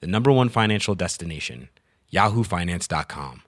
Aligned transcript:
the 0.00 0.06
number 0.06 0.30
one 0.32 0.48
financial 0.48 0.94
destination, 0.94 1.68
yahoofinance.com. 2.12 3.42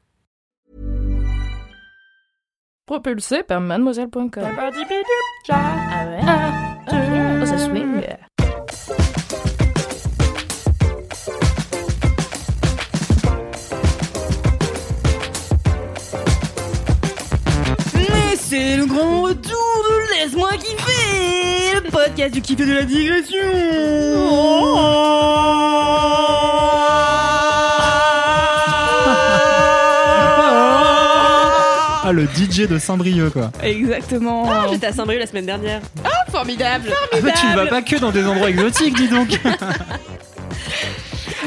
Propulsé 2.87 3.43
par 3.43 3.61
mademoiselle.com. 3.61 4.31
Ah 5.49 6.07
ouais. 6.07 6.21
Ah, 6.23 6.77
oh. 6.89 7.97
Mais 17.95 18.37
c'est 18.37 18.77
le 18.77 18.87
grand 18.87 19.23
retour 19.23 19.85
de 19.89 20.15
Laisse-moi 20.15 20.51
kiffer 20.53 21.75
Le 21.75 21.91
podcast 21.91 22.35
du 22.35 22.41
kiff 22.41 22.61
et 22.61 22.67
de 22.67 22.73
la 22.75 22.83
digression 22.85 23.39
Ah, 24.79 26.26
le 32.27 32.47
DJ 32.47 32.69
de 32.69 32.79
Saint-Brieuc, 32.79 33.31
quoi. 33.31 33.51
Exactement 33.63 34.45
Ah, 34.51 34.67
J'étais 34.71 34.87
à 34.87 34.93
Saint-Brieuc 34.93 35.21
la 35.21 35.27
semaine 35.27 35.47
dernière. 35.47 35.81
Formidable 36.31 36.91
Ah, 36.93 37.17
mais 37.23 37.33
tu 37.33 37.47
ne 37.47 37.55
vas 37.55 37.67
pas 37.67 37.83
que 37.83 37.97
dans 37.97 38.11
des 38.11 38.27
endroits 38.27 38.51
exotiques, 38.51 38.95
dis 38.97 39.09
donc. 39.09 39.29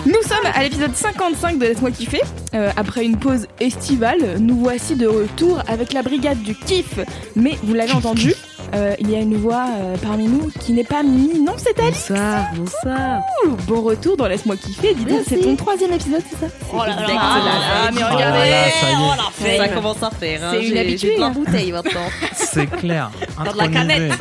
Nous 0.05 0.22
sommes 0.23 0.45
à 0.53 0.63
l'épisode 0.63 0.95
55 0.95 1.59
de 1.59 1.66
Laisse-moi 1.66 1.91
kiffer. 1.91 2.22
Euh, 2.53 2.72
après 2.77 3.03
une 3.03 3.17
pause 3.17 3.47
estivale, 3.59 4.38
nous 4.39 4.57
voici 4.57 4.95
de 4.95 5.05
retour 5.05 5.61
avec 5.67 5.91
la 5.91 6.02
brigade 6.02 6.41
du 6.41 6.55
kiff. 6.55 7.00
Mais 7.35 7.57
vous 7.63 7.73
l'avez 7.73 7.91
entendu, 7.91 8.33
euh, 8.73 8.95
il 9.00 9.09
y 9.12 9.16
a 9.16 9.20
une 9.20 9.36
voix 9.38 9.66
euh, 9.75 9.95
parmi 10.02 10.28
nous 10.28 10.52
qui 10.59 10.73
n'est 10.73 10.84
pas 10.84 11.03
Mimi, 11.03 11.39
non 11.42 11.53
c'est 11.58 11.78
Alice 11.80 12.08
Bonsoir, 12.09 12.45
bonsoir. 12.56 13.22
Ouh, 13.45 13.50
Bon 13.67 13.81
retour 13.81 14.17
dans 14.17 14.28
Laisse-moi 14.28 14.56
kiffer, 14.58 14.94
dis 14.94 15.06
donc, 15.06 15.22
c'est 15.28 15.38
ton 15.39 15.56
troisième 15.56 15.94
épisode, 15.94 16.22
c'est 16.30 16.39
ça 16.48 16.52
Oh 16.73 16.78
là 16.78 16.88
là, 16.88 16.95
ah, 17.09 17.40
là, 17.86 17.92
mais 17.94 18.02
oh 18.03 18.09
là 18.09 18.16
regardez 18.16 18.50
là, 18.50 18.64
ça 18.81 18.90
y 18.90 18.94
est. 18.94 18.95
oh. 19.00 19.58
Ça 19.58 19.58
Ça 19.58 19.67
commence 19.70 20.03
à 20.03 20.12
faire. 20.12 20.44
hein. 20.44 20.52
C'est 20.53 20.67
une 20.67 20.78
habitude, 20.78 21.12
J'ai 21.17 21.23
hein. 21.23 21.30
bouteilles 21.31 21.72
maintenant. 21.72 22.09
C'est 22.34 22.67
clair. 22.67 23.12
Dans 23.44 23.52
de 23.53 23.58
la 23.58 23.67
canette. 23.67 24.14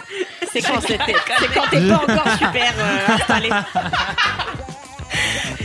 C'est 0.53 0.63
quand 0.63 0.81
c'était. 0.81 1.15
C'est 1.41 1.55
quand 1.55 1.69
t'es 1.71 1.81
pas 1.89 1.97
encore 2.03 2.33
super 2.39 2.73
euh, 2.79 3.15
installé. 3.15 3.49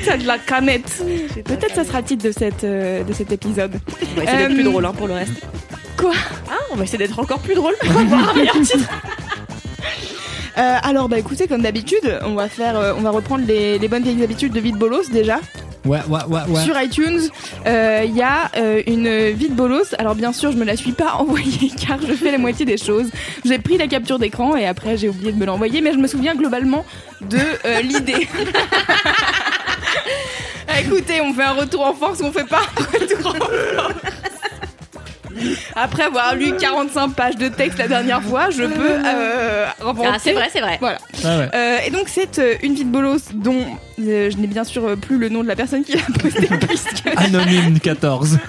T'as 0.05 0.17
de 0.17 0.27
la 0.27 0.37
canette 0.37 1.01
Peut-être 1.45 1.75
ça 1.75 1.83
sera 1.85 1.99
le 1.99 2.05
titre 2.05 2.23
de, 2.25 2.31
cette, 2.31 2.63
euh, 2.65 3.03
de 3.03 3.13
cet 3.13 3.31
épisode. 3.31 3.79
On 4.01 4.15
va 4.17 4.23
essayer 4.23 4.37
d'être 4.37 4.51
Euh, 4.51 4.53
plus 4.55 4.63
drôle 4.63 4.85
hein, 4.85 4.91
pour 4.97 5.07
le 5.07 5.13
reste. 5.13 5.31
Quoi 6.03 6.11
Ah, 6.51 6.57
on 6.73 6.75
va 6.75 6.83
essayer 6.83 6.97
d'être 6.97 7.17
encore 7.17 7.39
plus 7.39 7.55
drôle 7.55 7.75
pour 7.79 7.97
avoir 7.97 8.29
un 8.29 8.33
meilleur 8.33 8.59
titre. 8.61 8.89
Euh, 10.55 10.77
alors 10.83 11.09
bah 11.09 11.17
écoutez 11.17 11.47
comme 11.47 11.63
d'habitude 11.63 12.19
on 12.21 12.35
va 12.35 12.47
faire 12.47 12.77
euh, 12.77 12.93
on 12.95 13.01
va 13.01 13.09
reprendre 13.09 13.43
les, 13.47 13.79
les 13.79 13.87
bonnes 13.87 14.03
vieilles 14.03 14.23
habitudes 14.23 14.53
de 14.53 14.59
Vite 14.59 14.75
Bolos 14.75 15.09
déjà. 15.11 15.39
Ouais, 15.83 15.97
ouais, 16.07 16.19
ouais, 16.27 16.41
ouais. 16.47 16.63
sur 16.63 16.79
iTunes 16.79 17.21
euh, 17.65 18.03
il 18.05 18.15
y 18.15 18.21
a 18.21 18.51
euh, 18.55 18.83
une 18.85 19.31
Vite 19.31 19.55
Bolos. 19.55 19.95
Alors 19.97 20.13
bien 20.13 20.31
sûr 20.31 20.51
je 20.51 20.57
me 20.57 20.63
la 20.63 20.77
suis 20.77 20.91
pas 20.91 21.13
envoyée 21.17 21.71
car 21.75 21.99
je 21.99 22.13
fais 22.13 22.29
la 22.31 22.37
moitié 22.37 22.67
des 22.67 22.77
choses. 22.77 23.09
J'ai 23.43 23.57
pris 23.57 23.79
la 23.79 23.87
capture 23.87 24.19
d'écran 24.19 24.55
et 24.55 24.67
après 24.67 24.95
j'ai 24.95 25.09
oublié 25.09 25.31
de 25.31 25.37
me 25.39 25.45
l'envoyer 25.45 25.81
mais 25.81 25.91
je 25.91 25.97
me 25.97 26.05
souviens 26.05 26.35
globalement 26.35 26.85
de 27.21 27.39
euh, 27.65 27.81
l'idée. 27.81 28.27
Écoutez 30.79 31.19
on 31.19 31.33
fait 31.33 31.43
un 31.45 31.53
retour 31.53 31.83
en 31.83 31.95
force 31.95 32.19
ou 32.19 32.25
on 32.25 32.31
fait 32.31 32.47
pas 32.47 32.61
un 32.77 32.99
retour 32.99 33.31
en 33.31 33.33
force 33.33 34.22
après 35.75 36.03
avoir 36.03 36.35
lu 36.35 36.53
45 36.59 37.09
pages 37.15 37.35
de 37.37 37.47
texte 37.47 37.77
la 37.79 37.87
dernière 37.87 38.21
fois, 38.21 38.49
je 38.49 38.63
peux 38.63 38.91
euh, 39.05 39.65
inventer. 39.81 40.09
Ah, 40.13 40.17
c'est 40.19 40.33
vrai, 40.33 40.49
c'est 40.51 40.61
vrai. 40.61 40.77
Voilà. 40.79 40.97
Ouais. 41.23 41.49
Euh, 41.53 41.77
et 41.85 41.89
donc 41.91 42.07
c'est 42.07 42.39
euh, 42.39 42.55
une 42.63 42.73
vie 42.75 42.85
de 42.85 42.89
bolos 42.91 43.31
dont 43.33 43.65
euh, 43.99 44.29
je 44.31 44.37
n'ai 44.37 44.47
bien 44.47 44.63
sûr 44.63 44.97
plus 44.97 45.17
le 45.17 45.29
nom 45.29 45.43
de 45.43 45.47
la 45.47 45.55
personne 45.55 45.83
qui 45.83 45.93
l'a 45.93 46.01
postée 46.19 46.47
puisque 46.67 47.03
Anonyme 47.17 47.79
14. 47.79 48.39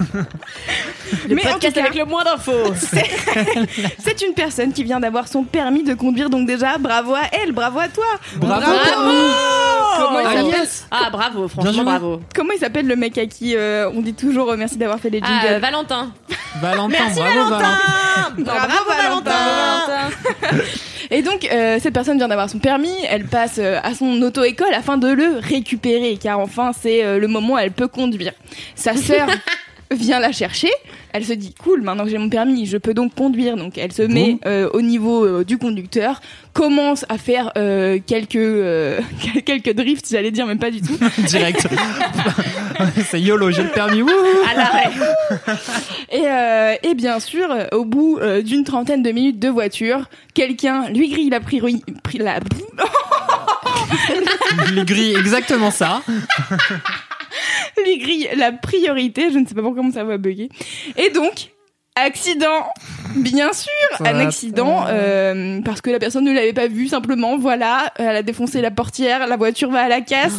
Le 1.29 1.35
Mais 1.35 1.47
en 1.47 1.51
podcast 1.53 1.75
tout 1.75 1.81
cas- 1.81 1.87
avec 1.87 1.95
le 1.99 2.05
moins 2.05 2.23
d'infos. 2.23 2.73
c'est 3.99 4.21
une 4.21 4.33
personne 4.33 4.73
qui 4.73 4.83
vient 4.83 4.99
d'avoir 4.99 5.27
son 5.27 5.43
permis 5.43 5.83
de 5.83 5.93
conduire 5.93 6.29
donc 6.29 6.47
déjà 6.47 6.77
bravo 6.77 7.13
à 7.13 7.21
elle, 7.31 7.51
bravo 7.51 7.79
à 7.79 7.87
toi. 7.87 8.05
Bravo. 8.37 8.65
Comment 9.97 10.19
il 10.19 10.25
Ah, 10.25 10.29
s'appelle 10.29 10.45
yes. 10.59 10.87
Ah, 10.91 11.09
bravo, 11.11 11.47
franchement, 11.47 11.71
joué. 11.73 11.83
bravo. 11.83 12.21
Comment 12.35 12.51
il 12.53 12.59
s'appelle 12.59 12.87
le 12.87 12.95
mec 12.95 13.17
à 13.17 13.25
qui 13.25 13.55
euh, 13.55 13.89
on 13.93 14.01
dit 14.01 14.13
toujours 14.13 14.51
euh, 14.51 14.57
merci 14.57 14.77
d'avoir 14.77 14.99
fait 14.99 15.09
les 15.09 15.21
Ah, 15.23 15.27
jingles 15.27 15.53
euh, 15.55 15.59
Valentin. 15.59 16.11
Valentin, 16.61 16.97
bravo 17.15 17.49
Valentin. 17.49 17.77
Bravo, 18.37 18.73
Valentin. 18.87 20.09
Et 21.11 21.21
donc, 21.21 21.47
euh, 21.51 21.77
cette 21.79 21.93
personne 21.93 22.17
vient 22.17 22.27
d'avoir 22.27 22.49
son 22.49 22.57
permis, 22.59 22.95
elle 23.07 23.25
passe 23.25 23.57
euh, 23.59 23.77
à 23.83 23.93
son 23.93 24.19
auto-école 24.23 24.73
afin 24.73 24.97
de 24.97 25.07
le 25.07 25.37
récupérer, 25.39 26.17
car 26.21 26.39
enfin, 26.39 26.71
c'est 26.79 27.03
euh, 27.05 27.19
le 27.19 27.27
moment 27.27 27.53
où 27.53 27.57
elle 27.59 27.71
peut 27.71 27.87
conduire. 27.87 28.31
Sa 28.75 28.95
sœur 28.95 29.27
vient 29.91 30.19
la 30.19 30.31
chercher, 30.31 30.69
elle 31.13 31.23
se 31.25 31.33
dit, 31.33 31.53
cool, 31.53 31.81
maintenant 31.81 32.03
que 32.03 32.09
j'ai 32.09 32.17
mon 32.17 32.29
permis, 32.29 32.65
je 32.65 32.77
peux 32.77 32.93
donc 32.93 33.13
conduire. 33.15 33.55
Donc, 33.55 33.77
elle 33.77 33.91
se 33.91 34.01
met 34.01 34.37
euh, 34.45 34.69
au 34.73 34.81
niveau 34.81 35.23
euh, 35.25 35.43
du 35.45 35.57
conducteur, 35.57 36.21
commence 36.53 37.05
à 37.09 37.17
faire 37.17 37.51
euh, 37.57 37.99
quelques, 38.05 38.33
quelques 39.45 39.73
drifts, 39.73 40.07
j'allais 40.11 40.31
dire, 40.31 40.45
mais 40.47 40.55
pas 40.55 40.71
du 40.71 40.81
tout. 40.81 40.97
Direct. 41.27 41.67
C'est 43.09 43.21
YOLO, 43.21 43.51
j'ai 43.51 43.63
le 43.63 43.69
permis. 43.69 44.01
Wouhou. 44.01 44.11
À 44.49 44.53
l'arrêt. 44.55 44.89
Et, 46.11 46.89
et 46.89 46.93
bien 46.95 47.19
sûr, 47.19 47.47
au 47.71 47.85
bout 47.85 48.19
d'une 48.43 48.63
trentaine 48.63 49.01
de 49.03 49.11
minutes 49.11 49.39
de 49.39 49.49
voiture, 49.49 50.09
quelqu'un 50.33 50.89
lui 50.89 51.09
grille 51.09 51.29
la 51.29 51.39
priori... 51.39 51.81
pri- 52.03 52.19
la... 52.21 52.39
Il 54.71 54.83
grille 54.85 55.15
exactement 55.15 55.71
ça. 55.71 56.01
lui 57.85 57.97
grille 57.97 58.29
la 58.35 58.51
priorité. 58.51 59.31
Je 59.31 59.39
ne 59.39 59.45
sais 59.45 59.55
pas 59.55 59.61
pourquoi 59.61 59.83
mon 59.83 59.91
cerveau 59.91 60.11
a 60.11 60.17
bugué. 60.17 60.49
Et 60.97 61.09
donc, 61.09 61.51
accident, 61.95 62.69
bien 63.15 63.53
sûr, 63.53 63.71
Ça 63.97 64.09
un 64.09 64.13
va 64.13 64.19
accident 64.19 64.85
euh, 64.87 65.61
parce 65.63 65.81
que 65.81 65.89
la 65.89 65.99
personne 65.99 66.25
ne 66.25 66.33
l'avait 66.33 66.53
pas 66.53 66.67
vu. 66.67 66.87
Simplement, 66.87 67.37
voilà, 67.37 67.93
elle 67.97 68.15
a 68.15 68.23
défoncé 68.23 68.61
la 68.61 68.71
portière, 68.71 69.27
la 69.27 69.37
voiture 69.37 69.71
va 69.71 69.83
à 69.83 69.87
la 69.87 70.01
casse. 70.01 70.35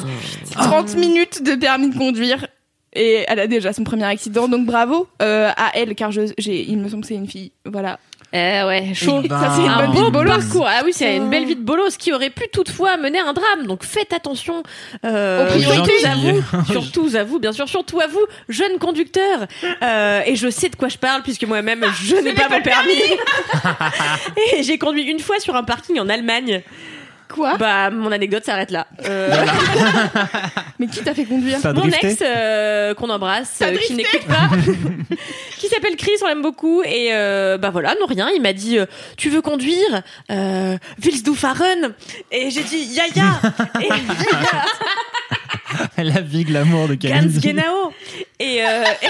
30 0.52 0.96
minutes 0.96 1.42
de 1.42 1.54
permis 1.54 1.90
de 1.90 1.96
conduire. 1.96 2.46
Et 2.92 3.24
elle 3.28 3.40
a 3.40 3.46
déjà 3.46 3.74
son 3.74 3.84
premier 3.84 4.04
accident, 4.04 4.48
donc 4.48 4.64
bravo 4.64 5.06
euh, 5.20 5.50
à 5.54 5.72
elle, 5.74 5.94
car 5.94 6.12
je, 6.12 6.32
j'ai, 6.38 6.62
il 6.62 6.78
me 6.78 6.88
semble 6.88 7.02
que 7.02 7.08
c'est 7.08 7.14
une 7.14 7.28
fille. 7.28 7.52
Voilà. 7.66 7.98
Eh 8.38 8.62
ouais, 8.66 8.92
chaud. 8.94 9.20
Eh 9.24 9.28
ben, 9.28 9.40
Ça, 9.40 9.52
c'est 9.56 9.62
une 9.62 9.68
Un 9.70 9.88
beau 9.88 10.04
de 10.06 10.10
bolos. 10.10 10.30
parcours. 10.30 10.66
Ah 10.68 10.82
oui, 10.84 10.92
c'est 10.92 11.16
une 11.16 11.30
belle 11.30 11.46
vie 11.46 11.56
de 11.56 11.62
bolos 11.62 11.96
qui 11.98 12.12
aurait 12.12 12.28
pu 12.30 12.44
toutefois 12.52 12.98
mener 12.98 13.18
un 13.18 13.32
drame. 13.32 13.66
Donc 13.66 13.82
faites 13.82 14.12
attention. 14.12 14.62
Euh, 15.06 15.46
Aux 15.46 15.50
priorités. 15.52 15.98
surtout 15.98 16.06
à 16.06 16.14
vous, 16.14 16.64
surtout 16.72 17.10
à 17.16 17.24
vous, 17.24 17.38
bien 17.38 17.52
sûr, 17.52 17.66
surtout 17.68 18.00
à 18.00 18.06
vous, 18.08 18.24
jeunes 18.50 18.78
conducteurs. 18.78 19.46
Euh, 19.82 20.20
et 20.26 20.36
je 20.36 20.50
sais 20.50 20.68
de 20.68 20.76
quoi 20.76 20.88
je 20.88 20.98
parle 20.98 21.22
puisque 21.22 21.44
moi-même 21.44 21.84
je 22.02 22.16
n'ai 22.16 22.34
pas 22.34 22.48
mon 22.50 22.60
permis. 22.60 22.92
et 24.54 24.62
j'ai 24.62 24.76
conduit 24.78 25.04
une 25.04 25.20
fois 25.20 25.38
sur 25.40 25.56
un 25.56 25.62
parking 25.64 25.98
en 25.98 26.08
Allemagne. 26.08 26.62
Quoi 27.28 27.56
Bah 27.56 27.90
mon 27.90 28.12
anecdote 28.12 28.44
s'arrête 28.44 28.70
là. 28.70 28.86
Euh, 29.04 29.30
Mais 30.78 30.86
qui 30.86 31.00
t'a 31.02 31.12
fait 31.14 31.24
conduire 31.24 31.58
T'as 31.60 31.72
mon 31.72 31.80
drifté 31.82 32.10
ex 32.12 32.22
euh, 32.24 32.94
qu'on 32.94 33.10
embrasse, 33.10 33.56
T'as 33.58 33.66
euh, 33.66 33.70
qui 33.78 33.94
drifté 33.94 33.96
n'écoute 33.96 34.26
pas, 34.28 34.48
qui 35.58 35.66
s'appelle 35.68 35.96
Chris, 35.96 36.12
on 36.22 36.28
l'aime 36.28 36.42
beaucoup. 36.42 36.82
Et 36.84 37.08
euh, 37.12 37.58
bah 37.58 37.70
voilà, 37.70 37.94
non 38.00 38.06
rien, 38.06 38.28
il 38.34 38.40
m'a 38.42 38.52
dit 38.52 38.78
euh, 38.78 38.86
tu 39.16 39.28
veux 39.28 39.42
conduire 39.42 40.02
euh, 40.30 40.78
Willst 41.02 41.26
du 41.26 41.34
fahren 41.34 41.94
et 42.30 42.50
j'ai 42.50 42.62
dit 42.62 42.84
ya 42.94 43.04
ya 43.14 43.40
et 43.80 43.88
La 46.04 46.20
vie, 46.20 46.44
glamour 46.44 46.86
de 46.88 46.94
ganz 46.94 47.40
Camille. 47.40 47.42
genau 47.54 47.92
et, 48.38 48.62
euh, 48.64 48.84
et 49.02 49.08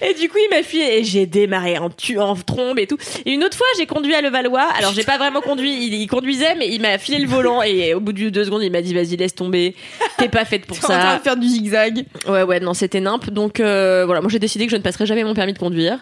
Et 0.00 0.14
du 0.14 0.28
coup, 0.28 0.38
il 0.38 0.48
m'a 0.56 0.62
fui 0.62 0.80
et 0.80 1.04
j'ai 1.04 1.26
démarré 1.26 1.78
en, 1.78 1.88
tu 1.90 2.18
en 2.18 2.34
trombe 2.34 2.78
et 2.78 2.86
tout. 2.86 2.96
Et 3.24 3.32
une 3.32 3.44
autre 3.44 3.56
fois, 3.56 3.66
j'ai 3.76 3.86
conduit 3.86 4.14
à 4.14 4.20
Levallois. 4.20 4.66
Alors, 4.76 4.92
j'ai 4.92 5.04
pas 5.04 5.18
vraiment 5.18 5.40
conduit. 5.40 5.72
Il, 5.72 5.94
il 5.94 6.06
conduisait, 6.08 6.54
mais 6.56 6.68
il 6.68 6.80
m'a 6.80 6.98
filé 6.98 7.18
le 7.18 7.28
volant. 7.28 7.62
Et 7.62 7.94
au 7.94 8.00
bout 8.00 8.12
de 8.12 8.28
deux 8.28 8.44
secondes, 8.44 8.62
il 8.62 8.72
m'a 8.72 8.82
dit, 8.82 8.94
vas-y, 8.94 9.16
laisse 9.16 9.34
tomber. 9.34 9.76
T'es 10.18 10.28
pas 10.28 10.44
faite 10.44 10.66
pour 10.66 10.76
T'es 10.80 10.84
en 10.86 10.88
train 10.88 11.12
ça. 11.12 11.18
de 11.18 11.22
faire 11.22 11.36
du 11.36 11.46
zigzag. 11.48 12.04
Ouais, 12.26 12.42
ouais, 12.42 12.60
non, 12.60 12.74
c'était 12.74 13.00
nimp. 13.00 13.30
Donc, 13.30 13.60
euh, 13.60 14.04
voilà, 14.06 14.20
moi, 14.20 14.30
j'ai 14.30 14.38
décidé 14.40 14.64
que 14.66 14.72
je 14.72 14.76
ne 14.76 14.82
passerai 14.82 15.06
jamais 15.06 15.24
mon 15.24 15.34
permis 15.34 15.52
de 15.52 15.58
conduire. 15.58 15.98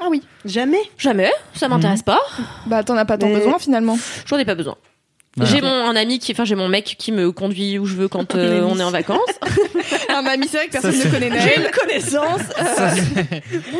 Ah 0.00 0.06
oui. 0.10 0.22
Jamais? 0.44 0.80
Jamais. 0.98 1.30
Ça 1.54 1.68
m'intéresse 1.68 2.02
pas. 2.02 2.20
Bah 2.66 2.82
t'en 2.82 2.96
as 2.96 3.04
pas 3.04 3.16
tant 3.16 3.28
Mais- 3.28 3.36
besoin 3.36 3.58
finalement. 3.58 3.96
J'en 4.26 4.38
ai 4.38 4.44
pas 4.44 4.54
besoin. 4.56 4.76
Voilà. 5.36 5.52
J'ai 5.52 5.60
mon 5.62 5.88
un 5.90 5.96
ami 5.96 6.20
qui, 6.20 6.30
enfin 6.32 6.44
j'ai 6.44 6.54
mon 6.54 6.68
mec 6.68 6.94
qui 6.98 7.10
me 7.10 7.32
conduit 7.32 7.78
où 7.78 7.86
je 7.86 7.94
veux 7.94 8.08
quand 8.08 8.34
euh, 8.36 8.62
on 8.62 8.78
est 8.78 8.84
en 8.84 8.90
vacances. 8.90 9.18
Un 10.08 10.24
ami, 10.26 10.46
c'est 10.48 10.58
vrai 10.58 10.66
que 10.68 10.72
personne 10.72 10.92
Ça, 10.92 11.08
ne 11.08 11.12
connaît 11.12 11.40
J'ai 11.40 11.56
une 11.60 11.70
connaissance. 11.72 12.40
euh, 12.60 12.74
Ça, 12.76 12.94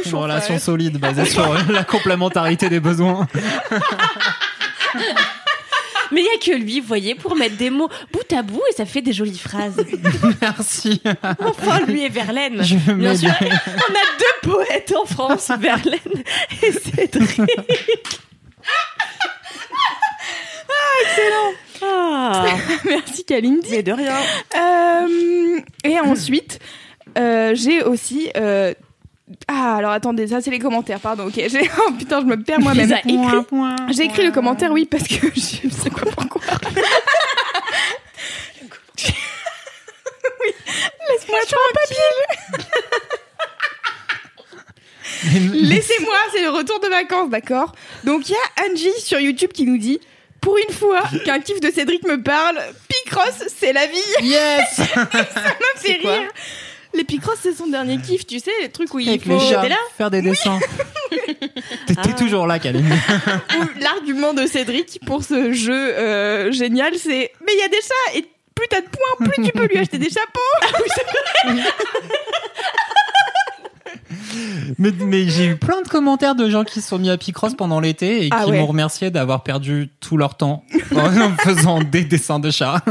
une 0.04 0.14
relation 0.16 0.58
solide 0.58 0.98
basée 0.98 1.26
sur 1.26 1.54
la 1.70 1.84
complémentarité 1.84 2.68
des 2.68 2.80
besoins. 2.80 3.28
Mais 6.10 6.20
il 6.22 6.24
y 6.24 6.28
a 6.28 6.38
que 6.38 6.60
lui, 6.60 6.80
vous 6.80 6.86
voyez, 6.88 7.14
pour 7.14 7.36
mettre 7.36 7.56
des 7.56 7.70
mots 7.70 7.88
bout 8.12 8.32
à 8.36 8.42
bout 8.42 8.62
et 8.70 8.74
ça 8.74 8.84
fait 8.84 9.00
des 9.02 9.12
jolies 9.12 9.38
phrases. 9.38 9.76
Merci. 10.40 11.00
Enfin, 11.38 11.80
lui 11.86 12.02
et 12.04 12.08
Verlaine. 12.08 12.62
Je 12.62 12.76
Bien 12.92 13.16
sûr. 13.16 13.30
On 13.40 13.46
a 13.46 14.04
deux 14.18 14.50
poètes 14.50 14.92
en 15.00 15.06
France, 15.06 15.50
Verlaine 15.58 16.24
et 16.62 16.72
Cédric. 16.72 17.40
Ah, 21.82 22.44
Merci 22.84 23.24
Kalindi. 23.24 23.68
mais 23.70 23.82
de 23.82 23.92
rien. 23.92 24.14
Euh, 24.56 25.60
et 25.84 25.98
ensuite, 26.04 26.58
euh, 27.18 27.52
j'ai 27.54 27.82
aussi. 27.82 28.30
euh, 28.36 28.72
Ah, 29.48 29.76
alors 29.76 29.90
attendez, 29.92 30.26
ça 30.28 30.40
c'est 30.40 30.50
les 30.50 30.58
commentaires, 30.58 31.00
pardon. 31.00 31.26
Ok, 31.26 31.34
j'ai. 31.36 31.70
Oh 31.86 31.92
putain, 31.98 32.20
je 32.20 32.26
me 32.26 32.36
perds 32.42 32.60
moi-même. 32.60 32.88
J'ai 33.90 34.04
écrit 34.04 34.24
le 34.24 34.32
commentaire, 34.32 34.70
oui, 34.70 34.86
parce 34.86 35.04
que 35.08 35.14
je 35.34 35.40
sais 35.40 35.90
pas 35.90 36.06
pourquoi. 36.16 36.40
oui, 40.40 40.50
laisse-moi 41.10 41.38
sur 41.46 41.58
un 41.58 41.72
papier. 41.74 42.08
Laissez-moi, 45.54 46.16
c'est 46.32 46.42
le 46.42 46.50
retour 46.50 46.80
de 46.80 46.88
vacances, 46.88 47.30
d'accord 47.30 47.72
Donc 48.04 48.28
il 48.28 48.32
y 48.32 48.34
a 48.34 48.64
Angie 48.70 49.00
sur 49.00 49.18
YouTube 49.20 49.52
qui 49.52 49.64
nous 49.64 49.78
dit 49.78 50.00
pour 50.44 50.56
une 50.58 50.74
fois 50.74 51.02
qu'un 51.24 51.40
kiff 51.40 51.58
de 51.60 51.70
Cédric 51.70 52.04
me 52.06 52.22
parle, 52.22 52.60
Picross, 52.88 53.44
c'est 53.58 53.72
la 53.72 53.86
vie. 53.86 53.96
Yes 54.22 54.60
Ça 54.76 54.84
me 54.94 55.78
fait 55.80 55.94
rire. 55.94 56.28
Les 56.92 57.02
Picross, 57.04 57.38
c'est 57.42 57.54
son 57.54 57.66
dernier 57.66 57.98
kiff, 57.98 58.24
tu 58.26 58.38
sais, 58.38 58.52
les 58.62 58.68
trucs 58.70 58.92
où 58.94 59.00
il 59.00 59.08
Avec 59.08 59.24
faut. 59.24 59.30
les 59.30 59.40
chats, 59.40 59.62
T'es 59.62 59.68
là 59.70 59.76
faire 59.98 60.10
des 60.10 60.22
dessins. 60.22 60.60
T'es 61.10 61.94
t'es 61.94 61.94
Ah. 61.96 62.12
toujours 62.16 62.46
là, 62.46 62.58
Kaline. 62.58 62.88
L'argument 63.80 64.32
de 64.34 64.46
Cédric 64.46 65.00
pour 65.06 65.24
ce 65.24 65.52
jeu 65.52 65.72
euh, 65.74 66.52
génial, 66.52 66.94
c'est 66.96 67.32
mais 67.44 67.52
il 67.54 67.58
y 67.58 67.62
a 67.64 67.68
des 67.68 67.80
chats 67.80 68.18
et 68.18 68.24
plus 68.54 68.68
t'as 68.68 68.80
de 68.80 68.86
points, 68.86 69.26
plus 69.28 69.42
tu 69.44 69.50
peux 69.52 69.66
lui 69.66 69.78
acheter 69.78 69.98
des 69.98 70.10
chapeaux. 70.10 70.40
Mais, 74.78 74.90
mais 75.00 75.28
j'ai 75.28 75.46
eu 75.46 75.56
plein 75.56 75.80
de 75.82 75.88
commentaires 75.88 76.34
de 76.34 76.48
gens 76.48 76.64
qui 76.64 76.80
se 76.80 76.88
sont 76.88 76.98
mis 76.98 77.10
à 77.10 77.16
Picross 77.16 77.54
pendant 77.54 77.80
l'été 77.80 78.26
et 78.26 78.28
Ah 78.32 78.44
qui 78.44 78.50
ouais. 78.50 78.58
m'ont 78.60 78.66
remercié 78.66 79.10
d'avoir 79.10 79.42
perdu 79.42 79.90
tout 80.00 80.16
leur 80.16 80.36
temps 80.36 80.64
en 80.96 81.30
faisant 81.42 81.80
des 81.80 82.04
dessins 82.04 82.38
de 82.40 82.50
chats. 82.50 82.82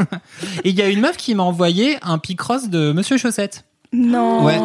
Et 0.64 0.70
il 0.70 0.76
y 0.76 0.82
a 0.82 0.88
une 0.90 1.02
meuf 1.02 1.18
qui 1.18 1.36
m'a 1.36 1.44
envoyé 1.44 1.98
un 2.02 2.18
Picross 2.18 2.70
de 2.70 2.92
Monsieur 2.92 3.18
Chaussette. 3.18 3.66
Non. 3.92 4.44
Ouais. 4.44 4.58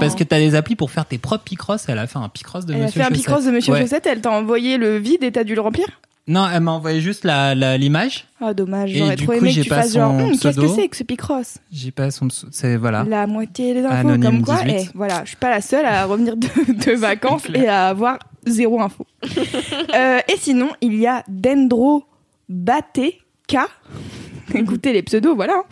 Parce 0.00 0.14
que 0.14 0.24
t'as 0.24 0.38
des 0.38 0.54
applis 0.54 0.76
pour 0.76 0.90
faire 0.90 1.06
tes 1.06 1.18
propres 1.18 1.44
Picross. 1.44 1.84
Elle 1.88 1.98
a 1.98 2.06
fait 2.06 2.18
un 2.18 2.28
Picross 2.28 2.64
de 2.66 2.72
Elle 2.74 2.80
a 2.82 2.84
Monsieur 2.86 3.00
fait 3.00 3.06
un 3.06 3.08
Chaussette. 3.10 3.24
Picross 3.24 3.44
de 3.44 3.50
Monsieur 3.50 3.72
Ouais. 3.72 3.80
Chaussette, 3.82 4.06
elle 4.06 4.20
t'a 4.20 4.30
envoyé 4.30 4.76
le 4.78 4.96
vide 4.98 5.22
et 5.24 5.32
t'as 5.32 5.44
dû 5.44 5.54
le 5.54 5.60
remplir? 5.60 5.86
Non, 6.26 6.46
elle 6.50 6.60
m'a 6.62 6.72
envoyé 6.72 7.00
juste 7.02 7.24
la 7.24 7.54
la- 7.54 7.76
l'image. 7.76 8.24
Ah 8.40 8.54
dommage, 8.54 8.92
Et 8.92 8.98
j'aurais 8.98 9.16
du 9.16 9.24
trop 9.24 9.32
coup, 9.32 9.38
aimé 9.38 9.48
que 9.50 9.54
j'ai 9.56 9.62
tu 9.62 9.68
pas 9.68 9.82
fasses 9.82 9.92
genre 9.94 10.12
Hum, 10.14 10.38
qu'est-ce 10.38 10.58
que 10.58 10.68
c'est 10.68 10.88
que 10.88 10.96
ce 10.96 11.02
Picross 11.04 11.58
J'ai 11.70 11.90
pas 11.90 12.10
son. 12.10 12.28
C'est 12.50 12.76
voilà. 12.76 13.04
La 13.04 13.26
moitié 13.26 13.74
des 13.74 13.80
infos, 13.84 13.92
Anonyme 13.94 14.22
comme 14.22 14.42
quoi, 14.44 14.62
18. 14.64 14.74
eh, 14.74 14.88
voilà, 14.94 15.20
je 15.24 15.28
suis 15.28 15.36
pas 15.36 15.50
la 15.50 15.60
seule 15.60 15.84
à 15.84 16.04
revenir 16.06 16.36
de, 16.36 16.46
de 16.86 16.92
vacances 16.96 17.42
et 17.52 17.66
à 17.68 17.88
avoir 17.88 18.18
zéro 18.46 18.80
info. 18.80 19.06
Euh, 19.94 20.18
et 20.28 20.36
sinon, 20.38 20.70
il 20.80 20.96
y 20.96 21.06
a 21.06 21.22
Dendro 21.28 22.04
Baté 22.48 23.20
K, 23.46 23.56
écoutez 24.54 24.92
les 24.92 25.02
pseudos, 25.02 25.34
voilà, 25.36 25.54
hein, 25.58 25.64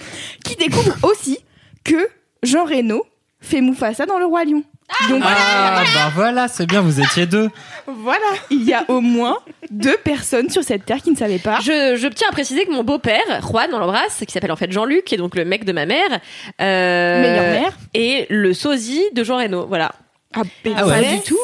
qui 0.44 0.54
découvre 0.56 0.94
aussi 1.02 1.38
que 1.82 1.96
Jean 2.42 2.64
Reno 2.64 3.04
fait 3.40 3.60
Mufasa 3.60 4.06
dans 4.06 4.18
Le 4.18 4.26
Roi 4.26 4.44
Lion. 4.44 4.62
Donc 5.08 5.22
Ah 5.24 5.82
bah 5.94 6.10
voilà, 6.14 6.48
c'est 6.48 6.66
bien. 6.66 6.80
Vous 6.80 7.00
étiez 7.00 7.26
deux. 7.26 7.48
voilà, 7.86 8.24
il 8.50 8.62
y 8.64 8.72
a 8.74 8.84
au 8.88 9.00
moins 9.00 9.38
deux 9.70 9.96
personnes 9.96 10.48
sur 10.50 10.62
cette 10.62 10.84
terre 10.84 10.98
qui 11.02 11.10
ne 11.10 11.16
savaient 11.16 11.38
pas. 11.38 11.58
Je, 11.60 11.96
je 11.96 12.08
tiens 12.08 12.28
à 12.28 12.32
préciser 12.32 12.64
que 12.66 12.72
mon 12.72 12.84
beau-père, 12.84 13.22
Juan, 13.42 13.68
on 13.72 13.78
l'embrasse, 13.78 14.22
qui 14.26 14.32
s'appelle 14.32 14.52
en 14.52 14.56
fait 14.56 14.70
Jean-Luc, 14.72 15.04
qui 15.04 15.14
est 15.14 15.18
donc 15.18 15.34
le 15.34 15.44
mec 15.44 15.64
de 15.64 15.72
ma 15.72 15.86
mère, 15.86 16.20
euh, 16.60 17.22
Meilleure 17.22 17.62
mère. 17.62 17.72
et 17.94 18.26
le 18.30 18.52
sosie 18.54 19.04
de 19.14 19.24
Jean 19.24 19.38
Reno. 19.38 19.66
Voilà. 19.66 19.92
Ah, 20.34 20.42
Ah 20.76 20.86
ouais. 20.86 21.02
pas 21.02 21.08
du 21.16 21.20
tout. 21.22 21.38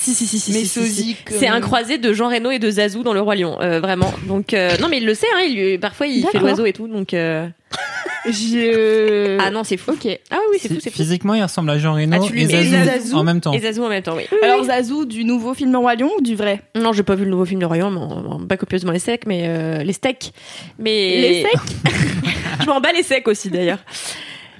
Si, 0.00 0.14
si, 0.14 0.26
si, 0.26 0.38
si. 0.38 0.52
Mais 0.52 0.64
si, 0.64 0.86
si, 0.88 1.16
C'est 1.28 1.48
un 1.48 1.60
croisé 1.60 1.98
de 1.98 2.12
Jean 2.12 2.28
Reno 2.28 2.50
et 2.50 2.58
de 2.58 2.70
Zazou 2.70 3.02
dans 3.02 3.12
Le 3.12 3.20
Roi 3.20 3.34
Lion, 3.34 3.58
euh, 3.60 3.80
vraiment. 3.80 4.12
Donc, 4.26 4.54
euh, 4.54 4.76
non, 4.80 4.88
mais 4.88 4.98
il 4.98 5.04
le 5.06 5.12
sait, 5.14 5.26
hein, 5.34 5.40
il, 5.46 5.54
lui- 5.56 5.78
parfois 5.78 6.06
il 6.06 6.24
fait 6.28 6.38
l'oiseau 6.38 6.64
et 6.66 6.72
tout, 6.72 6.86
donc. 6.88 7.12
euh, 7.14 7.46
Je... 8.26 9.38
Ah 9.40 9.50
non, 9.50 9.64
c'est 9.64 9.76
fou. 9.76 9.92
Ok. 9.92 10.06
Ah 10.30 10.38
oui, 10.50 10.58
c'est 10.60 10.68
fou, 10.68 10.78
c'est 10.80 10.90
fou. 10.90 10.96
Physiquement, 10.96 11.34
il 11.34 11.42
ressemble 11.42 11.70
à 11.70 11.78
Jean 11.78 11.94
Reno 11.94 12.16
Ah, 12.20 12.26
et 12.34 12.46
Zazou, 12.46 12.84
Zazou 12.84 13.16
en 13.16 13.24
même 13.24 13.40
temps. 13.40 13.52
Et 13.52 13.60
Zazou 13.60 13.84
en 13.84 13.88
même 13.88 14.02
temps, 14.02 14.16
oui. 14.16 14.24
Alors 14.42 14.64
Zazou 14.64 15.06
du 15.06 15.24
nouveau 15.24 15.54
film 15.54 15.72
Le 15.72 15.78
Roi 15.78 15.94
Lion 15.94 16.10
ou 16.18 16.20
du 16.20 16.34
vrai? 16.34 16.60
Non, 16.74 16.92
j'ai 16.92 17.02
pas 17.02 17.14
vu 17.14 17.24
le 17.24 17.30
nouveau 17.30 17.44
film 17.46 17.60
de 17.60 17.66
Royan, 17.66 17.90
mais 17.90 18.00
on 18.00 18.46
pas 18.46 18.56
copieusement 18.56 18.92
les 18.92 18.98
secs, 18.98 19.24
mais 19.26 19.44
euh, 19.46 19.82
les 19.82 19.92
steaks. 19.92 20.32
Mais 20.78 21.20
Les 21.20 21.42
secs 21.42 21.92
Je 22.60 22.66
m'en 22.66 22.80
bats 22.80 22.92
les 22.92 23.02
secs 23.02 23.26
aussi 23.28 23.48
d'ailleurs. 23.50 23.78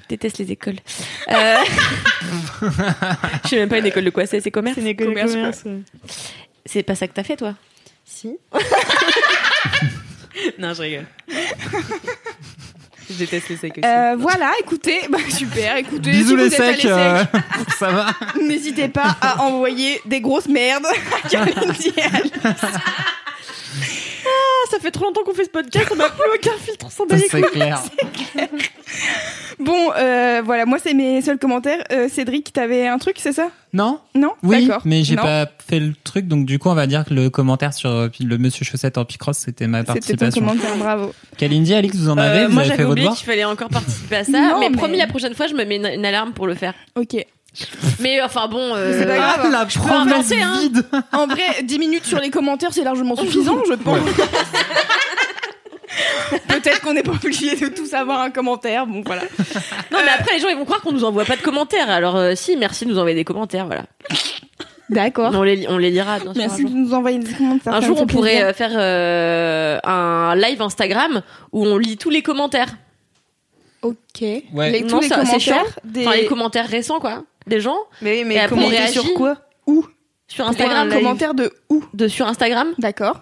Je 0.02 0.08
déteste 0.08 0.38
les 0.38 0.52
écoles. 0.52 0.76
Euh... 1.30 1.56
Je 3.44 3.48
sais 3.48 3.56
même 3.56 3.68
pas 3.68 3.78
une 3.78 3.86
école 3.86 4.04
de 4.04 4.10
quoi 4.10 4.24
c'est, 4.26 4.40
c'est 4.40 4.50
commerce. 4.50 4.76
C'est 4.76 4.80
une 4.82 4.86
école 4.88 5.08
de 5.08 5.12
commerce, 5.14 5.64
C'est 6.64 6.82
pas 6.82 6.94
ça 6.94 7.06
que 7.06 7.12
t'as 7.12 7.22
fait 7.24 7.36
toi? 7.36 7.54
Si. 8.04 8.38
Non, 10.58 10.72
je 10.72 10.82
rigole. 10.82 11.06
je 13.10 13.14
déteste 13.18 13.48
les 13.48 13.56
secs 13.56 13.72
aussi. 13.76 13.86
Euh, 13.86 14.16
voilà, 14.18 14.52
écoutez, 14.60 15.00
bah, 15.08 15.18
super, 15.28 15.76
écoutez, 15.76 16.10
Bisous 16.10 16.28
si 16.28 16.36
vous 16.36 16.36
les 16.36 16.54
êtes 16.54 16.60
à 16.60 16.74
secs. 16.74 16.84
euh, 16.86 17.24
ça 17.78 17.90
va. 17.90 18.06
n'hésitez 18.42 18.88
pas 18.88 19.16
à 19.20 19.42
envoyer 19.42 20.00
des 20.04 20.20
grosses 20.20 20.48
merdes 20.48 20.86
à. 21.30 21.44
Ah, 22.44 22.54
ça 24.70 24.78
fait 24.80 24.90
trop 24.90 25.04
longtemps 25.04 25.22
qu'on 25.24 25.34
fait 25.34 25.44
ce 25.44 25.50
podcast, 25.50 25.88
on 25.92 25.96
n'a 25.96 26.08
plus 26.08 26.22
aucun 26.34 26.56
filtre 26.58 26.90
sans 26.90 27.04
C'est 27.30 27.40
clair. 27.50 27.82
Bon, 29.58 29.90
euh, 29.96 30.40
voilà, 30.44 30.66
moi 30.66 30.78
c'est 30.78 30.94
mes 30.94 31.20
seuls 31.20 31.38
commentaires. 31.38 31.82
Euh, 31.90 32.08
Cédric, 32.08 32.52
t'avais 32.52 32.86
un 32.86 32.98
truc, 32.98 33.16
c'est 33.18 33.32
ça? 33.32 33.50
Non 33.72 33.98
Non? 34.14 34.32
Oui, 34.42 34.66
D'accord. 34.66 34.82
mais 34.84 35.02
j'ai 35.04 35.16
pas 35.16 35.46
fait 35.68 35.80
le 35.80 35.92
truc, 36.04 36.26
donc 36.28 36.46
du 36.46 36.58
coup, 36.58 36.68
on 36.68 36.74
va 36.74 36.86
dire 36.86 37.04
que 37.04 37.12
le 37.12 37.28
commentaire 37.28 37.74
sur 37.74 37.90
euh, 37.90 38.08
le 38.20 38.38
Monsieur 38.38 38.64
Chaussette 38.64 38.96
en 38.98 39.04
Picross, 39.04 39.36
c'était 39.38 39.66
ma 39.66 39.80
C'était 39.80 39.86
ton 39.88 39.94
participation. 39.94 40.40
commentaire, 40.46 40.76
bravo. 40.76 41.12
Kalindi, 41.36 41.74
Alix, 41.74 41.96
vous 41.96 42.08
en 42.08 42.18
avez 42.18 42.40
Euh, 42.40 42.46
Vous 42.46 42.52
moi 42.52 42.62
avez 42.62 42.70
fait 42.70 42.76
j'avais 42.78 42.90
oublié 42.90 43.08
qu'il 43.08 43.26
fallait 43.26 43.44
encore 43.44 43.68
participer 43.68 44.16
à 44.16 44.24
ça, 44.24 44.30
Non, 44.32 44.60
mais, 44.60 44.70
mais- 44.70 44.76
promis 44.76 44.96
la 44.96 45.06
prochaine 45.08 45.34
fois 45.34 45.46
je 45.48 45.54
me 45.54 45.64
mets 45.64 45.76
une, 45.76 45.86
une 45.86 46.04
alarme 46.06 46.32
pour 46.32 46.46
le 46.46 46.54
faire. 46.54 46.74
Ok. 46.96 47.16
Mais 48.00 48.20
enfin 48.22 48.46
bon, 48.48 48.74
euh, 48.74 49.00
C'est 49.00 49.06
pas 49.06 49.16
grave. 49.16 49.40
Ah, 49.44 49.48
la 49.48 49.64
peux 49.66 49.80
promesse 49.80 50.30
inventer, 50.30 50.42
hein. 50.42 50.58
vide 50.60 50.84
En 51.12 51.26
vrai, 51.26 51.62
10 51.62 51.78
minutes 51.78 52.04
sur 52.04 52.20
les 52.20 52.30
commentaires, 52.30 52.72
c'est 52.72 52.84
largement 52.84 53.16
suffisant, 53.16 53.62
je 53.68 53.74
pense. 53.74 53.98
Peut-être 56.48 56.80
qu'on 56.82 56.92
n'est 56.92 57.02
pas 57.02 57.12
obligé 57.12 57.56
de 57.56 57.68
tous 57.68 57.94
avoir 57.94 58.20
un 58.20 58.30
commentaire, 58.30 58.86
bon 58.86 59.02
voilà. 59.04 59.22
Non, 59.90 59.98
mais 60.04 60.10
après, 60.16 60.34
les 60.34 60.40
gens, 60.40 60.48
ils 60.48 60.56
vont 60.56 60.64
croire 60.64 60.80
qu'on 60.80 60.92
nous 60.92 61.04
envoie 61.04 61.24
pas 61.24 61.36
de 61.36 61.42
commentaires. 61.42 61.90
Alors, 61.90 62.16
euh, 62.16 62.34
si, 62.34 62.56
merci 62.56 62.84
de 62.84 62.90
nous 62.90 62.98
envoyer 62.98 63.16
des 63.16 63.24
commentaires, 63.24 63.66
voilà. 63.66 63.84
D'accord. 64.90 65.32
On 65.34 65.42
les, 65.42 65.66
on 65.68 65.76
les 65.78 65.90
lira, 65.90 66.18
bien 66.18 66.32
sûr, 66.32 66.40
Merci 66.42 66.62
un 66.62 66.64
de 66.64 66.68
jour. 66.70 66.78
nous 66.78 66.94
envoyer 66.94 67.18
des 67.18 67.32
commentaires. 67.32 67.74
Un 67.74 67.80
jour, 67.80 68.00
on 68.00 68.06
pourrait 68.06 68.42
euh, 68.42 68.52
faire 68.52 68.72
euh, 68.74 69.78
un 69.84 70.34
live 70.36 70.62
Instagram 70.62 71.22
où 71.52 71.64
on 71.66 71.76
lit 71.76 71.96
tous 71.96 72.10
les 72.10 72.22
commentaires. 72.22 72.74
Ok. 73.82 73.96
Ouais. 74.20 74.70
Les, 74.70 74.80
Non, 74.82 74.88
tous 74.88 75.00
les 75.00 75.08
ça, 75.08 75.16
commentaires 75.16 75.64
des... 75.84 76.06
Enfin, 76.06 76.16
les 76.16 76.26
commentaires 76.26 76.66
récents, 76.68 77.00
quoi. 77.00 77.22
Des 77.48 77.60
gens 77.60 77.76
Mais, 78.02 78.20
après, 78.38 78.46
on 78.46 78.48
comment- 78.48 78.68
réagit. 78.68 78.92
sur 78.92 79.14
quoi 79.14 79.36
Où 79.66 79.84
sur 80.28 80.46
Instagram, 80.46 80.90
un 80.90 80.94
commentaire 80.94 81.34
de 81.34 81.52
où 81.70 81.82
De 81.94 82.06
sur 82.08 82.26
Instagram. 82.26 82.74
D'accord. 82.78 83.20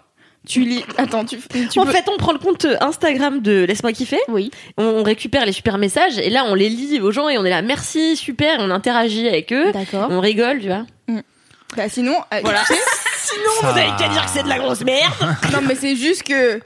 Tu 0.49 0.61
lis. 0.61 0.85
Attends, 0.97 1.25
tu, 1.25 1.39
tu 1.71 1.79
en 1.81 1.85
peux- 1.85 1.91
fait, 1.91 2.05
on 2.09 2.17
prend 2.19 2.33
le 2.33 2.39
compte 2.39 2.67
Instagram 2.81 3.41
de 3.41 3.65
Laisse-moi 3.65 3.93
kiffer. 3.93 4.21
Oui. 4.29 4.51
On, 4.77 4.85
on 4.85 5.03
récupère 5.03 5.45
les 5.45 5.51
super 5.53 5.77
messages 5.79 6.19
et 6.19 6.31
là, 6.31 6.45
on 6.49 6.55
les 6.55 6.69
lit 6.69 7.01
aux 7.01 7.11
gens 7.11 7.29
et 7.29 7.37
on 7.39 7.45
est 7.45 7.51
là, 7.51 7.63
merci, 7.63 8.17
super, 8.17 8.59
on 8.61 8.71
interagit 8.71 9.27
avec 9.29 9.53
eux. 9.53 9.73
D'accord. 9.73 10.07
On 10.11 10.21
rigole, 10.21 10.61
tu 10.61 10.67
vois. 10.69 10.85
Bah 11.77 11.89
sinon, 11.89 12.15
euh, 12.33 12.39
Voilà. 12.43 12.63
Sinon, 13.29 13.51
Ça- 13.61 13.73
vous 13.73 13.79
avez 13.79 13.89
qu'à 13.99 14.09
dire 14.09 14.25
que 14.25 14.31
c'est 14.31 14.43
de 14.43 14.49
la 14.49 14.59
grosse 14.59 14.83
merde. 14.85 15.13
non 15.53 15.59
mais 15.67 15.75
c'est 15.75 15.97
juste 15.97 16.23
que 16.23 16.61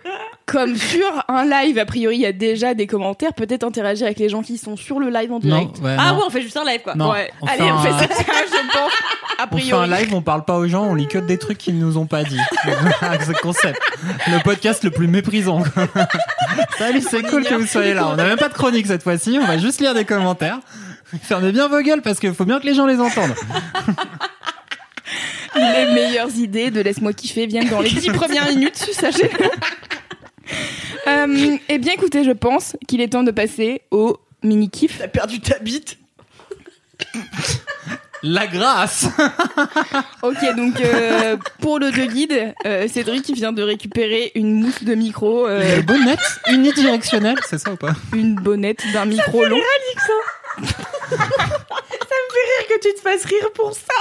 comme 0.46 0.76
sur 0.76 1.06
un 1.28 1.44
live, 1.44 1.78
a 1.78 1.84
priori, 1.84 2.16
il 2.16 2.22
y 2.22 2.26
a 2.26 2.32
déjà 2.32 2.74
des 2.74 2.86
commentaires. 2.88 3.32
Peut-être 3.34 3.62
interagir 3.62 4.06
avec 4.06 4.18
les 4.18 4.28
gens 4.28 4.42
qui 4.42 4.58
sont 4.58 4.76
sur 4.76 4.98
le 4.98 5.08
live 5.08 5.32
en 5.32 5.38
direct. 5.38 5.78
Non, 5.78 5.84
ouais, 5.86 5.96
Ah 5.98 6.10
non. 6.10 6.18
ouais, 6.18 6.22
on 6.26 6.30
fait 6.30 6.42
juste 6.42 6.56
un 6.56 6.64
live, 6.64 6.80
quoi. 6.82 6.94
Non, 6.96 7.12
ouais. 7.12 7.30
on 7.40 7.46
Allez, 7.46 7.58
fait 7.58 7.70
on 7.70 7.74
un- 7.76 7.82
fait 7.98 8.14
ça, 8.14 8.22
je 8.24 8.72
pense. 8.72 8.92
A 9.38 9.44
On 9.50 9.56
fait 9.56 9.62
priori. 9.62 9.84
un 9.84 9.96
live, 9.98 10.12
on 10.12 10.22
parle 10.22 10.44
pas 10.44 10.56
aux 10.58 10.66
gens, 10.66 10.82
on 10.84 10.94
lit 10.94 11.06
que 11.06 11.18
des 11.18 11.38
trucs 11.38 11.56
qu'ils 11.56 11.78
nous 11.78 11.96
ont 11.98 12.06
pas 12.06 12.24
dit. 12.24 12.38
c'est 12.64 13.28
le 13.28 13.40
concept. 13.40 13.78
Le 14.26 14.42
podcast 14.42 14.82
le 14.84 14.90
plus 14.90 15.06
méprisant. 15.06 15.62
Salut, 16.78 17.00
c'est 17.08 17.22
cool 17.22 17.44
que 17.44 17.54
vous 17.54 17.66
soyez 17.66 17.94
là. 17.94 18.08
On 18.08 18.16
n'a 18.16 18.24
même 18.24 18.36
pas 18.38 18.48
de 18.48 18.54
chronique 18.54 18.86
cette 18.88 19.02
fois-ci, 19.04 19.38
on 19.40 19.46
va 19.46 19.56
juste 19.56 19.80
lire 19.80 19.94
des 19.94 20.04
commentaires. 20.04 20.58
Fermez 21.22 21.52
bien 21.52 21.68
vos 21.68 21.80
gueules 21.80 22.02
parce 22.02 22.18
qu'il 22.20 22.34
faut 22.34 22.44
bien 22.44 22.60
que 22.60 22.66
les 22.66 22.74
gens 22.74 22.86
les 22.86 23.00
entendent. 23.00 23.34
Les 25.54 25.92
meilleures 25.92 26.34
idées 26.36 26.70
de 26.70 26.80
Laisse-moi 26.80 27.12
kiffer 27.12 27.46
viennent 27.46 27.68
dans 27.68 27.80
les 27.80 27.90
10 27.90 28.10
premières 28.10 28.48
minutes, 28.48 28.76
sachez 28.76 29.30
Euh, 31.06 31.56
eh 31.68 31.78
bien, 31.78 31.92
écoutez, 31.94 32.24
je 32.24 32.32
pense 32.32 32.76
qu'il 32.88 33.00
est 33.00 33.08
temps 33.08 33.22
de 33.22 33.30
passer 33.30 33.82
au 33.90 34.18
mini-kiff. 34.42 34.98
T'as 34.98 35.08
perdu 35.08 35.40
ta 35.40 35.58
bite 35.58 35.96
La 38.22 38.46
grâce 38.46 39.06
Ok, 40.22 40.36
donc 40.56 40.80
euh, 40.80 41.36
pour 41.60 41.78
le 41.78 41.90
deux 41.90 42.06
guide, 42.06 42.52
euh, 42.66 42.86
Cédric 42.88 43.30
vient 43.30 43.52
de 43.52 43.62
récupérer 43.62 44.32
une 44.34 44.60
mousse 44.60 44.82
de 44.84 44.94
micro, 44.94 45.46
euh, 45.46 45.76
Une 45.76 45.82
bonnette 45.82 46.40
unidirectionnelle, 46.50 47.38
c'est 47.48 47.58
ça 47.58 47.72
ou 47.72 47.76
pas? 47.76 47.92
une 48.12 48.34
bonnette 48.34 48.82
d'un 48.92 49.06
micro 49.06 49.44
long. 49.46 49.60
que 52.68 52.80
tu 52.80 52.94
te 52.94 53.00
fasses 53.00 53.24
rire 53.24 53.50
pour 53.54 53.74
ça. 53.74 53.94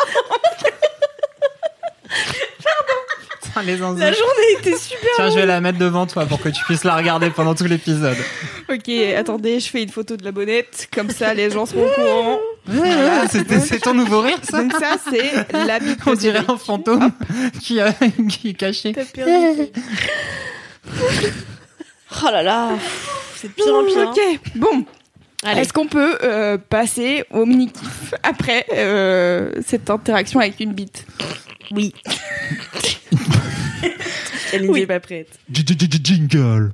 Putain, 3.42 3.62
les. 3.64 3.78
La 3.78 3.78
journée 4.14 4.52
était 4.60 4.76
super. 4.78 5.10
Tiens, 5.16 5.30
je 5.30 5.36
vais 5.36 5.46
la 5.46 5.62
mettre 5.62 5.78
devant 5.80 6.06
toi 6.08 6.26
pour 6.26 6.40
que 6.42 6.50
tu 6.50 6.64
puisses 6.66 6.84
la 6.84 6.96
regarder 6.96 7.30
pendant 7.30 7.56
tout 7.56 7.66
l'épisode. 7.66 8.18
Ok, 8.70 8.90
attendez, 9.18 9.60
je 9.60 9.70
fais 9.70 9.82
une 9.84 9.90
photo 9.90 10.16
de 10.18 10.24
la 10.24 10.32
bonnette, 10.32 10.88
comme 10.94 11.10
ça 11.10 11.34
les 11.34 11.50
gens 11.50 11.66
seront 11.66 11.88
au 11.88 11.90
courant. 11.90 12.40
C'est 13.30 13.80
ton 13.82 13.94
nouveau 13.96 14.22
rire, 14.22 14.38
ça 14.44 14.62
Donc 14.62 14.74
ça, 14.74 14.98
c'est 15.10 15.54
la 15.66 15.80
On 16.06 16.14
dirait 16.14 16.44
un 16.48 16.58
fantôme 16.58 17.12
qui, 17.62 17.80
a- 17.82 17.94
qui 18.30 18.50
est 18.50 18.54
caché. 18.54 18.94
Oh 22.22 22.30
là 22.32 22.44
là. 22.44 22.70
C'est 23.36 23.48
de 23.48 23.54
pire 23.54 23.74
en 23.76 23.86
pire. 23.86 24.10
Ok, 24.10 24.40
bon. 24.56 24.86
Est-ce 25.48 25.72
qu'on 25.72 25.88
peut 25.88 26.18
euh, 26.22 26.58
passer 26.58 27.24
au 27.32 27.46
mini-kiff 27.46 28.14
après 28.24 28.66
euh, 28.74 29.52
cette 29.66 29.90
interaction 29.90 30.40
avec 30.42 30.60
une 30.60 30.74
bite? 30.74 31.06
Oui. 31.72 31.94
Kalindi 34.52 34.82
est 34.82 34.88
pas 34.88 35.00
prête. 35.00 35.30
Jingle 35.52 36.72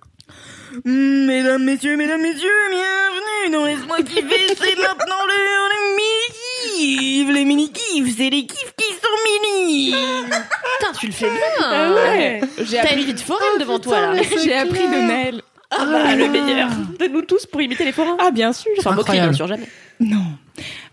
Mesdames, 0.84 1.64
messieurs, 1.64 1.98
mesdames, 1.98 2.22
messieurs, 2.22 2.50
bienvenue 2.70 3.52
dans 3.54 3.66
Laisse-moi 3.66 3.98
kiffer, 4.04 4.56
c'est 4.58 4.76
maintenant 4.78 5.26
l'heure 5.28 5.70
des 5.70 5.96
mini-kiffs 5.96 7.34
Les 7.34 7.46
mini-kiffs, 7.46 8.18
c'est 8.18 8.30
les 8.30 8.46
kiffs 8.46 8.74
qui 8.78 8.86
sont 8.94 9.18
mini 9.50 9.94
Putain, 10.26 10.94
tu 11.00 11.08
le 11.08 11.14
fais 11.14 11.30
bien. 11.30 11.40
Ah 11.62 11.94
ouais 11.94 12.42
J'ai 12.64 12.78
T'as 12.78 12.84
appris, 12.84 13.00
une 13.00 13.06
vie 13.06 13.14
de 13.14 13.20
foraine 13.20 13.58
devant 13.60 13.80
toi 13.80 14.02
là. 14.14 14.22
j'ai 14.44 14.54
appris 14.56 14.88
de 14.88 15.08
Naël. 15.08 15.42
Ah 15.72 15.86
bah, 15.86 16.16
le 16.16 16.30
meilleur 16.30 16.70
de 17.00 17.08
nous 17.08 17.22
tous 17.24 17.46
pour 17.46 17.62
imiter 17.62 17.86
les 17.86 17.92
forains. 17.92 18.18
Ah 18.20 18.32
bien 18.32 18.54
sûr 18.54 18.72
Sans 18.82 18.94
moquerie, 18.94 19.20
bien 19.20 19.34
sûr, 19.34 19.48
jamais. 19.48 19.68
Non. 20.00 20.24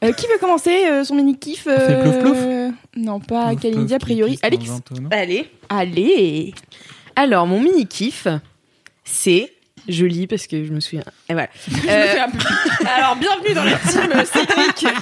Euh, 0.03 0.13
qui 0.13 0.27
veut 0.27 0.39
commencer 0.41 0.87
euh, 0.87 1.05
son 1.05 1.15
mini-kiff 1.15 1.63
fait 1.65 2.01
plouf 2.03 2.19
plouf 2.21 2.39
Non, 2.97 3.21
pas 3.21 3.55
Kalindi 3.55 3.95
a 3.95 3.99
priori. 3.99 4.39
Alix 4.43 4.71
Allez. 5.11 5.51
Allez 5.69 6.55
Alors, 7.17 7.47
mon 7.47 7.61
mini 7.61 7.87
kiff, 7.87 8.27
c'est. 9.05 9.53
Je 9.89 10.05
lis 10.07 10.29
parce 10.29 10.47
que 10.47 10.65
je 10.65 10.73
me 10.73 10.79
souviens. 10.81 11.05
Et 11.29 11.33
voilà. 11.33 11.49
Euh, 11.89 12.15
Alors, 12.97 13.17
bienvenue 13.17 13.55
dans 13.55 13.65
la 13.65 13.77
team 13.79 14.25
Cédric. 14.25 14.87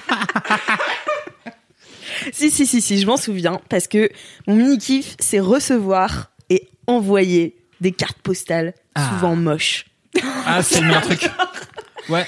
si, 2.33 2.51
si, 2.51 2.67
si, 2.67 2.81
si, 2.81 3.01
je 3.01 3.07
m'en 3.07 3.17
souviens 3.17 3.61
parce 3.69 3.89
que 3.89 4.11
mon 4.47 4.57
mini 4.57 4.79
kiff, 4.79 5.17
c'est 5.19 5.41
recevoir 5.41 6.31
et 6.49 6.69
envoyer 6.87 7.57
des 7.81 7.93
cartes 7.93 8.19
postales, 8.23 8.75
Ah. 8.95 9.11
souvent 9.15 9.37
moches. 9.37 9.87
Ah, 10.47 10.63
c'est 10.63 10.81
le 10.81 10.87
meilleur 10.89 11.03
truc. 11.03 11.31
Ouais. 12.11 12.27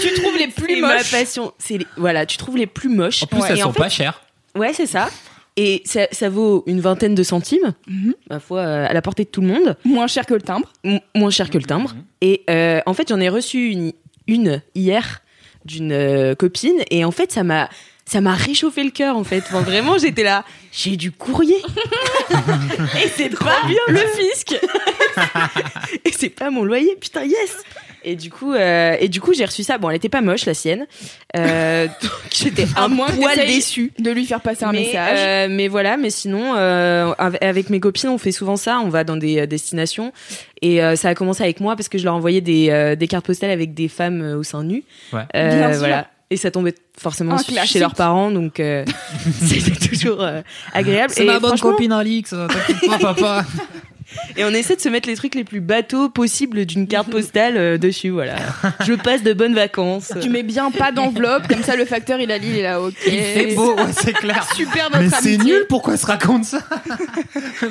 Tu 0.00 0.12
trouves 0.14 0.36
les 0.36 0.48
plus 0.48 0.74
C'est 0.76 0.80
ma 0.80 0.96
moches 0.96 1.10
passion. 1.10 1.52
C'est 1.58 1.78
les- 1.78 1.86
voilà, 1.96 2.26
tu 2.26 2.36
trouves 2.36 2.56
les 2.56 2.66
plus 2.66 2.88
moches. 2.88 3.22
En 3.22 3.26
plus, 3.26 3.40
elles 3.48 3.58
Et 3.58 3.60
sont 3.62 3.68
en 3.68 3.72
fait- 3.72 3.78
pas 3.78 3.88
chères. 3.88 4.22
Ouais, 4.56 4.72
c'est 4.74 4.86
ça. 4.86 5.08
Et 5.56 5.82
ça, 5.84 6.06
ça 6.12 6.28
vaut 6.30 6.62
une 6.66 6.80
vingtaine 6.80 7.14
de 7.14 7.22
centimes, 7.22 7.74
Mhm. 7.86 8.14
ma 8.30 8.40
foi, 8.40 8.60
euh, 8.60 8.86
à 8.88 8.92
la 8.92 9.02
portée 9.02 9.24
de 9.24 9.28
tout 9.28 9.40
le 9.42 9.48
monde. 9.48 9.76
Moins 9.84 10.06
cher 10.06 10.24
que 10.24 10.34
le 10.34 10.40
timbre. 10.40 10.72
M- 10.84 11.00
moins 11.14 11.30
cher 11.30 11.50
que 11.50 11.58
le 11.58 11.64
timbre. 11.64 11.94
Et 12.20 12.44
euh, 12.48 12.80
en 12.86 12.94
fait, 12.94 13.08
j'en 13.08 13.20
ai 13.20 13.28
reçu 13.28 13.68
une, 13.70 13.92
une 14.26 14.62
hier 14.74 15.20
d'une 15.66 15.92
euh, 15.92 16.34
copine 16.34 16.80
et 16.90 17.04
en 17.04 17.10
fait, 17.10 17.30
ça 17.32 17.42
m'a 17.44 17.68
ça 18.06 18.20
m'a 18.20 18.34
réchauffé 18.34 18.82
le 18.82 18.90
cœur 18.90 19.16
en 19.16 19.22
fait. 19.22 19.38
Enfin, 19.46 19.60
vraiment, 19.60 19.96
j'étais 19.98 20.24
là, 20.24 20.44
j'ai 20.72 20.96
du 20.96 21.12
courrier. 21.12 21.58
et 23.04 23.08
c'est 23.14 23.28
pas 23.38 23.58
bien 23.66 23.78
le 23.88 23.98
fisc. 23.98 24.56
et 26.04 26.12
c'est 26.12 26.30
pas 26.30 26.50
mon 26.50 26.64
loyer, 26.64 26.96
putain, 27.00 27.24
yes. 27.24 27.58
Et 28.02 28.16
du 28.16 28.30
coup, 28.30 28.52
euh, 28.54 28.96
et 28.98 29.08
du 29.08 29.20
coup, 29.20 29.34
j'ai 29.34 29.44
reçu 29.44 29.62
ça. 29.62 29.76
Bon, 29.78 29.90
elle 29.90 29.96
était 29.96 30.08
pas 30.08 30.20
moche 30.22 30.46
la 30.46 30.54
sienne. 30.54 30.86
Euh, 31.36 31.86
donc 32.02 32.10
j'étais 32.32 32.66
À 32.74 32.84
un 32.84 32.88
moins 32.88 33.06
que 33.08 33.16
poil 33.16 33.36
déçue. 33.46 33.92
De 33.98 34.10
lui 34.10 34.24
faire 34.26 34.40
passer 34.40 34.64
un 34.64 34.72
mais, 34.72 34.80
message. 34.86 35.18
euh, 35.20 35.48
mais 35.50 35.68
voilà, 35.68 35.96
mais 35.96 36.10
sinon, 36.10 36.54
euh, 36.56 37.12
av- 37.18 37.36
avec 37.40 37.68
mes 37.70 37.78
copines, 37.80 38.08
on 38.08 38.18
fait 38.18 38.32
souvent 38.32 38.56
ça. 38.56 38.80
On 38.82 38.88
va 38.88 39.04
dans 39.04 39.16
des 39.16 39.40
euh, 39.40 39.46
destinations. 39.46 40.12
Et 40.62 40.82
euh, 40.82 40.96
ça 40.96 41.08
a 41.10 41.14
commencé 41.14 41.42
avec 41.42 41.60
moi 41.60 41.76
parce 41.76 41.88
que 41.88 41.98
je 41.98 42.04
leur 42.04 42.14
envoyais 42.14 42.40
des, 42.40 42.68
euh, 42.70 42.96
des 42.96 43.06
cartes 43.08 43.26
postales 43.26 43.50
avec 43.50 43.74
des 43.74 43.88
femmes 43.88 44.22
au 44.38 44.42
sein 44.42 44.64
nu. 44.64 44.82
Ouais. 45.12 45.20
Euh, 45.36 45.58
Bien 45.58 45.70
sûr. 45.70 45.78
voilà. 45.80 46.06
Et 46.32 46.36
ça 46.36 46.50
tombait 46.52 46.74
forcément 46.96 47.34
Un 47.34 47.64
chez 47.66 47.80
leurs 47.80 47.96
parents, 47.96 48.30
donc 48.30 48.60
euh, 48.60 48.84
c'était 49.44 49.88
toujours 49.88 50.22
euh, 50.22 50.42
agréable. 50.72 51.12
C'est 51.12 51.24
ma 51.24 51.40
bonne 51.40 51.48
franchement- 51.56 51.72
copine 51.72 51.92
Alix. 51.92 52.30
T'inquiète 52.30 52.88
pas, 52.88 52.98
papa. 52.98 53.44
Et 54.36 54.44
on 54.44 54.50
essaie 54.50 54.76
de 54.76 54.80
se 54.80 54.88
mettre 54.88 55.08
les 55.08 55.16
trucs 55.16 55.34
les 55.34 55.44
plus 55.44 55.60
bateaux 55.60 56.08
possibles 56.08 56.66
d'une 56.66 56.86
carte 56.86 57.10
postale 57.10 57.56
euh, 57.56 57.78
dessus. 57.78 58.10
Voilà. 58.10 58.36
Je 58.86 58.94
passe 58.94 59.22
de 59.22 59.32
bonnes 59.32 59.54
vacances. 59.54 60.12
Tu 60.20 60.28
mets 60.30 60.42
bien 60.42 60.70
pas 60.70 60.92
d'enveloppe, 60.92 61.48
comme 61.48 61.62
ça 61.62 61.76
le 61.76 61.84
facteur 61.84 62.20
il 62.20 62.30
a 62.30 62.38
dit, 62.38 62.48
il 62.48 62.56
est 62.58 62.62
là, 62.62 62.80
ok. 62.80 62.94
C'est 63.04 63.54
beau, 63.54 63.74
ouais, 63.74 63.92
c'est 63.92 64.12
clair. 64.12 64.46
Super 64.54 64.90
notre 64.90 65.04
Mais 65.04 65.10
c'est 65.20 65.36
nul, 65.38 65.66
pourquoi 65.68 65.96
se 65.96 66.06
raconte 66.06 66.44
ça? 66.44 66.60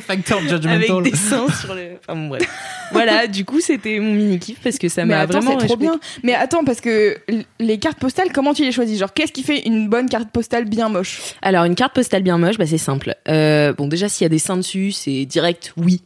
Factor 0.07 0.39
avec 0.39 0.49
judgmental. 0.49 1.03
des 1.03 1.15
seins 1.15 1.47
sur 1.49 1.73
le. 1.73 1.97
Enfin 2.07 2.19
bon, 2.19 2.27
bref. 2.29 2.47
voilà, 2.91 3.27
du 3.27 3.45
coup, 3.45 3.59
c'était 3.59 3.99
mon 3.99 4.13
mini 4.13 4.39
kiff 4.39 4.59
parce 4.63 4.77
que 4.77 4.89
ça 4.89 5.05
Mais 5.05 5.13
m'a 5.15 5.21
attends, 5.21 5.39
vraiment 5.39 5.59
c'est 5.59 5.67
trop 5.67 5.77
bien. 5.77 5.99
Mais 6.23 6.33
attends, 6.33 6.63
parce 6.63 6.81
que 6.81 7.17
les 7.59 7.77
cartes 7.79 7.99
postales, 7.99 8.31
comment 8.33 8.53
tu 8.53 8.63
les 8.63 8.71
choisis? 8.71 8.99
Genre, 8.99 9.13
qu'est-ce 9.13 9.31
qui 9.33 9.43
fait 9.43 9.67
une 9.67 9.89
bonne 9.89 10.09
carte 10.09 10.29
postale 10.31 10.65
bien 10.65 10.89
moche? 10.89 11.19
Alors, 11.41 11.65
une 11.65 11.75
carte 11.75 11.93
postale 11.93 12.23
bien 12.23 12.37
moche, 12.37 12.57
bah, 12.57 12.65
c'est 12.65 12.77
simple. 12.77 13.15
Euh, 13.27 13.73
bon, 13.73 13.87
déjà, 13.87 14.09
s'il 14.09 14.25
y 14.25 14.27
a 14.27 14.29
des 14.29 14.39
seins 14.39 14.57
dessus, 14.57 14.91
c'est 14.91 15.25
direct 15.25 15.73
oui. 15.77 16.01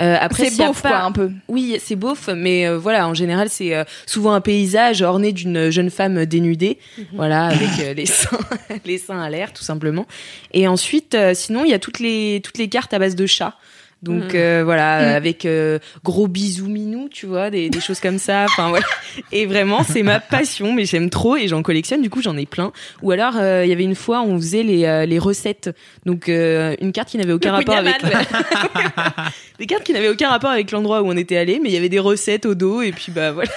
Euh, 0.00 0.16
après, 0.18 0.48
C'est 0.48 0.64
beauf, 0.66 0.80
pas- 0.82 0.88
quoi, 0.88 0.98
un 1.02 1.12
peu. 1.12 1.30
Oui, 1.48 1.76
c'est 1.78 1.96
beauf, 1.96 2.28
mais 2.34 2.66
euh, 2.66 2.78
voilà, 2.78 3.06
en 3.06 3.12
général, 3.14 3.48
c'est 3.50 3.74
euh, 3.74 3.84
souvent 4.06 4.32
un 4.32 4.40
paysage 4.40 5.02
orné 5.02 5.32
d'une 5.32 5.68
jeune 5.70 5.90
femme 5.90 6.24
dénudée, 6.24 6.78
voilà, 7.12 7.46
avec 7.46 7.68
euh, 7.80 7.92
les 7.92 8.06
seins, 8.06 8.38
les 8.86 8.96
seins 8.96 9.20
à 9.20 9.28
l'air, 9.28 9.52
tout 9.52 9.62
simplement. 9.64 10.06
Et 10.54 10.66
ensuite, 10.66 11.14
euh, 11.14 11.34
sinon, 11.34 11.64
il 11.64 11.70
y 11.70 11.74
a 11.74 11.78
toutes 11.78 11.98
les 11.98 12.40
toutes 12.42 12.56
les 12.58 12.68
cartes 12.70 12.94
à 12.94 12.98
base 12.98 13.14
de 13.16 13.26
chats. 13.26 13.54
Donc 14.02 14.24
Mhm. 14.24 14.30
euh, 14.34 14.62
voilà, 14.64 15.00
Mhm. 15.00 15.14
avec 15.16 15.44
euh, 15.46 15.78
gros 16.02 16.26
bisous 16.26 16.66
minous, 16.68 17.08
tu 17.08 17.26
vois, 17.26 17.50
des, 17.50 17.70
des 17.70 17.80
choses 17.80 18.00
comme 18.00 18.18
ça. 18.18 18.46
Enfin. 18.46 18.72
Et 19.32 19.46
vraiment, 19.46 19.82
c'est 19.84 20.02
ma 20.02 20.18
passion, 20.20 20.72
mais 20.72 20.84
j'aime 20.86 21.08
trop 21.10 21.36
et 21.36 21.46
j'en 21.48 21.62
collectionne. 21.62 22.02
Du 22.02 22.10
coup, 22.10 22.20
j'en 22.22 22.36
ai 22.36 22.46
plein. 22.46 22.72
Ou 23.02 23.10
alors, 23.12 23.34
euh, 23.36 23.64
il 23.64 23.68
y 23.68 23.72
avait 23.72 23.84
une 23.84 23.94
fois, 23.94 24.22
on 24.22 24.36
faisait 24.38 24.62
les, 24.62 24.84
euh, 24.86 25.06
les 25.06 25.18
recettes. 25.18 25.70
Donc 26.06 26.28
euh, 26.28 26.74
une 26.80 26.92
carte 26.92 27.10
qui 27.10 27.18
n'avait 27.18 27.32
aucun 27.32 27.52
rapport 27.52 27.76
avec 27.76 27.94
des 29.58 29.66
cartes 29.66 29.84
qui 29.84 29.92
n'avaient 29.92 30.08
aucun 30.08 30.28
rapport 30.30 30.50
avec 30.50 30.70
l'endroit 30.70 31.02
où 31.02 31.06
on 31.06 31.16
était 31.16 31.36
allé, 31.36 31.60
mais 31.62 31.68
il 31.68 31.74
y 31.74 31.78
avait 31.78 31.88
des 31.88 31.98
recettes 31.98 32.46
au 32.46 32.54
dos 32.54 32.82
et 32.82 32.92
puis 32.92 33.12
bah 33.12 33.32
voilà. 33.32 33.50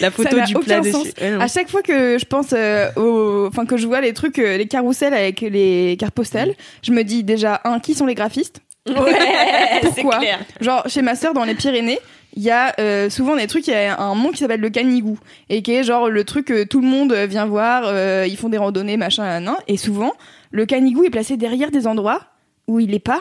La 0.00 0.10
photo 0.12 0.36
du 0.46 0.54
plat 0.54 0.80
dessus. 0.80 1.12
Ouais. 1.20 1.34
À 1.40 1.48
chaque 1.48 1.68
fois 1.68 1.82
que 1.82 2.18
je 2.18 2.24
pense 2.24 2.52
euh, 2.52 2.88
au, 2.96 3.46
enfin 3.48 3.66
que 3.66 3.76
je 3.76 3.86
vois 3.86 4.00
les 4.00 4.12
trucs, 4.12 4.38
euh, 4.38 4.56
les 4.56 4.66
carousels 4.66 5.12
avec 5.14 5.40
les 5.40 5.96
cartes 5.98 6.14
postales, 6.14 6.54
je 6.82 6.92
me 6.92 7.02
dis 7.02 7.24
déjà 7.24 7.60
un, 7.64 7.80
qui 7.80 7.94
sont 7.94 8.06
les 8.06 8.14
graphistes? 8.14 8.60
Ouais, 8.86 9.80
c'est 9.82 10.02
Pourquoi 10.02 10.18
clair. 10.18 10.38
Genre 10.60 10.84
chez 10.88 11.02
ma 11.02 11.14
sœur 11.14 11.34
dans 11.34 11.44
les 11.44 11.54
Pyrénées, 11.54 11.98
il 12.34 12.42
y 12.42 12.50
a 12.50 12.74
euh, 12.78 13.08
souvent 13.10 13.36
des 13.36 13.46
trucs, 13.46 13.66
il 13.66 13.72
y 13.72 13.74
a 13.74 13.98
un 13.98 14.14
monde 14.14 14.32
qui 14.32 14.38
s'appelle 14.38 14.60
le 14.60 14.70
Canigou 14.70 15.18
et 15.48 15.62
qui 15.62 15.72
est 15.72 15.84
genre 15.84 16.08
le 16.08 16.24
truc 16.24 16.46
que 16.46 16.64
tout 16.64 16.80
le 16.80 16.86
monde 16.86 17.12
vient 17.12 17.46
voir, 17.46 17.84
euh, 17.86 18.26
ils 18.28 18.36
font 18.36 18.48
des 18.48 18.58
randonnées 18.58 18.96
machin 18.96 19.40
nan, 19.40 19.56
et 19.68 19.76
souvent 19.76 20.12
le 20.50 20.66
Canigou 20.66 21.04
est 21.04 21.10
placé 21.10 21.36
derrière 21.36 21.70
des 21.70 21.86
endroits 21.86 22.20
où 22.68 22.80
il 22.80 22.94
est 22.94 22.98
pas. 23.00 23.20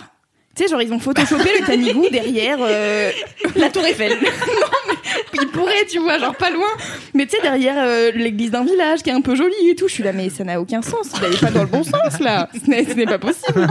Tu 0.56 0.64
sais, 0.64 0.70
genre 0.70 0.82
ils 0.82 0.94
ont 0.94 1.00
photoshopé 1.00 1.50
le 1.60 1.66
Canigou 1.66 2.08
derrière 2.12 2.58
euh, 2.62 3.12
La 3.56 3.70
Tour 3.70 3.86
Eiffel. 3.86 4.14
il 5.42 5.48
pourrait, 5.48 5.86
tu 5.90 6.00
vois, 6.00 6.18
genre 6.18 6.36
pas 6.36 6.50
loin. 6.50 6.68
Mais 7.14 7.26
tu 7.26 7.36
sais, 7.36 7.42
derrière 7.42 7.76
euh, 7.78 8.12
l'église 8.12 8.52
d'un 8.52 8.64
village 8.64 9.04
qui 9.04 9.10
est 9.10 9.14
un 9.14 9.22
peu 9.22 9.36
jolie 9.36 9.70
et 9.70 9.76
tout, 9.76 9.88
je 9.88 9.94
suis 9.94 10.04
là, 10.04 10.14
mais 10.14 10.30
ça 10.30 10.46
n'a 10.46 10.62
aucun 10.62 10.82
sens. 10.82 11.12
Il 11.22 11.30
n'est 11.30 11.38
pas 11.38 11.52
dans 11.52 11.64
le 11.64 11.68
bon 11.68 11.84
sens 11.84 12.20
là. 12.22 12.50
Ce 12.54 12.70
n'est 12.70 13.06
pas 13.06 13.20
possible. 13.20 13.68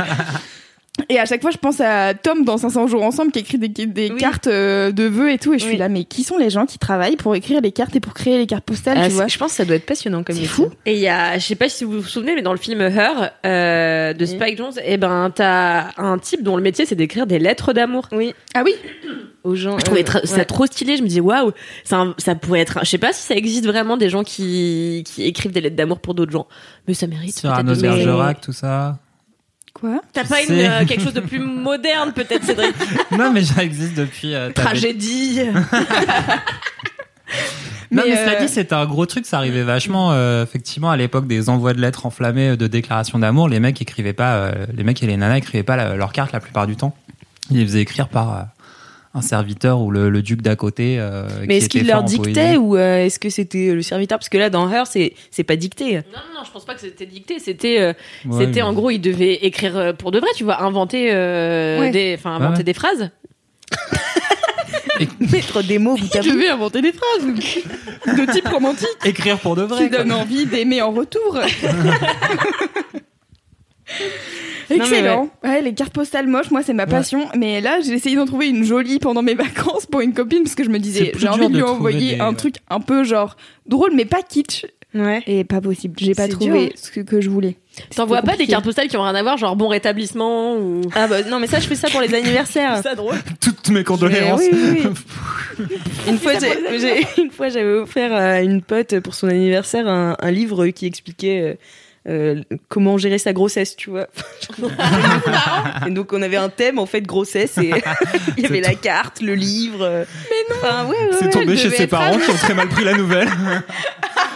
Et 1.09 1.19
à 1.19 1.27
chaque 1.27 1.43
fois, 1.43 1.51
je 1.51 1.57
pense 1.59 1.81
à 1.81 2.15
Tom 2.15 2.45
dans 2.45 2.57
500 2.57 2.87
jours 2.87 3.03
ensemble 3.03 3.33
qui 3.33 3.41
écrit 3.41 3.59
des, 3.59 3.69
des 3.69 4.11
Oui. 4.13 4.17
cartes 4.17 4.47
euh, 4.47 4.93
de 4.93 5.03
vœux 5.05 5.33
et 5.33 5.39
tout. 5.39 5.53
Et 5.53 5.59
je 5.59 5.65
suis 5.65 5.77
là, 5.77 5.89
mais 5.89 6.05
qui 6.05 6.23
sont 6.23 6.39
les 6.39 6.51
gens 6.51 6.67
qui 6.67 6.79
travaillent 6.79 7.17
pour 7.17 7.35
écrire 7.35 7.61
les 7.61 7.73
cartes 7.73 7.97
et 7.97 8.01
pour 8.01 8.15
créer 8.15 8.39
les 8.39 8.47
cartes 8.47 8.65
postales, 8.65 8.97
Ah, 9.01 9.09
tu 9.09 9.15
vois 9.15 9.27
je 9.27 9.37
pense 9.37 9.51
que 9.51 9.57
ça 9.57 9.65
doit 9.65 9.75
être 9.75 9.87
passionnant 9.87 10.23
comme 10.23 10.37
C'est 10.37 10.45
fou. 10.47 10.69
Et 10.87 10.95
il 10.95 11.01
y 11.01 11.09
a, 11.09 11.37
je 11.37 11.45
sais 11.45 11.57
pas 11.57 11.69
si 11.69 11.83
vous 11.85 12.01
vous 12.01 12.07
souvenez, 12.09 12.37
mais 12.37 12.43
dans 12.43 12.53
le 12.53 12.59
film 12.59 12.81
Her 12.81 13.33
euh, 13.45 14.13
de 14.13 14.25
Spike 14.25 14.57
Jones, 14.57 14.73
eh 14.85 14.97
ben 14.97 15.31
t'as 15.35 15.89
un 15.99 16.17
type 16.19 16.45
dont 16.45 16.57
le 16.57 16.63
métier 16.63 16.87
c'est 16.87 16.95
d'écrire 16.95 17.27
des 17.27 17.41
lettres 17.41 17.73
d'amour. 17.73 18.09
Oui, 18.13 18.33
Ah 18.55 18.63
oui 18.65 18.73
aux 19.43 19.57
gens. 19.57 19.79
Je 19.79 19.85
trouvais 19.85 20.05
euh, 20.09 20.21
ça 20.25 20.45
trop 20.45 20.65
stylé. 20.67 20.97
Je 20.97 21.03
me 21.03 21.09
dis 21.09 21.21
waouh, 21.21 21.51
ça, 21.83 21.99
un- 21.99 22.15
ça 22.19 22.35
pourrait 22.37 22.61
être. 22.61 22.79
Je 22.83 22.89
sais 22.89 22.99
pas 22.99 23.13
si 23.13 23.21
ça 23.23 23.35
existe 23.35 23.67
vraiment 23.67 23.97
des 23.97 24.09
gens 24.09 24.23
qui 24.23 25.03
qui 25.05 25.25
écrivent 25.25 25.53
des 25.53 25.61
lettres 25.61 25.77
d'amour 25.77 25.99
pour 25.99 26.15
d'autres 26.15 26.33
gens, 26.33 26.47
mais 26.87 26.95
ça 26.95 27.07
mérite. 27.09 27.37
Sur 27.37 27.51
Arnaud. 27.51 27.75
Bergerac, 27.75 28.41
tout 28.41 28.53
ça. 28.53 28.99
Quoi 29.75 30.01
T'as 30.13 30.25
pas 30.25 30.43
une, 30.43 30.53
euh, 30.53 30.85
quelque 30.87 31.03
chose 31.03 31.13
de 31.15 31.21
plus 31.21 31.41
moderne, 31.41 32.13
peut-être, 32.13 32.45
Cédric 32.45 32.75
Non, 33.11 33.33
mais 33.33 33.45
ça 33.45 33.63
existe 33.65 33.95
depuis. 33.95 34.35
euh, 34.35 34.51
Tragédie. 34.53 35.41
Non, 37.91 38.03
Mais, 38.07 38.11
mais 38.11 38.17
cela 38.17 38.37
euh, 38.41 38.47
dit, 38.47 38.53
c'était 38.53 38.75
un 38.75 38.87
gros 38.87 39.07
truc. 39.07 39.25
Ça 39.25 39.37
arrivait 39.39 39.63
vachement, 39.63 40.11
euh, 40.13 40.43
effectivement, 40.43 40.91
à 40.91 40.97
l'époque 40.97 41.27
des 41.29 41.49
envois 41.49 41.75
de 41.75 41.81
lettres 41.81 42.07
enflammés 42.07 42.51
euh, 42.51 42.57
de 42.57 42.67
déclarations 42.67 43.19
d'amour. 43.21 43.49
Les 43.49 43.61
mecs 43.61 43.81
écrivaient 43.81 44.13
pas, 44.13 44.35
euh, 44.37 44.67
les 44.75 44.83
mecs 44.85 45.01
et 45.03 45.07
les 45.07 45.17
nanas 45.17 45.37
écrivaient 45.39 45.63
pas 45.63 45.77
la- 45.77 45.95
leur 45.95 46.13
carte 46.13 46.33
la 46.33 46.41
plupart 46.41 46.67
du 46.67 46.75
temps. 46.77 46.97
Ils 47.51 47.59
les 47.59 47.65
faisaient 47.65 47.81
écrire 47.83 48.09
par 48.09 48.37
euh, 48.37 48.43
un 49.17 49.21
serviteur 49.23 49.81
ou 49.81 49.91
le, 49.93 50.11
le 50.11 50.23
duc 50.23 50.43
d'à 50.43 50.57
côté. 50.57 50.97
euh, 50.99 51.29
Mais 51.47 51.59
est-ce 51.59 51.69
qu'il 51.69 51.87
leur 51.87 52.03
dictait 52.03 52.57
ou 52.57 52.77
euh, 52.77 53.05
est-ce 53.05 53.19
que 53.21 53.31
c'était 53.31 53.73
le 53.73 53.81
serviteur? 53.83 54.19
Parce 54.19 54.29
que 54.29 54.39
là, 54.39 54.51
dans 54.51 54.69
Her, 54.71 54.87
c'est 54.87 55.15
c'est 55.31 55.45
pas 55.45 55.55
dicté. 55.57 55.95
Non, 55.95 56.01
non, 56.15 56.39
non, 56.41 56.45
je 56.45 56.51
pense 56.51 56.65
pas 56.65 56.75
que 56.75 56.81
c'était 56.81 57.07
dicté. 57.07 57.39
C'était, 57.39 57.81
euh, 57.81 57.93
Ouais, 58.27 58.41
c'était 58.47 58.53
mais- 58.57 58.63
en 58.63 58.73
gros, 58.73 58.91
il 58.91 58.99
devait 59.01 59.35
écrire 59.35 59.95
pour 59.97 60.11
de 60.11 60.19
vrai, 60.19 60.29
tu 60.37 60.43
vois, 60.45 60.63
inventer, 60.63 61.11
euh, 61.13 61.81
Ouais. 61.81 61.91
des, 61.91 62.17
enfin, 62.19 62.33
inventer 62.37 62.59
Ouais. 62.59 62.65
des 62.65 62.75
phrases. 62.75 63.11
Mettre 65.33 65.63
des 65.65 65.79
mots 65.79 65.97
bout 65.97 66.15
à 66.17 66.21
Je 66.21 66.31
vais 66.31 66.49
inventer 66.49 66.81
des 66.81 66.93
phrases 66.93 67.27
de 67.27 68.33
type 68.33 68.47
romantique 68.49 68.87
écrire 69.05 69.39
pour 69.39 69.57
de 69.57 69.63
vrai. 69.63 69.85
qui 69.85 69.91
donnent 69.91 70.13
envie 70.13 70.47
d'aimer 70.47 70.83
en 70.83 70.93
retour. 70.93 71.39
Excellent. 74.71 75.29
ouais. 75.43 75.61
les 75.63 75.75
cartes 75.75 75.93
postales 75.93 76.27
moches, 76.27 76.51
moi 76.51 76.63
c'est 76.63 76.73
ma 76.73 76.85
Ouais. 76.85 76.91
passion. 76.91 77.29
Mais 77.37 77.61
là, 77.61 77.81
j'ai 77.85 77.93
essayé 77.93 78.17
d'en 78.17 78.25
trouver 78.27 78.49
une 78.49 78.65
jolie 78.65 78.99
pendant 78.99 79.23
mes 79.23 79.35
vacances 79.45 79.87
pour 79.87 80.01
une 80.01 80.15
copine 80.15 80.43
parce 80.43 80.55
que 80.55 80.65
je 80.65 80.71
me 80.71 80.79
disais, 80.79 81.13
j'ai 81.17 81.29
envie 81.29 81.49
de 81.49 81.55
lui 81.57 81.63
envoyer 81.63 82.15
des- 82.17 82.21
un 82.21 82.31
ouais. 82.31 82.35
truc 82.37 82.55
un 82.71 82.81
peu 82.81 83.05
genre 83.05 83.37
drôle 83.67 83.93
mais 83.95 84.05
pas 84.07 84.23
kitsch. 84.23 84.65
Ouais. 84.95 85.23
Et 85.27 85.43
pas 85.43 85.61
possible. 85.61 85.97
J'ai 85.99 86.15
pas 86.15 86.29
trouvé 86.29 86.67
dur, 86.69 86.73
ce 86.77 86.89
que, 86.93 87.01
que 87.01 87.21
je 87.21 87.29
voulais. 87.29 87.57
T'envoies 87.97 88.23
pas 88.23 88.37
des 88.37 88.47
cartes 88.47 88.65
postales 88.65 88.87
qui 88.87 88.97
ont 88.97 89.03
rien 89.03 89.17
à 89.17 89.23
voir, 89.25 89.37
genre 89.37 89.57
bon 89.57 89.67
rétablissement 89.67 90.57
ou. 90.57 90.83
Ah 90.95 91.09
bah 91.09 91.25
non, 91.25 91.41
mais 91.41 91.49
ça, 91.49 91.59
je 91.59 91.67
fais 91.67 91.75
ça 91.75 91.91
pour 91.91 92.01
les 92.01 92.15
anniversaires. 92.15 92.79
ça 92.83 92.95
drôle. 92.95 93.17
Toutes 93.41 93.71
mes 93.71 93.83
condoléances. 93.83 94.41
Mais 94.53 94.57
oui, 94.57 94.83
oui, 95.59 95.65
Une 96.09 96.17
fois, 96.19 96.35
une 97.19 97.31
fois, 97.33 97.49
j'avais 97.49 97.73
offert 97.73 98.15
à 98.15 98.41
une 98.43 98.63
pote 98.63 99.01
pour 99.01 99.17
son 99.17 99.27
anniversaire 99.27 99.89
un, 99.89 100.17
un 100.21 100.31
livre 100.31 100.69
qui 100.69 100.87
expliquait 100.87 101.41
euh, 101.43 101.55
euh, 102.07 102.43
comment 102.69 102.99
gérer 102.99 103.19
sa 103.19 103.33
grossesse, 103.33 103.77
tu 103.77 103.89
vois. 103.91 104.09
et 105.87 105.91
donc, 105.91 106.13
on 106.13 106.21
avait 106.21 106.37
un 106.37 106.51
thème 106.51 106.79
en 106.79 106.85
fait 106.85 107.01
grossesse 107.01 107.57
et 107.59 107.73
il 108.37 108.43
y 108.43 108.47
avait 108.47 108.61
la 108.61 108.75
carte, 108.75 109.21
le 109.23 109.35
livre. 109.35 110.05
Mais 110.31 110.55
non. 110.55 110.57
Enfin, 110.61 110.85
ouais, 110.85 110.97
ouais, 110.97 111.17
C'est 111.19 111.31
tombé 111.31 111.57
chez 111.57 111.71
ses 111.71 111.87
parents 111.87 112.19
qui 112.19 112.31
ont 112.31 112.35
très 112.35 112.55
mal 112.55 112.69
pris 112.69 112.85
la 112.85 112.95
nouvelle. 112.95 113.29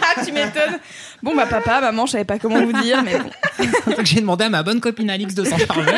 Ah, 0.01 0.21
tu 0.25 0.31
m'étonnes. 0.31 0.79
Bon 1.21 1.35
bah 1.35 1.45
papa, 1.47 1.81
maman, 1.81 2.05
je 2.05 2.13
savais 2.13 2.25
pas 2.25 2.39
comment 2.39 2.63
vous 2.63 2.81
dire, 2.81 3.03
mais 3.03 3.19
bon. 3.19 3.29
J'ai 4.03 4.21
demandé 4.21 4.45
à 4.45 4.49
ma 4.49 4.63
bonne 4.63 4.79
copine 4.79 5.09
Alix 5.09 5.35
de 5.35 5.43
s'en 5.43 5.57
charger. 5.57 5.91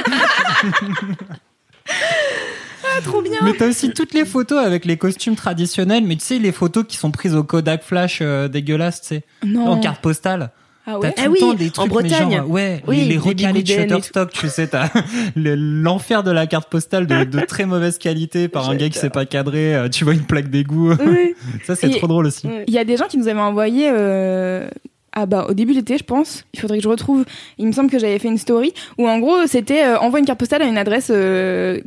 trop 3.06 3.22
bien. 3.22 3.40
Mais 3.44 3.54
t'as 3.54 3.68
aussi 3.68 3.94
toutes 3.94 4.14
les 4.14 4.26
photos 4.26 4.60
avec 4.66 4.84
les 4.84 4.98
costumes 4.98 5.36
traditionnels, 5.36 6.04
mais 6.04 6.16
tu 6.16 6.26
sais, 6.26 6.40
les 6.40 6.52
photos 6.52 6.86
qui 6.88 6.98
sont 6.98 7.12
prises 7.12 7.36
au 7.36 7.44
Kodak 7.44 7.84
Flash 7.84 8.20
euh, 8.22 8.48
dégueulasse, 8.48 9.02
tu 9.02 9.08
sais, 9.08 9.24
Non. 9.46 9.68
en 9.68 9.80
carte 9.80 10.02
postale. 10.02 10.52
Ah 10.88 10.94
T'as 10.94 10.98
ouais. 11.00 11.10
tout 11.14 11.16
Ah 11.20 11.26
le 11.26 11.32
oui, 11.32 11.40
temps 11.40 11.54
des 11.54 11.68
en 11.68 11.72
trucs, 11.72 11.86
mais 11.86 12.10
Bretagne. 12.10 12.32
genre, 12.38 12.50
ouais, 12.50 12.84
Oui, 12.88 12.98
les, 13.02 13.06
les 13.10 13.18
recalés 13.18 13.62
de. 13.64 13.68
Shutterstock, 13.68 14.32
tu 14.32 14.48
sais, 14.50 14.68
t'as 14.68 14.90
le- 15.36 15.56
l'enfer 15.56 16.24
de 16.24 16.32
la 16.32 16.48
carte 16.48 16.70
postale 16.70 17.06
de, 17.08 17.24
de 17.24 17.40
très 17.42 17.66
mauvaise 17.66 17.98
qualité 18.00 18.48
par 18.48 18.70
un 18.70 18.76
gars 18.76 18.90
qui 18.90 18.98
s'est 18.98 19.10
pas 19.12 19.26
cadré, 19.26 19.76
euh, 19.76 19.90
tu 19.90 20.04
vois 20.04 20.14
une 20.14 20.24
plaque 20.26 20.50
d'égout. 20.50 20.94
Oui. 21.06 21.36
Ça, 21.66 21.76
c'est 21.76 21.90
trop 21.92 22.08
drôle 22.08 22.26
aussi. 22.26 22.48
Ouais. 22.48 22.64
Il 22.68 22.74
y 22.74 22.80
a 22.80 22.84
des 22.84 22.98
gens 22.98 23.06
qui 23.06 23.18
nous 23.18 23.28
avaient 23.28 23.40
envoyé 23.40 23.90
euh, 23.92 24.68
ah 25.14 25.26
bah 25.26 25.46
au 25.50 25.54
début 25.54 25.74
de 25.74 25.78
l'été 25.80 25.98
je 25.98 26.04
pense 26.06 26.46
il 26.54 26.60
faudrait 26.62 26.78
que 26.78 26.84
je 26.86 26.88
retrouve 26.90 27.26
il 27.58 27.68
me 27.68 27.74
semble 27.74 27.90
que 27.90 28.00
j'avais 28.00 28.18
fait 28.18 28.30
une 28.30 28.38
story 28.38 28.74
où 28.98 29.10
en 29.10 29.20
gros 29.20 29.46
c'était 29.46 29.84
euh, 29.84 30.00
envoie 30.00 30.20
une 30.20 30.26
carte 30.26 30.40
postale 30.40 30.62
à 30.62 30.66
une 30.68 30.78
adresse 30.78 31.10
euh, 31.14 31.82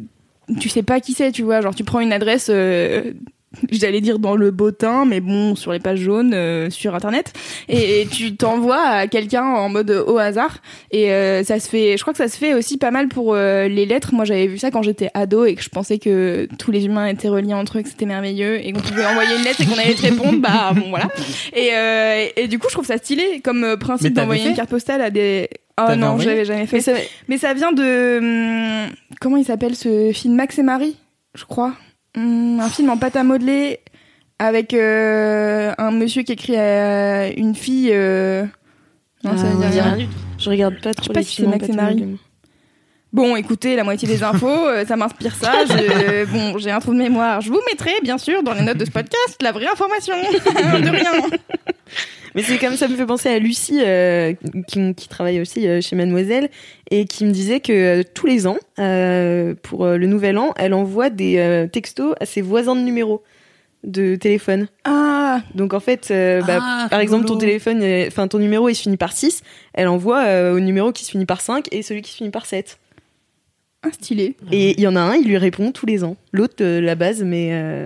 tu 0.60 0.68
sais 0.68 0.82
pas 0.82 1.00
qui 1.00 1.14
c'est 1.14 1.32
tu 1.32 1.42
vois 1.42 1.62
genre 1.62 1.74
tu 1.74 1.84
prends 1.84 2.00
une 2.00 2.12
adresse 2.12 2.48
euh, 2.52 3.12
j'allais 3.70 4.00
dire 4.00 4.18
dans 4.18 4.36
le 4.36 4.50
bottin 4.50 5.04
mais 5.04 5.20
bon 5.20 5.54
sur 5.56 5.72
les 5.72 5.78
pages 5.78 5.98
jaunes 6.00 6.32
euh, 6.34 6.70
sur 6.70 6.94
internet 6.94 7.32
et, 7.68 8.02
et 8.02 8.06
tu 8.06 8.36
t'envoies 8.36 8.80
à 8.80 9.06
quelqu'un 9.06 9.44
en 9.44 9.68
mode 9.68 9.90
au 10.06 10.18
hasard 10.18 10.58
et 10.90 11.12
euh, 11.12 11.42
ça 11.44 11.58
se 11.60 11.68
fait 11.68 11.96
je 11.96 12.02
crois 12.02 12.12
que 12.12 12.18
ça 12.18 12.28
se 12.28 12.36
fait 12.36 12.54
aussi 12.54 12.78
pas 12.78 12.90
mal 12.90 13.08
pour 13.08 13.34
euh, 13.34 13.68
les 13.68 13.86
lettres 13.86 14.14
moi 14.14 14.24
j'avais 14.24 14.46
vu 14.46 14.58
ça 14.58 14.70
quand 14.70 14.82
j'étais 14.82 15.10
ado 15.14 15.44
et 15.44 15.54
que 15.54 15.62
je 15.62 15.68
pensais 15.68 15.98
que 15.98 16.48
tous 16.58 16.70
les 16.70 16.86
humains 16.86 17.06
étaient 17.06 17.28
reliés 17.28 17.54
entre 17.54 17.78
eux 17.78 17.82
que 17.82 17.88
c'était 17.88 18.06
merveilleux 18.06 18.64
et 18.66 18.72
qu'on 18.72 18.80
pouvait 18.80 19.04
envoyer 19.06 19.36
une 19.36 19.44
lettre 19.44 19.60
et 19.60 19.66
qu'on 19.66 19.78
allait 19.78 19.94
te 19.94 20.02
répondre 20.02 20.38
bah 20.40 20.72
bon 20.74 20.88
voilà 20.90 21.08
et, 21.54 21.70
euh, 21.74 22.26
et 22.36 22.48
du 22.48 22.58
coup, 22.58 22.66
je 22.68 22.74
trouve 22.74 22.86
ça 22.86 22.98
stylé 22.98 23.40
comme 23.42 23.64
euh, 23.64 23.76
principe 23.76 24.14
d'envoyer 24.14 24.42
une 24.50 24.56
carte 24.56 24.70
postale 24.70 25.00
à 25.00 25.10
des. 25.10 25.48
Oh 25.80 25.94
non, 25.96 26.08
envoyé 26.08 26.28
j'avais 26.30 26.44
jamais 26.44 26.66
fait. 26.66 26.76
Mais 26.76 26.82
ça- 26.82 26.92
Mais 27.28 27.38
ça 27.38 27.54
vient 27.54 27.72
de. 27.72 28.18
hum, 28.86 28.92
comment 29.20 29.36
il 29.36 29.44
s'appelle 29.44 29.74
ce 29.74 30.12
film? 30.12 30.34
Max 30.34 30.58
et 30.58 30.62
Marie, 30.62 30.96
je 31.34 31.44
crois. 31.44 31.74
Hum, 32.16 32.60
un 32.60 32.68
film 32.68 32.90
en 32.90 32.96
pâte 32.96 33.16
à 33.16 33.24
modeler 33.24 33.80
avec 34.38 34.74
euh, 34.74 35.72
un 35.78 35.90
monsieur 35.90 36.22
qui 36.22 36.32
écrit 36.32 36.56
à 36.56 37.28
une 37.28 37.54
fille. 37.54 37.90
euh, 37.92 38.44
Non, 39.24 39.36
ça 39.36 39.44
Ah, 39.48 39.54
veut 39.64 39.70
dire 39.70 39.84
ouais. 39.84 39.92
rien. 39.92 40.08
Je 40.38 40.50
regarde 40.50 40.80
pas 40.80 40.92
trop 40.94 41.12
pas 41.12 41.20
les 41.20 41.26
si 41.26 41.36
films 41.36 41.50
c'est 41.52 41.58
Max 41.58 41.68
et 41.68 41.72
Marie. 41.76 42.18
Bon, 43.12 43.36
écoutez, 43.36 43.76
la 43.76 43.84
moitié 43.84 44.08
des 44.08 44.24
infos, 44.24 44.48
euh, 44.66 44.84
ça 44.84 44.96
m'inspire 44.96 45.34
ça. 45.36 45.52
Je- 45.66 46.24
Bon, 46.32 46.58
j'ai 46.58 46.72
un 46.72 46.80
trou 46.80 46.92
de 46.92 46.98
mémoire. 46.98 47.40
Je 47.40 47.48
vous 47.48 47.60
mettrai, 47.70 47.92
bien 48.02 48.18
sûr, 48.18 48.42
dans 48.42 48.54
les 48.54 48.62
notes 48.62 48.78
de 48.78 48.84
ce 48.84 48.90
podcast, 48.90 49.36
la 49.40 49.52
vraie 49.52 49.68
information. 49.68 50.14
de 50.32 50.90
rien. 50.90 51.12
Mais 52.34 52.42
c'est 52.42 52.58
comme 52.58 52.76
ça 52.76 52.88
me 52.88 52.96
fait 52.96 53.06
penser 53.06 53.28
à 53.28 53.38
Lucie, 53.38 53.80
euh, 53.84 54.32
qui, 54.66 54.94
qui 54.94 55.08
travaille 55.08 55.40
aussi 55.40 55.68
euh, 55.68 55.80
chez 55.80 55.94
Mademoiselle, 55.96 56.50
et 56.90 57.04
qui 57.04 57.24
me 57.24 57.30
disait 57.30 57.60
que 57.60 57.72
euh, 57.72 58.02
tous 58.14 58.26
les 58.26 58.46
ans, 58.46 58.58
euh, 58.78 59.54
pour 59.62 59.84
euh, 59.84 59.96
le 59.96 60.06
nouvel 60.06 60.38
an, 60.38 60.52
elle 60.56 60.74
envoie 60.74 61.10
des 61.10 61.66
textos 61.72 62.14
à 62.20 62.26
ses 62.26 62.42
voisins 62.42 62.74
de 62.74 62.80
numéro 62.80 63.22
de 63.84 64.16
téléphone. 64.16 64.66
Ah, 64.84 65.42
Donc 65.54 65.74
en 65.74 65.80
fait, 65.80 66.08
euh, 66.10 66.40
bah, 66.42 66.58
Ah, 66.62 66.86
par 66.90 67.00
exemple, 67.00 67.26
ton 67.26 67.36
téléphone, 67.36 67.84
enfin 68.06 68.28
ton 68.28 68.38
numéro, 68.38 68.68
il 68.68 68.74
se 68.74 68.82
finit 68.82 68.96
par 68.96 69.12
6, 69.12 69.42
elle 69.74 69.88
envoie 69.88 70.24
euh, 70.24 70.56
au 70.56 70.60
numéro 70.60 70.90
qui 70.92 71.04
se 71.04 71.10
finit 71.10 71.26
par 71.26 71.40
5 71.40 71.66
et 71.70 71.82
celui 71.82 72.00
qui 72.02 72.10
se 72.10 72.16
finit 72.16 72.30
par 72.30 72.46
7. 72.46 72.78
Un 73.84 73.92
stylé. 73.92 74.36
Et 74.52 74.72
il 74.72 74.80
y 74.80 74.86
en 74.86 74.96
a 74.96 75.00
un, 75.00 75.14
il 75.16 75.26
lui 75.26 75.36
répond 75.38 75.72
tous 75.72 75.86
les 75.86 76.04
ans. 76.04 76.16
L'autre, 76.32 76.56
euh, 76.60 76.80
la 76.80 76.94
base, 76.94 77.22
mais 77.22 77.50
euh, 77.52 77.84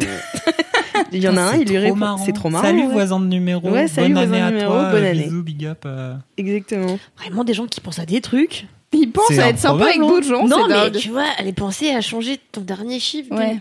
il 1.12 1.22
y 1.22 1.28
en 1.28 1.36
a 1.36 1.40
un, 1.42 1.56
il 1.56 1.68
lui 1.68 1.78
répond. 1.78 2.16
C'est 2.24 2.32
trop 2.32 2.50
marrant. 2.50 2.64
Salut 2.64 2.82
ouais. 2.86 2.92
voisin 2.92 3.20
de 3.20 3.26
numéro. 3.26 3.68
Ouais, 3.70 3.88
salut, 3.88 4.14
bonne 4.14 4.28
voisin 4.28 4.44
année 4.46 4.56
de 4.60 4.64
à 4.64 4.66
numéro, 4.66 4.72
toi. 4.72 4.90
bonne 4.90 5.04
euh, 5.04 5.10
année. 5.10 5.24
Bisous, 5.24 5.42
big 5.42 5.66
up. 5.66 5.82
euh. 5.86 6.14
Exactement. 6.36 6.98
Vraiment 7.18 7.44
des 7.44 7.54
gens 7.54 7.66
qui 7.66 7.80
pensent 7.80 7.98
à 7.98 8.06
des 8.06 8.20
trucs. 8.20 8.66
Il 8.92 9.10
pense 9.12 9.26
C'est 9.28 9.40
à 9.42 9.48
être 9.50 9.58
sympa 9.58 9.84
improbable, 9.84 9.90
avec 9.90 10.02
hein. 10.02 10.08
d'autres 10.08 10.28
gens, 10.28 10.46
non, 10.48 10.56
c'est 10.66 10.68
mais 10.74 10.90
dingue. 10.90 10.96
tu 10.96 11.10
vois, 11.10 11.26
aller 11.38 11.52
penser 11.52 11.90
à 11.90 12.00
changer 12.00 12.40
ton 12.52 12.62
dernier 12.62 12.98
chiffre. 13.00 13.30
de- 13.34 13.38
Ouais. 13.38 13.56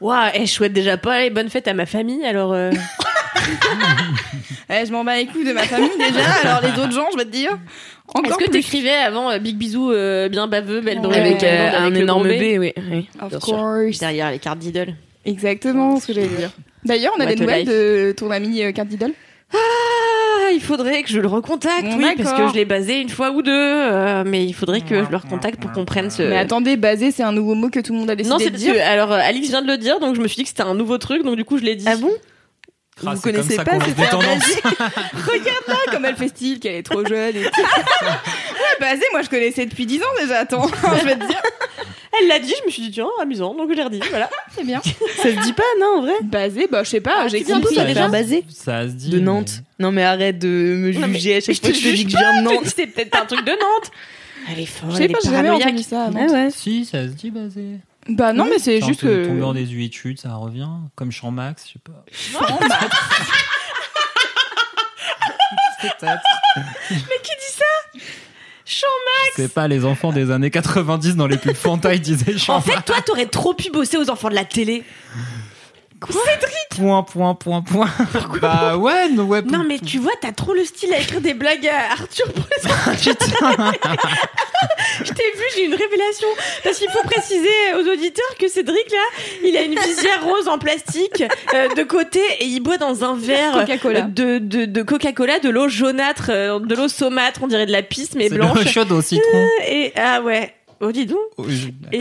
Waouh, 0.00 0.30
et 0.34 0.46
je 0.46 0.50
souhaite 0.50 0.72
déjà 0.72 0.96
pas 0.96 1.20
les 1.20 1.30
bonnes 1.30 1.48
fêtes 1.48 1.68
à 1.68 1.74
ma 1.74 1.86
famille, 1.86 2.24
alors. 2.24 2.52
euh, 2.52 2.72
Eh, 4.70 4.86
je 4.86 4.92
m'en 4.92 5.04
bats 5.04 5.16
les 5.16 5.26
couilles 5.26 5.44
de 5.44 5.52
ma 5.52 5.62
famille 5.64 5.90
déjà, 5.98 6.30
alors 6.44 6.62
les 6.62 6.80
autres 6.82 6.92
gens, 6.92 7.06
je 7.12 7.18
vais 7.18 7.24
te 7.24 7.30
dire. 7.30 7.58
Encore 8.14 8.38
Est-ce 8.40 8.46
que 8.46 8.50
t'écrivais 8.50 8.90
avant 8.90 9.30
euh, 9.30 9.38
Big 9.38 9.56
Bisou 9.56 9.90
euh, 9.90 10.28
bien 10.28 10.46
baveux, 10.46 10.80
belle 10.80 10.98
Avec 10.98 11.42
euh, 11.44 11.70
blonde, 11.70 11.82
un 11.82 11.90
le 11.90 11.96
énorme 12.00 12.28
gros 12.28 12.36
B, 12.38 12.58
oui. 12.58 12.72
oui. 12.90 13.08
Of 13.20 13.30
bien 13.30 13.40
sûr. 13.40 13.56
course. 13.56 13.98
Derrière 13.98 14.30
les 14.30 14.38
cartes 14.38 14.58
d'idole. 14.58 14.94
Exactement 15.24 15.98
ce 16.00 16.06
que 16.08 16.12
j'allais 16.12 16.26
dire. 16.28 16.50
D'ailleurs, 16.84 17.12
on 17.16 17.20
a 17.20 17.24
What 17.24 17.30
des 17.34 17.40
a 17.40 17.44
nouvelles 17.44 17.58
life. 17.60 17.68
de 17.68 18.14
ton 18.16 18.30
ami 18.30 18.62
euh, 18.62 18.72
Diddle 18.72 19.12
Ah, 19.54 20.50
il 20.52 20.60
faudrait 20.60 21.02
que 21.04 21.08
je 21.10 21.20
le 21.20 21.28
recontacte, 21.28 21.84
Bon, 21.84 21.96
oui, 21.96 22.04
parce 22.16 22.30
d'accord. 22.30 22.46
que 22.46 22.52
je 22.52 22.56
l'ai 22.58 22.64
basé 22.64 23.00
une 23.00 23.08
fois 23.08 23.30
ou 23.30 23.40
deux, 23.40 23.52
euh, 23.52 24.24
mais 24.26 24.44
il 24.44 24.52
faudrait 24.52 24.80
que 24.80 25.04
je 25.04 25.10
le 25.10 25.16
recontacte 25.16 25.60
pour 25.60 25.70
qu'on 25.72 25.84
prenne 25.84 26.10
ce. 26.10 26.22
Mais 26.22 26.36
attendez, 26.38 26.76
basé, 26.76 27.10
c'est 27.12 27.22
un 27.22 27.32
nouveau 27.32 27.54
mot 27.54 27.70
que 27.70 27.80
tout 27.80 27.92
le 27.92 28.00
monde 28.00 28.10
a 28.10 28.16
décidé 28.16 28.32
non, 28.32 28.38
c'est 28.38 28.46
de 28.46 28.50
parce 28.50 28.62
dire. 28.62 28.74
que 28.74 28.80
alors 28.80 29.12
euh, 29.12 29.18
Alix 29.22 29.48
vient 29.48 29.62
de 29.62 29.68
le 29.68 29.78
dire, 29.78 30.00
donc 30.00 30.16
je 30.16 30.20
me 30.20 30.26
suis 30.28 30.36
dit 30.36 30.42
que 30.42 30.48
c'était 30.48 30.62
un 30.62 30.74
nouveau 30.74 30.98
truc, 30.98 31.22
donc 31.22 31.36
du 31.36 31.44
coup 31.44 31.56
je 31.58 31.62
l'ai 31.62 31.76
dit. 31.76 31.84
Ah 31.88 31.96
bon? 31.96 32.10
Vous 33.02 33.16
c'est 33.16 33.22
connaissez 33.22 33.56
pas 33.56 33.72
cette 33.84 33.96
des 33.96 34.04
tendances. 34.06 34.52
Regarde 34.64 35.64
là 35.68 35.74
comme 35.90 36.04
elle 36.04 36.16
fait 36.16 36.28
style, 36.28 36.58
qu'elle 36.60 36.74
est 36.76 36.82
trop 36.82 37.04
jeune 37.04 37.36
et 37.36 37.42
tout. 37.44 37.60
ouais, 38.02 38.10
basé, 38.80 39.02
moi 39.12 39.22
je 39.22 39.28
connaissais 39.28 39.66
depuis 39.66 39.86
10 39.86 40.00
ans 40.02 40.06
déjà, 40.20 40.38
attends, 40.40 40.68
je 41.00 41.04
vais 41.04 41.16
te 41.16 41.26
dire. 41.26 41.42
Elle 42.20 42.28
l'a 42.28 42.38
dit, 42.38 42.52
je 42.60 42.66
me 42.66 42.70
suis 42.70 42.82
dit 42.82 42.90
tiens, 42.90 43.08
amusant, 43.20 43.54
donc 43.54 43.70
je 43.70 43.74
l'ai 43.74 43.82
redit, 43.82 44.00
voilà. 44.10 44.28
C'est 44.54 44.64
bien. 44.64 44.80
Ça 44.82 45.22
se 45.22 45.42
dit 45.42 45.52
pas, 45.54 45.62
non, 45.80 45.98
en 45.98 46.02
vrai? 46.02 46.12
Basé, 46.22 46.68
bah 46.70 46.82
je 46.84 46.90
sais 46.90 47.00
pas, 47.00 47.14
Ah, 47.22 47.28
j'ai 47.28 47.38
tu 47.38 47.44
viens 47.46 47.56
d'où, 47.56 47.62
compris. 47.62 47.74
ça, 47.76 47.82
Ça 47.82 47.86
déjà 47.88 48.08
basé 48.08 48.44
Ça 48.50 48.82
se 48.86 48.92
dit. 48.92 49.10
De 49.10 49.16
mais- 49.18 49.22
Nantes. 49.24 49.62
Non 49.78 49.90
mais 49.92 50.04
arrête 50.04 50.38
de 50.38 50.46
me 50.48 50.92
Non, 50.92 51.08
mais 51.08 51.14
juger 51.18 51.36
à 51.36 51.40
chaque 51.40 51.56
je 51.56 51.60
fois 51.60 51.70
te 51.70 51.74
que 51.74 51.78
je 51.80 51.88
te 51.90 51.94
dis 51.96 52.04
que 52.04 52.10
je 52.10 52.16
viens 52.18 52.40
de 52.42 52.44
Nantes. 52.44 52.66
C'est 52.76 52.86
peut-être 52.86 53.20
un 53.20 53.24
truc 53.26 53.44
de 53.44 53.50
Nantes. 53.52 53.90
Elle 54.52 54.60
est 54.60 54.66
folle, 54.66 54.90
Je 54.92 54.96
sais 54.96 55.04
elle 55.04 55.12
pas, 55.12 55.18
est 55.18 55.24
j'ai 55.24 55.30
jamais 55.30 55.50
entendu 55.50 55.82
ça. 55.82 56.04
Ah 56.08 56.10
non. 56.10 56.26
ouais. 56.32 56.50
Si, 56.50 56.84
ça 56.84 57.02
se 57.04 57.12
dit 57.12 57.30
basé. 57.30 57.62
Bah 58.08 58.32
non, 58.32 58.46
mais 58.46 58.58
c'est 58.58 58.80
juste 58.80 59.02
que. 59.02 59.26
tombé 59.26 59.42
en 59.42 59.54
désuétude, 59.54 60.18
ça 60.18 60.34
revient. 60.34 60.68
Comme 60.94 61.12
Champ 61.12 61.30
Max, 61.30 61.66
je 61.66 61.72
sais 61.74 61.78
pas. 61.78 62.04
Peut-être. 65.80 66.22
Champ 68.64 68.86
C'est 69.36 69.52
pas 69.52 69.68
les 69.68 69.84
enfants 69.84 70.12
des 70.12 70.30
années 70.30 70.50
90 70.50 71.16
dans 71.16 71.26
les 71.26 71.38
pubs 71.38 71.54
Fanta, 71.54 71.94
ils 71.94 72.00
disaient 72.00 72.36
Champ 72.38 72.56
En 72.56 72.60
fait, 72.60 72.80
toi, 72.84 72.96
t'aurais 73.04 73.26
trop 73.26 73.54
pu 73.54 73.70
bosser 73.70 73.96
aux 73.96 74.10
enfants 74.10 74.28
de 74.28 74.34
la 74.34 74.44
télé. 74.44 74.84
Point, 76.76 77.02
point, 77.02 77.34
point, 77.34 77.60
point. 77.62 77.88
bah 78.40 78.76
ouais, 78.78 79.08
no, 79.10 79.24
ouais. 79.24 79.42
Non, 79.42 79.62
mais 79.66 79.78
tu 79.78 79.98
vois, 79.98 80.12
t'as 80.20 80.32
trop 80.32 80.54
le 80.54 80.64
style 80.64 80.92
à 80.94 80.98
écrire 80.98 81.20
des 81.20 81.34
blagues 81.34 81.66
à 81.68 81.92
Arthur 81.92 82.26
Putain. 82.32 83.72
Je 85.04 85.12
t'ai 85.12 85.22
vu, 85.36 85.44
j'ai 85.56 85.64
une 85.66 85.74
révélation. 85.74 86.28
Parce 86.64 86.78
qu'il 86.78 86.88
faut 86.90 87.02
préciser 87.04 87.48
aux 87.76 87.86
auditeurs 87.92 88.34
que 88.38 88.48
Cédric, 88.48 88.90
là, 88.90 89.22
il 89.44 89.56
a 89.56 89.62
une 89.62 89.78
visière 89.78 90.24
rose 90.24 90.48
en 90.48 90.58
plastique 90.58 91.22
euh, 91.54 91.68
de 91.74 91.82
côté 91.82 92.20
et 92.40 92.44
il 92.46 92.60
boit 92.60 92.78
dans 92.78 93.04
un 93.04 93.14
verre 93.16 93.52
Coca-Cola. 93.52 94.02
de, 94.02 94.38
de, 94.38 94.64
de 94.64 94.82
Coca-Cola, 94.82 95.38
de 95.40 95.48
l'eau 95.50 95.68
jaunâtre, 95.68 96.30
euh, 96.30 96.58
de 96.60 96.74
l'eau 96.74 96.88
saumâtre, 96.88 97.40
on 97.42 97.46
dirait 97.48 97.66
de 97.66 97.72
la 97.72 97.82
pisse, 97.82 98.14
mais 98.14 98.28
C'est 98.28 98.34
blanche. 98.36 98.56
l'eau 98.58 98.70
chaude 98.70 98.92
au 98.92 99.02
citron. 99.02 99.46
Et 99.68 99.92
ah 99.96 100.20
ouais. 100.22 100.54
Oh, 100.80 100.90
dis 100.90 101.06
donc. 101.06 101.18
Oh, 101.38 101.44
je- 101.48 101.68
Et 101.96 102.00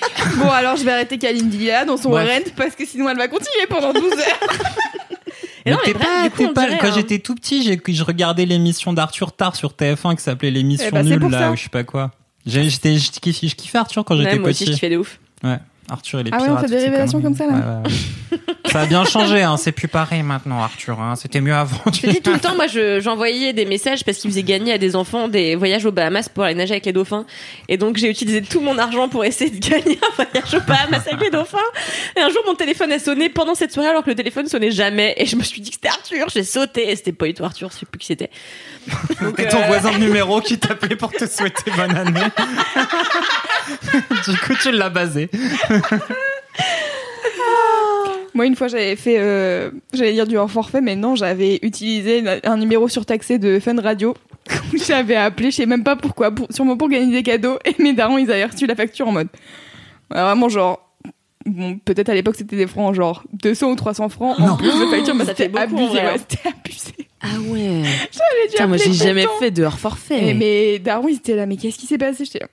Bon, 0.36 0.48
alors 0.50 0.76
je 0.76 0.84
vais 0.84 0.92
arrêter 0.92 1.18
Kalindi 1.18 1.66
là 1.66 1.84
dans 1.84 1.96
son 1.96 2.10
Bref. 2.10 2.28
rent 2.44 2.50
parce 2.56 2.74
que 2.74 2.86
sinon 2.86 3.08
elle 3.08 3.16
va 3.18 3.28
continuer 3.28 3.66
pendant 3.68 3.92
12 3.92 4.02
heures. 4.12 4.18
Et 5.66 5.70
non, 5.72 5.76
Mais 5.86 5.92
mais 5.92 5.92
bref, 5.94 6.08
pas, 6.08 6.22
du 6.22 6.30
coup, 6.30 6.54
pas- 6.54 6.66
dirait, 6.66 6.78
quand 6.80 6.86
hein. 6.86 6.92
j'étais 6.94 7.18
tout 7.18 7.34
petit, 7.34 7.62
j'ai, 7.62 7.78
je 7.86 8.02
regardais 8.02 8.46
l'émission 8.46 8.94
d'Arthur 8.94 9.32
Tard 9.32 9.56
sur 9.56 9.72
TF1 9.72 10.16
qui 10.16 10.22
s'appelait 10.22 10.50
l'émission 10.50 10.86
Eh 10.88 10.90
bah, 10.90 11.02
c'est 11.04 11.10
nulle 11.10 11.30
là, 11.30 11.38
ça. 11.38 11.50
ou 11.50 11.56
je 11.56 11.62
sais 11.64 11.68
pas 11.68 11.84
quoi. 11.84 12.12
J'ai- 12.46 12.70
J'étais, 12.70 12.96
je 12.96 13.10
kiffais, 13.10 13.46
je 13.48 13.54
kiffais 13.54 13.76
Arthur 13.76 14.02
quand 14.04 14.16
Ouais, 14.16 14.24
j'étais 14.24 14.38
moi 14.38 14.48
aussi, 14.50 14.64
je 14.64 14.70
petit. 14.70 14.74
kiffais 14.76 14.88
de 14.90 14.96
ouf. 14.96 15.18
Ouais. 15.44 15.58
Arthur 15.90 16.20
et 16.20 16.24
les 16.24 16.30
Ah 16.32 16.42
ouais, 16.42 16.48
on 16.50 16.58
fait 16.58 16.66
des 16.68 16.78
révélations 16.78 17.20
comme 17.20 17.34
ça, 17.34 17.46
là 17.46 17.52
Ouais, 17.52 17.58
ouais, 17.58 18.38
ouais. 18.38 18.54
Ça 18.70 18.80
a 18.82 18.86
bien 18.86 19.04
changé, 19.04 19.42
hein. 19.42 19.56
C'est 19.56 19.72
plus 19.72 19.88
pareil 19.88 20.22
maintenant, 20.22 20.62
Arthur. 20.62 21.00
Hein. 21.00 21.16
C'était 21.16 21.40
mieux 21.40 21.54
avant. 21.54 21.80
Je 21.92 22.08
dis 22.08 22.20
tout 22.20 22.32
le 22.32 22.38
temps, 22.38 22.54
moi, 22.54 22.68
je- 22.68 23.00
j'envoyais 23.00 23.52
des 23.52 23.64
messages 23.64 24.04
parce 24.04 24.18
qu'ils 24.18 24.30
faisaient 24.30 24.44
gagner 24.44 24.74
à 24.74 24.78
des 24.78 24.94
enfants 24.94 25.26
des 25.26 25.56
voyages 25.56 25.84
aux 25.86 25.90
Bahamas 25.90 26.28
pour 26.28 26.44
aller 26.44 26.54
nager 26.54 26.72
avec 26.74 26.86
les 26.86 26.92
dauphins. 26.92 27.26
Et 27.68 27.76
donc, 27.76 27.96
j'ai 27.96 28.08
utilisé 28.08 28.42
tout 28.42 28.60
mon 28.60 28.78
argent 28.78 29.08
pour 29.08 29.24
essayer 29.24 29.50
de 29.50 29.58
gagner 29.58 29.98
un 30.00 30.14
voyage 30.24 30.54
aux 30.54 30.60
Bahamas 30.66 31.02
avec 31.08 31.20
les 31.20 31.30
dauphins. 31.30 31.58
Et 32.16 32.20
un 32.20 32.28
jour, 32.28 32.42
mon 32.46 32.54
téléphone 32.54 32.92
a 32.92 33.00
sonné 33.00 33.28
pendant 33.28 33.56
cette 33.56 33.72
soirée 33.72 33.88
alors 33.88 34.04
que 34.04 34.10
le 34.10 34.16
téléphone 34.16 34.46
sonnait 34.46 34.70
jamais. 34.70 35.14
Et 35.16 35.26
je 35.26 35.34
me 35.34 35.42
suis 35.42 35.60
dit 35.60 35.70
que 35.70 35.76
c'était 35.76 35.88
Arthur. 35.88 36.26
J'ai 36.32 36.44
sauté 36.44 36.92
et 36.92 36.96
c'était 36.96 37.12
pas 37.12 37.26
du 37.26 37.34
tout 37.34 37.44
Arthur, 37.44 37.70
je 37.72 37.78
sais 37.80 37.86
plus 37.86 37.98
qui 37.98 38.06
c'était. 38.06 38.30
Et 39.38 39.48
ton 39.48 39.62
euh, 39.62 39.66
voisin 39.66 39.92
de 39.92 39.98
numéro 40.04 40.40
qui 40.40 40.58
t'appelait 40.58 40.96
pour 40.96 41.10
te 41.10 41.26
souhaiter 41.26 41.70
bonne 41.76 41.96
année. 41.96 42.20
du 44.28 44.36
coup, 44.38 44.54
tu 44.62 44.70
l'as 44.70 44.90
basé. 44.90 45.28
Moi, 48.34 48.46
une 48.46 48.54
fois, 48.56 48.68
j'avais 48.68 48.96
fait, 48.96 49.16
euh, 49.18 49.70
j'allais 49.92 50.12
dire 50.12 50.26
du 50.26 50.36
hors 50.38 50.50
forfait, 50.50 50.80
mais 50.80 50.96
non, 50.96 51.16
j'avais 51.16 51.58
utilisé 51.62 52.22
un 52.44 52.56
numéro 52.56 52.88
surtaxé 52.88 53.38
de 53.38 53.58
Fun 53.58 53.80
Radio. 53.80 54.14
J'avais 54.74 55.16
appelé, 55.16 55.50
je 55.50 55.56
sais 55.56 55.66
même 55.66 55.84
pas 55.84 55.94
pourquoi, 55.96 56.30
pour, 56.32 56.46
sûrement 56.50 56.76
pour 56.76 56.88
gagner 56.88 57.12
des 57.12 57.22
cadeaux. 57.22 57.58
Et 57.64 57.74
mes 57.80 57.92
darons, 57.92 58.18
ils 58.18 58.30
avaient 58.32 58.46
reçu 58.46 58.66
la 58.66 58.74
facture 58.74 59.06
en 59.06 59.12
mode. 59.12 59.28
Vraiment, 60.10 60.48
genre. 60.48 60.88
Bon, 61.46 61.78
peut-être 61.78 62.08
à 62.08 62.14
l'époque, 62.14 62.36
c'était 62.36 62.56
des 62.56 62.66
francs, 62.66 62.90
en 62.90 62.94
genre 62.94 63.22
200 63.34 63.70
ou 63.70 63.76
300 63.76 64.08
francs. 64.08 64.40
En 64.40 64.56
plus 64.56 64.72
de 64.72 64.86
facture, 64.86 65.14
mais 65.14 65.24
Ça 65.24 65.34
fait 65.34 65.44
c'était 65.44 65.58
abusé. 65.58 65.82
ouais, 65.94 66.00
hein. 66.00 66.16
c'était 66.16 66.48
abusé. 66.48 67.08
Ah 67.20 67.28
ouais. 67.48 67.82
J'avais 68.10 68.46
dû 68.46 68.52
Putain, 68.52 68.66
moi 68.66 68.76
j'ai 68.76 68.92
jamais 68.92 69.26
fait 69.38 69.50
de 69.50 69.62
hors 69.62 69.78
forfait. 69.78 70.28
Et 70.28 70.34
mes 70.34 70.78
darons, 70.78 71.08
ils 71.08 71.16
étaient 71.16 71.36
là, 71.36 71.46
mais 71.46 71.56
qu'est-ce 71.56 71.78
qui 71.78 71.86
s'est 71.86 71.98
passé? 71.98 72.24
J'étais 72.24 72.40
là. 72.40 72.48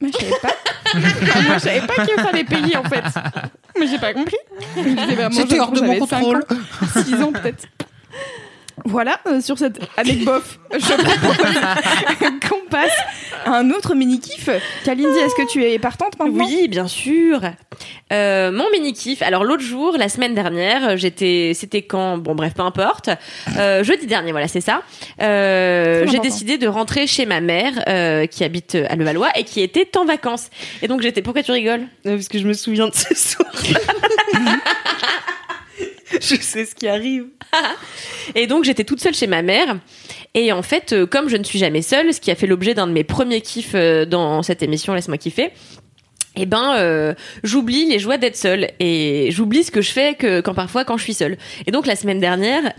Moi, 0.00 0.10
je 0.12 0.18
savais 0.18 0.38
pas. 0.42 0.54
Moi, 0.94 1.54
je 1.54 1.58
savais 1.58 1.80
pas 1.86 2.06
qu'il 2.06 2.14
fallait 2.22 2.44
payer, 2.44 2.76
en 2.76 2.84
fait. 2.84 3.04
Mais 3.78 3.86
j'ai 3.86 3.98
pas 3.98 4.12
compris. 4.12 4.36
Je 4.76 4.82
disais, 4.82 5.16
bah, 5.16 5.28
hors 5.60 5.72
de 5.72 5.80
mon 5.80 5.98
contrôle. 5.98 6.44
ans. 6.50 7.02
6 7.02 7.22
ans 7.22 7.32
peut-être. 7.32 7.66
Voilà, 8.86 9.18
euh, 9.26 9.40
sur 9.40 9.58
cette 9.58 9.80
anecdote, 9.96 10.44
je 10.72 10.78
propose 10.78 12.40
qu'on 12.48 12.68
passe 12.70 12.96
à 13.44 13.56
un 13.56 13.70
autre 13.70 13.94
mini-kiff. 13.94 14.48
Kalindi, 14.84 15.18
est-ce 15.18 15.34
que 15.34 15.50
tu 15.50 15.64
es 15.64 15.78
partante 15.80 16.16
maintenant? 16.18 16.44
Oui, 16.44 16.68
bien 16.68 16.86
sûr. 16.86 17.40
Euh, 18.12 18.52
mon 18.52 18.70
mini 18.70 18.92
kiff. 18.92 19.22
Alors 19.22 19.42
l'autre 19.42 19.64
jour, 19.64 19.96
la 19.98 20.08
semaine 20.08 20.34
dernière, 20.34 20.96
j'étais, 20.96 21.50
c'était 21.54 21.82
quand? 21.82 22.18
Bon 22.18 22.36
bref, 22.36 22.54
peu 22.54 22.62
importe. 22.62 23.10
Euh, 23.58 23.82
jeudi 23.82 24.06
dernier, 24.06 24.30
voilà, 24.30 24.46
c'est 24.46 24.60
ça. 24.60 24.82
Euh, 25.20 26.06
j'ai 26.06 26.20
décidé 26.20 26.56
de 26.56 26.68
rentrer 26.68 27.08
chez 27.08 27.26
ma 27.26 27.40
mère, 27.40 27.72
euh, 27.88 28.26
qui 28.26 28.44
habite 28.44 28.76
à 28.88 28.94
Levallois 28.94 29.30
et 29.36 29.42
qui 29.42 29.60
était 29.60 29.96
en 29.98 30.04
vacances. 30.04 30.48
Et 30.82 30.88
donc 30.88 31.02
j'étais. 31.02 31.22
Pourquoi 31.22 31.42
tu 31.42 31.50
rigoles? 31.50 31.86
Parce 32.04 32.28
que 32.28 32.38
je 32.38 32.46
me 32.46 32.52
souviens 32.52 32.88
de 32.88 32.94
ce 32.94 33.14
soir. 33.14 33.50
je 36.20 36.36
sais 36.36 36.64
ce 36.64 36.74
qui 36.74 36.88
arrive. 36.88 37.26
Et 38.34 38.46
donc 38.46 38.64
j'étais 38.64 38.84
toute 38.84 39.00
seule 39.00 39.14
chez 39.14 39.26
ma 39.26 39.42
mère. 39.42 39.78
Et 40.34 40.52
en 40.52 40.62
fait, 40.62 40.92
euh, 40.92 41.06
comme 41.06 41.28
je 41.28 41.36
ne 41.36 41.44
suis 41.44 41.58
jamais 41.58 41.82
seule, 41.82 42.12
ce 42.12 42.20
qui 42.20 42.30
a 42.30 42.34
fait 42.34 42.46
l'objet 42.46 42.74
d'un 42.74 42.86
de 42.86 42.92
mes 42.92 43.04
premiers 43.04 43.40
kiffs 43.40 43.74
euh, 43.74 44.04
dans 44.04 44.42
cette 44.42 44.62
émission, 44.62 44.94
laisse-moi 44.94 45.18
kiffer. 45.18 45.50
Eh 46.38 46.44
ben, 46.44 46.74
euh, 46.76 47.14
j'oublie 47.42 47.86
les 47.86 47.98
joies 47.98 48.18
d'être 48.18 48.36
seule 48.36 48.68
et 48.78 49.30
j'oublie 49.30 49.64
ce 49.64 49.70
que 49.70 49.80
je 49.80 49.90
fais 49.90 50.14
que 50.14 50.42
quand 50.42 50.52
parfois 50.52 50.84
quand 50.84 50.98
je 50.98 51.02
suis 51.02 51.14
seule. 51.14 51.38
Et 51.66 51.70
donc 51.70 51.86
la 51.86 51.96
semaine 51.96 52.20
dernière, 52.20 52.74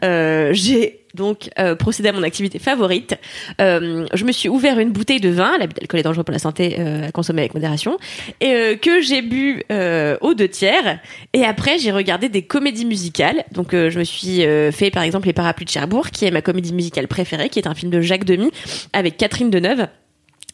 j'ai 0.54 1.07
donc 1.18 1.50
euh, 1.60 1.76
procédé 1.76 2.10
à 2.10 2.14
mon 2.14 2.24
activité 2.24 2.60
favorite. 2.60 3.18
Euh, 3.60 4.08
je 4.14 4.24
me 4.24 4.32
suis 4.32 4.48
ouvert 4.48 4.80
une 4.80 4.92
bouteille 4.92 5.20
de 5.20 5.30
vin. 5.30 5.58
L'abus 5.58 5.74
d'alcool 5.74 6.00
est 6.00 6.04
dangereux 6.04 6.24
pour 6.24 6.32
la 6.32 6.40
santé, 6.40 6.78
euh, 6.80 7.08
à 7.08 7.12
consommer 7.12 7.42
avec 7.42 7.54
modération. 7.54 7.98
Et 8.40 8.54
euh, 8.54 8.76
que 8.76 9.02
j'ai 9.02 9.22
bu 9.22 9.64
euh, 9.72 10.18
aux 10.22 10.34
deux 10.34 10.48
tiers. 10.48 11.00
Et 11.34 11.44
après, 11.44 11.80
j'ai 11.80 11.92
regardé 11.92 12.30
des 12.30 12.44
comédies 12.44 12.86
musicales. 12.86 13.44
Donc, 13.52 13.72
je 13.72 14.00
me 14.00 14.04
suis 14.04 14.44
fait 14.72 14.92
par 14.92 15.04
exemple 15.04 15.28
Les 15.28 15.34
Parapluies 15.34 15.66
de 15.66 15.72
Cherbourg, 15.72 16.12
qui 16.12 16.26
est 16.26 16.32
ma 16.32 16.42
comédie 16.42 16.74
musicale 16.74 17.08
préférée, 17.08 17.50
qui 17.50 17.60
est 17.60 17.68
un 17.68 17.74
film 17.74 17.92
de 17.92 18.02
Jacques 18.02 18.26
Demy 18.26 18.52
avec 18.94 19.18
Catherine 19.18 19.50
Deneuve. 19.50 19.88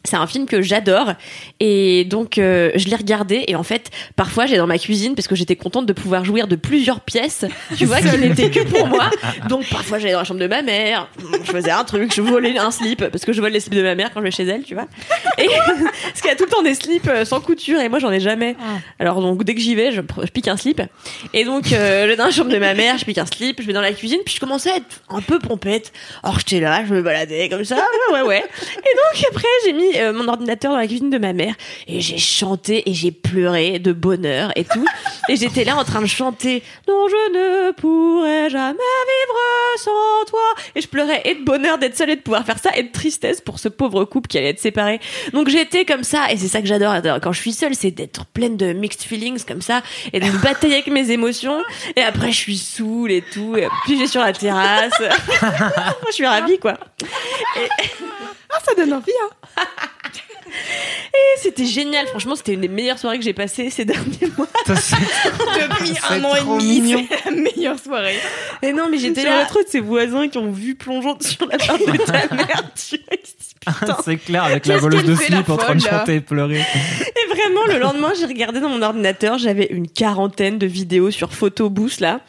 C'est 0.06 0.18
un 0.18 0.28
film 0.28 0.46
que 0.48 0.62
j'adore. 0.62 1.14
Et 1.62 2.04
donc 2.04 2.38
euh, 2.38 2.72
je 2.76 2.88
l'ai 2.90 2.96
regardé 2.96 3.46
et 3.48 3.56
en 3.56 3.64
fait 3.64 3.90
parfois 4.18 4.46
j'ai 4.46 4.58
dans 4.58 4.68
ma 4.68 4.78
cuisine 4.78 5.16
parce 5.16 5.30
que 5.30 5.36
j'étais 5.36 5.56
contente 5.56 5.86
de 5.86 5.94
pouvoir 5.94 6.26
jouir 6.26 6.48
de 6.48 6.58
plusieurs 6.58 7.00
pièces 7.00 7.46
tu 7.78 7.86
vois 7.86 8.02
qui 8.02 8.18
n'étaient 8.18 8.50
que 8.50 8.64
pour 8.66 8.88
moi. 8.88 9.10
Donc 9.48 9.66
parfois 9.70 10.00
j'allais 10.00 10.12
dans 10.12 10.20
la 10.20 10.26
chambre 10.26 10.42
de 10.42 10.48
ma 10.48 10.62
mère 10.62 11.08
je 11.46 11.52
faisais 11.52 11.72
un 11.72 11.86
truc 11.86 12.14
je 12.14 12.22
volais 12.22 12.58
un 12.58 12.70
slip 12.72 13.08
parce 13.08 13.24
que 13.24 13.32
je 13.32 13.40
vole 13.40 13.54
les 13.54 13.62
slips 13.62 13.76
de 13.76 13.82
ma 13.82 13.96
mère 13.96 14.12
quand 14.14 14.20
je 14.20 14.26
vais 14.26 14.32
chez 14.32 14.44
elle 14.44 14.64
tu 14.64 14.74
vois. 14.74 14.88
Et 15.38 15.48
parce 16.04 16.22
qu'elle 16.22 16.34
a 16.34 16.36
tout 16.36 16.46
le 16.46 16.52
temps 16.52 16.64
des 16.64 16.76
slips 16.76 17.08
euh, 17.08 17.24
sans 17.24 17.40
couture 17.40 17.80
et 17.80 17.88
moi 17.88 18.00
j'en 18.00 18.12
ai 18.12 18.20
jamais. 18.20 18.58
Alors 19.00 19.22
donc 19.22 19.46
dès 19.46 19.56
que 19.56 19.62
j'y 19.62 19.74
vais 19.74 19.94
je, 19.94 20.02
pique 20.02 20.50
un 20.50 20.58
slip. 20.58 20.82
Et 21.34 21.46
donc 21.46 21.72
euh, 21.72 22.04
je 22.04 22.08
vais 22.10 22.16
dans 22.18 22.26
la 22.26 22.32
chambre 22.32 22.52
de 22.52 22.60
ma 22.60 22.74
mère 22.74 22.98
je 22.98 23.06
pique 23.06 23.20
un 23.20 23.26
slip 23.26 23.62
je 23.62 23.68
vais 23.68 23.74
dans 23.74 23.82
la 23.82 23.94
cuisine 23.94 24.20
puis 24.26 24.36
je 24.36 24.42
commençais 24.42 24.72
à 24.72 24.76
être 24.78 25.02
un 25.10 25.22
peu 25.22 25.40
pompette. 25.40 25.94
Alors 26.24 26.40
j'étais 26.40 26.60
là 26.60 26.84
je 26.86 26.94
me 26.94 27.02
baladais 27.02 27.48
comme 27.48 27.64
ça 27.64 27.78
ouais 28.12 28.22
ouais. 28.22 28.44
Et 28.44 29.16
donc 29.16 29.26
après 29.30 29.48
j'ai 29.66 29.72
mis 29.72 29.93
euh, 30.00 30.14
mon 30.14 30.28
ordinateur 30.28 30.72
dans 30.72 30.78
la 30.78 30.88
cuisine 30.88 31.10
de 31.10 31.18
ma 31.18 31.34
mère. 31.34 31.56
Et 31.88 32.02
j'ai 32.02 32.18
chanté 32.18 32.90
et 32.90 32.94
j'ai 32.94 33.12
pleuré 33.12 33.80
de 33.80 33.92
bonheur 33.94 34.52
et 34.56 34.64
tout. 34.64 34.86
Et 35.30 35.38
j'étais 35.38 35.64
là 35.64 35.78
en 35.78 35.86
train 35.86 36.02
de 36.02 36.08
chanter. 36.08 36.64
Non 36.88 37.08
je 37.08 37.32
ne 37.34 37.72
pourrai 37.72 38.50
jamais 38.50 38.74
vivre 38.74 39.78
sans 39.78 40.26
toi. 40.28 40.42
Et 40.76 40.82
je 40.82 40.88
pleurais 40.88 41.22
et 41.24 41.36
de 41.36 41.44
bonheur 41.44 41.78
d'être 41.78 41.96
seule 41.96 42.10
et 42.10 42.16
de 42.18 42.22
pouvoir 42.22 42.46
faire 42.46 42.60
ça 42.60 42.72
et 42.76 42.84
de 42.84 42.92
tristesse 42.92 43.40
pour 43.40 43.58
ce 43.60 43.70
pauvre 43.70 44.04
couple 44.04 44.28
qui 44.28 44.38
allait 44.38 44.50
être 44.50 44.60
séparé. 44.60 45.00
Donc 45.32 45.48
j'étais 45.48 45.86
comme 45.86 46.04
ça 46.04 46.30
et 46.32 46.38
c'est 46.38 46.50
ça 46.50 46.62
que 46.62 46.68
j'adore. 46.68 46.96
Quand 47.22 47.32
je 47.32 47.40
suis 47.40 47.54
seule 47.54 47.74
c'est 47.74 47.92
d'être 47.92 48.26
pleine 48.26 48.58
de 48.58 48.74
mixed 48.74 49.04
feelings 49.04 49.46
comme 49.46 49.62
ça 49.62 49.82
et 50.12 50.20
de 50.20 50.26
me 50.26 50.38
batailler 50.40 50.76
avec 50.76 50.88
mes 50.88 51.12
émotions. 51.12 51.62
Et 51.96 52.02
après 52.02 52.32
je 52.32 52.38
suis 52.38 52.58
saoule 52.58 53.12
et 53.12 53.22
tout. 53.22 53.56
Et 53.56 53.68
puis 53.86 53.98
j'ai 53.98 54.08
sur 54.08 54.22
la 54.22 54.34
terrasse. 54.34 55.00
Moi 55.00 55.10
je 56.10 56.14
suis 56.14 56.26
ravie 56.26 56.60
quoi 56.60 56.78
Ah, 58.54 58.60
ça 58.66 58.76
donne 58.76 58.94
envie, 58.94 59.12
hein 59.58 59.64
Et 61.16 61.40
c'était 61.40 61.66
génial, 61.66 62.06
franchement, 62.08 62.36
c'était 62.36 62.54
une 62.54 62.62
des 62.62 62.68
meilleures 62.68 63.00
soirées 63.00 63.18
que 63.18 63.24
j'ai 63.24 63.34
passées 63.34 63.70
ces 63.70 63.86
derniers 63.86 64.28
mois. 64.38 64.48
Depuis 64.68 65.94
un 66.10 66.24
an 66.24 66.36
et 66.36 66.42
demi, 66.42 67.08
c'est 67.10 67.26
la 67.26 67.32
meilleure 67.32 67.80
soirée. 67.80 68.20
Et 68.62 68.72
non, 68.74 68.88
mais 68.90 68.98
j'étais 68.98 69.22
Sur 69.22 69.30
là. 69.30 69.40
la 69.40 69.46
trop 69.46 69.62
de 69.64 69.68
ses 69.68 69.80
voisins 69.80 70.28
qui 70.28 70.38
ont 70.38 70.52
vu 70.52 70.76
plongeant 70.76 71.18
sur 71.20 71.48
la 71.48 71.58
table 71.58 71.86
de 71.92 71.98
ta 71.98 72.34
mère. 72.36 72.64
Tu 72.76 72.98
vois, 72.98 73.18
C'est 74.04 74.18
clair, 74.18 74.44
avec 74.44 74.66
la 74.66 74.78
voleuse 74.78 75.06
de 75.06 75.16
slip 75.16 75.50
en 75.50 75.58
train 75.58 75.76
de 75.76 75.82
chanter 75.82 76.16
et 76.16 76.22
pleurer. 76.22 76.60
Et 76.60 77.34
vraiment, 77.34 77.66
le 77.68 77.80
lendemain, 77.80 78.12
j'ai 78.20 78.26
regardé 78.26 78.60
dans 78.60 78.70
mon 78.70 78.82
ordinateur, 78.82 79.38
j'avais 79.38 79.68
une 79.70 79.88
quarantaine 79.88 80.58
de 80.58 80.68
vidéos 80.68 81.12
sur 81.12 81.34
Photoboost, 81.34 82.00
là. 82.00 82.22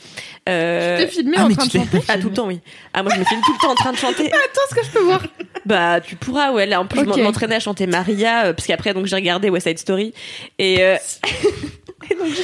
Euh... 0.48 0.98
T'es 0.98 1.06
filmé 1.06 1.36
ah, 1.38 1.44
en 1.44 1.48
mais 1.48 1.54
train 1.54 1.66
de 1.66 1.70
tu 1.70 1.78
chanter. 1.78 2.00
Ah, 2.08 2.18
tout 2.18 2.28
le 2.28 2.34
temps, 2.34 2.46
oui. 2.46 2.60
Ah, 2.92 3.02
moi, 3.02 3.12
je 3.14 3.20
me 3.20 3.24
filme 3.24 3.40
tout 3.44 3.52
le 3.52 3.58
temps 3.58 3.72
en 3.72 3.74
train 3.74 3.92
de 3.92 3.96
chanter. 3.96 4.26
Attends, 4.26 4.60
est-ce 4.68 4.74
que 4.74 4.84
je 4.84 4.90
peux 4.90 5.02
voir 5.02 5.22
Bah, 5.66 6.00
tu 6.00 6.16
pourras, 6.16 6.52
ouais. 6.52 6.66
Là, 6.66 6.80
en 6.80 6.86
plus, 6.86 7.00
je 7.00 7.22
m'entraînais 7.22 7.56
à 7.56 7.60
chanter 7.60 7.86
Maria, 7.86 8.46
euh, 8.46 8.52
parce 8.52 8.66
qu'après, 8.66 8.94
donc, 8.94 9.06
j'ai 9.06 9.16
regardé 9.16 9.50
West 9.50 9.66
Side 9.66 9.78
Story. 9.78 10.12
Et, 10.58 10.82
euh, 10.82 10.96
et, 12.10 12.14
donc, 12.14 12.28
je... 12.28 12.42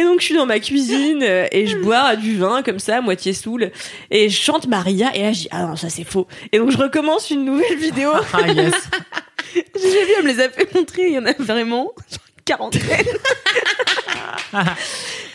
et 0.00 0.04
donc, 0.04 0.20
je 0.20 0.24
suis 0.24 0.34
dans 0.34 0.46
ma 0.46 0.58
cuisine, 0.60 1.22
euh, 1.22 1.46
et 1.52 1.66
je 1.66 1.76
bois 1.76 2.16
du 2.16 2.36
vin, 2.36 2.62
comme 2.62 2.78
ça, 2.78 3.00
moitié 3.00 3.32
saoule. 3.32 3.70
Et 4.10 4.28
je 4.28 4.40
chante 4.40 4.66
Maria, 4.66 5.14
et 5.14 5.22
là, 5.22 5.32
je 5.32 5.40
dis, 5.40 5.48
ah 5.50 5.66
non, 5.66 5.76
ça, 5.76 5.88
c'est 5.88 6.04
faux. 6.04 6.26
Et 6.52 6.58
donc, 6.58 6.70
je 6.70 6.78
recommence 6.78 7.30
une 7.30 7.44
nouvelle 7.44 7.76
vidéo. 7.78 8.10
Ah 8.32 8.48
yes. 8.48 8.74
J'ai 9.54 10.04
vu, 10.04 10.12
elle 10.18 10.24
me 10.24 10.28
les 10.28 10.40
a 10.40 10.50
fait 10.50 10.72
montrer, 10.74 11.06
il 11.08 11.14
y 11.14 11.18
en 11.18 11.26
a 11.26 11.32
vraiment 11.38 11.92
quarantaine. 12.44 13.06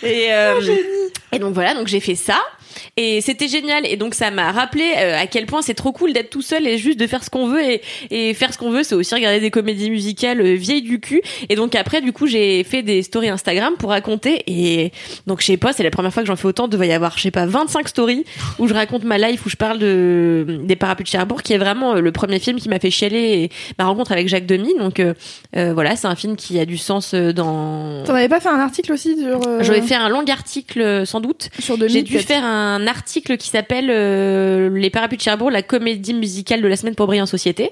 Et, 0.03 0.34
euh, 0.34 0.60
et 1.32 1.39
donc 1.39 1.53
voilà, 1.53 1.73
donc 1.73 1.88
j'ai 1.88 1.99
fait 1.99 2.15
ça. 2.15 2.41
Et 2.98 3.22
c'était 3.22 3.48
génial. 3.48 3.86
Et 3.86 3.98
donc 3.98 4.14
ça 4.14 4.32
m'a 4.32 4.52
rappelé 4.52 4.84
euh, 4.98 5.18
à 5.20 5.28
quel 5.28 5.46
point 5.46 5.62
c'est 5.62 5.74
trop 5.74 5.92
cool 5.92 6.14
d'être 6.14 6.30
tout 6.30 6.42
seul 6.42 6.68
et 6.68 6.78
juste 6.78 7.00
de 7.00 7.08
faire 7.08 7.24
ce 7.24 7.30
qu'on 7.30 7.48
veut. 7.48 7.62
Et, 7.64 7.82
et 8.12 8.34
faire 8.34 8.54
ce 8.54 8.58
qu'on 8.58 8.70
veut, 8.72 8.84
c'est 8.84 8.96
aussi 8.96 9.14
regarder 9.16 9.40
des 9.40 9.52
comédies 9.52 9.90
musicales 9.90 10.42
euh, 10.42 10.54
vieilles 10.56 10.82
du 10.82 11.00
cul. 11.00 11.22
Et 11.50 11.56
donc 11.56 11.76
après, 11.76 12.02
du 12.02 12.14
coup, 12.14 12.28
j'ai 12.28 12.64
fait 12.64 12.82
des 12.84 13.04
stories 13.04 13.30
Instagram 13.30 13.74
pour 13.78 13.90
raconter. 13.92 14.44
Et 14.48 14.92
donc 15.28 15.42
je 15.42 15.46
sais 15.48 15.58
pas, 15.58 15.74
c'est 15.74 15.84
la 15.84 15.92
première 15.92 16.14
fois 16.14 16.24
que 16.24 16.28
j'en 16.28 16.36
fais 16.36 16.48
autant. 16.48 16.66
Il 16.66 16.70
devait 16.70 16.88
y 16.88 16.94
avoir, 16.94 17.18
je 17.18 17.24
sais 17.24 17.32
pas, 17.32 17.46
25 17.46 17.88
stories 17.88 18.26
où 18.60 18.68
je 18.68 18.74
raconte 18.74 19.04
ma 19.04 19.18
life, 19.18 19.46
où 19.46 19.50
je 19.50 19.56
parle 19.56 19.80
de 19.80 20.60
des 20.64 20.76
parapluies 20.76 21.04
de 21.04 21.10
Cherbourg, 21.10 21.42
qui 21.44 21.54
est 21.54 21.58
vraiment 21.58 21.96
euh, 21.96 22.00
le 22.02 22.12
premier 22.12 22.40
film 22.40 22.60
qui 22.60 22.70
m'a 22.70 22.80
fait 22.80 22.92
chialer 22.92 23.18
et 23.44 23.50
ma 23.78 23.86
rencontre 23.86 24.12
avec 24.12 24.28
Jacques 24.28 24.46
Demy. 24.46 24.76
Donc 24.80 25.00
euh, 25.00 25.14
voilà, 25.74 25.96
c'est 25.96 26.08
un 26.08 26.16
film 26.16 26.36
qui 26.36 26.60
a 26.60 26.66
du 26.66 26.78
sens 26.78 27.14
dans. 27.14 28.04
T'en 28.06 28.16
avais 28.16 28.30
pas 28.30 28.40
fait 28.40 28.50
un 28.50 28.60
article 28.60 28.94
aussi 28.94 29.18
sur. 29.20 29.48
euh, 29.48 29.60
J'aurais 29.62 29.82
fait 29.82 29.96
un 29.96 30.10
long 30.10 30.24
article 30.28 31.06
sans 31.06 31.20
doute. 31.20 31.50
sur 31.60 31.78
2000 31.78 31.94
J'ai 31.94 32.02
dû 32.04 32.20
faire 32.20 32.44
un 32.44 32.62
article 32.88 33.38
qui 33.38 33.49
s'appelle 33.49 33.89
euh, 33.89 34.69
Les 34.78 34.89
Parapluies 34.89 35.17
de 35.17 35.21
Cherbourg, 35.21 35.52
la 35.52 35.62
comédie 35.62 36.13
musicale 36.13 36.62
de 36.62 36.67
la 36.67 36.76
semaine 36.76 36.95
pour 36.95 37.08
briller 37.08 37.21
en 37.21 37.28
société, 37.28 37.71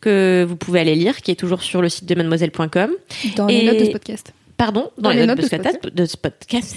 que 0.00 0.44
vous 0.48 0.56
pouvez 0.56 0.80
aller 0.80 0.94
lire, 0.94 1.20
qui 1.20 1.30
est 1.30 1.36
toujours 1.36 1.62
sur 1.62 1.82
le 1.82 1.88
site 1.88 2.06
de 2.06 2.14
mademoiselle.com. 2.14 2.90
dans 3.36 3.46
les 3.46 3.64
notes 3.64 3.78
de 3.78 3.84
ce 3.84 3.90
podcast. 3.90 4.32
Pardon, 4.58 4.90
dans, 4.98 5.10
les, 5.10 5.24
notes, 5.24 5.38
de, 5.38 5.42
ce 5.44 5.50
podcast. 5.50 5.78
de 5.94 6.04
ce 6.04 6.16
podcast. 6.16 6.76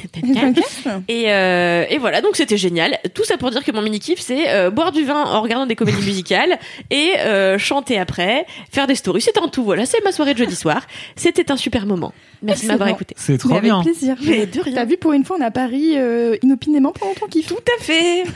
Et, 1.08 1.32
euh, 1.34 1.84
et 1.90 1.98
voilà, 1.98 2.22
donc 2.22 2.36
c'était 2.36 2.56
génial. 2.56 3.00
Tout 3.16 3.24
ça 3.24 3.38
pour 3.38 3.50
dire 3.50 3.64
que 3.64 3.72
mon 3.72 3.82
mini 3.82 4.00
kiff, 4.00 4.20
c'est 4.20 4.50
euh, 4.54 4.70
boire 4.70 4.92
du 4.92 5.04
vin 5.04 5.20
en 5.24 5.42
regardant 5.42 5.66
des 5.66 5.76
comédies 5.76 6.06
musicales 6.06 6.60
et 6.92 7.14
euh, 7.18 7.58
chanter 7.58 7.98
après, 7.98 8.46
faire 8.72 8.86
des 8.86 8.94
stories. 8.94 9.22
C'était 9.22 9.40
un 9.42 9.48
tout. 9.48 9.64
Voilà, 9.64 9.88
c'est 9.88 10.04
ma 10.04 10.12
soirée 10.12 10.34
de 10.34 10.38
jeudi 10.38 10.56
soir. 10.56 10.86
C'était 11.16 11.52
un 11.52 11.58
super 11.58 11.88
moment. 11.88 12.14
Merci 12.44 12.66
de 12.66 12.68
m'avoir 12.72 12.90
Excellent. 12.90 12.98
écouté. 12.98 13.16
C'est 13.18 13.32
Mais 13.34 13.38
trop 13.40 13.52
avec 13.54 13.64
bien. 13.64 13.82
plaisir. 13.82 14.16
Mais 14.24 14.46
de 14.46 14.62
rien. 14.62 14.76
T'as 14.76 14.86
vu 14.86 14.98
pour 14.98 15.14
une 15.14 15.26
fois 15.26 15.38
on 15.40 15.44
a 15.44 15.50
pari 15.50 15.94
euh, 15.98 16.38
inopinément 16.44 16.92
pendant 16.92 17.16
ton 17.16 17.26
kiff. 17.26 17.48
Tout 17.48 17.58
à 17.80 17.84
fait. 17.84 18.24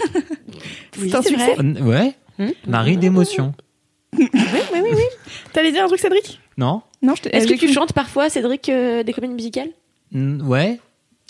Oui, 0.99 1.09
c'est 1.09 1.15
un 1.17 1.21
c'est 1.21 1.29
succès. 1.29 1.53
vrai. 1.55 1.81
Ouais. 1.81 2.13
Hmm 2.39 2.51
Marie 2.65 2.97
d'émotion. 2.97 3.53
T'allais 5.53 5.71
dire 5.71 5.83
un 5.83 5.87
truc 5.87 5.99
Cédric? 5.99 6.39
Non 6.57 6.81
Non, 7.05 7.13
je 7.15 7.29
Est-ce 7.29 7.47
que 7.47 7.53
tu 7.53 7.71
chantes 7.71 7.93
parfois, 7.93 8.29
Cédric, 8.29 8.67
euh, 8.69 9.03
des 9.03 9.13
comédies 9.13 9.33
musicales 9.35 9.69
Mm, 10.11 10.47
Ouais. 10.47 10.79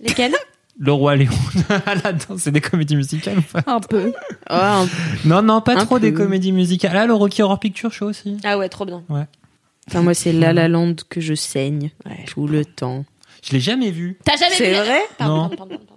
Lesquelles 0.01 0.33
Le 0.77 0.91
roi 0.91 1.15
Léon. 1.15 1.31
Là-dedans, 1.69 2.35
c'est 2.37 2.51
des 2.51 2.59
comédies 2.61 2.97
musicales 2.97 3.37
ou 3.39 3.41
pas 3.41 3.63
un 3.65 3.79
peu. 3.79 4.11
Oh, 4.49 4.53
un- 4.53 4.87
Non, 5.23 5.41
non, 5.41 5.61
pas 5.61 5.73
Un 5.77 5.85
trop 5.85 5.99
des 5.99 6.11
peu. 6.11 6.17
comédies 6.23 6.51
musicales. 6.51 6.93
Là, 6.93 7.05
le 7.05 7.13
Rocky 7.13 7.41
Horror 7.41 7.59
Picture 7.59 7.93
Show 7.93 8.07
aussi. 8.07 8.37
Ah 8.43 8.57
ouais, 8.57 8.67
trop 8.67 8.85
bien. 8.85 9.01
Enfin, 9.87 10.01
moi, 10.01 10.13
c'est 10.13 10.33
La 10.33 10.51
La 10.51 10.67
Land 10.67 10.95
que 11.09 11.21
je 11.21 11.33
saigne 11.33 11.91
Ouais, 12.05 12.25
tout 12.27 12.47
le 12.47 12.65
temps. 12.65 13.05
Je 13.41 13.51
l'ai 13.53 13.59
jamais 13.61 13.91
vu. 13.91 14.17
T'as 14.25 14.35
jamais 14.35 14.55
C'est 14.55 14.69
vu 14.71 14.75
vrai? 14.75 14.99
Pardon, 15.17 15.35
Non. 15.35 15.49
pardon, 15.49 15.55
pardon, 15.57 15.75
pardon. 15.87 15.94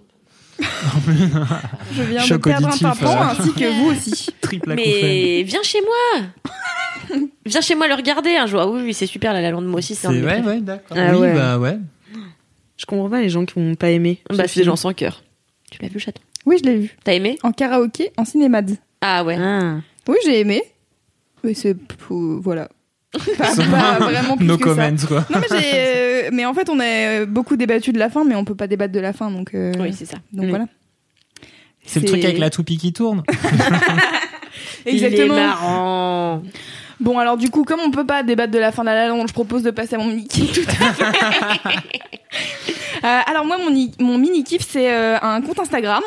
Je 1.93 2.03
viens 2.03 2.21
Choc 2.21 2.37
de 2.39 2.49
perdre 2.49 2.67
auditif, 2.67 2.85
un 2.85 2.91
tympan 2.91 3.11
euh. 3.11 3.25
ainsi 3.31 3.53
que 3.53 3.81
vous 3.81 3.91
aussi. 3.91 4.27
Triple. 4.41 4.73
Mais 4.75 5.43
viens 5.43 5.63
chez 5.63 5.79
moi 5.81 6.25
Viens 7.45 7.61
chez 7.61 7.75
moi 7.75 7.87
le 7.87 7.95
regarder 7.95 8.35
un 8.35 8.45
jour. 8.45 8.61
Ah 8.61 8.67
oui, 8.67 8.81
oui, 8.83 8.93
c'est 8.93 9.07
super, 9.07 9.33
la 9.33 9.51
lande 9.51 9.65
moi 9.65 9.79
aussi, 9.79 9.95
c'est 9.95 10.07
un 10.07 10.11
de 10.11 10.23
ouais, 10.23 10.41
ouais, 10.41 10.61
d'accord. 10.61 10.97
Ah 10.97 11.11
oui, 11.13 11.19
ouais. 11.19 11.33
bah 11.33 11.57
ouais. 11.57 11.77
Je 12.77 12.85
comprends 12.85 13.09
pas 13.09 13.21
les 13.21 13.29
gens 13.29 13.45
qui 13.45 13.59
n'ont 13.59 13.75
pas 13.75 13.89
aimé. 13.89 14.21
Bah, 14.29 14.47
ce 14.47 14.53
c'est 14.53 14.59
des 14.61 14.65
gens 14.65 14.75
sans 14.75 14.93
cœur. 14.93 15.23
Tu 15.69 15.81
l'as 15.81 15.89
vu, 15.89 15.99
chaton? 15.99 16.21
Oui, 16.45 16.57
je 16.63 16.69
l'ai 16.69 16.77
vu. 16.77 16.97
T'as 17.03 17.13
aimé? 17.13 17.37
En 17.43 17.51
karaoké, 17.51 18.11
en 18.17 18.25
cinémad. 18.25 18.77
Ah 19.01 19.23
ouais. 19.23 19.37
Ah. 19.39 19.77
Oui, 20.07 20.17
j'ai 20.25 20.39
aimé. 20.39 20.63
Mais 21.43 21.53
c'est. 21.53 21.75
Voilà. 22.09 22.69
Pas, 23.37 23.55
pas 23.55 23.99
vraiment 23.99 24.37
plus 24.37 24.45
No 24.45 24.57
que 24.57 24.69
ça. 24.69 24.75
comments, 24.75 25.05
quoi. 25.07 25.25
Non, 25.33 25.39
mais 25.41 25.47
j'ai. 25.61 25.71
euh, 25.75 26.29
mais 26.31 26.45
en 26.45 26.53
fait, 26.53 26.69
on 26.69 26.79
a 26.79 26.83
euh, 26.85 27.25
beaucoup 27.25 27.55
débattu 27.57 27.91
de 27.91 27.97
la 27.99 28.09
fin, 28.09 28.23
mais 28.23 28.35
on 28.35 28.45
peut 28.45 28.55
pas 28.55 28.67
débattre 28.67 28.93
de 28.93 28.99
la 28.99 29.13
fin, 29.13 29.31
donc. 29.31 29.53
euh, 29.55 29.71
Oui, 29.79 29.93
c'est 29.93 30.05
ça. 30.05 30.17
donc 30.31 30.47
voilà. 30.49 30.65
C'est 31.85 32.01
le 32.01 32.05
truc 32.07 32.23
avec 32.23 32.37
la 32.37 32.49
toupie 32.51 32.77
qui 32.77 32.93
tourne. 32.93 33.23
Il 34.85 35.03
est 35.03 35.07
Exactement. 35.07 35.35
marrant. 35.35 36.43
Bon, 36.99 37.17
alors 37.17 37.37
du 37.37 37.49
coup, 37.49 37.63
comme 37.63 37.79
on 37.79 37.91
peut 37.91 38.05
pas 38.05 38.23
débattre 38.23 38.51
de 38.51 38.59
la 38.59 38.71
fin 38.71 38.83
de 38.83 38.87
la 38.87 39.09
je 39.27 39.33
propose 39.33 39.63
de 39.63 39.71
passer 39.71 39.95
à 39.95 39.97
mon 39.97 40.07
mini 40.07 40.27
kiff. 40.27 40.51
Tout 40.51 40.71
à 40.83 40.93
fait. 40.93 41.05
Euh, 43.03 43.19
alors 43.27 43.45
moi, 43.45 43.57
mon, 43.57 43.71
mon 43.99 44.17
mini 44.17 44.43
kiff, 44.43 44.65
c'est 44.67 44.93
euh, 44.93 45.17
un 45.21 45.41
compte 45.41 45.59
Instagram 45.59 46.03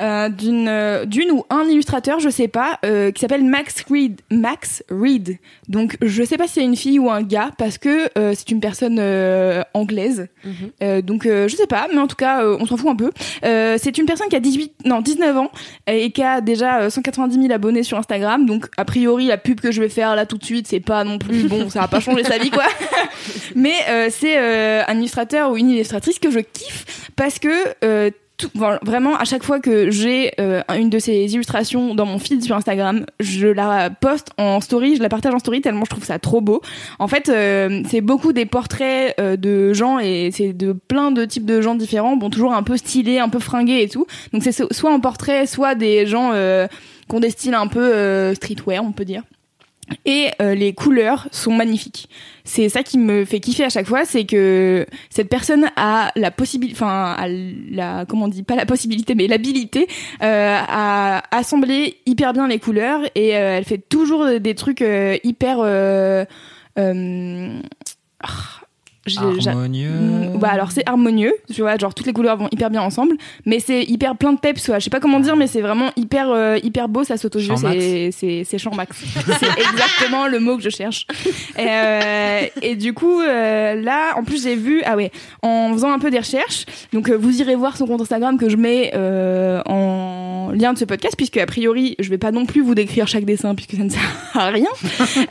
euh, 0.00 0.28
d'une 0.28 1.04
d'une 1.06 1.32
ou 1.32 1.44
un 1.50 1.64
illustrateur, 1.64 2.20
je 2.20 2.28
sais 2.28 2.46
pas, 2.46 2.78
qui 3.12 3.20
s'appelle 3.20 3.44
Max 3.44 3.84
Reed. 3.90 4.20
Max 4.30 4.84
Reed. 4.90 5.38
Donc 5.68 5.96
je 6.00 6.22
sais 6.22 6.36
pas 6.36 6.46
si 6.46 6.54
c'est 6.54 6.64
une 6.64 6.76
fille 6.76 6.98
ou 6.98 7.10
un 7.10 7.22
gars 7.22 7.50
parce 7.58 7.78
que 7.78 8.08
c'est 8.14 8.50
une 8.50 8.60
personne 8.60 9.00
anglaise. 9.74 10.28
Mhm. 10.44 11.00
Donc 11.02 11.24
je 11.24 11.54
sais 11.54 11.66
pas, 11.66 11.88
mais 11.92 11.98
en 11.98 12.06
tout 12.06 12.16
cas, 12.16 12.44
on 12.44 12.64
s'en 12.66 12.76
fout 12.76 12.90
un 12.90 12.96
peu. 12.96 13.10
C'est 13.42 13.98
une 13.98 14.06
personne 14.06 14.28
qui 14.28 14.36
a 14.36 14.40
18, 14.40 14.84
non 14.84 15.00
19 15.00 15.36
ans 15.36 15.50
et 15.86 16.10
qui 16.10 16.22
a 16.22 16.40
déjà 16.40 16.80
euh, 16.80 16.90
190 16.90 17.40
000 17.40 17.52
abonnés 17.52 17.82
sur 17.82 17.98
Instagram. 17.98 18.46
Donc 18.46 18.68
a 18.76 18.84
priori, 18.84 19.26
la 19.26 19.38
pub 19.38 19.60
que 19.60 19.70
je 19.70 19.80
vais 19.80 19.88
faire 19.88 20.16
là 20.16 20.26
tout 20.26 20.35
de 20.36 20.44
suite, 20.44 20.66
c'est 20.68 20.80
pas 20.80 21.04
non 21.04 21.18
plus 21.18 21.44
bon, 21.48 21.68
ça 21.70 21.80
va 21.80 21.88
pas 21.88 22.00
changer 22.00 22.24
sa 22.24 22.38
vie 22.38 22.50
quoi. 22.50 22.64
mais 23.54 23.74
euh, 23.88 24.08
c'est 24.10 24.38
euh, 24.38 24.82
un 24.86 24.98
illustrateur 24.98 25.50
ou 25.50 25.56
une 25.56 25.70
illustratrice 25.70 26.18
que 26.18 26.30
je 26.30 26.40
kiffe 26.40 27.10
parce 27.16 27.38
que 27.38 27.48
euh, 27.84 28.10
tout- 28.36 28.50
vraiment 28.82 29.16
à 29.16 29.24
chaque 29.24 29.42
fois 29.42 29.60
que 29.60 29.90
j'ai 29.90 30.32
euh, 30.40 30.60
une 30.78 30.90
de 30.90 30.98
ces 30.98 31.14
illustrations 31.34 31.94
dans 31.94 32.04
mon 32.04 32.18
feed 32.18 32.42
sur 32.44 32.54
Instagram, 32.54 33.06
je 33.18 33.48
la 33.48 33.88
poste 33.88 34.28
en 34.36 34.60
story, 34.60 34.96
je 34.96 35.02
la 35.02 35.08
partage 35.08 35.32
en 35.32 35.38
story 35.38 35.62
tellement 35.62 35.84
je 35.86 35.90
trouve 35.90 36.04
ça 36.04 36.18
trop 36.18 36.42
beau. 36.42 36.60
En 36.98 37.08
fait, 37.08 37.30
euh, 37.30 37.82
c'est 37.88 38.02
beaucoup 38.02 38.34
des 38.34 38.44
portraits 38.44 39.14
euh, 39.18 39.36
de 39.36 39.72
gens 39.72 39.98
et 39.98 40.30
c'est 40.34 40.52
de 40.52 40.72
plein 40.72 41.12
de 41.12 41.24
types 41.24 41.46
de 41.46 41.62
gens 41.62 41.74
différents, 41.76 42.16
bon 42.16 42.28
toujours 42.28 42.52
un 42.52 42.62
peu 42.62 42.76
stylés, 42.76 43.18
un 43.18 43.30
peu 43.30 43.38
fringués 43.38 43.80
et 43.82 43.88
tout. 43.88 44.06
Donc 44.34 44.42
c'est 44.42 44.52
so- 44.52 44.68
soit 44.70 44.92
en 44.92 45.00
portrait, 45.00 45.46
soit 45.46 45.74
des 45.74 46.06
gens 46.06 46.32
qui 47.08 47.14
ont 47.16 47.20
des 47.20 47.30
styles 47.30 47.54
un 47.54 47.68
peu 47.68 48.34
streetwear, 48.34 48.84
on 48.84 48.92
peut 48.92 49.04
dire. 49.06 49.22
Et 50.04 50.30
euh, 50.40 50.54
les 50.54 50.72
couleurs 50.72 51.28
sont 51.30 51.52
magnifiques. 51.52 52.08
C'est 52.44 52.68
ça 52.68 52.82
qui 52.82 52.98
me 52.98 53.24
fait 53.24 53.40
kiffer 53.40 53.64
à 53.64 53.68
chaque 53.68 53.86
fois, 53.86 54.04
c'est 54.04 54.24
que 54.24 54.86
cette 55.10 55.28
personne 55.28 55.70
a 55.76 56.10
la 56.16 56.30
possibilité, 56.30 56.76
enfin, 56.76 57.14
a 57.18 57.28
la, 57.28 58.04
comment 58.06 58.26
on 58.26 58.28
dit, 58.28 58.42
pas 58.42 58.56
la 58.56 58.66
possibilité, 58.66 59.14
mais 59.14 59.26
l'habilité 59.26 59.88
euh, 60.22 60.58
à 60.58 61.22
assembler 61.36 61.98
hyper 62.06 62.32
bien 62.32 62.48
les 62.48 62.58
couleurs 62.58 63.00
et 63.14 63.36
euh, 63.36 63.58
elle 63.58 63.64
fait 63.64 63.78
toujours 63.78 64.26
des 64.40 64.54
trucs 64.54 64.84
hyper. 65.24 65.60
Ah, 68.18 68.65
Harmonieux. 69.50 69.88
Mm, 69.90 70.38
Bah 70.38 70.48
alors 70.50 70.70
c'est 70.72 70.86
harmonieux, 70.88 71.34
tu 71.52 71.60
vois, 71.62 71.76
genre 71.78 71.94
toutes 71.94 72.06
les 72.06 72.12
couleurs 72.12 72.36
vont 72.36 72.48
hyper 72.52 72.70
bien 72.70 72.82
ensemble, 72.82 73.16
mais 73.44 73.60
c'est 73.60 73.82
hyper 73.84 74.16
plein 74.16 74.32
de 74.32 74.38
peps, 74.38 74.66
quoi. 74.66 74.78
Je 74.78 74.84
sais 74.84 74.90
pas 74.90 75.00
comment 75.00 75.20
dire, 75.20 75.36
mais 75.36 75.46
c'est 75.46 75.60
vraiment 75.60 75.90
hyper 75.96 76.30
euh, 76.30 76.58
hyper 76.62 76.88
beau, 76.88 77.04
ça 77.04 77.16
saute 77.16 77.36
aux 77.36 77.40
yeux, 77.40 77.54
c'est 77.72 78.10
c'est 78.12 78.42
c'est 78.44 78.58
champ 78.58 78.74
max. 78.74 78.96
c'est 79.40 79.60
exactement 79.70 80.26
le 80.26 80.38
mot 80.40 80.56
que 80.56 80.62
je 80.62 80.70
cherche. 80.70 81.06
Et, 81.58 81.66
euh, 81.68 82.40
et 82.62 82.74
du 82.76 82.92
coup 82.94 83.20
euh, 83.20 83.80
là, 83.80 84.14
en 84.16 84.24
plus 84.24 84.42
j'ai 84.42 84.56
vu, 84.56 84.82
ah 84.84 84.96
ouais, 84.96 85.10
en 85.42 85.70
faisant 85.72 85.92
un 85.92 85.98
peu 85.98 86.10
des 86.10 86.18
recherches, 86.18 86.66
donc 86.92 87.08
euh, 87.08 87.16
vous 87.16 87.40
irez 87.40 87.54
voir 87.54 87.76
son 87.76 87.86
compte 87.86 88.00
Instagram 88.00 88.38
que 88.38 88.48
je 88.48 88.56
mets 88.56 88.92
euh, 88.94 89.62
en 89.66 90.50
lien 90.52 90.72
de 90.72 90.78
ce 90.78 90.84
podcast, 90.84 91.14
puisque 91.16 91.36
a 91.38 91.46
priori 91.46 91.96
je 91.98 92.08
vais 92.10 92.18
pas 92.18 92.30
non 92.32 92.46
plus 92.46 92.60
vous 92.62 92.74
décrire 92.74 93.06
chaque 93.08 93.24
dessin 93.24 93.54
puisque 93.54 93.72
ça 93.76 93.82
ne 93.84 93.90
sert 93.90 94.00
à 94.34 94.48
rien. 94.50 94.68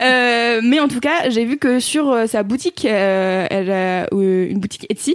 Euh, 0.02 0.60
mais 0.62 0.78
en 0.80 0.88
tout 0.88 1.00
cas, 1.00 1.30
j'ai 1.30 1.44
vu 1.44 1.56
que 1.58 1.80
sur 1.80 2.14
sa 2.28 2.42
boutique, 2.42 2.84
euh, 2.84 3.46
elle 3.50 3.65
a 3.70 4.06
euh, 4.12 4.48
une 4.50 4.58
boutique 4.58 4.86
Etsy, 4.90 5.14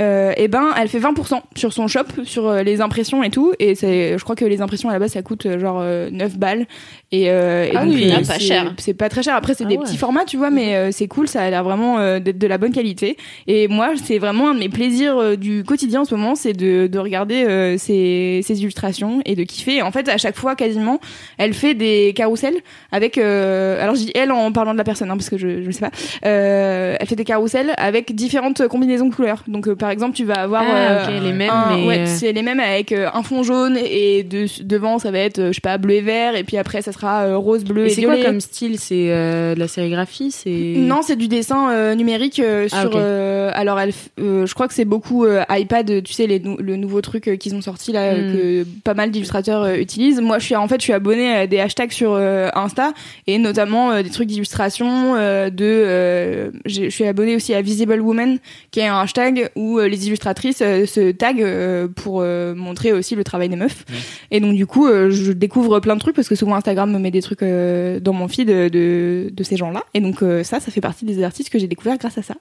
euh, 0.00 0.32
et 0.36 0.48
ben 0.48 0.70
elle 0.80 0.88
fait 0.88 0.98
20% 0.98 1.40
sur 1.56 1.72
son 1.72 1.86
shop, 1.88 2.04
sur 2.24 2.48
euh, 2.48 2.62
les 2.62 2.80
impressions 2.80 3.22
et 3.22 3.30
tout. 3.30 3.52
Et 3.58 3.74
c'est, 3.74 4.16
je 4.18 4.22
crois 4.24 4.36
que 4.36 4.44
les 4.44 4.60
impressions 4.60 4.88
à 4.88 4.92
la 4.92 4.98
base 4.98 5.12
ça 5.12 5.22
coûte 5.22 5.46
genre 5.58 5.80
euh, 5.80 6.10
9 6.10 6.38
balles. 6.38 6.66
Et, 7.12 7.24
et 7.24 7.30
Ah 7.76 7.84
donc, 7.84 7.94
oui, 7.94 8.10
ah, 8.12 8.18
pas 8.18 8.24
c'est- 8.24 8.40
cher. 8.40 8.74
C'est 8.78 8.94
pas 8.94 9.08
très 9.10 9.22
cher. 9.22 9.34
Après 9.36 9.54
c'est 9.54 9.64
Ah 9.64 9.68
des 9.68 9.76
ouais. 9.76 9.84
petits 9.84 9.96
formats, 9.98 10.24
tu 10.24 10.36
vois, 10.38 10.50
mais 10.50 10.90
c'est 10.92 11.08
cool. 11.08 11.28
Ça 11.28 11.42
a 11.42 11.50
l'air 11.50 11.62
vraiment 11.62 11.98
d'être 12.18 12.38
de 12.38 12.46
la 12.46 12.56
bonne 12.56 12.72
qualité. 12.72 13.16
Et 13.46 13.68
moi, 13.68 13.90
c'est 14.02 14.18
vraiment 14.18 14.48
un 14.50 14.54
de 14.54 14.60
mes 14.60 14.70
plaisirs 14.70 15.36
du 15.36 15.62
quotidien 15.62 16.00
en 16.00 16.04
ce 16.06 16.14
moment, 16.14 16.34
c'est 16.34 16.54
de, 16.54 16.86
de 16.86 16.98
regarder 16.98 17.76
ces, 17.78 18.40
ces 18.42 18.60
illustrations 18.62 19.20
et 19.26 19.36
de 19.36 19.42
kiffer. 19.44 19.76
Et 19.76 19.82
en 19.82 19.90
fait, 19.92 20.08
à 20.08 20.16
chaque 20.16 20.36
fois, 20.36 20.56
quasiment, 20.56 21.00
elle 21.36 21.52
fait 21.52 21.74
des 21.74 22.14
carousels 22.16 22.56
avec. 22.92 23.18
alors, 23.18 23.94
je 23.94 24.04
dis 24.04 24.12
elle 24.14 24.32
en 24.32 24.50
parlant 24.52 24.72
de 24.72 24.78
la 24.78 24.84
personne, 24.84 25.10
hein, 25.10 25.16
parce 25.18 25.28
que 25.28 25.36
je, 25.36 25.62
je 25.62 25.70
sais 25.70 25.80
pas. 25.80 25.90
Euh, 26.24 26.96
elle 26.98 27.06
fait 27.06 27.16
des 27.16 27.24
carousels 27.24 27.72
avec 27.76 27.91
différentes 28.14 28.66
combinaisons 28.68 29.08
de 29.08 29.14
couleurs. 29.14 29.42
Donc, 29.48 29.68
euh, 29.68 29.74
par 29.76 29.90
exemple, 29.90 30.16
tu 30.16 30.24
vas 30.24 30.34
avoir. 30.40 30.62
Ah, 30.66 31.08
euh, 31.08 31.20
les 31.20 31.32
mêmes, 31.32 31.50
un- 31.50 31.76
mais. 31.76 31.86
ouais, 31.86 31.98
euh, 32.00 32.06
c'est 32.06 32.32
les 32.32 32.42
mêmes 32.42 32.60
avec 32.60 32.92
un 32.92 33.22
fond 33.22 33.42
jaune 33.42 33.76
et 33.76 34.22
de, 34.22 34.46
devant 34.64 34.98
ça 34.98 35.10
va 35.10 35.18
être 35.18 35.48
je 35.48 35.52
sais 35.52 35.60
pas 35.60 35.78
bleu 35.78 35.94
et 35.94 36.00
vert 36.00 36.34
et 36.36 36.44
puis 36.44 36.56
après 36.56 36.82
ça 36.82 36.92
sera 36.92 37.36
rose 37.36 37.64
bleu 37.64 37.84
Et 37.86 37.86
et, 37.86 37.90
c'est 37.90 38.02
quoi 38.02 38.16
comme 38.16 38.40
style? 38.40 38.78
C'est 38.78 39.06
de 39.54 39.58
la 39.58 39.68
sérigraphie? 39.68 40.30
C'est 40.30 40.50
Non, 40.76 41.00
c'est 41.02 41.16
du 41.16 41.28
dessin 41.28 41.94
numérique 41.94 42.40
Ah, 42.72 42.80
sur. 42.82 42.96
alors, 42.96 43.80
elle, 43.80 43.92
je 44.18 44.54
crois 44.54 44.68
que 44.68 44.74
c'est 44.74 44.84
beaucoup 44.84 45.26
iPad. 45.50 46.02
Tu 46.02 46.12
sais, 46.12 46.26
les 46.26 46.38
le 46.42 46.76
nouveau 46.76 47.00
truc 47.00 47.36
qu'ils 47.38 47.54
ont 47.54 47.60
sorti 47.60 47.92
là, 47.92 48.12
Mm. 48.14 48.32
que 48.32 48.64
pas 48.84 48.94
mal 48.94 49.10
d'illustrateurs 49.10 49.32
illustrateurs 49.66 49.80
utilisent. 49.80 50.20
Moi, 50.20 50.38
je 50.38 50.44
suis 50.46 50.56
en 50.56 50.68
fait, 50.68 50.76
je 50.76 50.84
suis 50.84 50.92
abonnée 50.92 51.32
à 51.34 51.46
des 51.46 51.58
hashtags 51.60 51.92
sur 51.92 52.14
Insta 52.16 52.92
et 53.26 53.38
notamment 53.38 54.02
des 54.02 54.10
trucs 54.10 54.28
d'illustration. 54.28 55.14
de, 55.50 56.52
je 56.66 56.88
suis 56.90 57.04
abonnée 57.06 57.36
aussi 57.36 57.54
à 57.54 57.62
Visible 57.84 58.00
Woman, 58.00 58.38
qui 58.70 58.80
est 58.80 58.86
un 58.86 59.00
hashtag 59.00 59.50
où 59.56 59.78
euh, 59.78 59.88
les 59.88 60.06
illustratrices 60.06 60.62
euh, 60.62 60.86
se 60.86 61.10
taguent 61.12 61.42
euh, 61.42 61.88
pour 61.88 62.20
euh, 62.20 62.54
montrer 62.54 62.92
aussi 62.92 63.14
le 63.14 63.24
travail 63.24 63.48
des 63.48 63.56
meufs. 63.56 63.84
Et 64.30 64.40
donc 64.40 64.54
du 64.54 64.66
coup, 64.66 64.86
euh, 64.86 65.10
je 65.10 65.32
découvre 65.32 65.80
plein 65.80 65.94
de 65.94 66.00
trucs 66.00 66.16
parce 66.16 66.28
que 66.28 66.34
souvent 66.34 66.54
Instagram 66.54 66.92
me 66.92 66.98
met 66.98 67.10
des 67.10 67.22
trucs 67.22 67.42
euh, 67.42 68.00
dans 68.00 68.12
mon 68.12 68.28
feed 68.28 68.48
de, 68.48 68.68
de, 68.68 69.30
de 69.32 69.42
ces 69.42 69.56
gens-là. 69.56 69.84
Et 69.94 70.00
donc 70.00 70.22
euh, 70.22 70.44
ça, 70.44 70.60
ça 70.60 70.70
fait 70.70 70.80
partie 70.80 71.04
des 71.04 71.22
artistes 71.22 71.50
que 71.50 71.58
j'ai 71.58 71.68
découvert 71.68 71.98
grâce 71.98 72.18
à 72.18 72.22
ça. 72.22 72.34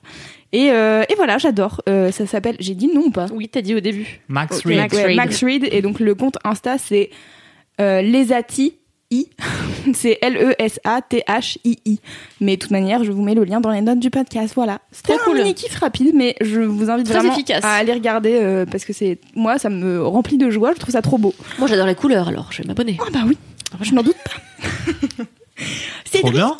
Et, 0.51 0.71
euh, 0.71 1.03
et 1.09 1.15
voilà, 1.15 1.37
j'adore. 1.37 1.81
Euh, 1.87 2.11
ça 2.11 2.25
s'appelle, 2.25 2.55
j'ai 2.59 2.75
dit 2.75 2.89
non 2.93 3.05
ou 3.07 3.11
pas? 3.11 3.27
Oui, 3.33 3.47
t'as 3.49 3.61
dit 3.61 3.75
au 3.75 3.79
début. 3.79 4.21
Max 4.27 4.61
Reed. 4.65 4.77
Max 4.77 4.95
ouais. 4.95 5.15
Max 5.15 5.43
Reed. 5.43 5.67
Et 5.71 5.81
donc 5.81 5.99
le 5.99 6.13
compte 6.15 6.37
Insta, 6.43 6.77
c'est 6.77 7.09
euh, 7.79 8.01
lesati. 8.01 8.75
I. 9.11 9.27
c'est 9.93 10.13
E 10.23 10.25
L-E-S-A-T-H-I-I. 10.25 11.99
Mais 12.39 12.55
de 12.55 12.61
toute 12.61 12.71
manière, 12.71 13.03
je 13.03 13.11
vous 13.11 13.21
mets 13.21 13.35
le 13.35 13.43
lien 13.43 13.59
dans 13.61 13.71
les 13.71 13.81
notes 13.81 13.99
du 13.99 14.09
podcast. 14.09 14.53
Voilà. 14.55 14.79
C'était 14.91 15.13
Trop 15.17 15.21
un 15.21 15.25
cool. 15.33 15.37
mini 15.39 15.53
kiff 15.53 15.75
rapide, 15.79 16.11
mais 16.15 16.35
je 16.41 16.61
vous 16.61 16.89
invite 16.89 17.05
Très 17.07 17.15
vraiment 17.19 17.33
efficace. 17.33 17.63
à 17.63 17.73
aller 17.73 17.93
regarder 17.93 18.39
euh, 18.41 18.65
parce 18.65 18.85
que 18.85 18.93
c'est 18.93 19.19
moi, 19.35 19.57
ça 19.59 19.69
me 19.69 20.01
remplit 20.05 20.37
de 20.37 20.49
joie. 20.49 20.73
Je 20.73 20.79
trouve 20.79 20.93
ça 20.93 21.01
trop 21.01 21.17
beau. 21.17 21.33
Moi, 21.59 21.67
j'adore 21.67 21.87
les 21.87 21.95
couleurs, 21.95 22.27
alors 22.29 22.47
je 22.51 22.61
vais 22.61 22.67
m'abonner. 22.67 22.97
Ah 23.01 23.09
bah 23.13 23.19
oui, 23.27 23.37
je 23.81 23.93
n'en 23.93 24.03
doute 24.03 24.15
pas. 24.23 24.31
Cédric, 26.11 26.33
bien. 26.33 26.55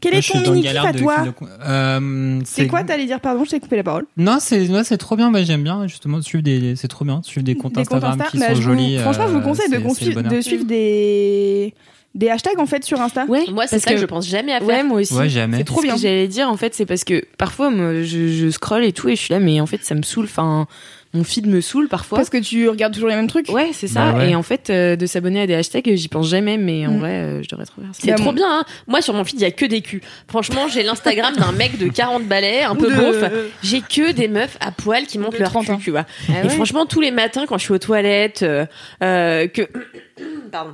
quel 0.00 0.14
est 0.14 0.28
ton 0.32 0.40
mini 0.52 0.62
kiff 0.66 0.76
à 0.84 0.92
toi 0.92 1.16
de- 1.24 1.32
Euh, 1.66 2.40
C'est 2.44 2.66
quoi 2.66 2.84
t'allais 2.84 3.06
dire 3.06 3.20
Pardon, 3.20 3.44
je 3.44 3.50
t'ai 3.50 3.60
coupé 3.60 3.76
la 3.76 3.82
parole. 3.82 4.04
Non, 4.16 4.36
c'est 4.40 4.68
ouais, 4.68 4.84
c'est 4.84 4.98
trop 4.98 5.16
bien. 5.16 5.30
Bah, 5.30 5.42
j'aime 5.42 5.62
bien 5.62 5.86
justement 5.86 6.20
suivre 6.20 6.42
des. 6.44 6.76
C'est 6.76 6.88
trop 6.88 7.04
bien 7.04 7.20
suivre 7.22 7.44
des 7.44 7.54
comptes 7.54 7.72
Des 7.74 7.84
comptes 7.84 8.04
Instagram 8.04 8.20
Insta 8.20 8.30
qui 8.30 8.38
Bah, 8.38 8.48
sont 8.48 8.54
je 8.54 8.56
vous- 8.56 8.62
jolis. 8.62 8.98
Franchement, 8.98 9.26
je 9.28 9.32
vous 9.32 9.38
euh, 9.38 9.42
conseille 9.42 9.70
de, 9.70 10.22
de 10.22 10.40
suivre 10.40 10.64
des 10.64 11.74
des 12.14 12.28
hashtags 12.28 12.58
en 12.58 12.66
fait 12.66 12.84
sur 12.84 13.00
Insta. 13.00 13.24
Ouais, 13.26 13.44
Moi, 13.50 13.66
c'est 13.66 13.78
ça 13.78 13.90
que 13.90 13.94
que- 13.94 14.00
je 14.00 14.06
pense 14.06 14.26
jamais 14.28 14.52
à 14.52 14.58
faire. 14.58 14.66
Ouais, 14.68 14.82
moi 14.82 15.00
aussi. 15.00 15.14
Ouais, 15.14 15.28
jamais. 15.28 15.58
C'est 15.58 15.64
trop 15.64 15.80
Ce 15.80 15.86
bien. 15.86 15.94
que 15.94 16.00
j'allais 16.00 16.28
dire 16.28 16.48
en 16.48 16.56
fait, 16.56 16.74
c'est 16.74 16.86
parce 16.86 17.04
que 17.04 17.22
parfois 17.38 17.70
moi, 17.70 18.02
je, 18.02 18.28
je 18.28 18.50
scroll 18.50 18.84
et 18.84 18.92
tout 18.92 19.08
et 19.08 19.16
je 19.16 19.20
suis 19.22 19.32
là, 19.32 19.40
mais 19.40 19.60
en 19.60 19.66
fait 19.66 19.82
ça 19.84 19.94
me 19.94 20.02
saoule. 20.02 20.24
Enfin, 20.26 20.66
mon 21.14 21.24
feed 21.24 21.46
me 21.46 21.60
saoule 21.60 21.88
parfois. 21.88 22.16
Parce 22.18 22.30
que 22.30 22.38
tu 22.38 22.68
regardes 22.70 22.94
toujours 22.94 23.10
les 23.10 23.16
mêmes 23.16 23.26
trucs. 23.28 23.48
Ouais, 23.50 23.70
c'est 23.74 23.86
ça. 23.86 24.12
Bah 24.12 24.18
ouais. 24.18 24.30
Et 24.30 24.34
en 24.34 24.42
fait, 24.42 24.70
euh, 24.70 24.96
de 24.96 25.04
s'abonner 25.04 25.42
à 25.42 25.46
des 25.46 25.54
hashtags, 25.54 25.90
j'y 25.94 26.08
pense 26.08 26.26
jamais, 26.28 26.56
mais 26.56 26.86
en 26.86 26.92
Mm. 26.92 26.98
vrai, 27.00 27.10
euh, 27.10 27.42
je 27.42 27.48
devrais 27.50 27.66
trop 27.66 27.82
faire 27.82 27.90
ça. 27.94 28.00
C'est 28.02 28.08
Bah, 28.08 28.14
trop 28.14 28.24
mon- 28.26 28.32
bien, 28.32 28.46
hein. 28.48 28.64
Moi, 28.86 29.02
sur 29.02 29.12
mon 29.12 29.22
feed, 29.24 29.38
il 29.38 29.42
y 29.42 29.46
a 29.46 29.50
que 29.50 29.66
des 29.66 29.82
culs. 29.82 30.00
Franchement, 30.28 30.68
j'ai 30.68 30.82
l'Instagram 30.82 31.34
d'un 31.36 31.52
mec 31.52 31.76
de 31.76 31.88
40 31.88 32.24
balais, 32.24 32.62
un 32.62 32.74
peu 32.74 32.90
de- 32.90 32.96
beauf. 32.96 33.24
J'ai 33.62 33.82
que 33.82 34.12
des 34.12 34.28
meufs 34.28 34.56
à 34.60 34.70
poil 34.72 35.06
qui 35.06 35.18
montrent 35.18 35.34
De 35.36 35.40
leur 35.40 35.50
30 35.50 35.66
cul, 35.66 35.72
ans. 35.72 35.78
tu 35.82 35.90
vois. 35.90 36.06
Ah 36.30 36.44
Et 36.44 36.48
franchement, 36.48 36.86
tous 36.86 37.00
les 37.02 37.10
matins, 37.10 37.44
quand 37.46 37.58
je 37.58 37.64
suis 37.64 37.74
aux 37.74 37.78
toilettes, 37.78 38.42
euh, 38.42 38.64
euh, 39.02 39.46
que, 39.48 39.62
pardon. 40.50 40.72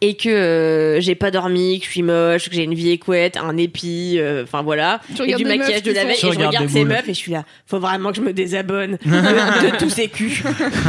Et 0.00 0.14
que 0.16 0.28
euh, 0.28 1.00
j'ai 1.00 1.14
pas 1.14 1.30
dormi, 1.30 1.78
que 1.80 1.86
je 1.86 1.90
suis 1.90 2.02
moche, 2.02 2.48
que 2.48 2.54
j'ai 2.54 2.64
une 2.64 2.74
vie 2.74 2.90
écouette, 2.90 3.36
un 3.36 3.56
épi, 3.56 4.16
euh, 4.18 4.42
enfin 4.44 4.62
voilà, 4.62 5.00
Tu 5.14 5.20
et 5.20 5.24
regardes 5.24 5.42
du 5.42 5.48
maquillage 5.48 5.70
meufs 5.70 5.82
de 5.84 5.92
la 5.92 6.04
veille, 6.04 6.14
et 6.16 6.32
je 6.32 6.38
regarde 6.38 6.68
ces 6.68 6.78
boules. 6.80 6.88
meufs 6.88 7.08
et 7.08 7.14
je 7.14 7.18
suis 7.18 7.32
là, 7.32 7.44
faut 7.66 7.78
vraiment 7.78 8.10
que 8.10 8.16
je 8.16 8.22
me 8.22 8.32
désabonne 8.32 8.98
de, 9.04 9.10
de 9.70 9.78
tous 9.78 9.90
ces 9.90 10.08
culs. 10.08 10.42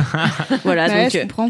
voilà, 0.64 0.88
Ouais, 0.88 1.04
donc 1.04 1.12
je 1.12 1.18
euh, 1.18 1.22
comprends. 1.22 1.50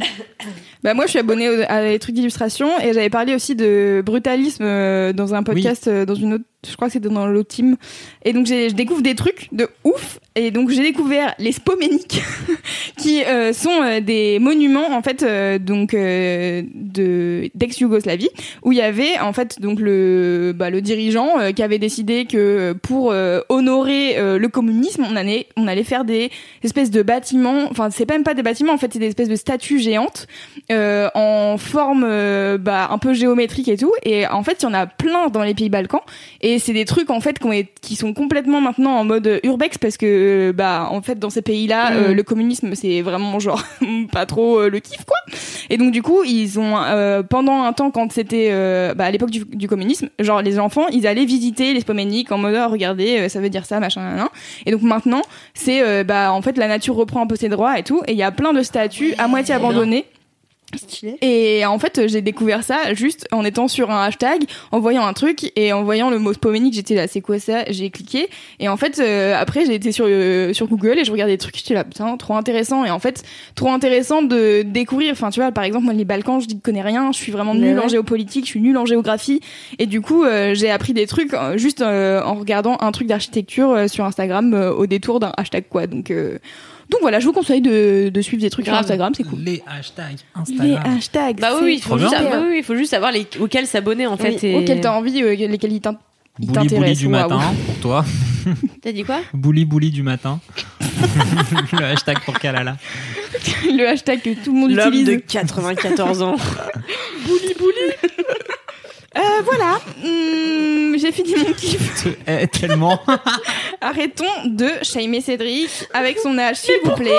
bah 0.83 0.93
moi, 0.93 1.05
je 1.05 1.12
suis 1.12 1.19
abonnée 1.19 1.47
à 1.67 1.81
des 1.83 1.99
trucs 1.99 2.15
d'illustration 2.15 2.69
et 2.79 2.93
j'avais 2.93 3.09
parlé 3.09 3.33
aussi 3.35 3.55
de 3.55 4.01
brutalisme 4.05 4.63
euh, 4.63 5.13
dans 5.13 5.33
un 5.33 5.43
podcast, 5.43 5.88
euh, 5.88 6.05
dans 6.05 6.15
une 6.15 6.33
autre, 6.35 6.43
je 6.67 6.76
crois 6.76 6.88
que 6.88 6.93
c'était 6.93 7.10
dans 7.10 7.43
team. 7.43 7.78
Et 8.26 8.34
donc 8.34 8.45
je 8.45 8.74
découvre 8.74 9.02
des 9.02 9.15
trucs 9.15 9.48
de 9.54 9.69
ouf. 9.86 10.19
Et 10.36 10.52
donc 10.52 10.69
j'ai 10.69 10.84
découvert 10.84 11.34
les 11.39 11.52
spoméniques, 11.52 12.22
qui 12.98 13.24
euh, 13.24 13.54
sont 13.54 13.82
euh, 13.82 14.00
des 14.02 14.39
monuments 14.39 14.91
en 14.91 15.02
fait 15.02 15.24
euh, 15.24 15.58
donc 15.58 15.91
de 15.93 17.50
d'ex-Yougoslavie 17.56 18.30
où 18.63 18.72
il 18.72 18.78
y 18.78 18.82
avait 18.82 19.19
en 19.19 19.34
fait 19.34 19.60
donc 19.62 19.80
le 19.80 20.54
bah, 20.56 20.69
le 20.69 20.82
dirigeant 20.82 21.52
qui 21.56 21.63
avait 21.63 21.80
décidé 21.80 22.26
que 22.26 22.74
pour 22.82 23.13
honorer 23.50 24.15
le 24.17 24.48
communisme, 24.48 25.06
on 25.10 25.15
allait 25.15 25.48
on 25.56 25.67
allait 25.67 25.84
faire 25.84 26.04
des 26.06 26.30
espèces 26.63 26.91
de 26.91 27.02
bâtiments. 27.02 27.67
Enfin, 27.69 27.89
c'est 27.89 28.10
même 28.10 28.24
pas 28.24 28.34
des 28.34 28.43
bâtiments, 28.43 28.74
en 28.74 28.78
fait, 28.78 28.91
c'est 28.91 29.00
des 29.00 29.08
espèces 29.08 29.30
de 29.30 29.36
statues 29.36 29.80
géantes 29.80 30.28
en 30.69 31.56
forme 31.58 32.02
bah, 32.58 32.89
un 32.91 32.98
peu 32.98 33.13
géométrique 33.13 33.67
et 33.67 33.78
tout. 33.78 33.93
Et 34.04 34.28
en 34.28 34.43
fait, 34.43 34.58
il 34.62 34.63
y 34.63 34.67
en 34.67 34.74
a 34.74 34.88
plein 34.88 35.30
dans 35.30 35.43
les 35.43 35.54
pays 35.54 35.69
Balkans. 35.69 36.02
Et 36.41 36.48
c'est 36.57 36.73
des 36.73 36.85
trucs 36.85 37.09
en 37.09 37.19
fait 37.19 37.38
qui, 37.81 37.95
sont 37.95 38.13
complètement 38.13 38.62
maintenant 38.62 38.95
en 38.95 39.03
mode 39.03 39.39
urbex 39.43 39.77
parce 39.77 39.97
que 39.97 40.51
bah 40.55 40.88
en 40.89 41.01
fait 41.01 41.19
dans 41.19 41.29
ces 41.29 41.41
pays-là, 41.41 41.91
euh, 41.93 42.13
le 42.13 42.23
communisme 42.23 42.73
c'est 42.75 43.01
vraiment 43.01 43.39
genre 43.39 43.62
pas 44.12 44.25
trop 44.25 44.59
euh, 44.59 44.69
le 44.69 44.79
kiff 44.79 45.03
quoi. 45.05 45.17
Et 45.69 45.77
donc 45.77 45.91
du 45.91 46.01
coup, 46.01 46.23
ils 46.23 46.59
ont 46.59 46.77
euh, 46.77 47.23
pendant 47.23 47.63
un 47.63 47.73
temps 47.73 47.91
quand 47.91 48.12
c'était 48.12 48.49
euh, 48.51 48.93
bah, 48.93 49.05
à 49.05 49.12
l'époque 49.12 49.29
du, 49.29 49.45
du 49.45 49.67
communisme, 49.67 50.09
genre 50.19 50.41
les 50.41 50.59
enfants, 50.59 50.88
ils 50.88 51.05
allaient 51.07 51.25
visiter 51.25 51.73
les 51.73 51.81
spoméniques 51.81 52.31
en 52.31 52.38
mode 52.38 52.55
oh, 52.57 52.69
regardez, 52.69 53.19
euh, 53.19 53.29
ça 53.29 53.39
veut 53.39 53.49
dire 53.49 53.65
ça, 53.65 53.79
machin, 53.79 54.01
nan, 54.01 54.17
nan. 54.17 54.27
Et 54.65 54.71
donc 54.71 54.81
maintenant, 54.81 55.21
c'est 55.53 55.81
euh, 55.81 56.03
bah 56.03 56.33
en 56.33 56.41
fait 56.41 56.57
la 56.57 56.67
nature 56.67 56.95
reprend 56.95 57.21
un 57.21 57.27
peu 57.27 57.35
ses 57.35 57.49
droits 57.49 57.77
et 57.77 57.83
tout. 57.83 58.01
Et 58.07 58.13
il 58.13 58.17
y 58.17 58.23
a 58.23 58.31
plein 58.31 58.53
de 58.53 58.63
statues 58.63 59.13
à 59.17 59.27
moitié 59.27 59.53
abandonnées. 59.55 60.05
Et 61.21 61.65
en 61.65 61.79
fait, 61.79 62.08
j'ai 62.08 62.21
découvert 62.21 62.63
ça 62.63 62.93
juste 62.93 63.27
en 63.32 63.43
étant 63.43 63.67
sur 63.67 63.91
un 63.91 64.03
hashtag, 64.03 64.43
en 64.71 64.79
voyant 64.79 65.05
un 65.05 65.13
truc 65.13 65.51
et 65.55 65.73
en 65.73 65.84
voyant 65.84 66.10
le 66.10 66.19
mot 66.19 66.34
spoménique, 66.34 66.73
j'étais 66.73 66.95
là, 66.95 67.08
c'est 67.08 67.21
quoi 67.21 67.39
ça? 67.39 67.63
J'ai 67.69 67.89
cliqué 67.89 68.29
et 68.60 68.69
en 68.69 68.77
fait, 68.77 68.99
euh, 68.99 69.36
après, 69.36 69.65
j'ai 69.65 69.75
été 69.75 69.91
sur 69.91 70.05
euh, 70.08 70.53
sur 70.53 70.67
Google 70.67 70.99
et 70.99 71.05
je 71.05 71.12
regardais 71.12 71.34
des 71.34 71.38
trucs, 71.38 71.58
j'étais 71.58 71.73
là, 71.73 71.84
putain, 71.84 72.17
trop 72.17 72.36
intéressant. 72.36 72.86
Et 72.86 72.91
en 72.91 72.99
fait, 72.99 73.23
trop 73.55 73.69
intéressant 73.69 74.21
de 74.21 74.63
découvrir. 74.63 75.12
Enfin, 75.12 75.29
tu 75.29 75.39
vois, 75.39 75.51
par 75.51 75.63
exemple, 75.63 75.86
moi, 75.86 75.93
les 75.93 76.05
Balkans, 76.05 76.39
je 76.41 76.47
dis 76.47 76.60
connais 76.60 76.82
rien, 76.82 77.12
je 77.12 77.17
suis 77.17 77.32
vraiment 77.32 77.55
nulle 77.55 77.79
en 77.79 77.88
géopolitique, 77.88 78.45
je 78.45 78.51
suis 78.51 78.62
nulle 78.62 78.77
en 78.77 78.86
géographie. 78.86 79.41
Et 79.79 79.86
du 79.86 80.01
coup, 80.01 80.23
euh, 80.23 80.53
j'ai 80.53 80.69
appris 80.69 80.93
des 80.93 81.08
trucs 81.08 81.34
euh, 81.34 81.58
juste 81.58 81.82
euh, 81.82 82.21
en 82.23 82.36
regardant 82.36 82.77
un 82.79 82.91
truc 82.91 83.08
d'architecture 83.08 83.71
euh, 83.71 83.88
sur 83.88 84.05
Instagram 84.05 84.53
euh, 84.53 84.71
au 84.71 84.86
détour 84.86 85.19
d'un 85.19 85.34
hashtag 85.38 85.65
quoi. 85.69 85.88
Donc 85.88 86.12
euh, 86.12 86.38
donc 86.89 87.02
voilà, 87.02 87.19
je 87.19 87.25
vous 87.25 87.34
conseille 87.34 87.62
de, 87.62 88.10
de 88.10 88.21
suivre 88.21 88.41
des 88.41 88.49
trucs 88.49 88.65
Grave. 88.65 88.78
sur 88.78 88.84
Instagram, 88.86 89.13
c'est 89.15 89.23
cool. 89.23 89.39
Les 89.39 89.62
hashtags 89.67 90.17
Les 90.36 90.41
Instagram. 90.41 90.97
hashtags. 90.97 91.39
bah 91.39 91.49
oui, 91.62 91.75
il 91.75 91.82
faut 91.82 91.89
trop 91.89 91.97
juste, 91.99 92.10
bien. 92.12 92.19
savoir- 92.23 92.41
oui, 92.41 92.47
oui, 92.52 92.56
il 92.60 92.63
faut 92.63 92.75
juste 92.75 92.91
savoir 92.91 93.12
les, 93.12 93.28
auxquels 93.39 93.67
s'abonner 93.67 94.08
en 94.08 94.17
fait. 94.17 94.43
et- 94.43 94.56
auquel 94.56 94.82
t'as 94.82 94.91
envie, 94.93 95.21
euh, 95.21 95.36
lesquels 95.36 95.71
ils 95.73 95.82
t'in- 95.82 95.97
ils 96.39 96.47
Bouli 96.47 96.58
bouli 96.60 96.69
t'intéressent. 96.69 96.97
du 96.99 97.08
waouh. 97.08 97.30
matin 97.30 97.54
pour 97.65 97.75
toi. 97.80 98.06
T'as 98.82 98.91
dit 98.93 99.04
quoi? 99.04 99.19
Bouli 99.34 99.65
bouli 99.65 99.91
du 99.91 100.02
matin. 100.02 100.39
le 101.73 101.84
hashtag 101.84 102.19
pour 102.23 102.39
Kalala. 102.39 102.78
Le 103.65 103.86
hashtag 103.88 104.21
que 104.21 104.30
tout 104.43 104.54
le 104.54 104.60
monde 104.60 104.71
L'homme 104.71 104.88
utilise. 104.93 105.06
de 105.08 105.15
94 105.17 106.21
ans. 106.21 106.36
Euh, 109.17 109.41
voilà, 109.43 109.80
Hum, 110.04 110.95
j'ai 111.00 111.12
fini 111.12 111.36
mon 111.36 111.54
kiff. 111.54 112.08
Eh, 112.28 112.48
tellement. 112.48 113.00
Arrêtons 113.82 114.26
de 114.45 114.69
shamer 114.84 115.22
Cédric 115.22 115.69
avec 115.93 116.19
son 116.19 116.38
âge, 116.38 116.58
s'il 116.58 116.76
vous 116.84 116.91
plaît. 116.95 117.12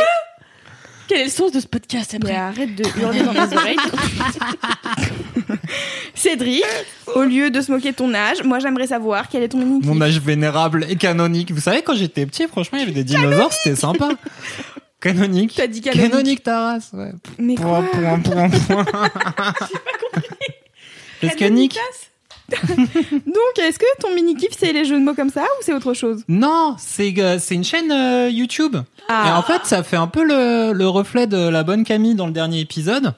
Quel 1.09 1.23
est 1.23 1.25
le 1.25 1.31
sens 1.31 1.51
de 1.51 1.59
ce 1.59 1.67
podcast 1.67 2.17
Mais 2.25 2.37
arrête 2.37 2.77
de 2.77 2.85
hurler 3.01 3.23
dans 3.23 3.33
mes 3.33 3.57
oreilles. 3.57 3.77
Cédric, 6.15 6.63
au 7.15 7.23
lieu 7.23 7.51
de 7.51 7.61
se 7.61 7.73
moquer 7.73 7.91
de 7.91 7.97
ton 7.97 8.15
âge, 8.15 8.43
moi 8.45 8.61
j'aimerais 8.61 8.87
savoir 8.87 9.29
quel 9.29 9.43
est 9.43 9.49
ton 9.49 9.59
mini 9.59 9.81
Mon 9.85 10.01
âge 10.01 10.21
vénérable 10.21 10.87
et 10.89 10.97
canonique. 10.97 11.51
Vous 11.51 11.61
savez, 11.61 11.83
quand 11.83 11.95
j'étais 11.95 12.27
petit, 12.27 12.47
franchement, 12.47 12.79
il 12.79 12.83
y 12.83 12.85
avait 12.85 12.93
des 12.93 13.05
dinosaures, 13.05 13.53
c'était 13.53 13.77
sympa. 13.77 14.11
Canonique. 15.01 15.55
T'as 15.57 15.67
dit 15.67 15.81
canonique. 15.81 16.11
Canonique, 16.11 16.43
ta 16.43 16.61
race, 16.73 16.91
ouais. 16.93 17.13
Mais 17.39 17.55
Point, 17.55 17.83
quoi 17.91 18.01
point, 18.01 18.19
point, 18.21 18.51
point. 18.51 18.85
Parce 21.21 21.37
que 21.37 21.45
Nick, 21.45 21.79
Donc, 22.51 23.59
est-ce 23.59 23.79
que 23.79 23.85
ton 24.01 24.13
mini 24.15 24.35
kiff 24.35 24.51
c'est 24.59 24.73
les 24.73 24.85
jeux 24.85 24.99
de 24.99 25.05
mots 25.05 25.15
comme 25.15 25.31
ça 25.31 25.43
ou 25.43 25.63
c'est 25.63 25.73
autre 25.73 25.95
chose 25.95 26.25
non, 26.29 26.75
c'est 26.79 27.15
euh, 27.19 27.39
c'est 27.39 27.55
une 27.55 27.65
chaîne 27.65 27.93
euh, 27.93 28.29
YouTube. 28.29 28.77
Ah. 29.09 29.27
Et 29.29 29.31
en 29.33 29.43
fait, 29.43 29.65
ça 29.65 29.83
fait 29.83 29.97
un 29.97 30.07
peu 30.09 30.25
le, 30.25 30.73
le 30.73 30.89
reflet 30.89 31.27
de 31.27 31.49
la 31.49 31.63
bonne 31.63 31.85
Camille 31.85 32.15
dans 32.15 32.27
le 32.27 32.33
dernier 32.33 32.61
épisode, 32.61 33.15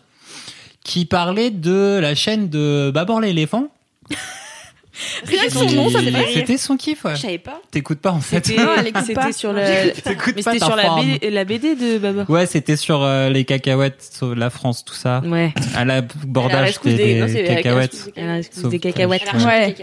qui 0.84 1.06
parlait 1.06 1.50
de 1.50 1.98
la 2.00 2.14
chaîne 2.14 2.48
de 2.48 2.90
Babor 2.92 3.20
l'éléphant. 3.20 3.68
Rien 5.24 5.44
que 5.46 5.52
son 5.52 5.64
nom, 5.70 5.88
ça 5.90 6.02
me 6.02 6.10
fait 6.10 6.18
rire. 6.18 6.28
C'était 6.34 6.58
son 6.58 6.76
kiff, 6.76 7.04
ouais. 7.04 7.16
Je 7.16 7.20
savais 7.22 7.38
pas. 7.38 7.60
T'écoutes 7.70 8.00
pas 8.00 8.10
en 8.10 8.20
fait. 8.20 8.44
C'était 8.46 8.62
Non, 8.62 8.70
elle 8.78 8.88
écoute 8.88 9.14
pas. 9.14 9.22
c'était 9.22 9.32
sur 9.32 9.52
la, 9.52 9.62
mais 9.64 9.94
c'était 10.42 10.58
sur 10.58 10.76
la. 10.76 10.96
BD, 10.96 11.30
la 11.30 11.44
BD 11.44 11.74
de 11.76 11.98
Baba. 11.98 12.24
Ouais, 12.28 12.46
c'était 12.46 12.76
sur 12.76 13.02
euh, 13.02 13.28
les 13.30 13.44
cacahuètes, 13.44 14.06
sur 14.16 14.34
la 14.34 14.50
France, 14.50 14.84
tout 14.84 14.94
ça. 14.94 15.20
Ouais. 15.24 15.54
À 15.74 15.84
la 15.84 16.02
bordage 16.02 16.78
des, 16.84 16.94
des- 16.96 17.14
non, 17.20 17.26
cacahuètes. 17.26 18.10
des 18.68 18.78
cacahuètes. 18.80 19.22
Ouais. 19.44 19.74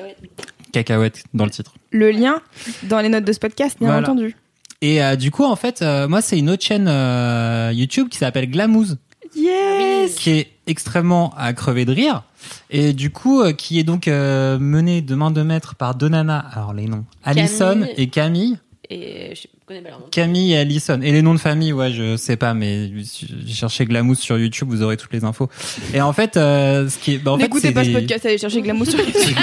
Cacahuètes 0.72 1.24
dans 1.34 1.46
le 1.46 1.52
titre. 1.52 1.74
Le 1.92 2.12
lien 2.12 2.42
dans 2.84 3.00
les 3.00 3.10
notes 3.10 3.26
de 3.26 3.34
ce 3.34 3.40
podcast, 3.40 3.78
bien 3.80 3.88
Voilà. 3.90 4.08
entendu. 4.08 4.36
Et 4.82 5.04
euh, 5.04 5.16
du 5.16 5.32
coup, 5.32 5.44
en 5.44 5.56
fait, 5.56 5.82
euh, 5.82 6.08
moi, 6.08 6.22
c'est 6.22 6.38
une 6.38 6.50
autre 6.50 6.64
chaîne 6.64 6.88
euh, 6.88 7.72
YouTube 7.74 8.08
qui 8.10 8.18
s'appelle 8.20 8.50
Glamouze, 8.50 8.98
Yes 9.36 10.16
qui 10.16 10.30
est 10.32 10.48
extrêmement 10.70 11.34
à 11.38 11.54
crever 11.54 11.86
de 11.86 11.94
rire. 11.94 12.24
Et 12.70 12.94
du 12.94 13.10
coup, 13.10 13.42
euh, 13.42 13.52
qui 13.52 13.80
est 13.80 13.84
donc 13.84 14.08
euh, 14.08 14.58
menée 14.60 15.02
de 15.02 15.16
main 15.16 15.32
de 15.32 15.42
maître 15.42 15.76
par 15.76 15.96
deux 15.96 16.10
nanas. 16.10 16.46
Alors, 16.54 16.74
les 16.74 16.88
noms. 16.88 17.06
Alison 17.24 17.74
Camille. 17.74 17.94
et 17.98 18.08
Camille. 18.08 18.58
Et 18.92 19.36
je 19.36 19.44
connais 19.68 19.82
pas 19.82 19.90
leur 19.90 20.00
nom. 20.00 20.06
Camille 20.10 20.54
et 20.54 20.58
Allison. 20.58 21.00
Et 21.04 21.12
les 21.12 21.22
noms 21.22 21.36
de 21.36 21.40
famille, 21.40 21.72
ouais, 21.74 21.92
je 21.92 22.18
sais 22.18 22.38
pas, 22.38 22.56
mais 22.56 22.90
j'ai 23.04 23.54
cherché 23.54 23.86
Glamousse 23.86 24.20
sur 24.20 24.38
YouTube, 24.40 24.68
vous 24.70 24.82
aurez 24.82 24.98
toutes 24.98 25.14
les 25.14 25.24
infos. 25.24 25.48
Et 25.94 26.02
en 26.02 26.12
fait, 26.12 26.38
euh, 26.38 26.90
ce 26.90 26.98
qui 26.98 27.14
est, 27.14 27.18
bah, 27.20 27.34
en 27.34 27.38
fait, 27.38 27.44
N'écoutez 27.44 27.72
pas 27.72 27.84
ce 27.84 27.90
des- 27.90 27.94
podcast, 27.94 28.26
allez 28.26 28.40
chercher 28.40 28.62
Glamour 28.64 28.88
sur 28.88 29.00
YouTube. 29.06 29.38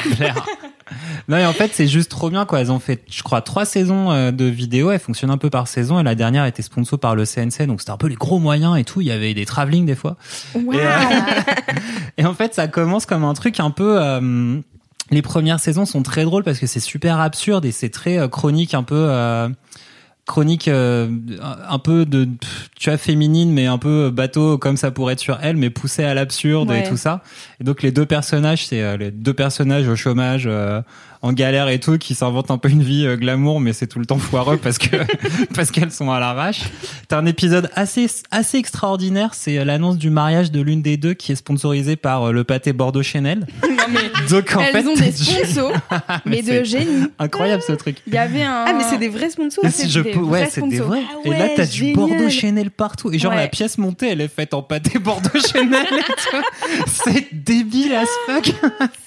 Non, 1.28 1.36
et 1.36 1.46
en 1.46 1.52
fait, 1.52 1.70
c'est 1.74 1.88
juste 1.88 2.10
trop 2.10 2.30
bien, 2.30 2.44
quoi. 2.44 2.60
Elles 2.60 2.70
ont 2.70 2.78
fait, 2.78 3.02
je 3.10 3.22
crois, 3.22 3.40
trois 3.40 3.64
saisons 3.64 4.10
euh, 4.12 4.30
de 4.30 4.44
vidéos. 4.44 4.90
Elles 4.92 5.00
fonctionnent 5.00 5.30
un 5.32 5.38
peu 5.38 5.50
par 5.50 5.66
saison. 5.66 5.98
Et 5.98 6.02
la 6.04 6.14
dernière 6.14 6.44
était 6.46 6.62
sponsor 6.62 6.98
par 6.98 7.14
le 7.16 7.24
CNC. 7.24 7.66
Donc, 7.66 7.80
c'était 7.80 7.90
un 7.92 7.96
peu 7.96 8.06
les 8.08 8.14
gros 8.14 8.38
moyens 8.38 8.76
et 8.78 8.84
tout. 8.84 9.00
Il 9.00 9.06
y 9.08 9.10
avait 9.12 9.34
des 9.34 9.46
travelling 9.46 9.84
des 9.86 9.96
fois. 9.96 10.16
Waouh. 10.54 10.72
Et, 10.74 10.80
euh, 10.80 10.88
Et 12.18 12.24
en 12.24 12.34
fait, 12.34 12.54
ça 12.54 12.68
commence 12.68 13.06
comme 13.06 13.24
un 13.24 13.34
truc 13.34 13.58
un 13.60 13.70
peu. 13.70 13.96
euh, 14.00 14.58
les 15.10 15.22
premières 15.22 15.60
saisons 15.60 15.84
sont 15.86 16.02
très 16.02 16.24
drôles 16.24 16.42
parce 16.44 16.58
que 16.58 16.66
c'est 16.66 16.80
super 16.80 17.20
absurde 17.20 17.64
et 17.64 17.72
c'est 17.72 17.90
très 17.90 18.18
euh, 18.18 18.28
chronique, 18.28 18.74
un 18.74 18.82
peu 18.82 18.94
euh, 19.08 19.48
chronique, 20.26 20.66
euh, 20.66 21.08
un 21.68 21.78
peu 21.78 22.04
de, 22.04 22.28
tu 22.76 22.90
vois, 22.90 22.98
féminine, 22.98 23.52
mais 23.52 23.66
un 23.66 23.78
peu 23.78 24.10
bateau 24.10 24.58
comme 24.58 24.76
ça 24.76 24.90
pourrait 24.90 25.12
être 25.12 25.20
sur 25.20 25.38
elle, 25.40 25.56
mais 25.56 25.70
poussé 25.70 26.02
à 26.02 26.14
l'absurde 26.14 26.70
Ouais. 26.70 26.80
et 26.80 26.88
tout 26.88 26.96
ça. 26.96 27.22
Et 27.60 27.64
donc 27.64 27.82
les 27.82 27.92
deux 27.92 28.06
personnages, 28.06 28.66
c'est 28.66 28.82
euh, 28.82 28.96
les 28.96 29.12
deux 29.12 29.34
personnages 29.34 29.86
au 29.86 29.94
chômage. 29.94 30.44
euh, 30.46 30.82
en 31.22 31.32
galère 31.32 31.68
et 31.68 31.80
tout, 31.80 31.96
qui 31.98 32.14
s'inventent 32.14 32.50
un 32.52 32.58
peu 32.58 32.68
une 32.68 32.82
vie 32.82 33.04
euh, 33.06 33.16
glamour, 33.16 33.58
mais 33.58 33.72
c'est 33.72 33.86
tout 33.88 33.98
le 33.98 34.06
temps 34.06 34.18
foireux 34.18 34.58
parce 34.58 34.78
que 34.78 34.96
parce 35.54 35.70
qu'elles 35.72 35.90
sont 35.90 36.10
à 36.12 36.20
l'arrache. 36.20 36.60
T'as 37.08 37.18
un 37.18 37.26
épisode 37.26 37.68
assez 37.74 38.06
assez 38.30 38.58
extraordinaire, 38.58 39.30
c'est 39.32 39.58
euh, 39.58 39.64
l'annonce 39.64 39.96
du 39.96 40.10
mariage 40.10 40.52
de 40.52 40.60
l'une 40.60 40.82
des 40.82 40.96
deux 40.98 41.14
qui 41.14 41.32
est 41.32 41.36
sponsorisée 41.36 41.96
par 41.96 42.24
euh, 42.28 42.32
le 42.32 42.44
pâté 42.44 42.72
Bordeaux 42.74 43.02
Chanel. 43.02 43.46
Mais 43.92 44.28
Donc 44.28 44.54
en 44.56 44.60
elles 44.60 44.72
fait, 44.72 44.86
ont 44.86 44.94
des 44.94 45.12
sponsors, 45.12 45.72
mais, 46.24 46.42
Mais 46.46 46.60
de 46.60 46.64
génie. 46.64 47.06
incroyable 47.18 47.62
ce 47.66 47.72
truc. 47.72 47.96
Il 48.06 48.14
y 48.14 48.18
avait 48.18 48.42
un. 48.42 48.64
Ah, 48.66 48.72
mais 48.72 48.84
c'est 48.90 48.98
des 48.98 49.08
vrais 49.08 49.30
sponsors. 49.30 49.64
Si 49.70 49.88
je 49.88 50.00
des 50.00 50.10
peux, 50.10 50.20
ouais, 50.20 50.48
c'est 50.50 50.66
des 50.66 50.80
vrais. 50.80 51.02
Ah 51.08 51.18
et 51.24 51.30
là, 51.30 51.38
ouais, 51.38 51.52
t'as 51.56 51.66
du. 51.66 51.92
Bordeaux 51.92 52.28
Chanel 52.30 52.70
partout. 52.70 53.12
Et 53.12 53.18
genre, 53.18 53.32
Ouais. 53.32 53.38
la 53.38 53.48
pièce 53.48 53.78
montée, 53.78 54.08
elle 54.10 54.20
est 54.20 54.28
faite 54.28 54.54
en 54.54 54.62
pâté 54.62 54.98
Bordeaux 54.98 55.28
Chanel. 55.52 55.86
C'est 56.86 57.28
débile 57.32 57.94
as 57.94 58.06
fuck. 58.26 58.48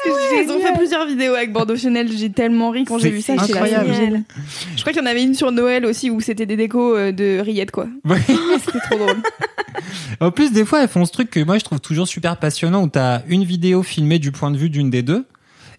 Ils 0.06 0.52
ont 0.52 0.60
fait 0.60 0.74
plusieurs 0.78 1.06
vidéos 1.06 1.34
avec 1.36 1.52
Bordeaux 1.52 1.76
Chanel. 1.78 2.10
J'ai 2.16 2.30
tellement 2.30 2.70
ri 2.72 2.86
quand 2.86 2.98
j'ai 3.00 3.10
vu 3.10 3.22
ça. 3.22 3.34
incroyable. 3.34 3.94
génial. 3.94 4.24
Je 4.76 4.82
crois 4.82 4.94
qu'il 4.94 5.02
y 5.02 5.06
en 5.06 5.10
avait 5.10 5.24
une 5.24 5.34
sur 5.36 5.52
Noël 5.52 5.86
aussi 5.86 6.10
où 6.10 6.22
c'était 6.22 6.46
des 6.46 6.56
décos 6.56 6.96
euh, 6.96 7.12
de 7.12 7.40
rillettes 7.40 7.72
quoi. 7.72 7.88
Ouais. 8.06 8.20
C'était 8.66 8.80
trop 8.80 8.98
drôle. 8.98 9.18
En 10.20 10.32
plus, 10.32 10.52
des 10.52 10.66
fois, 10.66 10.82
elles 10.84 10.90
font 10.90 11.06
ce 11.06 11.12
truc 11.12 11.30
que 11.30 11.44
moi, 11.44 11.58
je 11.58 11.64
trouve 11.64 11.80
toujours 11.80 12.08
super 12.08 12.38
passionnant 12.38 12.84
où 12.84 12.88
t'as 12.90 13.22
une 13.28 13.44
vidéo 13.44 13.84
filmée 13.84 14.20
du 14.20 14.32
point 14.32 14.52
de 14.52 14.58
vue 14.58 14.70
d'une 14.70 14.90
des 14.90 15.02
deux. 15.04 15.26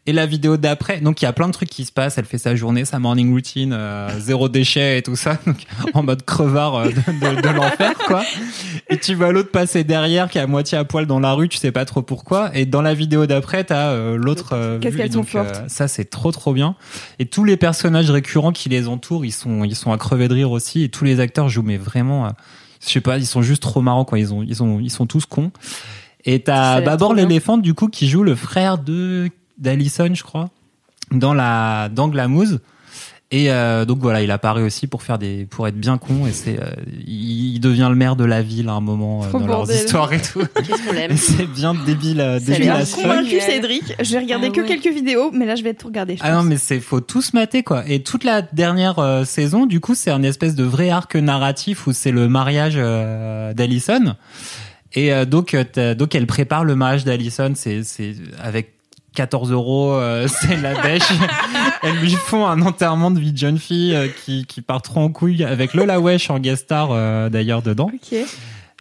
Et 0.07 0.14
la 0.14 0.24
vidéo 0.24 0.57
d'après, 0.57 1.01
donc 1.03 1.20
il 1.20 1.26
y 1.26 1.28
a 1.28 1.32
plein 1.34 1.47
de 1.47 1.53
trucs 1.53 1.68
qui 1.68 1.84
se 1.84 1.93
passent. 1.93 2.16
Elle 2.16 2.24
fait 2.24 2.38
sa 2.38 2.57
journée, 2.57 2.86
sa 2.86 2.99
morning 2.99 3.30
routine, 3.32 3.74
euh, 3.74 4.09
zéro 4.18 4.49
déchet 4.49 4.97
et 4.97 5.03
tout 5.03 5.14
ça, 5.14 5.36
donc 5.47 5.59
en 5.93 6.03
mode 6.03 6.24
crevard 6.24 6.74
euh, 6.76 6.84
de, 6.88 7.36
de- 7.36 7.43
de 7.43 7.49
l'enfer, 7.51 7.93
quoi. 8.07 8.22
Et 8.88 8.97
tu 8.97 9.14
vois 9.14 9.30
l'autre 9.30 9.51
passer 9.51 9.84
derrière, 9.84 10.30
qui 10.30 10.38
est 10.38 10.41
à 10.41 10.47
moitié 10.47 10.78
à 10.78 10.84
poil 10.84 11.05
dans 11.07 11.20
la 11.20 11.34
rue, 11.34 11.51
tu 11.51 11.59
sais 11.59 11.70
pas 11.70 11.84
trop 11.84 12.01
pourquoi. 12.01 12.51
Et 12.55 12.64
dans 12.64 12.80
la 12.80 12.95
vidéo 12.95 13.26
d'après, 13.26 13.62
t'as 13.64 13.88
euh, 13.91 14.16
l'autre. 14.16 14.55
euh, 14.55 14.78
Qu'est-ce 14.78 14.97
qu'elles 14.97 15.12
sont 15.12 15.18
donc, 15.20 15.34
euh, 15.34 15.45
fortes. 15.45 15.64
ça, 15.68 15.86
c'est 15.86 16.07
trop 16.09 16.32
trop 16.32 16.55
bien. 16.55 16.76
Et 17.18 17.26
tous 17.26 17.45
les 17.45 17.59
personnages 17.59 18.11
récurrents 18.11 18.53
qui 18.53 18.70
les 18.70 18.88
entourent, 18.88 19.26
ils 19.26 19.32
sont 19.32 19.64
ils 19.64 19.76
sont 19.76 19.93
à 19.93 19.99
crever 19.99 20.28
de 20.28 20.34
rire 20.34 20.51
aussi. 20.51 20.82
Et 20.82 20.88
tous 20.88 21.05
les 21.05 21.20
acteurs 21.20 21.51
jouent, 21.51 21.62
mais 21.62 21.76
vraiment, 21.76 22.24
euh, 22.24 22.30
je 22.81 22.89
sais 22.89 23.01
pas, 23.01 23.18
ils 23.18 23.26
sont 23.26 23.43
juste 23.43 23.62
trop 23.62 23.83
marrants, 23.83 24.05
quoi. 24.05 24.18
Ils 24.18 24.33
ont 24.33 24.43
ils 24.43 24.62
ont 24.62 24.81
ils 24.81 24.91
sont 24.91 25.07
tous 25.07 25.26
cons. 25.26 25.51
Et 26.24 26.41
t'as 26.41 26.81
Babor 26.81 27.14
l'éléphant 27.14 27.59
du 27.59 27.74
coup 27.74 27.89
qui 27.89 28.09
joue 28.09 28.22
le 28.22 28.35
frère 28.35 28.78
de 28.78 29.31
d'Alison, 29.59 30.11
je 30.14 30.22
crois, 30.22 30.51
dans 31.11 31.35
la 31.35 31.89
dans 31.89 32.09
Glamouze. 32.09 32.61
Et 33.33 33.53
euh, 33.53 33.85
donc 33.85 33.99
voilà, 34.01 34.22
il 34.22 34.31
apparaît 34.33 34.62
aussi 34.62 34.89
pour 34.89 35.05
faire 35.05 35.16
des 35.16 35.47
pour 35.49 35.68
être 35.68 35.76
bien 35.76 35.99
con 35.99 36.26
et 36.26 36.33
c'est 36.33 36.59
euh, 36.61 36.66
il, 37.07 37.55
il 37.55 37.61
devient 37.61 37.87
le 37.89 37.95
maire 37.95 38.16
de 38.16 38.24
la 38.24 38.43
ville 38.43 38.68
à 38.68 38.72
un 38.72 38.81
moment 38.81 39.22
euh, 39.24 39.31
dans 39.31 39.39
leurs 39.39 39.47
bordel. 39.59 39.76
histoires 39.76 40.12
et 40.12 40.20
tout. 40.20 40.41
Qu'est-ce 40.57 40.85
qu'on 40.85 40.93
l'aime 40.93 41.16
c'est 41.16 41.47
bien 41.47 41.72
débile 41.87 42.20
euh, 42.20 42.41
Ça 42.41 42.55
Je 42.55 42.68
a 42.68 42.85
suis 42.85 42.97
débile 42.97 43.03
convaincue 43.09 43.28
Génial. 43.31 43.51
Cédric. 43.51 43.95
Je 44.03 44.12
vais 44.14 44.18
regarder 44.18 44.49
Ah 44.51 44.55
que 44.57 44.61
ouais. 44.62 44.66
quelques 44.66 44.93
vidéos, 44.93 45.31
mais 45.33 45.47
là 45.47 45.55
je 45.55 45.62
vais 45.62 45.74
tout 45.74 45.87
regarder. 45.87 46.16
je 46.16 46.22
Ah 46.24 46.33
non 46.33 46.43
mais 46.43 46.57
c'est 46.57 46.81
faut 46.81 47.01
tous 47.01 47.33
mater 47.33 47.62
quoi. 47.62 47.85
Et 47.89 48.03
toute 48.03 48.24
la 48.24 48.43
dernière 48.43 48.99
euh, 48.99 49.24
saison 49.24 49.66
du 49.66 49.78
coup 49.78 49.95
c'est 49.95 50.11
un 50.11 50.24
espèce 50.24 50.57
de 50.57 50.64
vrai 50.64 50.91
arc 50.91 51.14
narratif 51.14 51.87
où 51.87 51.93
c'est 51.93 52.11
le 52.11 52.28
mariage 52.28 52.74
euh, 52.78 53.55
d'Alison. 53.55 54.16
Et 54.95 55.12
euh, 55.12 55.24
donc 55.24 55.55
euh, 55.55 55.95
donc 55.95 56.16
elle 56.16 56.26
prépare 56.26 56.64
le 56.64 56.74
mariage 56.74 57.05
d'Alison 57.05 57.53
c'est 57.55 57.85
c'est 57.85 58.14
avec 58.43 58.72
14 59.15 59.51
euros, 59.53 59.93
euh, 59.93 60.27
c'est 60.41 60.57
la 60.57 60.81
dèche. 60.83 61.03
Elles 61.83 61.97
lui 61.97 62.13
font 62.13 62.47
un 62.47 62.61
enterrement 62.63 63.11
de 63.11 63.19
vie 63.21 63.33
de 63.33 63.39
jeune 63.39 63.59
fille 63.59 63.95
euh, 63.95 64.09
qui, 64.25 64.45
qui 64.47 64.61
part 64.63 64.83
trop 64.83 65.01
en 65.01 65.11
couille 65.11 65.45
avec 65.45 65.75
Lola 65.75 66.01
Wesh 66.01 66.31
en 66.31 66.39
guest 66.39 66.65
star 66.65 66.89
euh, 66.93 67.29
d'ailleurs 67.29 67.63
dedans, 67.63 67.91
Ok. 67.95 68.19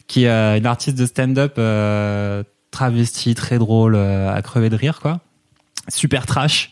qui 0.07 0.23
est 0.25 0.29
euh, 0.29 0.57
une 0.57 0.65
artiste 0.65 0.97
de 0.97 1.05
stand-up 1.05 1.55
euh, 1.57 2.43
travestie, 2.71 3.33
très 3.35 3.57
drôle, 3.57 3.95
euh, 3.95 4.33
à 4.33 4.41
crever 4.41 4.69
de 4.69 4.75
rire 4.75 4.99
quoi. 5.01 5.19
Super 5.87 6.25
trash. 6.25 6.71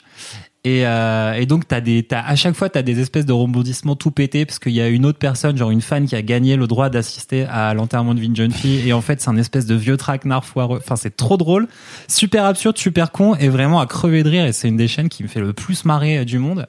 Et, 0.68 0.86
euh, 0.86 1.32
et 1.32 1.46
donc 1.46 1.66
t'as 1.66 1.80
des, 1.80 2.04
t'as, 2.04 2.20
à 2.20 2.36
chaque 2.36 2.54
fois 2.54 2.68
t'as 2.68 2.82
des 2.82 3.00
espèces 3.00 3.26
de 3.26 3.32
rebondissements 3.32 3.96
tout 3.96 4.12
pétés 4.12 4.46
parce 4.46 4.60
qu'il 4.60 4.74
y 4.74 4.82
a 4.82 4.90
une 4.90 5.06
autre 5.06 5.18
personne, 5.18 5.56
genre 5.56 5.72
une 5.72 5.80
fan 5.80 6.06
qui 6.06 6.14
a 6.14 6.22
gagné 6.22 6.58
le 6.58 6.68
droit 6.68 6.90
d'assister 6.90 7.46
à 7.46 7.74
l'enterrement 7.74 8.14
de 8.14 8.20
de 8.26 8.36
jeune 8.36 8.52
fille 8.52 8.86
et 8.86 8.92
en 8.92 9.00
fait 9.00 9.22
c'est 9.22 9.30
un 9.30 9.38
espèce 9.38 9.66
de 9.66 9.76
vieux 9.76 9.96
traquenard 9.96 10.44
foireux. 10.44 10.80
Enfin 10.80 10.98
c'est 10.98 11.16
trop 11.16 11.38
drôle, 11.38 11.70
super 12.10 12.44
absurde, 12.44 12.78
super 12.78 13.14
con 13.14 13.34
et 13.36 13.48
vraiment 13.48 13.80
à 13.80 13.86
crever 13.86 14.24
de 14.24 14.30
rire 14.30 14.46
et 14.46 14.52
c'est 14.52 14.68
une 14.68 14.76
des 14.76 14.90
chaînes 14.90 15.08
qui 15.08 15.24
me 15.24 15.30
fait 15.30 15.40
le 15.40 15.54
plus 15.54 15.86
marrer 15.86 16.18
euh, 16.18 16.26
du 16.26 16.38
monde. 16.38 16.68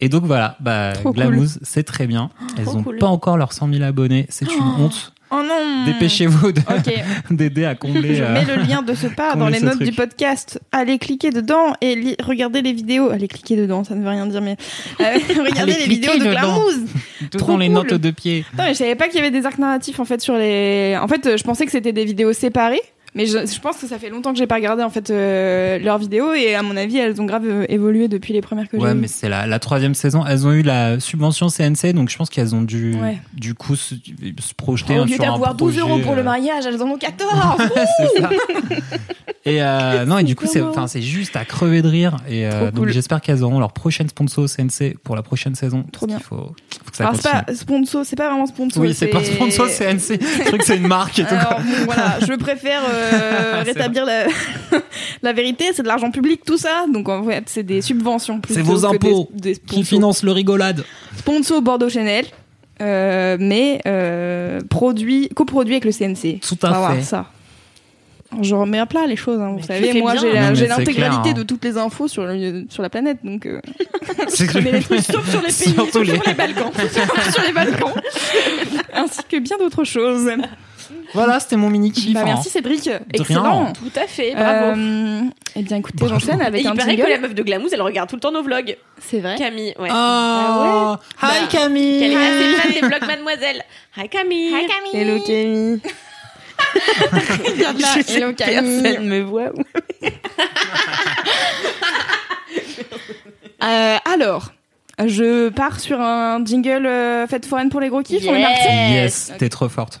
Et 0.00 0.08
donc 0.08 0.22
voilà, 0.22 0.56
bah 0.60 0.92
Trop 0.92 1.12
Glamouze 1.12 1.58
c'est 1.62 1.82
très 1.82 2.06
bien. 2.06 2.30
Elles 2.56 2.66
Trop 2.66 2.76
ont 2.76 2.82
cool. 2.84 2.98
pas 2.98 3.08
encore 3.08 3.36
leurs 3.36 3.52
100 3.52 3.72
000 3.72 3.82
abonnés, 3.82 4.26
c'est 4.28 4.46
une 4.54 4.62
honte. 4.78 5.12
Oh 5.34 5.42
non. 5.42 5.86
Dépêchez-vous 5.86 6.52
de- 6.52 6.60
Ok. 6.60 6.92
d'aider 7.30 7.64
à 7.64 7.74
combler. 7.74 8.16
Je 8.16 8.22
euh, 8.22 8.32
mets 8.34 8.44
le 8.44 8.56
lien 8.62 8.82
de 8.82 8.94
ce 8.94 9.06
pas 9.06 9.34
dans 9.34 9.48
les 9.48 9.60
notes 9.60 9.76
truc. 9.76 9.88
du 9.88 9.92
podcast. 9.94 10.60
Allez 10.72 10.98
cliquer 10.98 11.30
dedans 11.30 11.72
et 11.80 11.94
li- 11.94 12.16
regardez 12.22 12.60
les 12.60 12.72
vidéos. 12.74 13.08
Allez 13.10 13.28
cliquer 13.28 13.56
dedans, 13.56 13.82
ça 13.82 13.94
ne 13.94 14.02
veut 14.02 14.10
rien 14.10 14.26
dire, 14.26 14.42
mais 14.42 14.56
euh, 15.00 15.04
regardez 15.42 15.72
les 15.74 15.86
vidéos 15.86 16.12
de. 16.18 16.30
Glamouze. 16.30 16.80
tout 17.30 17.38
trop 17.38 17.52
dans 17.52 17.58
les 17.58 17.66
cool. 17.66 17.74
notes 17.74 17.94
de 17.94 18.10
pied. 18.10 18.44
Non, 18.58 18.64
mais 18.64 18.74
je 18.74 18.78
savais 18.78 18.94
pas 18.94 19.06
qu'il 19.08 19.16
y 19.16 19.20
avait 19.20 19.30
des 19.30 19.46
arcs 19.46 19.58
narratifs 19.58 19.98
en 20.00 20.04
fait 20.04 20.20
sur 20.20 20.34
les. 20.36 20.98
En 21.00 21.08
fait, 21.08 21.26
euh, 21.26 21.36
je 21.38 21.44
pensais 21.44 21.64
que 21.64 21.72
c'était 21.72 21.92
des 21.92 22.04
vidéos 22.04 22.32
séparées. 22.34 22.82
Mais 23.14 23.26
je, 23.26 23.46
je 23.46 23.60
pense 23.60 23.76
que 23.76 23.86
ça 23.86 23.98
fait 23.98 24.08
longtemps 24.08 24.32
que 24.32 24.38
j'ai 24.38 24.46
pas 24.46 24.54
regardé 24.54 24.82
en 24.82 24.88
fait 24.88 25.10
euh, 25.10 25.78
leurs 25.78 25.98
vidéos 25.98 26.32
et 26.32 26.54
à 26.54 26.62
mon 26.62 26.76
avis 26.78 26.96
elles 26.96 27.20
ont 27.20 27.26
grave 27.26 27.44
euh, 27.46 27.66
évolué 27.68 28.08
depuis 28.08 28.32
les 28.32 28.40
premières 28.40 28.68
que 28.68 28.78
j'ai 28.78 28.82
Ouais, 28.82 28.94
mais 28.94 29.06
c'est 29.06 29.28
la, 29.28 29.46
la 29.46 29.58
troisième 29.58 29.94
saison. 29.94 30.24
Elles 30.26 30.46
ont 30.46 30.52
eu 30.52 30.62
la 30.62 30.98
subvention 30.98 31.48
CNC, 31.48 31.92
donc 31.92 32.08
je 32.08 32.16
pense 32.16 32.30
qu'elles 32.30 32.54
ont 32.54 32.62
dû, 32.62 32.94
Ouais. 32.94 33.18
du 33.34 33.54
coup, 33.54 33.76
se, 33.76 33.94
se 33.96 34.54
projeter 34.56 34.98
Au 34.98 35.02
hein, 35.02 35.06
lieu 35.06 35.14
sur 35.16 35.24
un 35.24 35.32
d'avoir 35.32 35.54
12 35.54 35.78
euros 35.78 35.98
pour 35.98 36.14
le 36.14 36.20
euh, 36.20 36.24
mariage, 36.24 36.64
elles 36.66 36.82
en 36.82 36.86
ont 36.88 36.96
14 36.96 37.30
c'est 37.98 38.20
ça. 38.20 38.30
Et 39.44 39.60
euh, 39.60 40.04
non, 40.04 40.18
et 40.18 40.24
du 40.24 40.36
coup, 40.36 40.46
c'est, 40.46 40.62
enfin, 40.62 40.86
c'est 40.86 41.02
juste 41.02 41.34
à 41.34 41.44
crever 41.44 41.82
de 41.82 41.88
rire. 41.88 42.16
Et 42.28 42.46
euh, 42.46 42.66
donc, 42.70 42.84
cool. 42.84 42.92
j'espère 42.92 43.20
qu'elles 43.20 43.42
auront 43.42 43.58
leur 43.58 43.72
prochaine 43.72 44.08
sponsor 44.08 44.44
au 44.44 44.46
CNC 44.46 44.96
pour 45.02 45.16
la 45.16 45.22
prochaine 45.22 45.56
saison. 45.56 45.84
Trop 45.92 46.06
bien. 46.06 46.18
qu'il 46.18 46.26
Faut, 46.26 46.36
faut 46.36 46.90
que 46.90 46.96
ça 46.96 47.08
Alors 47.08 47.16
c'est 47.20 47.30
pas 47.30 47.54
sponsor, 47.54 48.04
c'est 48.06 48.16
pas 48.16 48.28
vraiment 48.28 48.46
sponsor. 48.46 48.80
Oui, 48.82 48.94
c'est 48.94 49.08
pas 49.08 49.22
sponsor 49.24 49.66
CNC. 49.66 50.20
Je 50.20 50.44
crois 50.44 50.58
que 50.58 50.64
c'est 50.64 50.76
une 50.76 50.86
marque 50.86 51.18
et 51.18 51.24
tout. 51.24 51.34
Alors 51.34 51.58
bon, 51.58 51.84
voilà, 51.86 52.18
je 52.20 52.32
préfère 52.34 52.82
euh, 53.02 53.62
rétablir 53.66 54.04
la, 54.04 54.26
la 55.22 55.32
vérité, 55.32 55.66
c'est 55.74 55.82
de 55.82 55.88
l'argent 55.88 56.10
public 56.10 56.42
tout 56.44 56.56
ça, 56.58 56.84
donc 56.92 57.08
en 57.08 57.24
fait 57.24 57.44
c'est 57.46 57.62
des 57.62 57.80
subventions. 57.82 58.40
C'est 58.48 58.62
vos 58.62 58.80
que 58.80 58.86
impôts 58.86 59.28
des, 59.32 59.52
des 59.52 59.54
Qui 59.54 59.64
sponsors. 59.66 59.84
finance 59.86 60.22
le 60.22 60.32
rigolade. 60.32 60.84
Sponsor 61.18 61.60
Bordeaux 61.62 61.88
Chanel, 61.88 62.24
euh, 62.80 63.36
mais 63.38 63.80
euh, 63.86 64.60
produit, 64.70 65.28
coproduit 65.30 65.74
avec 65.74 65.84
le 65.84 65.92
CNC. 65.92 66.40
Tout 66.40 66.56
On 66.64 66.68
va 66.68 66.74
à 66.74 66.78
voir 66.78 66.94
fait. 66.96 67.02
ça. 67.02 67.26
Je 68.40 68.54
remets 68.54 68.78
à 68.78 68.86
plat 68.86 69.06
les 69.06 69.14
choses, 69.16 69.38
hein, 69.42 69.54
vous 69.58 69.62
savez. 69.66 69.92
Moi, 70.00 70.14
j'ai 70.16 70.66
l'intégralité 70.66 71.30
hein. 71.30 71.32
de 71.34 71.42
toutes 71.42 71.62
les 71.64 71.76
infos 71.76 72.08
sur, 72.08 72.24
le- 72.24 72.64
sur 72.70 72.82
la 72.82 72.88
planète, 72.88 73.18
donc 73.22 73.44
euh, 73.44 73.60
je 74.34 74.50
connais 74.50 74.72
les 74.72 74.80
trucs 74.80 75.00
sauf 75.00 75.28
sur 75.28 75.40
les 75.42 75.48
pays, 75.48 75.74
sauf 75.92 76.02
les- 76.02 76.14
sur 76.14 76.22
les 76.26 76.32
Balkans, 76.32 76.70
sauf 76.74 77.30
sur 77.34 77.42
les 77.42 77.52
Balkans, 77.52 77.92
ainsi 78.94 79.20
que 79.28 79.36
bien 79.38 79.58
d'autres 79.58 79.84
choses. 79.84 80.30
Voilà, 81.14 81.40
c'était 81.40 81.56
mon 81.56 81.68
mini 81.70 81.92
kiff. 81.92 82.14
Bah, 82.14 82.20
hein. 82.20 82.24
merci 82.26 82.48
Cédric, 82.48 82.84
rien. 82.84 83.00
excellent. 83.12 83.72
Tout 83.72 83.90
à 84.00 84.06
fait, 84.06 84.32
bravo. 84.34 84.78
Euh, 84.80 85.20
eh 85.56 85.62
bien, 85.62 85.76
écoutez, 85.78 86.06
j'enchaîne 86.08 86.40
Et 86.40 86.44
avec 86.44 86.62
il 86.62 86.66
un 86.68 86.74
paraît 86.74 86.90
jingle. 86.92 87.04
que 87.04 87.10
la 87.10 87.18
meuf 87.18 87.34
de 87.34 87.42
Glamouze, 87.42 87.72
elle 87.72 87.82
regarde 87.82 88.08
tout 88.08 88.16
le 88.16 88.20
temps 88.20 88.32
nos 88.32 88.42
vlogs. 88.42 88.76
C'est 89.00 89.20
vrai. 89.20 89.36
Camille, 89.36 89.74
ouais. 89.78 89.88
Oh, 89.90 89.92
Ah 89.92 90.96
hi 90.96 90.96
Bah, 91.20 91.30
Camille. 91.50 91.98
Qu'elle 92.00 92.12
est 92.12 92.16
assez 92.16 92.54
fan 92.56 92.72
des 92.72 92.80
vlogs 92.80 93.06
Mademoiselle. 93.06 93.62
Hi 93.98 94.08
Camille. 94.08 94.54
Hi 94.54 94.66
Camille. 94.66 94.94
Hello 95.10 95.20
Camille. 95.24 95.80
Regarde 97.54 97.80
là, 97.80 97.88
hello 98.08 98.32
Camille. 98.32 98.82
Personne 98.82 99.06
me 99.06 99.20
voit. 99.20 99.50
Euh, 103.62 103.96
alors, 104.12 104.52
je 105.04 105.48
pars 105.50 105.78
sur 105.80 106.00
un 106.00 106.44
jingle 106.44 106.86
euh, 106.86 107.26
fête 107.26 107.46
foraine 107.46 107.68
pour 107.68 107.80
les 107.80 107.88
gros 107.88 108.02
kiffs. 108.02 108.24
On 108.28 108.34
est 108.34 108.40
Yes. 108.40 108.48
parti 108.48 108.92
Yes, 108.92 109.32
t'es 109.38 109.48
trop 109.48 109.68
forte. 109.68 110.00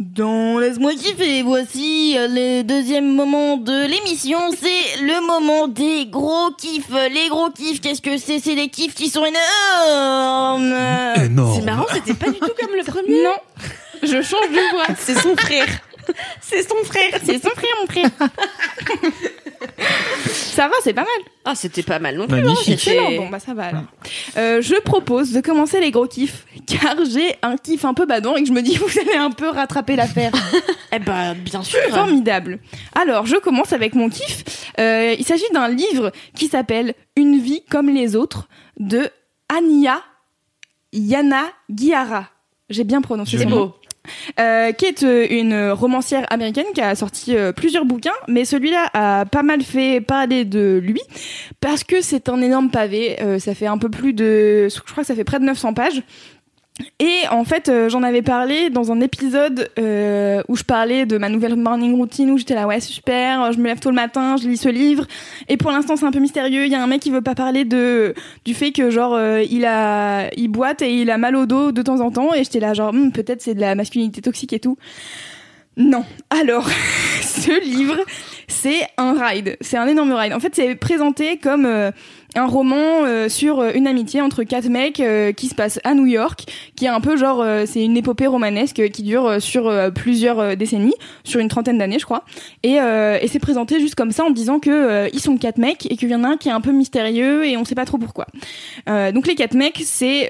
Dans 0.00 0.58
Laisse-moi 0.58 0.94
kiffer, 0.94 1.42
voici 1.44 2.16
euh, 2.18 2.26
le 2.28 2.62
deuxième 2.64 3.14
moment 3.14 3.56
de 3.56 3.86
l'émission, 3.86 4.38
c'est 4.50 5.00
le 5.02 5.24
moment 5.24 5.68
des 5.68 6.06
gros 6.06 6.50
kiffs. 6.58 6.90
Les 7.12 7.28
gros 7.28 7.50
kiffs, 7.50 7.80
qu'est-ce 7.80 8.02
que 8.02 8.18
c'est? 8.18 8.40
C'est 8.40 8.56
des 8.56 8.66
kiffs 8.68 8.94
qui 8.94 9.08
sont 9.08 9.24
énormes. 9.24 10.74
C'est 11.54 11.64
marrant, 11.64 11.86
c'était 11.92 12.14
pas 12.14 12.28
du 12.28 12.40
tout 12.40 12.50
comme 12.58 12.74
le 12.76 12.82
premier. 12.90 13.22
Non, 13.22 13.36
je 14.02 14.20
change 14.20 14.50
de 14.50 14.70
voix. 14.72 14.86
C'est 14.98 15.14
son 15.14 15.36
frère. 15.36 15.68
C'est 16.40 16.68
son 16.68 16.82
frère. 16.84 17.20
C'est 17.24 17.40
son 17.40 17.50
frère, 17.50 17.74
mon 17.80 17.86
frère. 17.86 18.10
ça 20.54 20.68
va, 20.68 20.74
c'est 20.82 20.92
pas 20.94 21.02
mal. 21.02 21.08
Ah, 21.44 21.54
c'était 21.54 21.82
pas 21.82 21.98
mal 21.98 22.16
non 22.16 22.26
plus. 22.26 22.36
Magnifique. 22.42 22.74
hein, 22.74 22.76
c'était- 22.78 22.94
Excellent, 22.96 23.16
bon 23.16 23.28
bah 23.28 23.38
ça 23.38 23.52
va 23.54 23.64
alors. 23.66 23.82
Euh, 24.36 24.62
je 24.62 24.74
propose 24.80 25.32
de 25.32 25.40
commencer 25.40 25.80
les 25.80 25.90
gros 25.90 26.06
kiffs, 26.06 26.46
car 26.66 26.96
j'ai 27.04 27.34
un 27.42 27.56
kiff 27.56 27.84
un 27.84 27.92
peu 27.94 28.06
badant 28.06 28.36
et 28.36 28.42
que 28.42 28.48
je 28.48 28.52
me 28.52 28.62
dis 28.62 28.76
vous 28.78 28.98
allez 28.98 29.16
un 29.16 29.30
peu 29.30 29.48
rattraper 29.48 29.96
l'affaire. 29.96 30.32
Eh 30.96 31.00
ben, 31.00 31.34
bien 31.34 31.60
sûr. 31.64 31.80
Formidable. 31.90 32.60
Alors, 32.94 33.26
je 33.26 33.34
commence 33.34 33.72
avec 33.72 33.96
mon 33.96 34.08
kiff. 34.08 34.70
Euh, 34.78 35.12
il 35.18 35.24
s'agit 35.24 35.42
d'un 35.52 35.66
livre 35.66 36.12
qui 36.36 36.46
s'appelle 36.46 36.94
Une 37.16 37.40
vie 37.40 37.64
comme 37.68 37.88
les 37.88 38.14
autres 38.14 38.48
de 38.78 39.08
Anya 39.48 40.00
Yana 40.92 41.46
Guiara. 41.68 42.28
J'ai 42.70 42.84
bien 42.84 43.00
prononcé 43.02 43.38
C'est 43.38 43.46
beau. 43.46 43.74
Euh, 44.40 44.72
qui 44.72 44.86
est 44.86 45.02
euh, 45.04 45.26
une 45.30 45.70
romancière 45.70 46.26
américaine 46.30 46.64
qui 46.74 46.80
a 46.80 46.94
sorti 46.94 47.36
euh, 47.36 47.52
plusieurs 47.52 47.84
bouquins, 47.84 48.10
mais 48.26 48.44
celui-là 48.44 48.90
a 48.92 49.26
pas 49.26 49.42
mal 49.42 49.62
fait 49.62 50.00
parler 50.00 50.44
de 50.44 50.80
lui 50.82 51.00
parce 51.60 51.84
que 51.84 52.00
c'est 52.00 52.28
un 52.28 52.40
énorme 52.42 52.70
pavé. 52.70 53.16
Ça 53.38 53.54
fait 53.54 53.66
un 53.66 53.78
peu 53.78 53.88
plus 53.88 54.12
de, 54.12 54.68
je 54.68 54.80
crois 54.80 55.02
que 55.02 55.06
ça 55.06 55.14
fait 55.14 55.24
près 55.24 55.38
de 55.38 55.44
900 55.44 55.74
pages. 55.74 56.02
Et 56.98 57.22
en 57.30 57.44
fait, 57.44 57.68
euh, 57.68 57.88
j'en 57.88 58.02
avais 58.02 58.22
parlé 58.22 58.68
dans 58.68 58.90
un 58.90 59.00
épisode 59.00 59.70
euh, 59.78 60.42
où 60.48 60.56
je 60.56 60.64
parlais 60.64 61.06
de 61.06 61.18
ma 61.18 61.28
nouvelle 61.28 61.54
morning 61.54 61.94
routine 61.94 62.32
où 62.32 62.38
j'étais 62.38 62.54
là 62.54 62.66
ouais 62.66 62.80
super, 62.80 63.52
je 63.52 63.58
me 63.58 63.66
lève 63.66 63.78
tôt 63.78 63.90
le 63.90 63.94
matin, 63.94 64.36
je 64.36 64.48
lis 64.48 64.56
ce 64.56 64.68
livre. 64.68 65.06
Et 65.48 65.56
pour 65.56 65.70
l'instant 65.70 65.94
c'est 65.94 66.04
un 66.04 66.10
peu 66.10 66.18
mystérieux. 66.18 66.66
Il 66.66 66.72
y 66.72 66.74
a 66.74 66.82
un 66.82 66.88
mec 66.88 67.00
qui 67.00 67.12
veut 67.12 67.22
pas 67.22 67.36
parler 67.36 67.64
de 67.64 68.14
du 68.44 68.54
fait 68.54 68.72
que 68.72 68.90
genre 68.90 69.14
euh, 69.14 69.44
il 69.48 69.64
a 69.64 70.34
il 70.36 70.48
boite 70.48 70.82
et 70.82 70.92
il 71.00 71.10
a 71.10 71.18
mal 71.18 71.36
au 71.36 71.46
dos 71.46 71.70
de 71.70 71.82
temps 71.82 72.00
en 72.00 72.10
temps. 72.10 72.34
Et 72.34 72.42
j'étais 72.42 72.60
là 72.60 72.74
genre 72.74 72.92
Hmm, 72.92 73.10
peut-être 73.10 73.40
c'est 73.40 73.54
de 73.54 73.60
la 73.60 73.76
masculinité 73.76 74.20
toxique 74.20 74.52
et 74.52 74.60
tout. 74.60 74.76
Non. 75.76 76.04
Alors 76.30 76.68
ce 77.22 77.64
livre 77.64 77.98
c'est 78.48 78.86
un 78.96 79.12
ride, 79.12 79.56
c'est 79.60 79.76
un 79.76 79.86
énorme 79.86 80.12
ride. 80.12 80.32
En 80.32 80.40
fait 80.40 80.54
c'est 80.54 80.74
présenté 80.74 81.36
comme 81.36 81.66
euh, 81.66 81.90
un 82.36 82.46
roman 82.46 83.04
euh, 83.04 83.28
sur 83.28 83.60
euh, 83.60 83.72
une 83.74 83.86
amitié 83.86 84.20
entre 84.20 84.42
quatre 84.42 84.68
mecs 84.68 85.00
euh, 85.00 85.32
qui 85.32 85.48
se 85.48 85.54
passe 85.54 85.80
à 85.84 85.94
New 85.94 86.06
York, 86.06 86.44
qui 86.76 86.84
est 86.84 86.88
un 86.88 87.00
peu 87.00 87.16
genre 87.16 87.40
euh, 87.40 87.64
c'est 87.66 87.84
une 87.84 87.96
épopée 87.96 88.26
romanesque 88.26 88.90
qui 88.90 89.02
dure 89.02 89.26
euh, 89.26 89.40
sur 89.40 89.72
plusieurs 89.94 90.56
décennies, 90.56 90.94
sur 91.22 91.40
une 91.40 91.48
trentaine 91.48 91.78
d'années 91.78 91.98
je 91.98 92.04
crois. 92.04 92.24
Et, 92.62 92.74
et 92.74 93.28
c'est 93.28 93.38
présenté 93.38 93.80
juste 93.80 93.94
comme 93.94 94.10
ça 94.10 94.24
en 94.24 94.30
disant 94.30 94.58
que 94.58 95.08
ils 95.12 95.20
sont 95.20 95.36
quatre 95.36 95.58
mecs 95.58 95.86
et 95.90 95.96
qu'il 95.96 96.10
y 96.10 96.14
en 96.14 96.24
a 96.24 96.28
un 96.28 96.36
qui 96.36 96.48
est 96.48 96.52
un 96.52 96.60
peu 96.60 96.72
mystérieux 96.72 97.46
et 97.46 97.56
on 97.56 97.64
sait 97.64 97.74
pas 97.74 97.84
trop 97.84 97.98
pourquoi. 97.98 98.26
Donc 98.86 99.26
les 99.26 99.34
quatre 99.34 99.54
mecs 99.54 99.80
c'est 99.84 100.28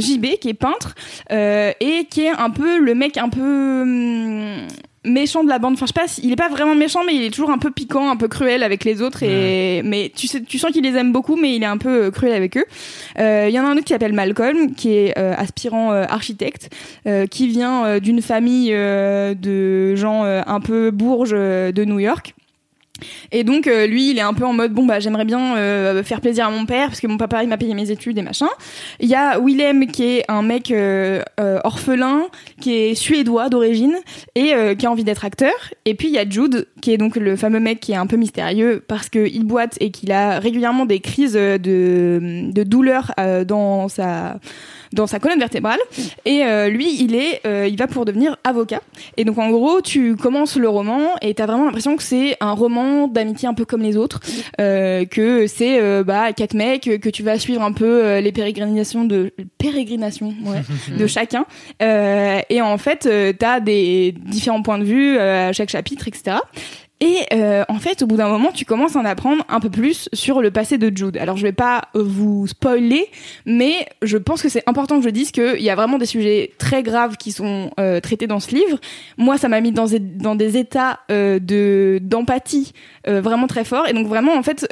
JB 0.00 0.38
qui 0.40 0.48
est 0.48 0.54
peintre 0.54 0.94
et 1.30 2.06
qui 2.10 2.22
est 2.22 2.30
un 2.30 2.50
peu 2.50 2.78
le 2.78 2.94
mec 2.94 3.16
un 3.16 3.28
peu 3.28 3.82
hum, 3.82 4.66
méchant 5.04 5.42
de 5.44 5.48
la 5.48 5.58
bande. 5.58 5.74
Enfin, 5.74 5.86
je 5.86 5.92
sais 5.92 6.00
pas, 6.06 6.20
il 6.22 6.32
est 6.32 6.36
pas 6.36 6.48
vraiment 6.48 6.74
méchant, 6.74 7.00
mais 7.06 7.14
il 7.14 7.22
est 7.22 7.30
toujours 7.30 7.50
un 7.50 7.58
peu 7.58 7.70
piquant, 7.70 8.10
un 8.10 8.16
peu 8.16 8.28
cruel 8.28 8.62
avec 8.62 8.84
les 8.84 9.02
autres. 9.02 9.22
Et 9.22 9.82
mais 9.84 10.12
tu 10.14 10.26
sais, 10.26 10.42
tu 10.42 10.58
sens 10.58 10.70
qu'il 10.70 10.84
les 10.84 10.96
aime 10.96 11.12
beaucoup, 11.12 11.36
mais 11.36 11.56
il 11.56 11.62
est 11.62 11.66
un 11.66 11.78
peu 11.78 12.04
euh, 12.04 12.10
cruel 12.10 12.34
avec 12.34 12.56
eux. 12.56 12.64
Euh, 13.18 13.46
Il 13.48 13.54
y 13.54 13.58
en 13.58 13.64
a 13.64 13.68
un 13.68 13.72
autre 13.72 13.84
qui 13.84 13.92
s'appelle 13.92 14.12
Malcolm, 14.12 14.74
qui 14.74 14.94
est 14.94 15.18
euh, 15.18 15.34
aspirant 15.36 15.92
euh, 15.92 16.04
architecte, 16.08 16.70
euh, 17.06 17.26
qui 17.26 17.48
vient 17.48 17.98
d'une 17.98 18.22
famille 18.22 18.70
euh, 18.72 19.34
de 19.34 19.94
gens 19.96 20.24
euh, 20.24 20.42
un 20.46 20.60
peu 20.60 20.90
bourges 20.90 21.32
de 21.32 21.84
New 21.84 21.98
York. 21.98 22.34
Et 23.30 23.44
donc 23.44 23.66
euh, 23.66 23.86
lui, 23.86 24.10
il 24.10 24.18
est 24.18 24.22
un 24.22 24.34
peu 24.34 24.44
en 24.44 24.52
mode 24.52 24.72
bon 24.72 24.86
bah 24.86 25.00
j'aimerais 25.00 25.24
bien 25.24 25.56
euh, 25.56 26.02
faire 26.02 26.20
plaisir 26.20 26.46
à 26.46 26.50
mon 26.50 26.66
père 26.66 26.88
parce 26.88 27.00
que 27.00 27.06
mon 27.06 27.16
papa 27.16 27.42
il 27.42 27.48
m'a 27.48 27.56
payé 27.56 27.74
mes 27.74 27.90
études 27.90 28.18
et 28.18 28.22
machin. 28.22 28.48
Il 29.00 29.08
y 29.08 29.14
a 29.14 29.38
Willem 29.38 29.86
qui 29.86 30.04
est 30.04 30.24
un 30.28 30.42
mec 30.42 30.70
euh, 30.70 31.22
orphelin 31.64 32.22
qui 32.60 32.74
est 32.74 32.94
suédois 32.94 33.48
d'origine 33.48 33.96
et 34.34 34.52
qui 34.78 34.86
a 34.86 34.90
envie 34.90 35.04
d'être 35.04 35.24
acteur. 35.24 35.52
Et 35.84 35.94
puis 35.94 36.08
il 36.08 36.14
y 36.14 36.18
a 36.18 36.28
Jude 36.28 36.68
qui 36.80 36.92
est 36.92 36.98
donc 36.98 37.16
le 37.16 37.36
fameux 37.36 37.60
mec 37.60 37.80
qui 37.80 37.92
est 37.92 37.96
un 37.96 38.06
peu 38.06 38.16
mystérieux 38.16 38.82
parce 38.86 39.08
que 39.08 39.26
il 39.26 39.44
boite 39.44 39.76
et 39.80 39.90
qu'il 39.90 40.12
a 40.12 40.38
régulièrement 40.38 40.86
des 40.86 41.00
crises 41.00 41.34
de 41.34 41.58
de 42.52 42.62
douleur 42.62 43.12
dans 43.46 43.88
sa 43.88 44.38
dans 44.92 45.06
sa 45.06 45.18
colonne 45.18 45.38
vertébrale. 45.38 45.80
Et 46.24 46.44
euh, 46.44 46.68
lui 46.68 47.02
il 47.02 47.14
est 47.14 47.40
euh, 47.46 47.68
il 47.68 47.76
va 47.76 47.86
pour 47.86 48.04
devenir 48.04 48.36
avocat. 48.44 48.80
Et 49.16 49.24
donc 49.24 49.38
en 49.38 49.50
gros 49.50 49.80
tu 49.80 50.16
commences 50.16 50.56
le 50.56 50.68
roman 50.68 51.14
et 51.20 51.34
t'as 51.34 51.46
vraiment 51.46 51.64
l'impression 51.64 51.96
que 51.96 52.02
c'est 52.02 52.36
un 52.40 52.52
roman 52.52 53.08
d'amitié 53.08 53.48
un 53.48 53.54
peu 53.54 53.64
comme 53.64 53.82
les 53.82 53.96
autres. 53.96 54.20
Euh, 54.60 55.04
que 55.04 55.46
c'est 55.46 55.80
euh, 55.80 56.04
bah 56.04 56.32
quatre 56.32 56.54
mecs 56.54 56.82
que 57.00 57.08
tu 57.08 57.22
vas 57.22 57.38
suivre 57.38 57.62
un 57.62 57.72
peu 57.72 58.04
euh, 58.04 58.20
les 58.20 58.32
pérégrinations 58.32 59.04
de 59.04 59.32
pérégrinations 59.58 60.34
ouais, 60.44 60.62
de 60.98 61.06
chacun. 61.06 61.46
Euh, 61.82 62.40
et 62.48 62.60
en 62.60 62.78
fait 62.78 63.08
t'as 63.38 63.60
des 63.60 64.14
différents 64.26 64.62
points 64.62 64.78
de 64.78 64.84
vue 64.84 65.16
euh, 65.16 65.48
à 65.48 65.52
chaque 65.52 65.70
chapitre 65.70 66.08
etc 66.08 66.36
et 67.00 67.18
euh, 67.32 67.64
en 67.68 67.78
fait, 67.78 68.02
au 68.02 68.06
bout 68.06 68.16
d'un 68.16 68.28
moment, 68.28 68.52
tu 68.52 68.64
commences 68.64 68.94
à 68.94 69.00
en 69.00 69.04
apprendre 69.04 69.44
un 69.48 69.58
peu 69.58 69.70
plus 69.70 70.08
sur 70.12 70.40
le 70.40 70.52
passé 70.52 70.78
de 70.78 70.96
Jude. 70.96 71.16
Alors, 71.16 71.36
je 71.36 71.42
vais 71.42 71.52
pas 71.52 71.88
euh, 71.96 72.02
vous 72.04 72.46
spoiler, 72.46 73.08
mais 73.44 73.88
je 74.02 74.18
pense 74.18 74.40
que 74.40 74.48
c'est 74.48 74.62
important 74.68 74.98
que 74.98 75.04
je 75.04 75.10
dise 75.10 75.32
qu'il 75.32 75.60
y 75.62 75.70
a 75.70 75.74
vraiment 75.74 75.98
des 75.98 76.06
sujets 76.06 76.52
très 76.58 76.84
graves 76.84 77.16
qui 77.16 77.32
sont 77.32 77.72
euh, 77.80 77.98
traités 77.98 78.28
dans 78.28 78.38
ce 78.38 78.54
livre. 78.54 78.78
Moi, 79.18 79.36
ça 79.36 79.48
m'a 79.48 79.60
mis 79.60 79.72
dans, 79.72 79.86
des- 79.86 80.56
états 80.56 81.00
euh, 81.10 81.40
de 81.40 81.98
d'empathie 82.02 82.72
euh, 83.08 83.20
vraiment 83.20 83.48
très 83.48 83.64
forts. 83.64 83.88
Et 83.88 83.92
donc, 83.92 84.06
vraiment, 84.06 84.34
en 84.34 84.42
fait... 84.42 84.66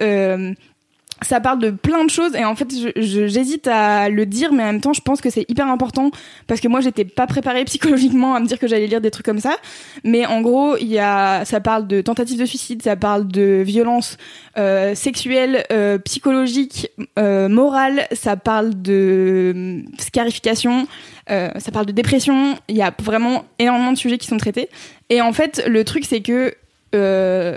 Ça 1.22 1.40
parle 1.40 1.58
de 1.58 1.70
plein 1.70 2.04
de 2.04 2.10
choses 2.10 2.34
et 2.34 2.44
en 2.44 2.54
fait 2.54 2.68
j'hésite 2.96 3.66
à 3.66 4.08
le 4.08 4.26
dire 4.26 4.52
mais 4.52 4.62
en 4.62 4.66
même 4.66 4.80
temps 4.80 4.92
je 4.92 5.00
pense 5.00 5.20
que 5.20 5.30
c'est 5.30 5.44
hyper 5.48 5.66
important 5.68 6.10
parce 6.46 6.60
que 6.60 6.68
moi 6.68 6.80
j'étais 6.80 7.04
pas 7.04 7.26
préparée 7.26 7.64
psychologiquement 7.66 8.34
à 8.34 8.40
me 8.40 8.46
dire 8.46 8.58
que 8.58 8.66
j'allais 8.66 8.86
lire 8.86 9.00
des 9.00 9.10
trucs 9.10 9.26
comme 9.26 9.40
ça. 9.40 9.56
Mais 10.04 10.26
en 10.26 10.40
gros 10.40 10.76
il 10.76 10.88
y 10.88 10.98
a 10.98 11.44
ça 11.44 11.60
parle 11.60 11.86
de 11.86 12.00
tentative 12.00 12.38
de 12.38 12.46
suicide 12.46 12.82
ça 12.82 12.96
parle 12.96 13.26
de 13.28 13.62
violence 13.64 14.16
euh, 14.58 14.94
sexuelle 14.94 15.64
euh, 15.70 15.98
psychologique 15.98 16.90
euh, 17.18 17.48
morale 17.48 18.06
ça 18.12 18.36
parle 18.36 18.80
de 18.80 19.52
euh, 19.54 19.82
scarification 19.98 20.86
euh, 21.30 21.50
ça 21.58 21.70
parle 21.70 21.86
de 21.86 21.92
dépression. 21.92 22.56
Il 22.68 22.76
y 22.76 22.82
a 22.82 22.92
vraiment 23.02 23.44
énormément 23.58 23.92
de 23.92 23.98
sujets 23.98 24.18
qui 24.18 24.26
sont 24.26 24.38
traités. 24.38 24.68
Et 25.10 25.20
en 25.20 25.32
fait 25.32 25.62
le 25.66 25.84
truc 25.84 26.04
c'est 26.04 26.20
que 26.20 26.54
euh, 26.94 27.54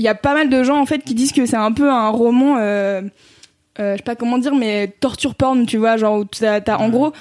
il 0.00 0.04
y 0.04 0.08
a 0.08 0.14
pas 0.14 0.34
mal 0.34 0.48
de 0.50 0.62
gens 0.64 0.80
en 0.80 0.86
fait 0.86 1.04
qui 1.04 1.14
disent 1.14 1.32
que 1.32 1.44
c'est 1.46 1.56
un 1.56 1.72
peu 1.72 1.90
un 1.90 2.08
roman 2.08 2.56
euh, 2.58 3.02
euh, 3.78 3.92
je 3.92 3.96
sais 3.98 4.02
pas 4.02 4.16
comment 4.16 4.38
dire 4.38 4.54
mais 4.54 4.88
torture 5.00 5.34
porn 5.34 5.66
tu 5.66 5.76
vois 5.76 5.96
genre 5.96 6.20
où 6.20 6.24
t'as, 6.24 6.60
t'as- 6.60 6.78
en 6.78 6.88
gros 6.88 7.12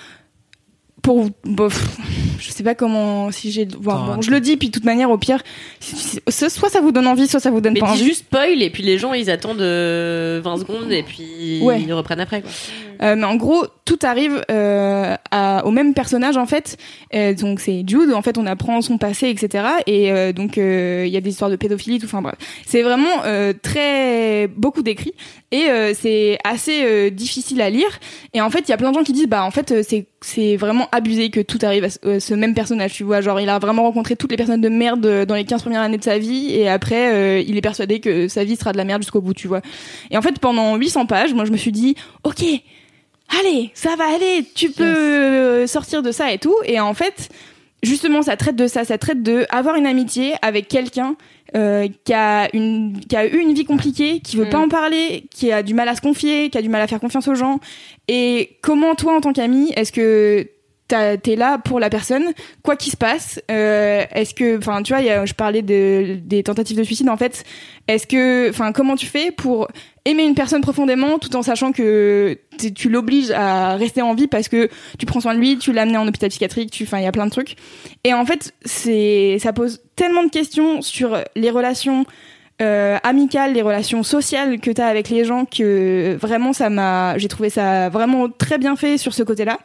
pour 1.02 1.30
bof, 1.46 1.98
je 2.40 2.52
sais 2.52 2.62
pas 2.64 2.76
comment 2.76 3.32
si 3.32 3.52
j'ai 3.52 3.66
bon, 3.66 4.20
je 4.22 4.32
le 4.32 4.42
dis 4.42 4.58
puis 4.58 4.68
de 4.68 4.74
toute 4.74 4.84
manière 4.84 5.10
au 5.12 5.18
pire 5.18 5.42
soit 5.82 6.70
ça 6.70 6.82
vous 6.82 6.92
donne 6.92 7.08
envie 7.08 7.28
soit 7.28 7.40
ça 7.40 7.52
vous 7.52 7.62
donne 7.62 7.74
Mais 7.74 7.80
pas 7.80 7.86
dis 7.88 7.92
envie 7.94 8.04
juste 8.06 8.26
spoil 8.26 8.62
et 8.62 8.70
puis 8.70 8.84
les 8.84 8.98
gens 8.98 9.14
ils 9.14 9.30
attendent 9.30 9.62
euh, 9.62 10.42
20 10.44 10.58
secondes 10.58 10.92
et 10.92 11.04
puis 11.04 11.60
Ouais. 11.62 11.82
ils 11.82 11.94
reprennent 11.94 12.20
après 12.20 12.42
quoi. 12.42 12.52
Euh, 13.02 13.16
mais 13.16 13.24
en 13.26 13.36
gros, 13.36 13.66
tout 13.86 14.00
arrive 14.04 14.44
euh, 14.52 15.16
à- 15.32 15.66
au 15.66 15.72
même 15.72 15.94
personnage 15.94 16.38
en 16.38 16.46
fait. 16.46 16.78
Euh, 17.14 17.34
donc 17.34 17.60
c'est 17.60 17.84
Jude. 17.88 18.14
En 18.14 18.22
fait, 18.22 18.38
on 18.38 18.46
apprend 18.46 18.82
son 18.82 18.98
passé, 18.98 19.30
etc. 19.30 19.64
Et 19.88 20.12
euh, 20.12 20.34
donc 20.34 20.58
euh, 20.58 21.04
il 21.08 21.12
y 21.14 21.18
a 21.18 21.22
des 21.22 21.30
histoires 21.30 21.50
de 21.50 21.56
pédophilie, 21.56 22.00
tout. 22.00 22.06
Enfin 22.06 22.22
bref, 22.22 22.36
c'est 22.66 22.82
vraiment 22.82 23.24
euh, 23.26 23.54
très 23.62 24.48
beaucoup 24.48 24.84
décrit 24.84 25.14
et 25.52 25.66
c'est 25.96 26.38
assez 26.44 27.10
difficile 27.10 27.62
à 27.62 27.70
lire. 27.70 28.00
Et 28.34 28.42
en 28.42 28.50
fait, 28.52 28.60
il 28.68 28.70
y 28.70 28.74
a 28.74 28.78
plein 28.78 28.92
de 28.92 28.96
gens 28.96 29.04
qui 29.04 29.14
disent 29.14 29.28
bah 29.28 29.44
en 29.44 29.52
fait 29.52 29.82
c'est 29.82 30.06
c'est 30.22 30.58
vraiment 30.58 30.88
abusé 30.92 31.30
que 31.30 31.40
tout 31.40 31.58
arrive 31.64 31.86
à 31.86 31.90
ce, 31.90 31.98
euh, 32.06 32.20
ce 32.20 32.34
même 32.34 32.54
personnage. 32.54 32.94
Tu 32.94 33.04
vois, 33.04 33.22
genre 33.22 33.40
il 33.40 33.50
a 33.50 33.58
vraiment 33.58 33.84
rencontré 33.84 34.16
toutes 34.16 34.32
les 34.32 34.38
personnes 34.38 34.62
de 34.62 34.70
merde 34.70 35.26
dans 35.26 35.36
les 35.36 35.46
15 35.46 35.62
premières 35.64 35.82
années 35.82 35.98
de 35.98 36.04
sa 36.04 36.18
vie 36.20 36.52
et 36.54 36.68
après 36.70 37.44
il 37.44 37.58
est 37.58 37.62
persuadé 37.62 38.00
que 38.00 38.28
sa 38.28 38.44
vie 38.44 38.56
sera 38.56 38.72
de 38.74 38.78
la 38.78 38.84
merde 38.84 39.02
jusqu'au 39.02 39.22
bout. 39.22 39.34
Tu 39.34 39.48
vois. 39.48 39.62
Et 40.12 40.18
en 40.18 40.22
fait, 40.22 40.38
pendant 40.40 40.76
800 40.76 41.06
pages, 41.08 41.34
moi 41.34 41.46
je 41.46 41.52
me 41.52 41.58
suis 41.58 41.72
dit 41.72 41.96
ok 42.24 42.44
allez, 43.40 43.72
ça 43.74 43.96
va 43.96 44.06
aller, 44.06 44.46
tu 44.56 44.72
peux 44.72 44.84
euh, 44.84 45.68
sortir 45.68 46.02
de 46.02 46.12
ça 46.12 46.32
et 46.32 46.38
tout. 46.38 46.56
Et 46.66 46.80
en 46.80 46.94
fait, 46.94 47.30
justement, 47.84 48.22
ça 48.22 48.38
traite 48.38 48.56
de 48.56 48.68
ça, 48.68 48.84
ça 48.86 48.98
traite 48.98 49.24
de 49.24 49.46
avoir 49.50 49.76
une 49.76 49.86
amitié 49.86 50.34
avec 50.42 50.68
quelqu'un 50.68 51.16
euh, 51.56 51.88
qui 52.06 52.14
a 52.14 52.48
une 52.56 53.00
qui 53.00 53.16
a 53.16 53.26
eu 53.26 53.40
une 53.40 53.54
vie 53.54 53.66
compliquée, 53.66 54.20
qui 54.20 54.38
veut 54.38 54.46
Mm. 54.46 54.50
pas 54.50 54.60
en 54.60 54.70
parler, 54.70 55.26
qui 55.34 55.52
a 55.52 55.64
du 55.64 55.74
mal 55.74 55.88
à 55.90 55.96
se 55.96 56.02
confier, 56.02 56.50
qui 56.50 56.58
a 56.58 56.62
du 56.62 56.70
mal 56.70 56.82
à 56.82 56.88
faire 56.88 57.00
confiance 57.00 57.28
aux 57.28 57.36
gens. 57.36 57.60
Et 58.08 58.58
comment 58.62 58.96
toi, 58.96 59.16
en 59.16 59.22
tant 59.22 59.34
qu'ami, 59.34 59.72
est-ce 59.76 59.92
que 59.92 60.48
t'es 60.90 61.36
là 61.36 61.58
pour 61.58 61.80
la 61.80 61.90
personne, 61.90 62.24
quoi 62.64 62.76
qu'il 62.76 62.92
se 62.92 62.98
passe 62.98 63.40
euh, 63.50 64.04
Est-ce 64.14 64.34
que, 64.34 64.58
enfin, 64.58 64.82
tu 64.84 64.94
vois, 64.94 65.02
y 65.02 65.10
a- 65.10 65.26
je 65.26 65.34
parlais 65.34 65.62
de, 65.62 66.18
des 66.22 66.44
tentatives 66.44 66.78
de 66.78 66.84
suicide. 66.84 67.10
En 67.10 67.18
fait, 67.18 67.44
est-ce 67.88 68.08
que, 68.08 68.50
enfin, 68.50 68.72
comment 68.72 68.96
tu 68.96 69.06
fais 69.06 69.32
pour 69.32 69.68
aimer 70.06 70.24
une 70.24 70.36
personne 70.36 70.62
profondément 70.62 71.20
tout 71.20 71.36
en 71.36 71.42
sachant 71.44 71.72
que 71.72 72.38
tu 72.76 72.90
l'obliges 72.90 73.32
à 73.32 73.76
rester 73.76 74.02
en 74.02 74.14
vie 74.16 74.28
parce 74.28 74.48
que 74.48 74.70
tu 74.98 75.06
prends 75.06 75.22
soin 75.22 75.36
de 75.36 75.40
lui, 75.40 75.58
tu 75.58 75.78
amené 75.78 75.98
en 75.98 76.08
hôpital 76.08 76.30
psychiatrique, 76.30 76.72
tu, 76.72 76.84
enfin, 76.84 76.98
il 77.00 77.04
y 77.04 77.08
a 77.08 77.12
plein 77.12 77.26
de 77.26 77.32
trucs. 77.32 77.56
Et 78.04 78.14
en 78.14 78.26
fait, 78.26 78.54
c'est, 78.66 79.38
ça 79.40 79.54
pose 79.54 79.82
tellement 79.96 80.24
de 80.24 80.30
questions 80.30 80.82
sur 80.82 81.18
les 81.36 81.50
relations 81.52 82.06
euh, 82.62 82.98
amicales, 83.04 83.54
les 83.54 83.62
relations 83.62 84.04
sociales 84.04 84.60
que 84.60 84.72
tu 84.72 84.82
as 84.82 84.88
avec 84.88 85.10
les 85.10 85.24
gens 85.24 85.46
que 85.46 86.18
vraiment 86.20 86.52
ça 86.52 86.70
m'a 86.70 87.18
j'ai 87.18 87.30
trouvé 87.30 87.50
ça 87.50 87.88
vraiment 87.88 88.28
très 88.30 88.58
bien 88.58 88.76
fait 88.76 88.98
sur 88.98 89.14
ce 89.14 89.24
côté-là. 89.24 89.60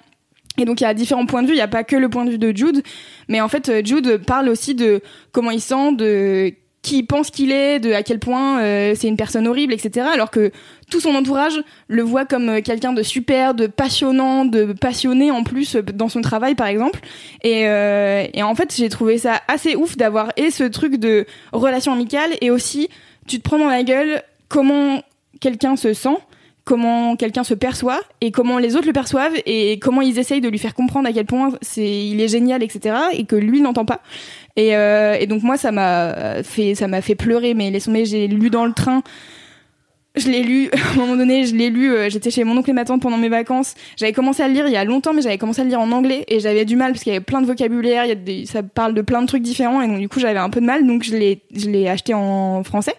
Et 0.58 0.64
donc 0.64 0.80
il 0.80 0.84
y 0.84 0.86
a 0.86 0.94
différents 0.94 1.26
points 1.26 1.42
de 1.42 1.48
vue, 1.48 1.54
il 1.54 1.56
n'y 1.56 1.62
a 1.62 1.68
pas 1.68 1.84
que 1.84 1.96
le 1.96 2.08
point 2.08 2.24
de 2.24 2.30
vue 2.30 2.38
de 2.38 2.56
Jude, 2.56 2.82
mais 3.28 3.40
en 3.40 3.48
fait 3.48 3.68
euh, 3.68 3.82
Jude 3.84 4.18
parle 4.24 4.48
aussi 4.48 4.74
de 4.74 5.00
comment 5.32 5.50
il 5.50 5.60
sent, 5.60 5.92
de 5.94 6.52
qui 6.82 6.98
il 6.98 7.06
pense 7.06 7.30
qu'il 7.30 7.50
est, 7.50 7.80
de 7.80 7.92
à 7.92 8.02
quel 8.02 8.18
point 8.18 8.60
euh, 8.60 8.94
c'est 8.94 9.08
une 9.08 9.16
personne 9.16 9.48
horrible, 9.48 9.72
etc. 9.72 10.06
Alors 10.12 10.30
que 10.30 10.52
tout 10.90 11.00
son 11.00 11.14
entourage 11.14 11.60
le 11.88 12.02
voit 12.02 12.24
comme 12.24 12.48
euh, 12.50 12.60
quelqu'un 12.60 12.92
de 12.92 13.02
super, 13.02 13.54
de 13.54 13.66
passionnant, 13.66 14.44
de 14.44 14.74
passionné 14.74 15.30
en 15.30 15.42
plus 15.42 15.76
dans 15.76 16.08
son 16.08 16.20
travail 16.20 16.54
par 16.54 16.68
exemple. 16.68 17.00
Et, 17.42 17.62
et 17.62 18.42
en 18.42 18.54
fait 18.54 18.72
j'ai 18.76 18.88
trouvé 18.88 19.18
ça 19.18 19.40
assez 19.48 19.74
ouf 19.74 19.96
d'avoir 19.96 20.30
et 20.36 20.50
ce 20.50 20.64
truc 20.64 20.96
de 20.96 21.26
relation 21.52 21.92
amicale 21.92 22.30
et 22.40 22.50
aussi 22.50 22.88
tu 23.26 23.38
te 23.38 23.42
prends 23.42 23.58
dans 23.58 23.68
la 23.68 23.82
gueule 23.82 24.22
comment 24.48 25.02
quelqu'un 25.40 25.76
se 25.76 25.94
sent 25.94 26.16
comment 26.64 27.16
quelqu'un 27.16 27.44
se 27.44 27.54
perçoit 27.54 28.00
et 28.20 28.30
comment 28.30 28.58
les 28.58 28.76
autres 28.76 28.86
le 28.86 28.92
perçoivent 28.92 29.34
et 29.44 29.78
comment 29.78 30.00
ils 30.00 30.18
essayent 30.18 30.40
de 30.40 30.48
lui 30.48 30.58
faire 30.58 30.74
comprendre 30.74 31.08
à 31.08 31.12
quel 31.12 31.26
point 31.26 31.50
c'est 31.60 32.06
il 32.06 32.20
est 32.20 32.28
génial 32.28 32.62
etc 32.62 32.96
et 33.12 33.24
que 33.24 33.36
lui 33.36 33.60
n'entend 33.60 33.84
pas. 33.84 34.00
Et, 34.56 34.76
euh, 34.76 35.16
et 35.18 35.26
donc 35.26 35.42
moi 35.42 35.56
ça 35.56 35.72
m'a 35.72 36.42
fait 36.42 36.74
ça 36.74 36.88
m'a 36.88 37.02
fait 37.02 37.14
pleurer 37.14 37.54
mais 37.54 37.70
laisse 37.70 37.84
tomber 37.84 38.04
j'ai 38.06 38.28
lu 38.28 38.50
dans 38.50 38.64
le 38.64 38.72
train 38.72 39.02
je 40.16 40.28
l'ai 40.28 40.42
lu 40.42 40.70
à 40.72 40.92
un 40.92 40.94
moment 40.96 41.16
donné 41.16 41.46
je 41.46 41.54
l'ai 41.54 41.70
lu 41.70 41.92
euh, 41.92 42.08
j'étais 42.08 42.30
chez 42.30 42.44
mon 42.44 42.56
oncle 42.56 42.70
et 42.70 42.72
ma 42.72 42.84
tante 42.84 43.02
pendant 43.02 43.16
mes 43.16 43.28
vacances 43.28 43.74
j'avais 43.96 44.12
commencé 44.12 44.42
à 44.42 44.48
le 44.48 44.54
lire 44.54 44.66
il 44.66 44.72
y 44.72 44.76
a 44.76 44.84
longtemps 44.84 45.12
mais 45.12 45.22
j'avais 45.22 45.38
commencé 45.38 45.60
à 45.60 45.64
le 45.64 45.70
lire 45.70 45.80
en 45.80 45.92
anglais 45.92 46.24
et 46.28 46.40
j'avais 46.40 46.64
du 46.64 46.76
mal 46.76 46.92
parce 46.92 47.02
qu'il 47.02 47.12
y 47.12 47.16
avait 47.16 47.24
plein 47.24 47.40
de 47.40 47.46
vocabulaire 47.46 48.04
il 48.04 48.08
y 48.08 48.12
a 48.12 48.16
des, 48.16 48.46
ça 48.46 48.62
parle 48.62 48.94
de 48.94 49.02
plein 49.02 49.22
de 49.22 49.26
trucs 49.26 49.42
différents 49.42 49.82
et 49.82 49.86
donc 49.86 49.98
du 49.98 50.08
coup 50.08 50.20
j'avais 50.20 50.38
un 50.38 50.50
peu 50.50 50.60
de 50.60 50.66
mal 50.66 50.86
donc 50.86 51.02
je 51.02 51.16
l'ai 51.16 51.42
je 51.54 51.68
l'ai 51.68 51.88
acheté 51.88 52.14
en 52.14 52.62
français 52.64 52.94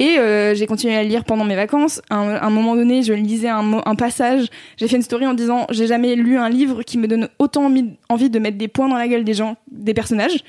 et 0.00 0.18
euh, 0.18 0.54
j'ai 0.54 0.66
continué 0.66 0.96
à 0.96 1.02
le 1.02 1.08
lire 1.08 1.24
pendant 1.24 1.44
mes 1.44 1.54
vacances. 1.54 2.02
À 2.10 2.16
un, 2.16 2.50
moment 2.50 2.74
donné, 2.74 3.02
je 3.02 3.12
lisais 3.12 3.48
un, 3.48 3.80
un 3.84 3.94
passage. 3.94 4.48
J'ai 4.76 4.88
fait 4.88 4.96
une 4.96 5.02
story 5.02 5.26
en 5.26 5.34
disant 5.34 5.66
j'ai 5.70 5.86
jamais 5.86 6.16
lu 6.16 6.36
un 6.36 6.48
livre 6.48 6.82
qui 6.82 6.98
me 6.98 7.06
donne 7.06 7.28
autant 7.38 7.72
envie 8.08 8.30
de 8.30 8.38
mettre 8.38 8.58
des 8.58 8.68
points 8.68 8.88
dans 8.88 8.98
la 8.98 9.06
gueule 9.06 9.24
des 9.24 9.34
gens, 9.34 9.56
des 9.70 9.94
personnages. 9.94 10.44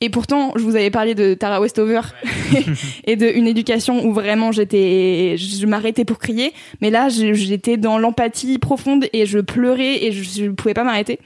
Et 0.00 0.10
pourtant, 0.10 0.52
je 0.56 0.62
vous 0.62 0.76
avais 0.76 0.90
parlé 0.90 1.14
de 1.14 1.34
Tara 1.34 1.60
Westover 1.60 2.02
et 3.04 3.16
de 3.16 3.26
une 3.26 3.48
éducation 3.48 4.06
où 4.06 4.12
vraiment 4.12 4.52
j'étais, 4.52 5.36
je 5.36 5.66
m'arrêtais 5.66 6.04
pour 6.04 6.18
crier. 6.18 6.52
Mais 6.80 6.90
là, 6.90 7.08
j'étais 7.08 7.76
dans 7.76 7.98
l'empathie 7.98 8.58
profonde 8.58 9.06
et 9.12 9.26
je 9.26 9.40
pleurais 9.40 10.04
et 10.04 10.12
je, 10.12 10.22
je 10.22 10.50
pouvais 10.50 10.74
pas 10.74 10.84
m'arrêter. 10.84 11.18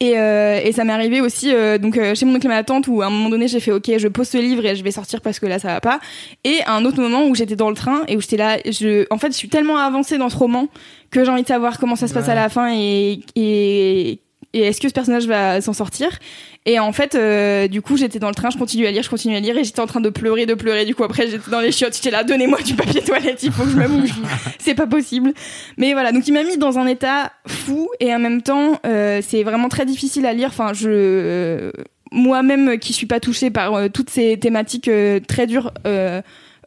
Et, 0.00 0.18
euh, 0.18 0.60
et 0.62 0.72
ça 0.72 0.84
m'est 0.84 0.92
arrivé 0.92 1.20
aussi 1.20 1.52
euh, 1.54 1.78
donc 1.78 1.96
euh, 1.96 2.14
chez 2.14 2.26
mon 2.26 2.34
oncle 2.34 2.46
et 2.46 2.48
ma 2.48 2.64
tante 2.64 2.88
où 2.88 3.02
à 3.02 3.06
un 3.06 3.10
moment 3.10 3.28
donné 3.28 3.46
j'ai 3.46 3.60
fait 3.60 3.70
ok 3.70 3.98
je 3.98 4.08
pose 4.08 4.28
ce 4.28 4.36
livre 4.36 4.66
et 4.66 4.74
je 4.74 4.82
vais 4.82 4.90
sortir 4.90 5.20
parce 5.20 5.38
que 5.38 5.46
là 5.46 5.60
ça 5.60 5.68
va 5.68 5.80
pas 5.80 6.00
et 6.42 6.58
à 6.66 6.74
un 6.74 6.84
autre 6.84 7.00
moment 7.00 7.24
où 7.26 7.36
j'étais 7.36 7.54
dans 7.54 7.70
le 7.70 7.76
train 7.76 8.02
et 8.08 8.16
où 8.16 8.20
j'étais 8.20 8.36
là 8.36 8.58
je 8.64 9.06
en 9.10 9.18
fait 9.18 9.28
je 9.28 9.36
suis 9.36 9.48
tellement 9.48 9.76
avancée 9.76 10.18
dans 10.18 10.28
ce 10.28 10.36
roman 10.36 10.68
que 11.10 11.24
j'ai 11.24 11.30
envie 11.30 11.42
de 11.42 11.46
savoir 11.46 11.78
comment 11.78 11.94
ça 11.94 12.08
se 12.08 12.14
passe 12.14 12.28
à 12.28 12.34
la 12.34 12.48
fin 12.48 12.74
et 12.74 13.20
et, 13.36 14.18
et 14.56 14.60
est-ce 14.62 14.80
que 14.80 14.88
ce 14.88 14.94
personnage 14.94 15.26
va 15.26 15.60
s'en 15.60 15.72
sortir? 15.72 16.08
Et 16.64 16.80
en 16.80 16.92
fait 16.92 17.14
euh, 17.14 17.68
du 17.68 17.80
coup 17.80 17.96
j'étais 17.96 18.18
dans 18.18 18.28
le 18.28 18.34
train 18.34 18.50
je 18.50 18.58
continue 18.58 18.86
à 18.86 18.90
lire 18.90 19.02
je 19.02 19.10
continue 19.10 19.36
à 19.36 19.40
lire 19.40 19.56
et 19.56 19.62
j'étais 19.62 19.80
en 19.80 19.86
train 19.86 20.00
de 20.00 20.08
pleurer 20.10 20.46
de 20.46 20.54
pleurer 20.54 20.84
du 20.84 20.96
coup 20.96 21.04
après 21.04 21.28
j'étais 21.28 21.48
dans 21.48 21.60
les 21.60 21.70
chiottes 21.70 21.94
j'étais 21.94 22.10
là 22.10 22.24
donnez-moi 22.24 22.60
du 22.62 22.74
papier 22.74 23.02
toilette 23.02 23.40
il 23.44 23.52
faut 23.52 23.62
que 23.62 23.70
je 23.70 23.76
me 23.76 23.86
mouche 23.86 24.10
c'est 24.58 24.74
pas 24.74 24.88
possible 24.88 25.32
mais 25.78 25.92
voilà, 25.92 26.12
donc 26.12 26.26
il 26.26 26.32
m'a 26.32 26.42
mis 26.42 26.56
dans 26.56 26.78
un 26.78 26.86
état 26.86 27.32
fou 27.46 27.88
et 28.00 28.14
en 28.14 28.18
même 28.18 28.42
temps, 28.42 28.80
euh, 28.86 29.20
c'est 29.26 29.42
vraiment 29.42 29.68
très 29.68 29.84
difficile 29.84 30.26
à 30.26 30.32
lire. 30.32 30.48
Enfin, 30.48 30.72
je 30.72 30.88
euh, 30.90 31.72
moi-même 32.12 32.78
qui 32.78 32.92
suis 32.92 33.06
pas 33.06 33.20
touchée 33.20 33.50
par 33.50 33.74
euh, 33.74 33.88
toutes 33.88 34.10
ces 34.10 34.38
thématiques 34.38 34.90
très 35.26 35.46
dures. 35.46 35.72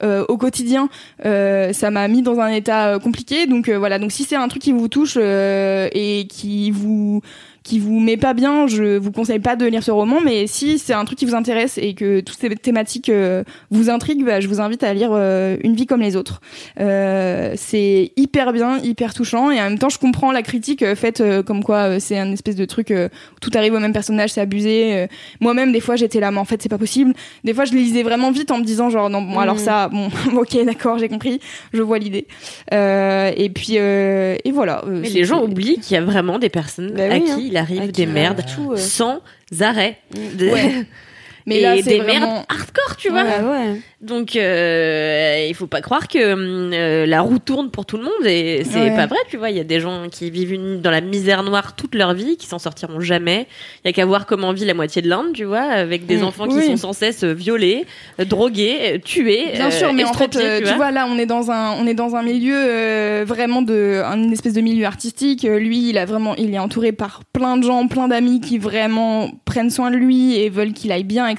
euh, 0.01 0.23
au 0.29 0.37
quotidien, 0.37 0.87
euh, 1.25 1.73
ça 1.73 1.91
m'a 1.91 2.07
mis 2.07 2.21
dans 2.21 2.39
un 2.39 2.47
état 2.47 2.87
euh, 2.87 2.99
compliqué. 2.99 3.47
Donc 3.47 3.69
voilà. 3.69 3.99
Donc 3.99 4.13
si 4.13 4.23
c'est 4.23 4.37
un 4.37 4.47
truc 4.47 4.61
qui 4.61 4.71
vous 4.71 4.87
touche 4.87 5.17
et 5.17 6.25
qui 6.29 6.71
vous 6.71 7.21
qui 7.63 7.79
vous 7.79 7.99
met 7.99 8.17
pas 8.17 8.33
bien, 8.33 8.67
je 8.67 8.97
vous 8.97 9.11
conseille 9.11 9.39
pas 9.39 9.55
de 9.55 9.65
lire 9.65 9.83
ce 9.83 9.91
roman. 9.91 10.19
Mais 10.23 10.47
si 10.47 10.79
c'est 10.79 10.93
un 10.93 11.05
truc 11.05 11.17
qui 11.19 11.25
vous 11.25 11.35
intéresse 11.35 11.77
et 11.77 11.93
que 11.93 12.19
toutes 12.19 12.37
ces 12.37 12.49
thématiques 12.55 13.09
euh, 13.09 13.43
vous 13.71 13.89
intriguent, 13.89 14.25
bah, 14.25 14.39
je 14.39 14.47
vous 14.47 14.61
invite 14.61 14.83
à 14.83 14.93
lire 14.93 15.09
euh, 15.13 15.57
Une 15.63 15.75
vie 15.75 15.85
comme 15.85 16.01
les 16.01 16.15
autres. 16.15 16.41
Euh, 16.79 17.53
c'est 17.55 18.11
hyper 18.15 18.53
bien, 18.53 18.79
hyper 18.79 19.13
touchant 19.13 19.51
et 19.51 19.59
en 19.59 19.65
même 19.65 19.79
temps 19.79 19.89
je 19.89 19.99
comprends 19.99 20.31
la 20.31 20.41
critique 20.41 20.83
euh, 20.83 20.95
faite 20.95 21.23
comme 21.45 21.63
quoi 21.63 21.99
c'est 21.99 22.17
un 22.17 22.31
espèce 22.31 22.55
de 22.55 22.65
truc 22.65 22.91
où 22.91 23.39
tout 23.41 23.51
arrive 23.55 23.73
au 23.73 23.79
même 23.79 23.93
personnage, 23.93 24.31
c'est 24.31 24.41
abusé. 24.41 25.07
Moi-même 25.39 25.71
des 25.71 25.79
fois 25.79 25.95
j'étais 25.95 26.19
là 26.19 26.31
mais 26.31 26.39
en 26.39 26.45
fait 26.45 26.61
c'est 26.61 26.69
pas 26.69 26.77
possible. 26.77 27.13
Des 27.43 27.53
fois 27.53 27.65
je 27.65 27.73
lisais 27.73 28.03
vraiment 28.03 28.31
vite 28.31 28.51
en 28.51 28.57
me 28.59 28.63
disant 28.63 28.89
genre 28.89 29.09
non 29.09 29.21
bon 29.21 29.39
alors 29.39 29.59
ça 29.59 29.89
bon 29.89 30.09
ok 30.35 30.65
d'accord 30.65 30.97
j'ai 30.97 31.09
compris, 31.09 31.39
je 31.73 31.81
vois 31.81 31.99
l'idée. 31.99 32.27
Euh, 32.73 33.31
et 33.35 33.49
puis 33.49 33.73
euh, 33.77 34.35
et 34.43 34.51
voilà. 34.51 34.83
Mais 34.87 35.09
les 35.09 35.23
gens 35.23 35.43
oublient 35.43 35.79
qu'il 35.79 35.95
y 35.95 35.97
a 35.97 36.01
vraiment 36.01 36.39
des 36.39 36.49
personnes 36.49 36.93
Bah 36.95 37.03
à 37.09 37.13
oui, 37.13 37.23
qui 37.23 37.31
hein. 37.31 37.48
Il 37.49 37.57
arrive 37.57 37.91
des 37.91 38.05
euh, 38.05 38.11
merdes 38.11 38.43
tout, 38.55 38.73
euh. 38.73 38.77
sans 38.77 39.21
arrêt. 39.59 39.99
Ouais. 40.39 40.85
Mais 41.49 41.57
et 41.57 41.61
là 41.61 41.75
des 41.75 41.81
c'est 41.83 41.97
merdes 41.99 42.07
vraiment 42.23 42.45
hardcore, 42.47 42.95
tu 42.97 43.09
vois. 43.09 43.23
Ouais, 43.23 43.41
ouais. 43.51 43.81
Donc 44.01 44.35
euh, 44.37 45.45
il 45.49 45.53
faut 45.55 45.67
pas 45.67 45.81
croire 45.81 46.07
que 46.07 46.33
hum, 46.33 46.71
euh, 46.73 47.05
la 47.05 47.19
roue 47.21 47.39
tourne 47.39 47.69
pour 47.69 47.85
tout 47.85 47.97
le 47.97 48.03
monde 48.03 48.25
et 48.25 48.63
c'est 48.63 48.79
Ouais. 48.79 48.95
pas 48.95 49.07
vrai, 49.07 49.17
tu 49.29 49.35
vois. 49.37 49.49
Il 49.49 49.57
y 49.57 49.59
a 49.59 49.63
des 49.65 49.79
gens 49.81 50.03
qui 50.09 50.29
vivent 50.31 50.53
une- 50.53 50.79
dans 50.79 50.91
la 50.91 51.01
misère 51.01 51.43
noire 51.43 51.75
toute 51.75 51.95
leur 51.95 52.13
vie, 52.13 52.37
qui 52.37 52.47
s'en 52.47 52.59
sortiront 52.59 53.01
jamais. 53.01 53.47
Il 53.83 53.87
y 53.87 53.89
a 53.89 53.93
qu'à 53.93 54.05
voir 54.05 54.25
comment 54.25 54.53
vit 54.53 54.63
la 54.65 54.73
moitié 54.73 55.01
de 55.01 55.09
l'Inde, 55.09 55.33
tu 55.33 55.43
vois, 55.43 55.61
avec 55.61 56.05
des 56.05 56.17
Mm. 56.19 56.23
enfants 56.23 56.47
qui 56.47 56.61
sont 56.65 56.77
sans 56.77 56.93
cesse 56.93 57.23
violés, 57.25 57.85
euh, 58.21 58.25
drogués, 58.25 58.77
euh, 58.83 58.97
tués, 59.03 59.47
Bien 59.53 59.67
euh, 59.67 59.71
sûr, 59.71 59.91
mais 59.93 60.05
en 60.05 60.13
fait, 60.13 60.35
euh, 60.37 60.57
tu 60.59 60.63
tu 60.63 60.67
vois. 60.69 60.77
vois, 60.77 60.91
là, 60.91 61.07
on 61.09 61.17
est 61.19 61.25
dans 61.25 61.51
un, 61.51 61.73
on 61.73 61.85
est 61.87 61.93
dans 61.93 62.15
un 62.15 62.23
milieu 62.23 62.55
euh, 62.55 63.23
vraiment 63.27 63.61
de, 63.61 64.01
une 64.03 64.31
espèce 64.31 64.53
de 64.53 64.61
milieu 64.61 64.85
artistique. 64.85 65.43
Euh, 65.45 65.59
Lui, 65.59 65.89
il 65.89 65.97
a 65.97 66.05
vraiment, 66.05 66.35
il 66.35 66.53
est 66.53 66.59
entouré 66.59 66.91
par 66.93 67.21
plein 67.33 67.57
de 67.57 67.63
gens, 67.63 67.87
plein 67.87 68.07
d'amis 68.07 68.39
qui 68.39 68.57
vraiment 68.57 69.29
prennent 69.45 69.69
soin 69.71 69.91
de 69.91 69.97
lui 69.97 70.35
et 70.37 70.49
veulent 70.49 70.73
qu'il 70.73 70.91
aille 70.91 71.03
bien, 71.03 71.27
etc. 71.27 71.38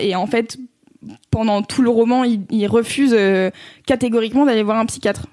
Et 0.00 0.14
en 0.14 0.26
fait, 0.26 0.58
pendant 1.30 1.62
tout 1.62 1.82
le 1.82 1.90
roman, 1.90 2.24
il, 2.24 2.66
refuse 2.66 3.14
euh, 3.16 3.50
catégoriquement 3.86 4.46
d'aller 4.46 4.62
voir 4.62 4.78
un 4.78 4.86
psychiatre. 4.86 5.26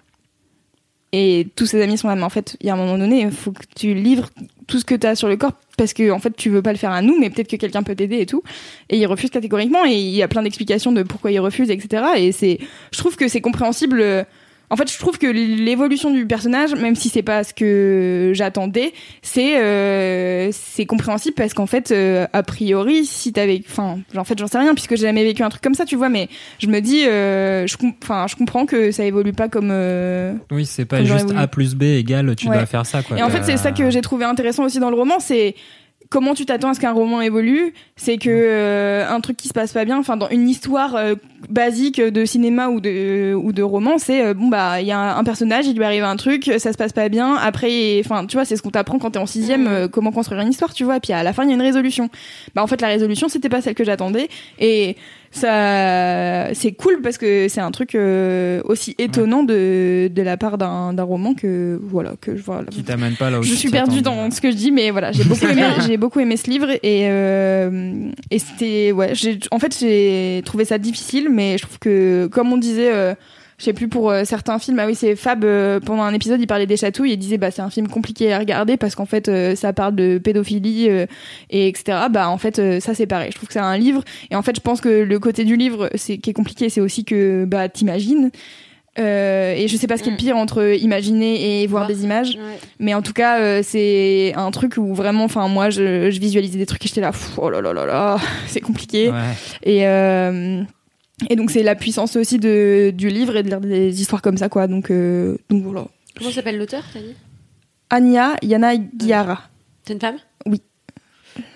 Et 1.14 1.48
tous 1.56 1.66
ses 1.66 1.82
amis 1.82 1.98
sont 1.98 2.08
là, 2.08 2.16
mais 2.16 2.24
en 2.24 2.30
fait, 2.30 2.56
il 2.62 2.68
y 2.68 2.70
a 2.70 2.74
un 2.74 2.78
moment 2.78 2.98
donné, 2.98 3.22
il 3.22 3.32
faut 3.32 3.52
que 3.52 3.64
tu 3.76 3.94
livres 3.94 4.30
tout 4.68 4.80
ce 4.80 4.86
que 4.86 4.96
tu 4.96 5.06
as 5.06 5.16
sur 5.16 5.28
le 5.28 5.36
corps 5.36 5.52
parce 5.78 5.94
que 5.94 6.10
en 6.12 6.20
fait, 6.20 6.34
tu 6.36 6.50
veux 6.50 6.62
pas 6.62 6.72
le 6.72 6.78
faire 6.78 6.92
à 6.92 7.02
nous, 7.02 7.20
mais 7.20 7.30
peut-être 7.30 7.50
que 7.50 7.58
quelqu'un 7.58 7.84
peut 7.84 7.96
t'aider 7.96 8.20
et 8.20 8.26
tout. 8.26 8.44
Et 8.90 8.98
il 8.98 9.06
refuse 9.08 9.30
catégoriquement 9.30 9.86
et 9.86 9.94
il 9.94 10.16
y 10.16 10.24
a 10.24 10.30
plein 10.30 10.44
d'explications 10.44 10.94
de 10.94 11.04
pourquoi 11.04 11.32
il 11.32 11.40
refuse, 11.40 11.70
etc. 11.70 12.04
Et 12.16 12.32
c'est, 12.32 12.60
je 12.94 12.98
trouve 12.98 13.18
que 13.18 13.28
c'est 13.28 13.42
compréhensible. 13.42 14.26
Euh, 14.72 14.74
En 14.74 14.78
fait, 14.78 14.92
je 14.92 14.98
trouve 14.98 15.18
que 15.18 15.28
l'évolution 15.28 16.12
du 16.12 16.26
personnage, 16.26 16.74
même 16.76 16.96
si 16.96 17.10
c'est 17.10 17.22
pas 17.24 17.44
ce 17.44 17.54
que 17.54 18.32
j'attendais, 18.34 18.94
c'est 19.22 19.58
euh, 19.62 20.50
c'est 20.52 20.86
compréhensible 20.86 21.36
parce 21.36 21.54
qu'en 21.54 21.66
fait, 21.68 21.92
euh, 21.92 22.26
a 22.34 22.44
priori, 22.44 23.06
si 23.06 23.34
t'avais, 23.34 23.62
enfin, 23.70 24.00
en 24.16 24.24
fait, 24.24 24.38
j'en 24.40 24.48
sais 24.48 24.58
rien 24.58 24.74
puisque 24.74 24.92
j'ai 24.96 25.04
jamais 25.08 25.24
vécu 25.24 25.44
un 25.44 25.50
truc 25.50 25.62
comme 25.62 25.74
ça, 25.76 25.86
tu 25.86 25.96
vois. 25.96 26.10
Mais 26.10 26.30
je 26.60 26.68
me 26.68 26.80
dis, 26.80 27.06
euh, 27.06 27.68
je, 27.68 27.76
enfin, 28.02 28.26
je 28.30 28.36
comprends 28.36 28.66
que 28.66 28.92
ça 28.92 29.04
évolue 29.04 29.34
pas 29.34 29.50
comme. 29.50 29.70
euh, 29.72 30.34
Oui, 30.52 30.66
c'est 30.66 30.86
pas 30.86 31.04
juste 31.04 31.26
voulu. 31.26 31.38
A 31.38 31.48
plus 31.48 31.76
B 31.76 31.84
égale 31.84 32.36
tu 32.36 32.48
Ouais. 32.48 32.56
dois 32.58 32.66
faire 32.66 32.86
ça. 32.86 33.04
Quoi. 33.04 33.18
Et 33.18 33.24
en 33.24 33.30
fait, 33.30 33.44
c'est 33.44 33.58
ça 33.58 33.72
que 33.72 33.90
j'ai 33.90 34.02
trouvé 34.02 34.26
intéressant 34.26 34.64
aussi 34.66 34.80
dans 34.80 34.90
le 34.90 34.96
roman, 34.96 35.16
c'est 35.20 35.56
comment 36.12 36.36
tu 36.36 36.46
t'attends 36.46 36.70
à 36.70 36.74
ce 36.76 36.80
qu'un 36.80 36.92
roman 36.92 37.22
évolue. 37.22 37.74
C'est 37.96 38.18
que 38.18 38.30
euh, 38.30 39.10
un 39.10 39.22
truc 39.22 39.38
qui 39.38 39.48
se 39.48 39.54
passe 39.54 39.72
pas 39.72 39.86
bien, 39.86 39.98
enfin 39.98 40.18
dans 40.18 40.30
une 40.30 40.48
histoire 40.48 40.96
euh, 40.96 41.16
basique 41.50 42.00
de 42.00 42.26
cinéma 42.26 42.68
ou 42.68 42.80
de 42.80 43.34
ou 43.34 43.54
de 43.54 43.64
roman, 43.64 43.98
c'est 43.98 44.24
euh, 44.24 44.34
bon 44.34 44.50
bah 44.50 44.82
il 44.82 44.88
y 44.88 44.92
a 44.92 45.18
un, 45.18 45.24
personnage, 45.24 45.66
il 45.68 45.76
lui 45.76 45.84
arrive 45.84 46.04
un 46.04 46.18
truc, 46.18 46.52
ça 46.58 46.74
se 46.74 46.78
passe 46.78 46.94
pas 46.94 47.10
bien. 47.10 47.36
Après, 47.36 48.00
enfin 48.04 48.26
tu 48.26 48.36
vois, 48.36 48.46
c'est 48.46 48.58
ce 48.58 48.62
qu'on 48.62 48.70
t'apprend 48.70 49.00
quand 49.00 49.12
t'es 49.12 49.20
en 49.20 49.26
sixième, 49.26 49.68
euh, 49.68 49.88
comment 49.88 50.12
construire 50.12 50.42
une 50.42 50.50
histoire, 50.50 50.74
tu 50.74 50.84
vois. 50.84 50.98
Et 50.98 51.00
puis 51.00 51.14
à 51.14 51.24
la 51.24 51.34
fin, 51.34 51.44
il 51.44 51.50
y 51.50 51.52
a 51.52 51.56
une 51.56 51.62
résolution. 51.62 52.10
Bah 52.54 52.62
en 52.62 52.68
fait, 52.68 52.82
la 52.82 52.90
résolution, 52.90 53.30
c'était 53.30 53.50
pas 53.50 53.62
celle 53.62 53.76
que 53.76 53.86
j'attendais. 53.86 54.30
Et 54.60 54.98
ça 55.32 56.54
c'est 56.54 56.74
cool 56.74 57.02
parce 57.02 57.18
que 57.18 57.48
c'est 57.48 57.62
un 57.62 57.72
truc 57.72 57.96
euh, 57.96 58.62
aussi 58.66 58.96
étonnant 58.98 59.44
de, 59.44 60.10
de 60.14 60.22
la 60.22 60.36
part 60.36 60.58
d'un 60.58 60.94
d'un 60.94 61.04
roman 61.04 61.34
que 61.34 61.80
voilà 61.82 62.14
que 62.20 62.36
je 62.36 62.42
voilà. 62.42 62.66
Qui 62.70 62.84
t'amène 62.84 63.16
pas 63.16 63.30
là 63.30 63.40
où 63.40 63.44
Je 63.44 63.54
suis 63.54 63.70
perdue 63.70 64.02
dans 64.02 64.30
ce 64.30 64.42
que 64.42 64.52
je 64.52 64.56
dis, 64.56 64.72
mais 64.72 64.92
voilà, 64.92 65.12
j'ai 65.12 65.24
beaucoup 65.24 65.46
aimé, 65.46 65.64
j'ai 65.88 65.98
beaucoup 65.98 66.20
aimé 66.20 66.36
ce 66.36 66.50
livre 66.50 66.70
et 66.72 67.08
euh, 67.10 68.10
et 68.30 68.40
c'était 68.40 68.92
ouais, 68.92 69.16
j'ai 69.16 69.40
en 69.52 69.60
fait 69.60 69.76
j'ai 69.80 70.42
trouvé 70.46 70.66
ça 70.66 70.78
difficile, 70.78 71.30
mais 71.30 71.58
je 71.58 71.64
trouve 71.64 71.80
que 71.80 72.28
comme 72.28 72.52
on 72.52 72.58
disait. 72.58 72.92
Euh, 72.94 73.16
je 73.62 73.66
sais 73.66 73.74
plus 73.74 73.88
pour 73.88 74.10
euh, 74.10 74.24
certains 74.26 74.58
films, 74.58 74.80
ah 74.80 74.88
oui 74.88 74.96
c'est 74.96 75.16
Fab 75.16 75.46
euh, 75.46 75.80
pendant 75.80 76.02
un 76.02 76.16
épisode 76.16 76.42
il 76.42 76.48
parlait 76.48 76.66
des 76.66 76.78
chatouilles 76.78 77.12
et 77.12 77.16
disait 77.18 77.38
bah 77.38 77.52
c'est 77.52 77.62
un 77.62 77.70
film 77.70 77.88
compliqué 77.88 78.34
à 78.34 78.40
regarder 78.40 78.76
parce 78.76 78.96
qu'en 78.96 79.06
fait 79.06 79.30
euh, 79.30 79.56
ça 79.56 79.72
parle 79.72 79.94
de 79.96 80.18
pédophilie 80.18 80.90
euh, 80.90 81.06
et 81.52 81.68
etc. 81.68 82.00
Bah 82.10 82.28
en 82.28 82.40
fait 82.40 82.58
euh, 82.58 82.80
ça 82.80 82.96
c'est 82.96 83.06
pareil. 83.06 83.30
Je 83.30 83.36
trouve 83.36 83.46
que 83.48 83.54
c'est 83.54 83.60
un 83.60 83.78
livre. 83.78 84.04
Et 84.32 84.36
en 84.36 84.42
fait 84.42 84.56
je 84.56 84.62
pense 84.62 84.82
que 84.82 84.90
le 84.90 85.20
côté 85.20 85.46
du 85.46 85.58
livre 85.58 85.92
c'est 85.94 86.18
qui 86.18 86.32
est 86.32 86.34
compliqué 86.34 86.70
c'est 86.70 86.82
aussi 86.82 87.06
que 87.06 87.46
bah 87.46 87.70
t'imagines. 87.70 88.32
Euh, 89.00 89.54
et 89.54 89.68
je 89.68 89.78
sais 89.78 89.88
pas 89.88 89.96
ce 89.98 90.04
qui 90.04 90.10
est 90.10 90.14
le 90.14 90.18
pire 90.18 90.36
entre 90.36 90.76
imaginer 90.82 91.62
et 91.62 91.68
voir 91.68 91.86
des 91.86 92.04
images. 92.04 92.40
Mais 92.80 92.96
en 92.96 93.04
tout 93.04 93.14
cas 93.14 93.40
euh, 93.40 93.62
c'est 93.64 94.34
un 94.36 94.50
truc 94.50 94.78
où 94.78 94.96
vraiment 94.96 95.24
enfin 95.24 95.48
moi 95.48 95.70
je, 95.70 96.10
je 96.10 96.20
visualisais 96.20 96.58
des 96.58 96.66
trucs 96.66 96.84
et 96.84 96.88
j'étais 96.88 97.02
là 97.02 97.12
pff, 97.12 97.38
oh 97.38 97.50
là 97.52 97.62
là 97.62 97.74
là 97.74 97.86
là 97.86 98.18
c'est 98.48 98.60
compliqué. 98.60 99.12
Ouais. 99.12 99.20
et 99.64 99.88
euh, 99.88 100.64
et 101.30 101.36
donc 101.36 101.52
c'est 101.52 101.64
la 101.64 101.76
puissance 101.76 102.16
aussi 102.16 102.38
de 102.40 102.92
du 102.96 103.10
livre 103.10 103.36
et 103.38 103.44
de 103.44 103.48
lire 103.50 103.62
des 103.62 104.02
histoires 104.02 104.22
comme 104.22 104.38
ça 104.38 104.50
quoi. 104.50 104.68
Donc 104.68 104.90
euh, 104.92 105.38
donc 105.50 105.64
voilà. 105.64 105.88
Comment 106.18 106.32
s'appelle 106.32 106.58
l'auteur, 106.58 106.84
t'as 106.94 107.00
dit? 107.00 107.16
Anya 107.90 108.36
Yana 108.42 108.78
Guiara 108.78 109.44
C'est 109.86 109.94
une 109.94 110.00
femme? 110.00 110.18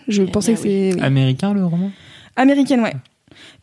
Je 0.07 0.21
Anya, 0.21 0.31
pensais 0.31 0.53
que 0.53 0.59
c'est 0.59 0.93
oui. 0.93 1.01
Américain 1.01 1.53
le 1.53 1.65
roman? 1.65 1.91
Américaine 2.35 2.81
ouais. 2.81 2.93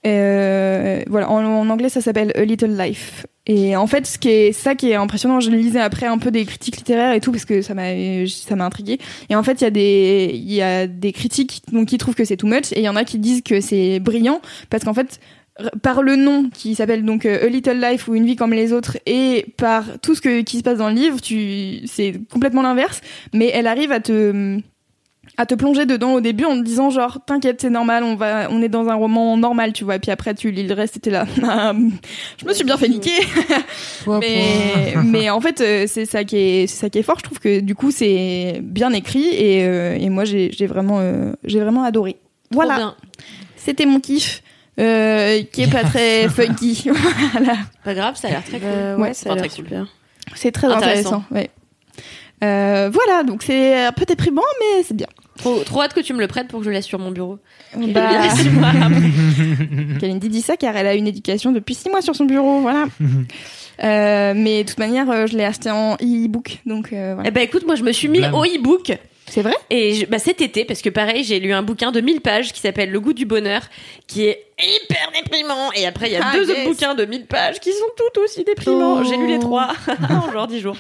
Euh, 0.07 1.03
voilà 1.07 1.31
en, 1.31 1.45
en 1.45 1.71
anglais 1.71 1.89
ça 1.89 2.01
s'appelle 2.01 2.33
A 2.35 2.45
Little 2.45 2.77
Life. 2.77 3.27
Et 3.47 3.75
en 3.77 3.87
fait 3.87 4.07
ce 4.07 4.19
qui 4.19 4.29
est 4.29 4.53
ça 4.53 4.75
qui 4.75 4.91
est 4.91 4.95
impressionnant 4.95 5.41
je 5.41 5.51
lisais 5.51 5.81
après 5.81 6.07
un 6.07 6.19
peu 6.19 6.31
des 6.31 6.45
critiques 6.45 6.77
littéraires 6.77 7.13
et 7.15 7.21
tout 7.21 7.33
parce 7.33 7.45
que 7.45 7.63
ça 7.63 7.75
m'a 7.75 8.27
ça 8.27 8.55
m'a 8.57 8.65
intrigué 8.67 8.99
et 9.31 9.37
en 9.37 9.43
fait 9.43 9.61
il 9.61 9.65
y 9.65 9.67
a 9.67 9.71
des 9.71 10.31
il 10.35 10.53
y 10.53 10.63
a 10.63 10.87
des 10.87 11.13
critiques 11.13 11.63
donc 11.73 11.89
qui 11.89 11.99
trouvent 11.99 12.15
que 12.15 12.25
c'est 12.25 12.37
too 12.37 12.47
much 12.47 12.73
et 12.73 12.81
il 12.81 12.85
y 12.85 12.89
en 12.89 12.97
a 12.97 13.05
qui 13.05 13.19
disent 13.19 13.43
que 13.43 13.61
c'est 13.61 13.99
brillant 14.01 14.41
parce 14.71 14.85
qu'en 14.85 14.95
fait 14.95 15.19
par 15.83 16.03
le 16.03 16.17
nom 16.17 16.49
qui 16.49 16.75
s'appelle 16.75 17.05
donc 17.05 17.27
euh, 17.27 17.45
A 17.45 17.49
Little 17.49 17.79
Life 17.79 18.09
ou 18.09 18.15
une 18.15 18.25
vie 18.25 18.37
comme 18.37 18.53
les 18.53 18.73
autres 18.73 18.97
et 19.05 19.47
par 19.57 19.85
tout 20.01 20.15
ce 20.15 20.21
que, 20.21 20.41
qui 20.41 20.59
se 20.59 20.63
passe 20.63 20.79
dans 20.79 20.89
le 20.89 20.95
livre 20.95 21.21
tu 21.21 21.81
c'est 21.87 22.15
complètement 22.33 22.63
l'inverse 22.63 23.03
mais 23.35 23.51
elle 23.53 23.67
arrive 23.67 23.93
à 23.93 24.01
te 24.01 24.61
à 25.37 25.47
te 25.47 25.55
plonger 25.55 25.87
dedans 25.87 26.15
au 26.15 26.21
début 26.21 26.45
en 26.45 26.57
te 26.59 26.63
disant 26.65 26.91
genre 26.91 27.19
t'inquiète 27.25 27.61
c'est 27.61 27.71
normal 27.71 28.03
on 28.03 28.17
va 28.17 28.49
on 28.51 28.61
est 28.63 28.69
dans 28.69 28.89
un 28.89 28.95
roman 28.95 29.37
normal 29.37 29.73
tu 29.73 29.85
vois 29.85 29.97
et 29.97 29.99
puis 29.99 30.11
après 30.11 30.35
tu 30.35 30.51
lis 30.51 30.67
le 30.67 30.75
reste 30.75 31.01
t'es 31.01 31.11
là 31.11 31.27
Ah, 31.43 31.73
je 32.39 32.47
me 32.47 32.53
suis 32.53 32.65
bien 32.65 32.77
fait 32.77 32.89
niquer. 32.89 33.11
mais 34.07 34.95
mais 35.05 35.31
en 35.31 35.41
fait 35.41 35.61
euh, 35.61 35.85
c'est 35.87 36.07
ça 36.07 36.25
qui 36.25 36.37
est 36.37 36.67
ça 36.67 36.91
qui 36.91 36.99
est 36.99 37.03
fort 37.03 37.19
je 37.19 37.25
trouve 37.25 37.39
que 37.39 37.61
du 37.61 37.75
coup 37.75 37.91
c'est 37.91 38.61
bien 38.63 38.93
écrit 38.93 39.29
et, 39.29 39.65
euh, 39.65 39.97
et 39.99 40.09
moi 40.09 40.25
j'ai 40.25 40.67
vraiment 40.67 40.99
euh, 41.01 41.33
j'ai 41.45 41.61
vraiment 41.61 41.85
adoré. 41.85 42.17
Voilà. 42.51 42.97
c'était 43.57 43.87
mon 43.87 44.01
kiff 44.01 44.43
euh, 44.81 45.43
qui 45.53 45.63
est 45.63 45.71
pas 45.71 45.85
très 45.85 46.29
funky 46.31 46.89
voilà 47.33 47.57
Pas 47.85 47.95
grave, 47.95 48.17
ça 48.17 48.29
a 48.29 48.31
l'air 48.33 48.45
très 48.45 48.59
cool. 48.59 48.69
Euh, 48.71 48.97
Ouais, 48.97 49.03
ouais, 49.09 49.15
ça 49.15 49.29
a 49.31 49.33
Enfin, 49.33 49.43
l'air 49.43 49.51
très 49.51 49.57
cool. 49.63 49.67
super. 49.69 49.87
c'est 50.35 50.53
très 50.53 50.67
Intéressant. 50.69 51.25
intéressant, 51.25 51.25
ouais 51.31 51.51
Euh, 52.45 52.91
voilà 52.93 53.23
donc 53.23 53.43
c'est 53.43 53.85
un 53.85 53.93
peu 53.93 54.05
déprimant 54.05 54.43
mais 54.61 54.83
c'est 54.83 54.97
bien 54.97 55.07
Trop, 55.39 55.61
trop 55.65 55.81
hâte 55.83 55.95
que 55.95 56.01
tu 56.01 56.13
me 56.13 56.21
le 56.21 56.27
prêtes 56.27 56.49
pour 56.49 56.59
que 56.61 56.65
je 56.65 56.71
le 56.71 56.75
laisse 56.77 56.85
sur 56.85 56.99
mon 56.99 57.11
bureau. 57.11 57.39
Bah. 57.75 58.11
Kalindi 60.01 60.29
dit 60.29 60.43
ça 60.43 60.57
car 60.59 60.77
elle 60.77 60.87
a 60.87 60.95
une 60.95 61.07
éducation 61.07 61.53
depuis 61.53 61.75
six 61.75 61.89
mois 61.89 62.03
sur 62.03 62.15
son 62.15 62.27
bureau, 62.27 62.61
voilà. 62.61 62.85
Euh, 63.83 64.35
mais 64.37 64.63
de 64.63 64.69
toute 64.69 64.79
manière, 64.79 65.27
je 65.27 65.37
l'ai 65.37 65.45
acheté 65.45 65.71
en 65.71 65.95
e-book, 65.95 66.59
donc 66.67 66.93
euh, 66.93 67.15
voilà. 67.15 67.29
Eh 67.29 67.33
ben 67.33 67.43
écoute, 67.43 67.65
moi 67.67 67.75
je 67.77 67.83
me 67.83 67.93
suis 67.93 68.09
mis 68.09 68.19
Blâme. 68.19 68.35
au 68.35 68.45
e-book 68.45 68.93
C'est 69.35 69.41
vrai? 69.41 69.55
Et 69.71 69.95
je- 69.95 70.05
bah, 70.05 70.19
cet 70.19 70.43
été 70.43 70.67
parce 70.67 70.83
que 70.83 70.91
pareil 70.91 71.25
j'ai 71.25 71.41
lu 71.41 71.55
un 71.55 71.63
bouquin 71.63 71.91
de 71.91 72.03
1000 72.03 72.21
pages 72.21 72.53
qui 72.53 72.61
s'appelle 72.61 72.91
Le 72.91 73.01
goût 73.01 73.15
du 73.15 73.25
bonheur 73.25 73.63
qui 74.07 74.27
est 74.27 74.45
hyper 74.63 75.11
déprimant 75.15 75.73
et 75.75 75.87
après 75.87 76.09
il 76.09 76.13
y 76.13 76.17
a 76.17 76.21
Ah, 76.23 76.33
deux 76.35 76.47
yes. 76.47 76.51
autres 76.51 76.65
bouquins 76.69 76.95
de 76.95 77.07
1000 77.07 77.25
pages 77.25 77.59
qui 77.59 77.73
sont 77.73 77.87
tout 77.97 78.21
aussi 78.21 78.45
déprimants. 78.45 78.99
Oh. 79.01 79.05
J'ai 79.09 79.17
lu 79.17 79.27
les 79.29 79.39
trois 79.39 79.69
en 80.11 80.31
genre 80.31 80.47
10 80.47 80.61
jours. 80.61 80.77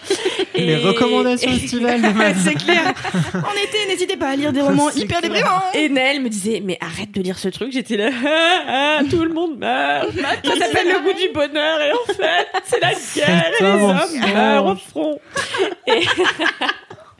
Et- 0.55 0.66
Les 0.66 0.76
recommandations 0.76 1.50
estivales. 1.55 2.03
C'est 2.44 2.55
clair. 2.57 2.92
En 3.34 3.53
été, 3.55 3.86
n'hésitez 3.88 4.18
pas 4.18 4.28
à 4.28 4.36
lire 4.36 4.53
des 4.53 4.61
romans 4.61 4.90
hyper 4.90 5.20
clair. 5.20 5.32
déprimants. 5.32 5.62
Et 5.72 5.88
Nel 5.88 6.20
me 6.20 6.28
disait 6.28 6.61
mais 6.62 6.76
arrête 6.82 7.11
de 7.11 7.22
lire 7.22 7.38
ce 7.38 7.48
truc. 7.48 7.72
J'étais 7.72 7.96
là 7.96 8.11
ah, 8.12 8.98
ah, 9.00 9.00
tout 9.11 9.22
le 9.24 9.32
monde 9.32 9.57
meurt. 9.59 10.11
Ça 10.44 10.57
s'appelle 10.59 10.88
Le 10.88 10.98
goût 11.03 11.18
du 11.18 11.30
bonheur 11.32 11.80
et 11.80 11.92
en 11.92 12.12
fait 12.12 12.48
c'est 12.64 12.80
la 12.80 12.90
guerre 12.92 13.46
et 13.59 13.62
les 13.62 13.66
hommes 13.70 14.34
meurent 14.34 14.66
au 14.66 14.76
front. 14.76 15.18
Et... 15.86 16.00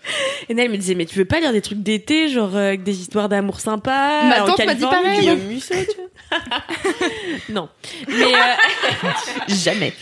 Et 0.49 0.55
Nel 0.55 0.71
me 0.71 0.77
disait, 0.77 0.95
mais 0.95 1.07
tu 1.07 1.19
veux 1.19 1.25
pas 1.25 1.41
lire 1.41 1.53
des 1.53 1.61
trucs 1.61 1.83
d'été, 1.83 2.29
genre 2.29 2.57
euh, 2.57 2.69
avec 2.69 2.83
des 2.83 3.01
histoires 3.01 3.29
d'amour 3.29 3.61
sympas 3.61 4.25
Ma 4.25 4.41
tante 4.41 4.65
m'a 4.65 4.75
dit 4.75 4.83
pareil. 4.83 5.31
Tu 5.59 5.77
vois. 5.77 6.39
non. 7.49 7.69
Mais 8.09 8.35
euh, 8.35 9.09
jamais. 9.49 9.93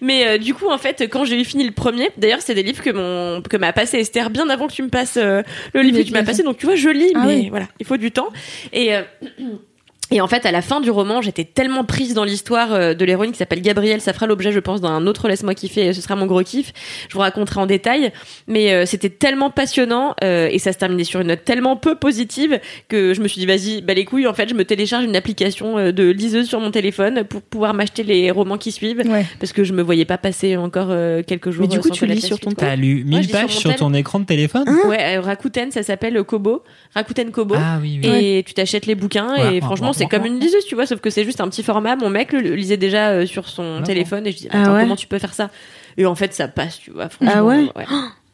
Mais 0.00 0.26
euh, 0.26 0.38
du 0.38 0.54
coup, 0.54 0.68
en 0.68 0.78
fait, 0.78 1.08
quand 1.08 1.24
j'ai 1.24 1.40
eu 1.40 1.44
fini 1.44 1.64
le 1.64 1.72
premier, 1.72 2.10
d'ailleurs, 2.16 2.42
c'est 2.42 2.54
des 2.54 2.62
livres 2.62 2.82
que 2.82 2.90
mon 2.90 3.42
que 3.42 3.56
m'a 3.56 3.72
passé 3.72 3.98
Esther 3.98 4.30
bien 4.30 4.48
avant 4.48 4.66
que 4.68 4.72
tu 4.72 4.82
me 4.82 4.88
passes 4.88 5.16
euh, 5.16 5.42
le 5.74 5.82
livre 5.82 5.96
Mais 5.98 6.02
que 6.04 6.08
tu 6.08 6.14
m'as 6.14 6.24
passé. 6.24 6.42
Donc 6.42 6.58
tu 6.58 6.66
vois, 6.66 6.76
je 6.76 6.88
lis, 6.88 7.12
Ah 7.14 7.24
mais 7.26 7.34
oui. 7.34 7.48
voilà, 7.50 7.66
il 7.80 7.86
faut 7.86 7.96
du 7.96 8.10
temps. 8.10 8.28
Et 8.72 8.92
et 10.10 10.20
en 10.20 10.28
fait, 10.28 10.46
à 10.46 10.52
la 10.52 10.62
fin 10.62 10.80
du 10.80 10.90
roman, 10.90 11.20
j'étais 11.20 11.44
tellement 11.44 11.84
prise 11.84 12.14
dans 12.14 12.24
l'histoire 12.24 12.72
euh, 12.72 12.94
de 12.94 13.04
l'héroïne 13.04 13.32
qui 13.32 13.38
s'appelle 13.38 13.60
Gabrielle. 13.60 14.00
Ça 14.00 14.12
fera 14.12 14.26
l'objet, 14.26 14.52
je 14.52 14.60
pense, 14.60 14.80
d'un 14.80 15.06
autre 15.06 15.28
Laisse-moi 15.28 15.54
kiffer. 15.54 15.92
Ce 15.92 16.00
sera 16.00 16.16
mon 16.16 16.26
gros 16.26 16.42
kiff. 16.42 16.72
Je 17.08 17.14
vous 17.14 17.20
raconterai 17.20 17.60
en 17.60 17.66
détail. 17.66 18.12
Mais 18.46 18.72
euh, 18.72 18.86
c'était 18.86 19.10
tellement 19.10 19.50
passionnant 19.50 20.14
euh, 20.24 20.48
et 20.50 20.58
ça 20.58 20.72
se 20.72 20.78
terminait 20.78 21.04
sur 21.04 21.20
une 21.20 21.28
note 21.28 21.44
tellement 21.44 21.76
peu 21.76 21.94
positive 21.94 22.58
que 22.88 23.12
je 23.12 23.20
me 23.20 23.28
suis 23.28 23.38
dit, 23.40 23.46
vas-y, 23.46 23.82
bah 23.82 23.94
les 23.94 24.04
couilles. 24.04 24.26
En 24.26 24.34
fait, 24.34 24.48
je 24.48 24.54
me 24.54 24.64
télécharge 24.64 25.04
une 25.04 25.16
application 25.16 25.78
euh, 25.78 25.92
de 25.92 26.08
liseuse 26.08 26.48
sur 26.48 26.60
mon 26.60 26.70
téléphone 26.70 27.24
pour 27.24 27.42
pouvoir 27.42 27.74
m'acheter 27.74 28.02
les 28.02 28.30
romans 28.30 28.58
qui 28.58 28.72
suivent 28.72 29.02
Ouais. 29.08 29.26
parce 29.38 29.52
que 29.52 29.64
je 29.64 29.72
me 29.72 29.82
voyais 29.82 30.04
pas 30.04 30.18
passer 30.18 30.56
encore 30.56 30.88
euh, 30.90 31.22
quelques 31.22 31.50
jours. 31.50 31.62
Mais 31.62 31.68
du 31.68 31.78
euh, 31.78 31.80
coup, 31.80 31.88
sans 31.88 31.94
tu 31.94 32.06
lis 32.06 32.20
sur 32.20 32.40
ton. 32.40 32.50
T'as 32.52 32.76
lu 32.76 32.98
Ouais, 32.98 33.04
1000 33.04 33.12
je 33.12 33.18
lis 33.18 33.28
sur 33.28 33.40
pages 33.40 33.56
sur 33.56 33.76
ton 33.76 33.94
écran 33.94 34.20
de 34.20 34.24
téléphone? 34.24 34.64
Ouais, 34.86 35.16
euh, 35.16 35.20
Rakuten, 35.20 35.70
ça 35.70 35.82
s'appelle 35.82 36.22
Kobo. 36.24 36.62
Rakuten 36.94 37.30
Kobo. 37.30 37.54
Ah 37.58 37.78
oui, 37.80 38.00
oui. 38.02 38.08
Et 38.08 38.42
tu 38.46 38.54
t'achètes 38.54 38.86
les 38.86 38.94
bouquins 38.94 39.34
Ouais, 39.34 39.40
et 39.40 39.50
ouais, 39.54 39.60
franchement 39.60 39.88
ouais, 39.88 39.97
c'est 39.98 40.06
comme 40.06 40.24
une 40.26 40.38
liseuse 40.40 40.64
tu 40.66 40.74
vois 40.74 40.86
sauf 40.86 41.00
que 41.00 41.10
c'est 41.10 41.24
juste 41.24 41.40
un 41.40 41.48
petit 41.48 41.62
format 41.62 41.96
mon 41.96 42.10
mec 42.10 42.32
le, 42.32 42.40
le 42.40 42.54
lisait 42.54 42.76
déjà 42.76 43.10
euh, 43.10 43.26
sur 43.26 43.48
son 43.48 43.78
Ah 43.80 43.82
téléphone 43.82 44.26
et 44.26 44.32
je 44.32 44.36
dis 44.38 44.48
Ah 44.50 44.62
attends 44.62 44.74
ouais 44.74 44.82
comment 44.82 44.96
tu 44.96 45.06
peux 45.06 45.18
faire 45.18 45.34
ça? 45.34 45.50
Et 45.96 46.06
en 46.06 46.14
fait 46.14 46.32
ça 46.34 46.48
passe 46.48 46.78
tu 46.78 46.90
vois 46.90 47.08
franchement 47.08 47.34
Ah 47.36 47.44
ouais 47.44 47.68
ouais. 47.76 47.84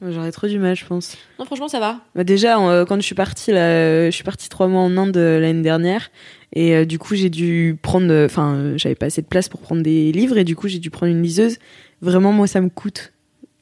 J'aurais 0.06 0.32
trop 0.32 0.46
du 0.48 0.58
mal, 0.58 0.76
je 0.76 0.84
pense. 0.84 1.16
non 1.38 1.46
franchement 1.46 1.68
ça 1.68 1.80
va 1.80 2.00
Bah 2.14 2.24
déjà, 2.24 2.58
euh, 2.60 2.84
quand 2.84 2.96
je 2.96 3.00
suis 3.06 3.14
partie, 3.14 3.52
là, 3.52 3.60
euh, 3.68 4.06
je 4.06 4.10
suis 4.10 4.24
partie 4.24 4.50
trois 4.50 4.66
mois 4.68 4.82
en 4.82 4.94
Inde 4.98 5.16
euh, 5.16 5.40
l'année 5.40 5.62
dernière. 5.62 6.10
Et 6.52 6.74
euh, 6.76 6.84
du 6.84 6.98
coup, 6.98 7.14
j'ai 7.14 7.30
dû 7.30 7.78
prendre. 7.80 8.12
Enfin, 8.26 8.54
euh, 8.54 8.74
j'avais 8.76 8.96
pas 8.96 9.06
assez 9.06 9.22
de 9.22 9.26
place 9.26 9.48
pour 9.48 9.60
prendre 9.60 9.80
des 9.82 10.12
livres. 10.12 10.36
Et 10.36 10.44
du 10.44 10.56
coup, 10.56 10.68
j'ai 10.68 10.78
dû 10.78 10.90
prendre 10.90 11.10
une 11.10 11.22
liseuse. 11.22 11.56
Vraiment, 12.02 12.32
moi, 12.32 12.46
ça 12.46 12.60
me 12.60 12.68
coûte 12.68 13.13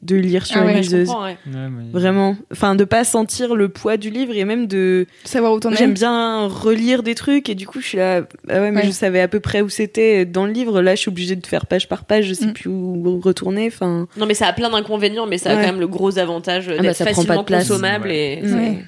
de 0.02 0.16
lire 0.16 0.44
sur 0.46 0.56
Ah 0.58 0.62
une 0.62 0.66
ouais, 0.66 0.80
liseuse. 0.80 1.06
comprends 1.06 1.24
ouais. 1.24 1.36
Ouais, 1.46 1.68
mais- 1.70 1.90
Vraiment. 1.92 2.36
Enfin, 2.50 2.74
de 2.74 2.82
pas 2.84 3.04
sentir 3.04 3.54
le 3.54 3.68
poids 3.68 3.96
du 3.96 4.10
livre 4.10 4.34
et 4.36 4.44
même 4.44 4.66
de. 4.66 5.06
Savoir 5.24 5.52
où 5.52 5.60
t'en 5.60 5.70
es. 5.70 5.76
J'aime 5.76 5.94
bien 5.94 6.46
relire 6.48 7.02
des 7.04 7.14
trucs 7.14 7.48
et 7.48 7.54
du 7.54 7.66
coup, 7.68 7.80
je 7.80 7.86
suis 7.86 7.98
là. 7.98 8.22
Ah 8.48 8.60
ouais, 8.60 8.70
mais 8.72 8.80
Ouais. 8.80 8.86
je 8.86 8.90
savais 8.90 9.20
à 9.20 9.28
peu 9.28 9.38
près 9.38 9.60
où 9.60 9.68
c'était 9.68 10.24
dans 10.24 10.44
le 10.46 10.52
livre. 10.52 10.82
Là, 10.82 10.96
je 10.96 11.00
suis 11.00 11.08
obligée 11.08 11.36
de 11.36 11.46
faire 11.46 11.66
page 11.66 11.88
par 11.88 12.04
page. 12.04 12.24
Je 12.26 12.34
sais 12.34 12.46
Mm. 12.46 12.52
plus 12.52 12.68
où 12.68 13.20
retourner. 13.22 13.66
Enfin. 13.68 14.08
non 14.16 14.26
mais 14.26 14.34
ça 14.34 14.46
a 14.48 14.52
plein 14.52 14.70
d'inconvénients 14.70 15.26
mais 15.26 15.38
ça 15.38 15.50
a 15.52 15.54
quand 15.54 15.60
même 15.62 15.80
le 15.80 15.86
gros 15.88 16.18
avantage 16.18 16.66
bah, 16.68 16.78
d'être 16.78 16.96
ça 16.96 17.04
prend 17.04 17.14
pas 17.14 17.20
facilement 17.20 17.40
de 17.42 17.46
place. 17.46 17.68
consommable 17.68 18.08
Ouais. 18.08 18.40
et 18.42 18.78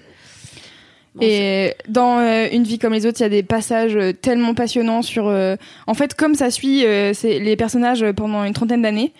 Bon, 1.14 1.20
Et 1.24 1.74
dans 1.88 2.18
euh, 2.18 2.48
Une 2.50 2.64
vie 2.64 2.80
comme 2.80 2.92
les 2.92 3.06
autres, 3.06 3.20
il 3.20 3.22
y 3.22 3.26
a 3.26 3.28
des 3.28 3.44
passages 3.44 3.94
euh, 3.94 4.12
tellement 4.12 4.52
passionnants 4.54 5.00
sur. 5.02 5.28
euh, 5.28 5.54
En 5.86 5.94
fait, 5.94 6.14
comme 6.14 6.34
ça 6.34 6.50
suit 6.50 6.84
euh, 6.84 7.12
c'est 7.14 7.38
les 7.38 7.54
personnages 7.54 8.02
euh, 8.02 8.12
pendant 8.12 8.42
une 8.42 8.52
trentaine 8.52 8.82
d'années, 8.82 9.12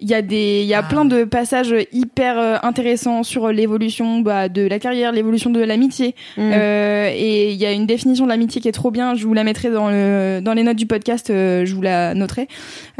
il 0.00 0.08
y 0.08 0.14
a 0.14 0.22
des, 0.22 0.60
il 0.62 0.66
y 0.66 0.74
a 0.74 0.78
Ah. 0.78 0.82
plein 0.88 1.04
de 1.04 1.24
passages 1.24 1.74
hyper 1.92 2.38
euh, 2.38 2.56
intéressants 2.62 3.22
sur 3.24 3.48
l'évolution 3.48 4.20
bah, 4.20 4.48
de 4.48 4.66
la 4.66 4.78
carrière, 4.78 5.10
l'évolution 5.12 5.50
de 5.50 5.60
l'amitié. 5.60 6.14
Mm. 6.36 6.50
Euh, 6.54 7.10
et 7.14 7.50
il 7.50 7.56
y 7.56 7.66
a 7.66 7.72
une 7.72 7.86
définition 7.86 8.24
de 8.24 8.30
l'amitié 8.30 8.60
qui 8.60 8.68
est 8.68 8.72
trop 8.72 8.90
bien. 8.90 9.14
Je 9.14 9.26
vous 9.26 9.34
la 9.34 9.44
mettrai 9.44 9.70
dans 9.70 9.88
le 9.90 10.40
dans 10.42 10.54
les 10.54 10.62
notes 10.62 10.76
du 10.76 10.86
podcast. 10.86 11.30
euh, 11.30 11.64
je 11.66 11.74
vous 11.74 11.82
la 11.82 12.14
noterai. 12.14 12.46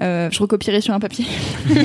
Euh, 0.02 0.28
je 0.32 0.38
recopierai 0.40 0.80
sur 0.80 0.92
un 0.94 1.00
papier. 1.00 1.24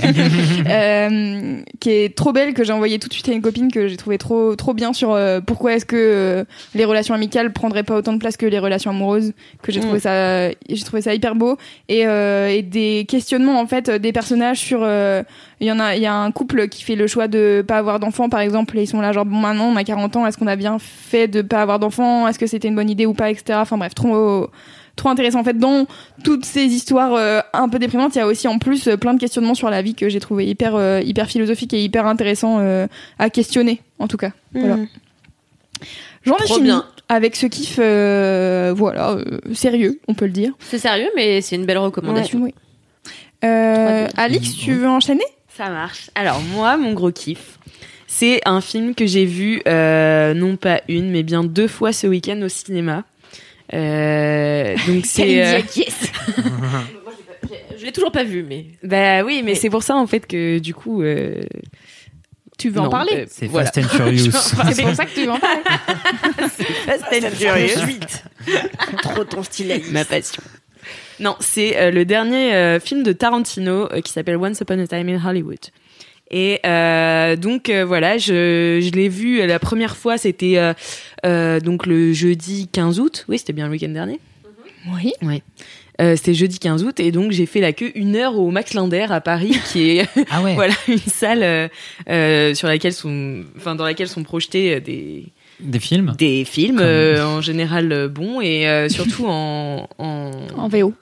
Euh, 0.70 1.62
qui 1.80 1.90
est 1.90 2.16
trop 2.16 2.32
belle 2.32 2.54
que 2.54 2.64
j'ai 2.64 2.74
envoyé 2.74 3.00
tout 3.00 3.08
de 3.08 3.14
suite 3.14 3.28
à 3.30 3.34
une 3.34 3.42
copine 3.42 3.72
que 3.72 3.88
j'ai 3.88 3.98
trouvé 3.98 4.18
trop 4.18 4.56
trop 4.56 4.74
bien 4.74 4.94
sur 4.94 5.12
euh, 5.14 5.42
pourquoi 5.42 5.74
est-ce 5.74 5.86
que 5.86 6.46
les 6.74 6.86
relations 6.86 7.14
amicales 7.14 7.52
prendraient 7.54 7.84
pas 7.84 7.96
autant 7.96 8.14
de 8.14 8.18
place 8.18 8.38
que 8.38 8.46
les 8.46 8.60
relations 8.60 8.92
amoureuses. 8.92 9.34
Que 9.62 9.72
j'ai 9.72 9.80
trouvé 9.80 9.98
Mm. 9.98 10.00
ça 10.02 10.50
j'ai 10.70 10.84
trouvé 10.84 11.02
ça 11.02 11.14
hyper 11.14 11.36
beau 11.36 11.58
et, 11.90 12.08
euh, 12.08 12.48
et 12.50 12.62
des 12.62 13.06
questionnements 13.08 13.60
en 13.60 13.68
fait 13.68 13.90
des 13.92 14.12
personnages 14.12 14.58
sur 14.60 14.80
euh, 14.82 15.03
il 15.60 15.68
y 15.68 15.72
en 15.72 15.80
a 15.80 15.96
il 15.96 16.02
y 16.02 16.06
a 16.06 16.16
un 16.16 16.32
couple 16.32 16.68
qui 16.68 16.84
fait 16.84 16.96
le 16.96 17.08
choix 17.08 17.28
de 17.28 17.64
pas 17.68 17.78
avoir 17.78 18.00
d'enfants 18.00 18.30
par 18.30 18.40
exemple 18.40 18.78
et 18.78 18.84
ils 18.84 18.88
sont 18.88 19.02
là 19.02 19.12
genre 19.12 19.26
bon 19.26 19.38
maintenant 19.38 19.66
on 19.66 19.76
a 19.76 19.84
40 19.84 20.16
ans 20.16 20.26
est-ce 20.26 20.38
qu'on 20.38 20.48
a 20.48 20.56
bien 20.56 20.78
fait 20.80 21.28
de 21.28 21.42
pas 21.42 21.62
avoir 21.62 21.80
d'enfants? 21.80 22.28
Est-ce 22.28 22.40
que 22.40 22.48
c'était 22.48 22.68
une 22.68 22.76
bonne 22.76 22.90
idée 22.90 23.06
ou 23.06 23.14
pas 23.14 23.30
etc 23.30 23.60
enfin 23.62 23.78
bref 23.78 23.96
trop 23.96 24.50
trop 24.96 25.10
intéressant. 25.10 25.40
En 25.40 25.44
fait, 25.44 25.58
dans 25.58 25.86
toutes 26.24 26.46
ces 26.46 26.66
histoires 26.66 27.14
euh, 27.14 27.40
un 27.54 27.70
peu 27.70 27.80
déprimantes, 27.80 28.16
il 28.16 28.20
y 28.20 28.22
a 28.22 28.28
aussi 28.28 28.48
en 28.48 28.60
plus 28.60 28.88
euh, 28.88 28.98
plein 28.98 29.14
de 29.14 29.20
questionnements 29.20 29.56
sur 29.56 29.70
la 29.70 29.82
vie 29.82 29.96
que 29.96 30.10
j'ai 30.10 30.20
trouvé 30.20 30.46
hyper, 30.46 30.76
euh, 30.76 31.02
hyper 31.04 31.28
philosophique 31.28 31.74
et 31.74 31.84
hyper 31.84 32.06
intéressant 32.06 32.60
euh, 32.60 32.88
à 33.20 33.30
questionner, 33.30 33.82
en 34.00 34.08
tout 34.08 34.18
cas. 34.18 34.32
Voilà. 34.54 34.78
Mhm. 34.78 34.88
J'en 36.26 36.38
ai 36.38 36.48
fini 36.48 36.62
bien. 36.62 36.86
avec 37.10 37.36
ce 37.36 37.48
kiff, 37.48 37.78
euh, 37.80 38.74
voilà, 38.76 39.12
euh, 39.12 39.40
sérieux, 39.54 40.00
on 40.08 40.14
peut 40.14 40.26
le 40.26 40.32
dire. 40.32 40.54
C'est 40.60 40.78
sérieux, 40.78 41.10
mais 41.16 41.42
c'est 41.42 41.56
une 41.56 41.66
belle 41.66 41.80
recommandation. 41.80 42.40
Oui. 42.42 42.54
Euh. 43.44 44.08
Alix, 44.18 44.56
tu 44.56 44.74
veux 44.74 44.88
enchaîner? 44.88 45.24
Ça 45.58 45.70
marche. 45.70 46.10
Alors 46.16 46.42
moi, 46.42 46.78
mon 46.78 46.94
gros 46.94 47.12
kiff, 47.12 47.60
c'est 48.08 48.42
un 48.46 48.62
film 48.62 48.96
que 48.96 49.06
j'ai 49.06 49.26
vu 49.26 49.62
euh, 49.68 50.34
non 50.34 50.56
pas 50.56 50.82
une, 50.88 51.10
mais 51.12 51.24
bien 51.24 51.44
deux 51.44 51.68
fois 51.68 51.94
ce 51.94 52.08
week-end 52.08 52.42
au 52.42 52.50
cinéma. 52.50 53.04
Euh, 53.74 54.76
donc 54.88 55.06
c'est. 55.06 55.44
euh, 55.46 55.60
Je 57.78 57.86
l'ai 57.86 57.92
toujours 57.92 58.12
pas 58.12 58.24
vu, 58.24 58.44
mais. 58.48 58.66
bah 58.84 59.24
oui, 59.24 59.42
mais 59.44 59.56
c'est 59.56 59.70
pour 59.70 59.84
ça 59.84 59.96
en 59.96 60.08
fait 60.08 60.26
que 60.26 60.60
du 60.60 60.74
coup. 60.74 61.02
euh, 61.04 61.42
Tu 62.58 62.70
veux 62.70 62.80
en 62.80 62.84
non, 62.86 62.90
parler? 62.90 63.12
euh, 63.14 63.26
C'est 63.28 63.48
voilà. 63.48 63.72
Fast 63.72 63.86
and 63.86 63.90
Furious. 63.90 64.32
C'est 64.72 64.84
pour 64.84 64.96
ça 64.96 65.06
que 65.06 65.14
tu 65.14 65.26
veux 65.26 65.32
en 65.32 65.40
parler. 65.40 65.62
Fast 66.86 67.04
and 67.12 67.30
Furious. 67.32 67.82
Trop 69.02 69.24
ton 69.26 69.44
style 69.44 69.72
Alice. 69.72 69.92
Ma 69.92 70.06
passion. 70.06 70.42
Non, 71.20 71.36
c'est 71.40 71.78
euh, 71.78 71.92
le 71.92 72.06
dernier 72.06 72.54
euh, 72.54 72.80
film 72.80 73.04
de 73.04 73.14
Tarantino 73.14 73.92
euh, 73.92 74.02
qui 74.02 74.12
s'appelle 74.12 74.38
Once 74.38 74.60
Upon 74.62 74.80
a 74.80 74.88
Time 74.88 75.10
in 75.10 75.24
Hollywood. 75.24 75.60
Et 76.32 76.60
euh, 76.66 77.36
donc 77.36 77.70
euh, 77.70 77.86
voilà, 77.86 78.18
je, 78.18 78.80
je 78.82 78.92
l'ai 78.92 79.10
vu 79.10 79.46
la 79.46 79.60
première 79.60 79.96
fois, 79.96 80.18
c'était 80.18 80.74
euh, 81.26 81.60
donc 81.60 81.86
le 81.86 82.14
jeudi 82.14 82.68
15 82.72 83.00
août. 83.00 83.26
Oui, 83.28 83.38
c'était 83.38 83.54
bien 83.54 83.66
le 83.68 83.72
week-end 83.72 83.90
dernier. 83.90 84.20
Oui. 85.22 85.44
Euh, 86.02 86.16
c'était 86.16 86.34
jeudi 86.34 86.58
15 86.58 86.84
août 86.84 87.00
et 87.00 87.12
donc 87.12 87.32
j'ai 87.32 87.46
fait 87.46 87.62
la 87.62 87.72
queue 87.72 87.92
une 87.94 88.16
heure 88.16 88.40
au 88.40 88.50
Max 88.50 88.74
Linder 88.74 89.06
à 89.10 89.22
Paris, 89.22 89.56
qui 89.72 90.00
est 90.00 90.10
Ah 90.32 90.42
ouais. 90.42 90.54
voilà 90.56 90.74
une 90.88 90.98
salle 90.98 91.70
sur 92.56 92.68
laquelle 92.68 92.94
sont, 92.94 93.44
enfin 93.56 93.76
dans 93.76 93.86
laquelle 93.86 94.08
sont 94.08 94.24
projetés 94.24 94.80
des 94.82 95.26
Des 95.64 95.80
films. 95.80 96.14
des 96.18 96.46
films 96.46 96.78
Comme- 96.78 96.86
euh, 96.86 97.26
en 97.26 97.42
général 97.42 97.92
euh, 97.92 98.08
bons 98.08 98.42
et 98.42 98.68
euh, 98.68 98.90
surtout 98.90 99.26
en, 99.28 99.88
en 99.98 100.32
En 100.58 100.68
VO. 100.68 100.94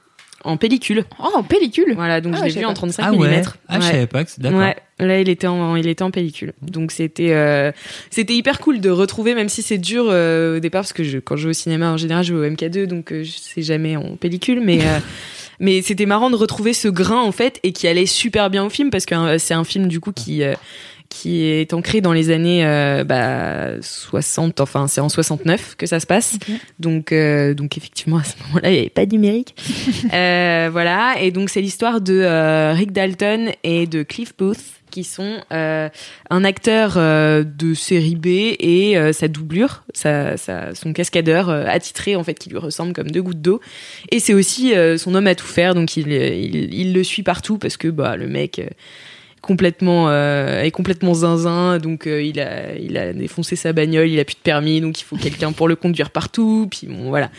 en 0.44 0.58
pellicule. 0.58 1.06
Oh, 1.20 1.30
en 1.36 1.44
pellicule. 1.44 1.94
Voilà, 1.96 2.22
donc 2.22 2.34
Ah 2.36 2.38
je 2.38 2.42
ouais, 2.44 2.50
l'ai 2.50 2.60
vu 2.60 2.66
en 2.66 2.70
pas. 2.70 2.74
35 2.76 3.04
Ah 3.06 3.12
mm. 3.12 3.20
ouais. 3.20 3.42
Ah, 3.68 3.80
je 3.80 3.86
savais 3.86 4.08
pas 4.08 4.24
d'accord. 4.38 4.60
Ouais, 4.60 4.76
là 5.00 5.20
il 5.20 5.30
était 5.30 5.48
en 5.48 5.76
il 5.76 5.88
était 5.88 6.04
en 6.04 6.12
pellicule. 6.12 6.54
Donc 6.62 6.92
c'était 6.92 7.34
euh, 7.34 7.72
c'était 8.10 8.34
hyper 8.34 8.60
cool 8.60 8.80
de 8.82 8.90
retrouver 8.90 9.34
même 9.36 9.50
si 9.50 9.62
c'est 9.62 9.78
dur 9.78 10.06
euh, 10.10 10.58
au 10.58 10.60
départ 10.60 10.82
parce 10.82 10.94
que 10.94 11.04
je, 11.04 11.18
quand 11.20 11.36
je 11.38 11.44
vais 11.44 11.50
au 11.52 11.54
cinéma 11.54 11.92
en 11.92 11.98
général 11.98 12.24
je 12.24 12.34
vais 12.34 12.48
au 12.48 12.50
MK2 12.52 12.86
donc 12.86 13.12
euh, 13.12 13.24
je 13.24 13.32
sais 13.32 13.62
jamais 13.62 13.96
en 13.98 14.16
pellicule 14.16 14.62
mais 14.64 14.82
euh, 14.82 15.00
mais 15.60 15.82
c'était 15.82 16.06
marrant 16.08 16.30
de 16.30 16.36
retrouver 16.36 16.74
ce 16.74 16.88
grain 16.88 17.22
en 17.22 17.32
fait 17.32 17.60
et 17.64 17.72
qui 17.72 17.88
allait 17.88 18.06
super 18.08 18.50
bien 18.50 18.64
au 18.66 18.70
film 18.70 18.90
parce 18.90 19.06
que 19.06 19.38
c'est 19.38 19.54
un 19.54 19.64
film 19.64 19.88
du 19.88 20.00
coup 20.00 20.12
qui 20.12 20.44
euh, 20.44 20.54
qui 21.12 21.44
est 21.44 21.74
ancré 21.74 22.00
dans 22.00 22.14
les 22.14 22.32
années 22.32 22.66
euh, 22.66 23.04
bah, 23.04 23.82
60, 23.82 24.62
enfin 24.62 24.88
c'est 24.88 25.02
en 25.02 25.10
69 25.10 25.76
que 25.78 25.86
ça 25.86 26.00
se 26.00 26.08
passe. 26.08 26.38
Donc, 26.80 27.12
euh, 27.12 27.54
donc 27.54 27.78
effectivement 27.78 28.18
à 28.18 28.24
ce 28.24 28.34
moment-là 28.48 28.70
il 28.70 28.74
n'y 28.74 28.80
avait 28.80 28.90
pas 28.90 29.06
de 29.06 29.12
numérique. 29.12 29.54
Euh, 30.14 30.70
voilà, 30.72 31.16
et 31.22 31.32
donc 31.32 31.50
c'est 31.50 31.62
l'histoire 31.62 32.02
de 32.02 32.72
Rick 32.74 32.92
Dalton 32.92 33.52
et 33.64 33.88
de 33.88 34.04
Cliff 34.04 34.34
Booth 34.38 34.58
qui 34.90 35.04
sont 35.06 35.38
euh, 35.54 35.88
un 36.30 36.44
acteur 36.44 36.96
euh, 36.98 37.44
de 37.46 37.74
série 37.74 38.16
B 38.16 38.28
et 38.28 38.98
euh, 38.98 39.14
sa 39.14 39.28
doublure, 39.30 39.84
sa, 39.94 40.36
sa- 40.38 40.76
son 40.76 40.92
cascadeur 40.92 41.50
attitré 41.50 42.16
en 42.18 42.24
fait 42.24 42.34
qui 42.34 42.50
lui 42.50 42.58
ressemble 42.58 42.92
comme 42.94 43.10
deux 43.10 43.22
gouttes 43.22 43.42
d'eau. 43.42 43.62
Et 44.12 44.20
c'est 44.20 44.34
aussi 44.34 44.74
son 44.98 45.16
homme 45.16 45.28
à 45.28 45.36
tout 45.36 45.48
faire, 45.48 45.76
donc 45.76 45.96
il, 45.98 46.12
il, 46.12 46.74
il 46.74 46.94
le 46.94 47.04
suit 47.04 47.24
partout 47.24 47.58
parce 47.58 47.78
que 47.78 47.88
bah 47.88 48.16
le 48.18 48.28
mec 48.28 48.62
complètement 49.42 50.10
euh, 50.10 50.62
est 50.62 50.72
complètement 50.72 51.14
zinzin. 51.14 51.80
Donc 51.80 52.08
euh, 52.08 52.22
il 52.22 52.40
a 52.40 52.76
il 52.76 52.98
a 52.98 53.12
défoncé 53.12 53.56
sa 53.56 53.74
bagnole 53.74 54.08
il 54.08 54.20
a 54.20 54.26
plus 54.26 54.36
de 54.36 54.40
permis 54.42 54.82
donc 54.82 55.00
il 55.02 55.04
faut 55.04 55.18
quelqu'un 55.18 55.52
pour 55.52 55.68
le 55.68 55.76
conduire 55.76 56.12
partout. 56.12 56.68
Puis 56.70 56.88
bon 56.88 57.10
voilà. 57.10 57.30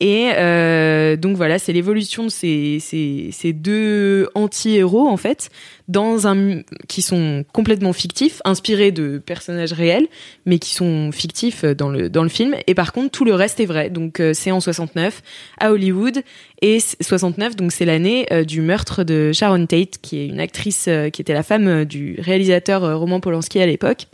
Et 0.00 0.30
euh, 0.36 1.16
donc 1.16 1.36
voilà 1.36 1.58
c'est 1.58 1.72
l'évolution 1.72 2.24
de 2.24 2.30
ces, 2.30 2.78
ces, 2.80 3.30
ces 3.32 3.52
deux 3.52 4.28
anti-héros 4.34 5.08
en 5.08 5.16
fait 5.16 5.50
dans 5.88 6.26
un 6.26 6.60
qui 6.88 7.02
sont 7.02 7.44
complètement 7.52 7.92
fictifs 7.92 8.40
inspirés 8.44 8.92
de 8.92 9.18
personnages 9.18 9.72
réels 9.72 10.06
mais 10.46 10.58
qui 10.58 10.74
sont 10.74 11.10
fictifs 11.12 11.64
dans 11.64 11.88
le 11.88 12.08
dans 12.08 12.22
le 12.22 12.28
film. 12.28 12.54
Et 12.66 12.74
par 12.74 12.92
contre 12.92 13.10
tout 13.10 13.24
le 13.24 13.34
reste 13.34 13.58
est 13.60 13.66
vrai. 13.66 13.90
Donc 13.90 14.20
euh, 14.20 14.32
c'est 14.34 14.50
en 14.52 14.60
69 14.60 15.22
à 15.58 15.72
Hollywood. 15.72 16.22
Et 16.60 16.78
c- 16.80 16.96
69 17.00 17.56
donc 17.56 17.72
c'est 17.72 17.84
l'année 17.84 18.26
euh, 18.32 18.44
du 18.44 18.60
meurtre 18.60 19.02
de 19.04 19.32
Sharon 19.32 19.66
Tate 19.66 19.98
qui 20.00 20.18
est 20.18 20.26
une 20.28 20.40
actrice 20.40 20.86
euh, 20.88 21.10
qui 21.10 21.20
était 21.20 21.34
la 21.34 21.42
femme 21.42 21.66
euh, 21.66 21.84
du 21.84 22.16
réalisateur 22.20 22.84
euh, 22.84 22.96
Roman 22.96 23.20
Polanski 23.20 23.60
à 23.60 23.66
l'époque. 23.66 24.06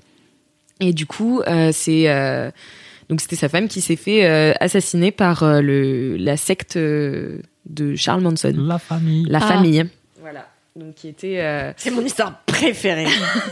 Et 0.80 0.92
du 0.92 1.06
coup 1.06 1.40
euh, 1.46 1.70
c'est 1.72 2.08
euh, 2.08 2.50
donc 3.10 3.20
c'était 3.20 3.36
sa 3.36 3.48
femme 3.48 3.68
qui 3.68 3.80
s'est 3.80 3.96
fait 3.96 4.24
euh, 4.26 4.52
assassiner 4.60 5.10
par 5.12 5.42
euh, 5.42 5.60
le 5.60 6.16
la 6.16 6.36
secte 6.36 6.76
euh, 6.76 7.38
de 7.68 7.94
Charles 7.96 8.22
Manson. 8.22 8.54
La 8.56 8.78
famille. 8.78 9.24
la 9.28 9.38
Ah. 9.38 9.48
famille. 9.48 9.76
Voilà 9.76 9.90
donc 10.78 10.94
qui 10.94 11.08
était 11.08 11.40
euh, 11.40 11.72
C'est 11.76 11.90
mon 11.90 12.02
histoire 12.04 12.40
préférée. 12.46 13.06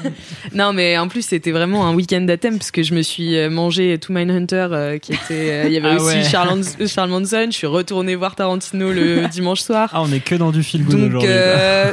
non, 0.55 0.73
mais 0.73 0.97
en 0.99 1.09
plus, 1.09 1.23
c'était 1.27 1.51
vraiment 1.51 1.87
un 1.87 1.95
week-end 1.95 2.27
à 2.29 2.37
thème 2.37 2.59
parce 2.59 2.71
que 2.71 2.83
je 2.83 2.95
me 2.95 3.03
suis 3.03 3.37
euh, 3.37 3.51
mangé 3.51 3.99
tout 3.99 4.13
Mindhunter 4.13 4.69
euh, 4.73 4.99
qui 4.99 5.13
était. 5.13 5.51
euh, 5.51 5.65
Il 5.67 5.73
y 5.73 5.77
avait 5.77 5.91
Ah 5.91 5.97
aussi 5.97 6.17
ouais. 6.19 6.25
Charles, 6.25 6.63
Charles 6.87 7.11
Manson. 7.11 7.47
Je 7.51 7.57
suis 7.57 7.67
retournée 7.67 8.15
voir 8.15 8.37
Tarantino 8.37 8.93
le 8.93 9.27
dimanche 9.31 9.61
soir. 9.61 9.91
Ah, 9.93 10.03
on 10.03 10.13
est 10.13 10.21
que 10.21 10.35
dans 10.35 10.51
du 10.53 10.63
feel 10.63 10.85
good 10.85 10.95
aujourd'hui. 10.95 11.29
euh, 11.31 11.93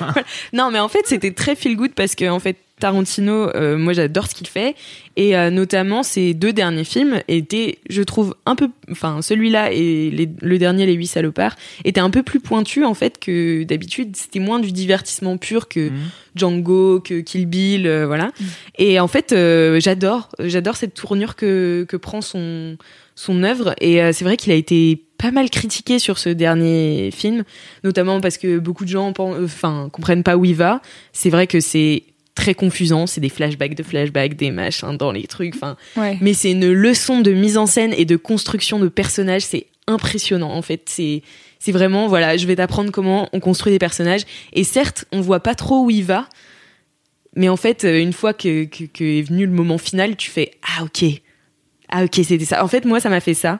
non, 0.52 0.70
mais 0.70 0.78
en 0.78 0.88
fait, 0.88 1.02
c'était 1.06 1.32
très 1.32 1.54
feel 1.56 1.76
good 1.76 1.92
parce 1.94 2.14
que 2.14 2.28
en 2.28 2.38
fait, 2.40 2.56
Tarantino, 2.80 3.48
euh, 3.54 3.76
moi, 3.78 3.92
j'adore 3.92 4.26
ce 4.26 4.34
qu'il 4.34 4.48
fait 4.48 4.74
et 5.16 5.36
euh, 5.36 5.50
notamment 5.50 6.02
ses 6.02 6.34
deux 6.34 6.52
derniers 6.52 6.84
films 6.84 7.20
étaient, 7.28 7.78
je 7.88 8.02
trouve, 8.02 8.34
un 8.46 8.56
peu, 8.56 8.68
enfin, 8.90 9.22
celui-là 9.22 9.70
et 9.72 10.10
les- 10.10 10.28
le 10.40 10.58
dernier, 10.58 10.86
Les 10.86 10.94
Huit 10.94 11.06
Salopards, 11.06 11.54
étaient 11.84 12.00
un 12.00 12.10
peu 12.10 12.22
plus 12.22 12.40
pointus 12.40 12.84
en 12.84 12.94
fait 12.94 13.18
que 13.20 13.62
d'habitude. 13.62 14.16
C'était 14.16 14.40
moins 14.40 14.58
du 14.58 14.72
divertissement 14.72 15.36
pur 15.36 15.68
que 15.68 15.90
Mhm. 15.90 15.96
Django, 16.34 17.00
que 17.00 17.20
Kill 17.20 17.46
Bill, 17.46 17.86
euh, 17.86 18.06
voilà. 18.06 18.32
Et 18.78 18.98
en 18.98 19.08
fait, 19.08 19.32
euh, 19.32 19.78
j'adore, 19.78 20.30
j'adore 20.40 20.76
cette 20.76 20.94
tournure 20.94 21.36
que 21.36 21.84
que 21.88 21.96
prend 21.96 22.20
son 22.20 22.76
son 23.14 23.42
œuvre. 23.44 23.74
Et 23.80 24.02
euh, 24.02 24.10
c'est 24.12 24.24
vrai 24.24 24.36
qu'il 24.38 24.50
a 24.52 24.56
été 24.56 25.04
pas 25.18 25.30
mal 25.30 25.50
critiqué 25.50 25.98
sur 26.00 26.18
ce 26.18 26.30
dernier 26.30 27.10
film, 27.12 27.44
notamment 27.84 28.20
parce 28.20 28.38
que 28.38 28.58
beaucoup 28.58 28.84
de 28.84 28.88
gens, 28.90 29.12
euh, 29.20 29.44
enfin, 29.44 29.88
comprennent 29.92 30.24
pas 30.24 30.36
où 30.36 30.44
il 30.46 30.54
va. 30.56 30.80
C'est 31.12 31.30
vrai 31.30 31.46
que 31.46 31.60
c'est 31.60 32.02
très 32.34 32.54
confusant, 32.54 33.06
c'est 33.06 33.20
des 33.20 33.28
flashbacks 33.28 33.74
de 33.74 33.82
flashbacks, 33.82 34.36
des 34.36 34.50
machins 34.50 34.96
dans 34.96 35.12
les 35.12 35.26
trucs, 35.26 35.54
enfin. 35.54 35.76
Ouais. 35.96 36.18
Mais 36.20 36.34
c'est 36.34 36.52
une 36.52 36.72
leçon 36.72 37.20
de 37.20 37.32
mise 37.32 37.58
en 37.58 37.66
scène 37.66 37.94
et 37.96 38.04
de 38.04 38.16
construction 38.16 38.78
de 38.78 38.88
personnages. 38.88 39.42
C'est 39.42 39.66
impressionnant, 39.86 40.52
en 40.52 40.62
fait. 40.62 40.82
C'est, 40.86 41.22
c'est 41.58 41.72
vraiment, 41.72 42.08
voilà, 42.08 42.36
je 42.36 42.46
vais 42.46 42.56
t'apprendre 42.56 42.90
comment 42.90 43.28
on 43.32 43.40
construit 43.40 43.72
des 43.72 43.78
personnages. 43.78 44.22
Et 44.52 44.64
certes, 44.64 45.04
on 45.12 45.20
voit 45.20 45.40
pas 45.40 45.54
trop 45.54 45.84
où 45.84 45.90
il 45.90 46.04
va. 46.04 46.28
Mais 47.34 47.48
en 47.48 47.56
fait, 47.56 47.84
euh, 47.84 48.00
une 48.00 48.12
fois 48.12 48.34
que, 48.34 48.64
que, 48.64 48.84
que 48.84 49.04
est 49.04 49.22
venu 49.22 49.46
le 49.46 49.52
moment 49.52 49.78
final, 49.78 50.16
tu 50.16 50.30
fais, 50.30 50.52
ah, 50.62 50.84
ok. 50.84 51.04
Ah, 51.88 52.04
ok, 52.04 52.14
c'était 52.14 52.44
ça. 52.44 52.64
En 52.64 52.68
fait, 52.68 52.84
moi, 52.84 53.00
ça 53.00 53.08
m'a 53.08 53.20
fait 53.20 53.34
ça. 53.34 53.58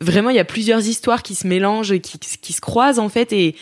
Vraiment, 0.00 0.30
il 0.30 0.36
y 0.36 0.40
a 0.40 0.44
plusieurs 0.44 0.86
histoires 0.86 1.22
qui 1.22 1.34
se 1.34 1.46
mélangent, 1.46 1.98
qui, 2.00 2.18
qui 2.18 2.52
se 2.52 2.60
croisent, 2.60 2.98
en 2.98 3.08
fait, 3.08 3.32
et 3.32 3.54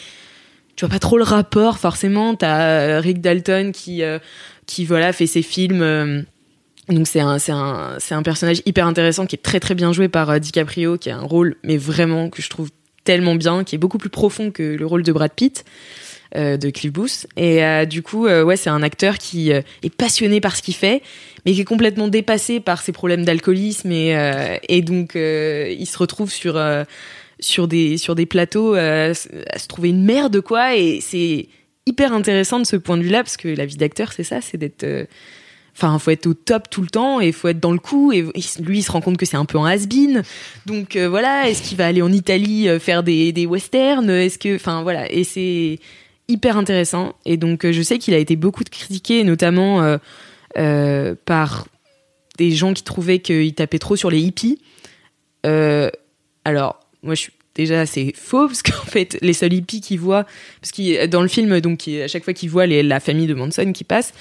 tu 0.76 0.84
vois 0.86 0.92
pas 0.92 0.98
trop 0.98 1.18
le 1.18 1.24
rapport, 1.24 1.78
forcément. 1.78 2.34
T'as 2.34 2.62
euh, 2.62 3.00
Rick 3.00 3.20
Dalton 3.20 3.72
qui, 3.72 4.02
euh, 4.02 4.18
qui, 4.66 4.84
voilà, 4.84 5.12
fait 5.12 5.26
ses 5.26 5.42
films. 5.42 5.82
euh, 5.82 6.22
donc 6.88 7.06
c'est 7.06 7.20
un 7.20 7.38
c'est 7.38 7.52
un 7.52 7.96
c'est 7.98 8.14
un 8.14 8.22
personnage 8.22 8.62
hyper 8.66 8.86
intéressant 8.86 9.24
qui 9.26 9.36
est 9.36 9.42
très 9.42 9.60
très 9.60 9.76
bien 9.76 9.92
joué 9.92 10.08
par 10.08 10.30
euh, 10.30 10.38
DiCaprio 10.40 10.98
qui 10.98 11.10
a 11.10 11.16
un 11.16 11.22
rôle 11.22 11.56
mais 11.62 11.76
vraiment 11.76 12.30
que 12.30 12.42
je 12.42 12.48
trouve 12.50 12.70
tellement 13.04 13.36
bien 13.36 13.62
qui 13.62 13.76
est 13.76 13.78
beaucoup 13.78 13.98
plus 13.98 14.10
profond 14.10 14.50
que 14.50 14.62
le 14.62 14.86
rôle 14.86 15.04
de 15.04 15.12
Brad 15.12 15.32
Pitt 15.32 15.64
de 16.34 16.70
Cliff 16.70 16.92
Booth 16.92 17.26
et 17.36 17.86
du 17.86 18.02
coup 18.02 18.26
ouais 18.26 18.56
c'est 18.56 18.70
un 18.70 18.82
acteur 18.82 19.18
qui 19.18 19.50
est 19.50 19.96
passionné 19.96 20.40
par 20.40 20.56
ce 20.56 20.62
qu'il 20.62 20.74
fait 20.74 21.02
mais 21.44 21.52
qui 21.52 21.60
est 21.60 21.64
complètement 21.64 22.08
dépassé 22.08 22.60
par 22.60 22.82
ses 22.82 22.92
problèmes 22.92 23.24
d'alcoolisme 23.24 23.90
et 23.90 24.60
et 24.68 24.82
donc 24.82 25.12
il 25.14 25.86
se 25.86 25.98
retrouve 25.98 26.30
sur 26.30 26.56
sur 27.40 27.68
des 27.68 27.96
sur 27.96 28.14
des 28.14 28.26
plateaux 28.26 28.74
euh, 28.74 29.12
à 29.50 29.58
se 29.58 29.68
trouver 29.68 29.90
une 29.90 30.04
merde 30.04 30.40
quoi 30.40 30.76
et 30.76 31.00
c'est 31.00 31.48
hyper 31.86 32.12
intéressant 32.12 32.58
de 32.58 32.64
ce 32.64 32.76
point 32.76 32.96
de 32.96 33.02
vue-là 33.02 33.22
parce 33.22 33.36
que 33.36 33.48
la 33.48 33.66
vie 33.66 33.76
d'acteur 33.76 34.12
c'est 34.12 34.24
ça 34.24 34.40
c'est 34.40 34.58
d'être 34.58 34.84
euh, 34.84 35.04
Enfin, 35.76 35.98
faut 35.98 36.10
être 36.10 36.26
au 36.26 36.34
top 36.34 36.68
tout 36.68 36.82
le 36.82 36.88
temps 36.88 37.20
et 37.20 37.32
faut 37.32 37.48
être 37.48 37.60
dans 37.60 37.70
le 37.72 37.78
coup. 37.78 38.12
Et 38.12 38.22
lui, 38.58 38.78
il 38.78 38.82
se 38.82 38.90
rend 38.90 39.00
compte 39.00 39.16
que 39.16 39.24
c'est 39.24 39.38
un 39.38 39.46
peu 39.46 39.56
un 39.56 39.64
has-been. 39.64 40.24
Donc 40.66 40.94
euh, 40.96 41.08
voilà, 41.08 41.48
est-ce 41.48 41.62
qu'il 41.62 41.78
va 41.78 41.86
aller 41.86 42.02
en 42.02 42.12
Italie 42.12 42.68
faire 42.80 43.02
des, 43.02 43.32
des 43.32 43.46
westerns? 43.46 44.10
Est-ce 44.10 44.36
que, 44.36 44.56
enfin 44.56 44.82
voilà, 44.82 45.10
et 45.10 45.24
c'est 45.24 45.78
hyper 46.28 46.58
intéressant. 46.58 47.14
Et 47.24 47.38
donc 47.38 47.70
je 47.70 47.82
sais 47.82 47.98
qu'il 47.98 48.12
a 48.12 48.18
été 48.18 48.36
beaucoup 48.36 48.64
critiqué, 48.64 49.24
notamment 49.24 49.96
par 51.24 51.66
des 52.36 52.50
gens 52.50 52.74
qui 52.74 52.82
trouvaient 52.82 53.20
qu'il 53.20 53.54
tapait 53.54 53.78
trop 53.78 53.96
sur 53.96 54.10
les 54.10 54.20
hippies. 54.20 54.60
Alors 55.44 56.79
moi, 57.02 57.14
je 57.14 57.20
suis 57.22 57.32
déjà 57.54 57.84
c'est 57.86 58.12
faux 58.16 58.46
parce 58.46 58.62
qu'en 58.62 58.72
fait 58.86 59.18
les 59.22 59.32
seuls 59.32 59.52
hippies 59.52 59.80
qu'il 59.80 59.98
voit 59.98 60.24
parce 60.60 60.70
qu'il 60.70 60.96
dans 61.08 61.20
le 61.22 61.28
film 61.28 61.60
donc 61.60 61.88
à 61.88 62.06
chaque 62.08 62.22
fois 62.24 62.32
qu'il 62.32 62.48
voit 62.48 62.66
les- 62.66 62.82
la 62.84 63.00
famille 63.00 63.26
de 63.26 63.34
Manson 63.34 63.72
qui 63.72 63.82
passe 63.84 64.12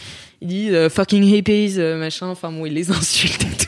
il 0.41 0.47
dit 0.47 0.69
euh, 0.71 0.89
fucking 0.89 1.23
hippies 1.23 1.75
euh, 1.77 1.97
machin 1.99 2.27
enfin 2.27 2.51
bon 2.51 2.65
il 2.65 2.73
les 2.73 2.89
insulte 2.91 3.43
et 3.43 3.45
tout 3.57 3.65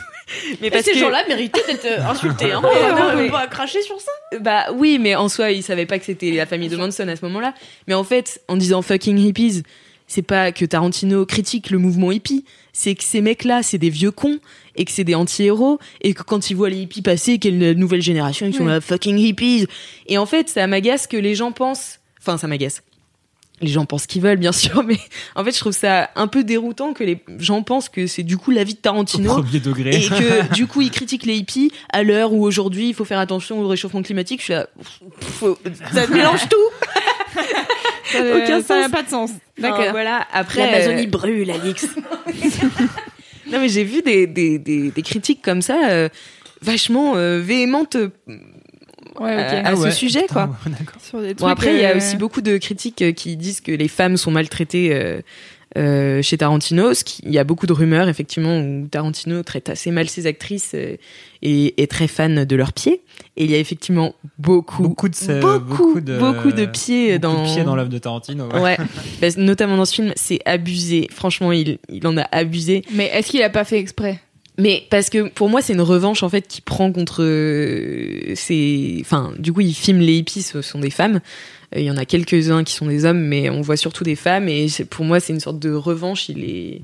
mais 0.62 0.72
Parce 0.72 0.86
ces 0.86 0.94
que 0.94 0.98
gens-là 0.98 1.24
méritaient 1.28 1.62
d'être 1.68 1.86
euh, 1.86 2.04
insultés. 2.10 2.52
Hein. 2.54 2.62
Ouais, 2.64 2.70
on 2.92 2.96
non, 2.96 3.16
mais- 3.22 3.30
pas 3.30 3.46
cracher 3.48 3.82
sur 3.84 4.00
ça? 4.02 4.12
bah 4.40 4.66
oui 4.74 4.98
mais 5.00 5.14
en 5.16 5.30
soi 5.30 5.52
il 5.52 5.62
savait 5.62 5.86
pas 5.86 6.00
que 6.00 6.06
c'était 6.06 6.32
la 6.32 6.46
famille 6.48 6.70
de 6.70 6.78
Manson 6.78 7.08
à 7.08 7.16
ce 7.16 7.24
moment-là 7.26 7.54
mais 7.88 7.94
en 7.94 8.04
fait 8.04 8.42
en 8.48 8.58
disant 8.58 8.82
fucking 8.82 9.18
hippies 9.20 9.62
c'est 10.08 10.24
pas 10.24 10.52
que 10.52 10.66
Tarantino 10.66 11.26
critique 11.28 11.70
le 11.70 11.78
mouvement 11.78 12.12
hippie 12.12 12.46
c'est 12.74 12.96
que 12.96 13.04
ces 13.04 13.22
mecs-là 13.22 13.62
c'est 13.62 13.78
des 13.78 13.90
vieux 13.92 14.12
cons 14.12 14.40
et 14.76 14.86
que 14.86 14.92
c'est 14.92 15.04
des 15.04 15.16
anti-héros 15.16 15.80
et 16.02 16.14
que 16.14 16.24
quand 16.24 16.50
ils 16.50 16.56
voient 16.56 16.70
les 16.70 16.78
hippies 16.82 17.02
passer 17.02 17.40
quelle 17.40 17.74
nouvelle 17.78 18.02
génération 18.02 18.46
ils 18.46 18.54
sont 18.56 18.66
là 18.66 18.80
fucking 18.82 19.18
hippies 19.18 19.68
et 20.08 20.18
en 20.18 20.26
fait 20.26 20.50
ça 20.50 20.66
m'agace 20.68 21.08
que 21.08 21.18
les 21.18 21.36
gens 21.36 21.52
pensent 21.52 22.00
enfin 22.20 22.38
ça 22.38 22.48
m'agace 22.48 22.82
les 23.64 23.68
gens 23.68 23.86
pensent 23.86 24.04
ce 24.04 24.08
qu'ils 24.08 24.22
veulent 24.22 24.38
bien 24.40 24.52
sûr 24.54 24.84
mais 24.88 24.98
en 25.36 25.44
fait 25.44 25.52
je 25.54 25.60
trouve 25.60 25.74
ça 25.74 26.10
un 26.16 26.28
peu 26.28 26.44
déroutant 26.44 26.94
que 26.94 27.04
les 27.04 27.20
gens 27.38 27.62
pensent 27.64 27.90
que 27.90 28.08
c'est 28.08 28.24
du 28.24 28.38
coup 28.38 28.52
la 28.52 28.64
vie 28.64 28.74
de 28.74 28.80
Au 28.80 28.82
Tarantino 28.82 29.34
premier 29.42 29.60
degré. 29.60 29.96
et 29.96 30.08
que 30.08 30.54
du 30.54 30.66
coup 30.68 30.82
ils 30.82 30.90
critiquent 30.92 31.26
les 31.26 31.36
hippies 31.36 31.72
à 31.94 32.04
l'heure 32.04 32.34
où 32.34 32.44
aujourd'hui 32.44 32.88
il 32.90 32.94
faut 32.96 33.06
faire 33.06 33.20
attention 33.20 33.60
au 33.62 33.68
réchauffement 33.68 34.02
climatique 34.02 34.40
je 34.40 34.46
suis 34.46 34.54
là 34.54 34.68
faut- 35.20 35.60
ça 35.94 36.08
mélange 36.08 36.48
tout 36.50 36.88
Ça 38.12 38.20
Aucun 38.36 38.62
ça 38.62 38.80
n'a 38.82 38.90
pas 38.90 39.04
de 39.04 39.10
sens. 39.10 39.30
D'accord. 39.58 39.78
D'accord. 39.80 39.92
voilà 39.94 40.28
après 40.34 40.66
L'Amazonie 40.70 41.06
euh, 41.06 41.10
brûle, 41.10 41.50
Alix. 41.52 41.86
non 43.52 43.60
mais 43.60 43.70
j'ai 43.70 43.84
vu 43.84 44.02
des, 44.02 44.28
des, 44.28 44.58
des, 44.60 44.92
des 44.92 45.02
critiques 45.02 45.42
comme 45.42 45.62
ça 45.62 45.90
euh, 45.90 46.10
vachement 46.62 47.16
euh, 47.16 47.40
véhémentes 47.40 47.96
euh, 47.96 48.10
Ouais, 49.20 49.34
à, 49.34 49.68
à 49.68 49.76
ce 49.76 49.92
sujet 49.92 50.22
Putain, 50.22 50.48
quoi. 50.48 50.58
Sur 51.04 51.22
des 51.22 51.34
Bon, 51.34 51.48
après, 51.48 51.76
il 51.76 51.82
y 51.82 51.86
a 51.86 51.92
euh, 51.92 51.98
aussi 51.98 52.16
beaucoup 52.16 52.42
de 52.42 52.58
critiques 52.58 53.14
qui 53.14 53.36
disent 53.36 53.60
que 53.60 53.72
les 53.74 53.90
femmes 53.90 54.16
sont 54.16 54.32
maltraitées 54.32 55.22
euh, 55.78 56.22
chez 56.22 56.38
Tarantino. 56.38 56.94
Ce 56.94 57.04
qui- 57.04 57.22
Il 57.26 57.32
y 57.32 57.38
a 57.40 57.44
beaucoup 57.44 57.66
de 57.68 57.74
rumeurs, 57.74 58.10
effectivement, 58.10 58.60
où 58.60 58.88
Tarantino 58.90 59.42
traite 59.44 59.70
assez 59.70 59.92
mal 59.92 60.10
ses 60.10 60.28
actrices 60.28 60.72
euh, 60.76 60.98
et 61.42 61.82
est 61.82 61.90
très 61.90 62.08
fan 62.08 62.46
de 62.46 62.56
leurs 62.56 62.74
pieds. 62.74 63.02
Et 63.38 63.46
il 63.46 63.52
y 63.52 63.56
a 63.56 63.58
effectivement 63.58 64.14
beaucoup, 64.38 64.84
Beaucoup 64.84 65.10
de 65.10 65.16
ce- 65.16 65.40
beaucoup, 65.42 66.00
de 66.02 66.18
beaucoup 66.18 66.52
de 66.52 66.66
pieds 66.66 67.18
beaucoup 67.20 67.36
dans- 67.36 67.44
de 67.44 67.54
pieds 67.54 67.64
dans 67.64 67.76
l'œuvre 67.76 67.90
de 67.90 67.98
Tarantino. 67.98 68.48
ouais. 68.54 68.60
Ouais, 68.62 68.78
Bah, 69.22 69.28
notamment 69.38 69.78
dans 69.78 69.86
ce 69.86 69.94
film, 69.96 70.14
c'est 70.16 70.40
abusé. 70.46 71.08
Franchement, 71.12 71.52
il, 71.52 71.80
il 71.90 72.06
en 72.08 72.18
a 72.18 72.28
abusé. 72.32 72.84
Mais 72.94 73.10
est-ce 73.14 73.30
qu'il 73.32 73.42
a 73.44 73.50
pas 73.50 73.64
fait 73.64 73.80
exprès? 73.80 74.20
Mais 74.58 74.86
parce 74.90 75.10
que 75.10 75.30
pour 75.30 75.50
moi, 75.50 75.62
c'est 75.62 75.74
une 75.74 75.82
revanche 75.82 76.24
en 76.24 76.30
fait 76.30 76.48
qui 76.48 76.62
prend 76.62 76.92
contre 76.92 77.24
euh, 77.24 78.34
ces. 78.36 78.98
Enfin, 79.02 79.34
du 79.40 79.54
coup, 79.54 79.62
il 79.62 79.74
filme 79.74 80.00
les 80.00 80.18
hippies, 80.18 80.42
ce 80.42 80.62
sont 80.62 80.80
des 80.80 80.90
femmes. 80.90 81.22
Euh, 81.76 81.80
Il 81.80 81.86
y 81.86 81.92
en 81.92 81.98
a 81.98 82.06
quelques-uns 82.06 82.64
qui 82.64 82.74
sont 82.74 82.86
des 82.86 83.06
hommes, 83.06 83.22
mais 83.22 83.50
on 83.50 83.62
voit 83.62 83.78
surtout 83.78 84.04
des 84.04 84.16
femmes. 84.16 84.50
Et 84.50 84.68
pour 84.90 85.06
moi, 85.06 85.20
c'est 85.20 85.34
une 85.34 85.40
sorte 85.40 85.60
de 85.60 85.72
revanche. 85.72 86.30
Il 86.30 86.44
est. 86.44 86.82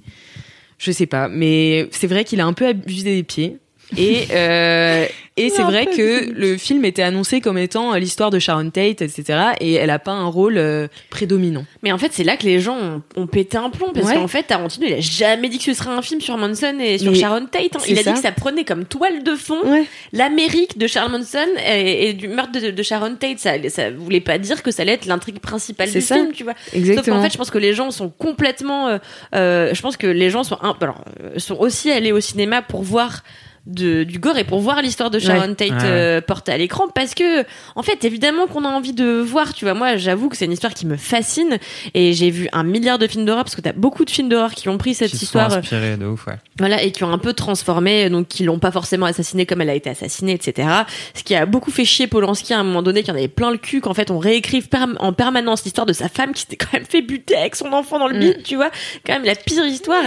Je 0.77 0.91
sais 0.91 1.07
pas, 1.07 1.27
mais 1.27 1.89
c'est 1.91 2.07
vrai 2.07 2.23
qu'il 2.23 2.39
a 2.39 2.45
un 2.45 2.53
peu 2.53 2.67
abusé 2.67 3.15
des 3.15 3.23
pieds. 3.23 3.57
Et, 3.97 4.27
euh, 4.31 5.05
et 5.37 5.49
c'est 5.49 5.61
vrai 5.63 5.85
que 5.85 6.31
le 6.31 6.57
film 6.57 6.83
était 6.85 7.03
annoncé 7.03 7.39
comme 7.41 7.57
étant 7.57 7.93
euh, 7.93 7.99
l'histoire 7.99 8.29
de 8.31 8.39
Sharon 8.39 8.69
Tate, 8.69 9.01
etc. 9.01 9.39
Et 9.61 9.73
elle 9.73 9.89
a 9.89 9.99
pas 9.99 10.11
un 10.11 10.25
rôle 10.27 10.57
euh, 10.57 10.87
prédominant. 11.09 11.65
Mais 11.83 11.91
en 11.91 11.97
fait, 11.97 12.11
c'est 12.13 12.23
là 12.23 12.35
que 12.37 12.43
les 12.45 12.59
gens 12.59 12.75
ont, 12.77 13.01
ont 13.15 13.27
pété 13.27 13.57
un 13.57 13.69
plomb 13.69 13.91
parce 13.93 14.07
Ouais. 14.07 14.15
qu'en 14.15 14.27
fait, 14.27 14.43
Tarantino, 14.43 14.85
il 14.87 14.93
a 14.95 14.99
jamais 14.99 15.49
dit 15.49 15.57
que 15.57 15.63
ce 15.63 15.73
serait 15.73 15.89
un 15.91 16.01
film 16.01 16.21
sur 16.21 16.37
Manson 16.37 16.77
et 16.79 16.97
sur 16.97 17.11
Mais 17.11 17.17
Sharon 17.19 17.45
Tate. 17.45 17.75
hein. 17.75 17.79
Il 17.87 17.97
a 17.99 18.03
ça. 18.03 18.11
dit 18.11 18.15
que 18.17 18.21
ça 18.21 18.31
prenait 18.31 18.63
comme 18.65 18.85
toile 18.85 19.23
de 19.23 19.35
fond 19.35 19.61
Ouais. 19.65 19.85
l'Amérique 20.13 20.77
de 20.77 20.87
Charles 20.87 21.11
Manson 21.11 21.37
et, 21.65 22.09
et 22.09 22.13
du 22.13 22.27
meurtre 22.27 22.51
de, 22.59 22.71
de 22.71 22.83
Sharon 22.83 23.15
Tate. 23.15 23.39
Ça, 23.39 23.51
ça 23.69 23.91
voulait 23.91 24.21
pas 24.21 24.37
dire 24.37 24.63
que 24.63 24.71
ça 24.71 24.81
allait 24.81 24.93
être 24.93 25.05
l'intrigue 25.05 25.39
principale 25.39 25.91
du 25.91 26.01
ça. 26.01 26.15
film, 26.15 26.31
tu 26.33 26.43
vois. 26.43 26.53
Sauf 26.65 26.75
Exactement. 26.75 27.17
qu'en 27.17 27.23
fait, 27.23 27.31
je 27.33 27.37
pense 27.37 27.51
que 27.51 27.57
les 27.57 27.73
gens 27.73 27.91
sont 27.91 28.09
complètement. 28.09 28.87
euh, 28.87 28.97
euh, 29.35 29.73
je 29.73 29.81
pense 29.81 29.97
que 29.97 30.07
les 30.07 30.29
gens 30.29 30.43
sont, 30.43 30.57
un- 30.61 30.75
alors, 30.81 31.03
sont 31.37 31.57
aussi 31.57 31.91
allés 31.91 32.11
au 32.11 32.19
cinéma 32.19 32.61
pour 32.61 32.81
voir. 32.83 33.23
De, 33.69 34.03
du 34.05 34.17
gore 34.17 34.37
et 34.37 34.45
pour 34.45 34.61
voir 34.61 34.81
l'histoire 34.81 35.09
de 35.11 35.19
Sharon 35.19 35.49
Ouais. 35.49 35.55
Tate 35.55 35.71
Ouais. 35.71 35.77
euh, 35.83 36.21
portée 36.21 36.53
à 36.53 36.57
l'écran 36.57 36.85
parce 36.95 37.13
que 37.13 37.43
en 37.75 37.83
fait 37.83 38.05
évidemment 38.05 38.47
qu'on 38.47 38.63
a 38.63 38.69
envie 38.69 38.93
de 38.93 39.19
voir 39.19 39.53
tu 39.53 39.65
vois 39.65 39.73
moi 39.73 39.97
j'avoue 39.97 40.29
que 40.29 40.37
c'est 40.37 40.45
une 40.45 40.53
histoire 40.53 40.73
qui 40.73 40.85
me 40.85 40.95
fascine 40.95 41.57
et 41.93 42.13
j'ai 42.13 42.29
vu 42.29 42.47
un 42.53 42.63
milliard 42.63 42.97
de 42.97 43.07
films 43.07 43.25
d'horreur 43.25 43.43
parce 43.43 43.55
que 43.57 43.61
t'as 43.61 43.73
beaucoup 43.73 44.05
de 44.05 44.09
films 44.09 44.29
d'horreur 44.29 44.53
qui 44.53 44.69
ont 44.69 44.77
pris 44.77 44.93
cette 44.93 45.11
Qui 45.11 45.17
histoire 45.25 45.51
euh, 45.51 45.57
inspirés 45.57 45.97
de 45.97 46.05
ouf, 46.05 46.27
ouais. 46.27 46.35
voilà 46.57 46.81
et 46.81 46.91
qui 46.91 47.03
ont 47.03 47.11
un 47.11 47.17
peu 47.17 47.33
transformé 47.33 48.09
donc 48.09 48.29
qui 48.29 48.43
l'ont 48.45 48.57
pas 48.59 48.71
forcément 48.71 49.05
assassinée 49.05 49.45
comme 49.45 49.59
elle 49.59 49.69
a 49.69 49.75
été 49.75 49.89
assassinée 49.89 50.31
etc 50.33 50.69
ce 51.13 51.23
qui 51.23 51.35
a 51.35 51.45
beaucoup 51.45 51.71
fait 51.71 51.83
chier 51.85 52.07
Polanski 52.07 52.53
à 52.53 52.59
un 52.59 52.63
moment 52.63 52.81
donné 52.81 53.01
qu'il 53.03 53.09
y 53.09 53.15
en 53.15 53.17
avait 53.19 53.27
plein 53.27 53.51
le 53.51 53.57
cul 53.57 53.81
qu'en 53.81 53.93
fait 53.93 54.11
on 54.11 54.17
réécrive 54.17 54.69
en 54.99 55.11
permanence 55.11 55.65
l'histoire 55.65 55.85
de 55.85 55.93
sa 55.93 56.07
femme 56.07 56.31
qui 56.31 56.41
s'était 56.43 56.55
quand 56.55 56.71
même 56.73 56.85
fait 56.85 57.01
buter 57.01 57.35
avec 57.35 57.55
son 57.57 57.73
enfant 57.73 57.99
dans 57.99 58.07
le 58.07 58.15
Mm. 58.15 58.19
bide 58.19 58.43
tu 58.43 58.55
vois 58.55 58.71
quand 59.05 59.13
même 59.13 59.25
la 59.25 59.35
pire 59.35 59.65
histoire 59.65 60.03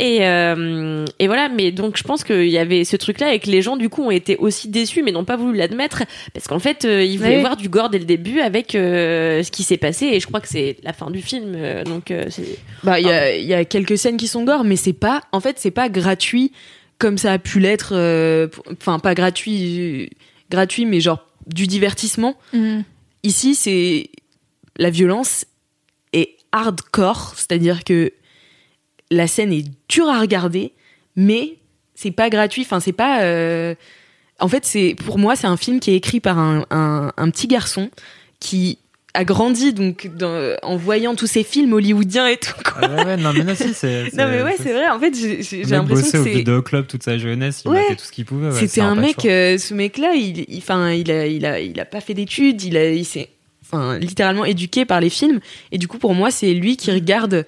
et 0.00 0.26
euh, 0.26 1.04
et 1.20 1.26
voilà 1.28 1.48
mais 1.48 1.70
donc 1.70 1.96
je 1.96 2.02
pense 2.02 2.24
qu'il 2.24 2.48
y 2.48 2.58
avait 2.58 2.82
ce 2.84 2.95
truc 2.96 3.20
là 3.20 3.32
et 3.34 3.38
que 3.38 3.50
les 3.50 3.62
gens 3.62 3.76
du 3.76 3.88
coup 3.88 4.02
ont 4.02 4.10
été 4.10 4.36
aussi 4.36 4.68
déçus 4.68 5.02
mais 5.02 5.12
n'ont 5.12 5.24
pas 5.24 5.36
voulu 5.36 5.56
l'admettre 5.58 6.02
parce 6.34 6.46
qu'en 6.48 6.58
fait 6.58 6.84
euh, 6.84 7.02
ils 7.02 7.16
voulaient 7.18 7.36
Oui. 7.36 7.40
voir 7.40 7.56
du 7.56 7.68
gore 7.68 7.90
dès 7.90 7.98
le 7.98 8.04
début 8.04 8.40
avec 8.40 8.74
euh, 8.74 9.42
ce 9.42 9.50
qui 9.50 9.62
s'est 9.62 9.76
passé 9.76 10.06
et 10.06 10.20
je 10.20 10.26
crois 10.26 10.40
que 10.40 10.48
c'est 10.48 10.76
la 10.82 10.92
fin 10.92 11.10
du 11.10 11.22
film 11.22 11.54
euh, 11.56 11.84
donc 11.84 12.10
euh, 12.10 12.26
c'est 12.30 12.58
Bah, 12.84 12.98
il 13.00 13.06
y 13.06 13.10
a, 13.10 13.36
il 13.36 13.44
y 13.46 13.54
a 13.54 13.64
quelques 13.64 13.98
scènes 13.98 14.16
qui 14.16 14.28
sont 14.28 14.44
gore, 14.44 14.64
mais 14.64 14.76
c'est 14.76 14.92
pas, 14.92 15.22
en 15.32 15.40
fait, 15.40 15.58
c'est 15.58 15.70
pas 15.70 15.88
gratuit 15.88 16.52
comme 16.98 17.18
ça 17.18 17.32
a 17.32 17.38
pu 17.38 17.60
l'être. 17.60 17.90
euh, 17.94 18.48
Enfin, 18.80 18.98
pas 18.98 19.14
gratuit, 19.14 19.80
euh, 19.80 20.06
gratuit, 20.50 20.84
mais 20.86 21.00
genre 21.00 21.26
du 21.46 21.66
divertissement. 21.66 22.36
Ici, 23.22 23.54
c'est 23.54 24.10
la 24.78 24.90
violence 24.90 25.44
est 26.12 26.36
hardcore, 26.52 27.32
c'est-à-dire 27.36 27.82
que 27.84 28.12
la 29.10 29.26
scène 29.26 29.52
est 29.52 29.64
dure 29.88 30.08
à 30.08 30.20
regarder, 30.20 30.72
mais 31.16 31.56
c'est 31.96 32.12
pas 32.12 32.30
gratuit. 32.30 32.62
Enfin, 32.62 32.78
c'est 32.78 32.92
pas. 32.92 33.22
euh, 33.22 33.74
En 34.38 34.46
fait, 34.48 34.64
c'est 34.64 34.94
pour 35.04 35.18
moi, 35.18 35.34
c'est 35.34 35.46
un 35.48 35.56
film 35.56 35.80
qui 35.80 35.90
est 35.90 35.96
écrit 35.96 36.20
par 36.20 36.38
un, 36.38 36.64
un, 36.70 37.10
un 37.16 37.30
petit 37.30 37.48
garçon 37.48 37.90
qui 38.38 38.78
a 39.14 39.24
grandi 39.24 39.72
donc 39.72 40.10
dans- 40.14 40.54
en 40.62 40.76
voyant 40.76 41.14
tous 41.14 41.26
ces 41.26 41.42
films 41.42 41.72
hollywoodiens 41.72 42.26
et 42.28 42.36
tout. 42.36 42.52
quoi. 42.62 42.74
Ah 42.82 42.88
ouais, 42.96 43.04
ouais, 43.06 43.16
non, 43.16 43.32
mais 43.32 43.44
non, 43.44 43.54
si, 43.54 43.72
c'est. 43.74 44.12
Non 44.14 44.28
mais 44.28 44.42
ouais, 44.42 44.56
c'est 44.62 44.74
vrai. 44.74 44.88
En 44.90 45.00
fait, 45.00 45.14
j'ai 45.16 45.62
l'impression 45.64 45.84
bossé 45.84 46.12
que 46.12 46.18
au 46.18 46.24
c'est 46.24 46.30
vidéo 46.34 46.60
club 46.62 46.86
toute 46.86 47.02
sa 47.02 47.16
jeunesse, 47.16 47.62
il 47.64 47.70
Ouais. 47.70 47.78
a 47.78 47.82
fait 47.88 47.96
tout 47.96 48.04
ce 48.04 48.12
qu'il 48.12 48.26
pouvait. 48.26 48.48
ouais, 48.48 48.52
c'était 48.60 48.82
un 48.82 48.94
mec, 48.94 49.24
euh, 49.24 49.56
ce 49.56 49.72
mec-là, 49.72 50.12
il, 50.14 50.44
il- 50.50 50.58
enfin, 50.58 50.90
il 50.92 51.10
a, 51.10 51.26
il 51.26 51.46
a, 51.46 51.60
il 51.60 51.80
a 51.80 51.86
pas 51.86 52.02
fait 52.02 52.12
d'études, 52.12 52.62
il 52.62 52.76
a, 52.76 52.90
il 52.90 53.06
s'est, 53.06 53.30
enfin, 53.64 53.98
littéralement 53.98 54.44
éduqué 54.44 54.84
par 54.84 55.00
les 55.00 55.08
films. 55.08 55.40
Et 55.72 55.78
du 55.78 55.88
coup, 55.88 55.96
pour 55.96 56.12
moi, 56.14 56.30
c'est 56.30 56.52
lui 56.52 56.76
qui 56.76 56.90
regarde 56.92 57.46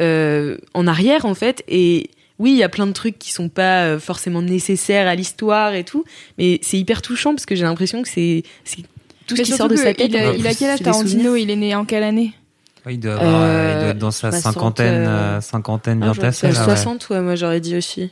euh, 0.00 0.58
en 0.74 0.86
arrière, 0.86 1.24
en 1.26 1.34
fait. 1.34 1.64
Et 1.66 2.10
oui, 2.38 2.50
il 2.52 2.56
y 2.56 2.62
a 2.62 2.68
plein 2.68 2.86
de 2.86 2.92
trucs 2.92 3.18
qui 3.18 3.30
sont 3.32 3.48
pas 3.48 3.84
euh, 3.84 3.98
forcément 4.00 4.42
nécessaires 4.42 5.06
à 5.08 5.14
l'histoire 5.14 5.74
et 5.74 5.84
tout, 5.84 6.04
mais 6.38 6.58
c'est 6.62 6.78
hyper 6.78 7.00
touchant 7.02 7.30
parce 7.34 7.46
que 7.46 7.54
j'ai 7.54 7.64
l'impression 7.64 8.02
que 8.02 8.08
c'est, 8.08 8.42
tout 9.26 9.36
ce 9.36 9.42
qui 9.42 9.52
sort 9.52 9.68
de 9.68 9.76
sa 9.76 9.94
tête. 9.94 10.08
Il 10.10 10.16
a, 10.16 10.34
il 10.34 10.46
a 10.46 10.54
quel 10.54 10.70
âge 10.70 10.80
Tarantino. 10.82 11.36
Il 11.36 11.50
est 11.50 11.56
né 11.56 11.74
en 11.74 11.84
quelle 11.84 12.02
année? 12.02 12.32
Ouais, 12.84 12.94
il, 12.94 13.00
doit 13.00 13.14
avoir, 13.14 13.42
euh, 13.42 13.70
il 13.72 13.78
doit 13.78 13.86
Euh, 13.86 13.90
être 13.92 13.98
dans 13.98 14.10
sa 14.10 14.30
60, 14.30 14.52
cinquantaine, 14.54 14.94
euh, 15.06 15.36
euh, 15.36 15.40
cinquantaine 15.40 15.98
ah, 16.02 16.06
bien 16.06 16.12
je- 16.12 16.20
tassée. 16.20 16.46
Euh, 16.48 16.52
là, 16.52 16.60
ouais. 16.68 16.76
60, 16.76 17.08
ouais, 17.10 17.20
moi 17.20 17.34
j'aurais 17.34 17.60
dit 17.60 17.76
aussi. 17.76 18.10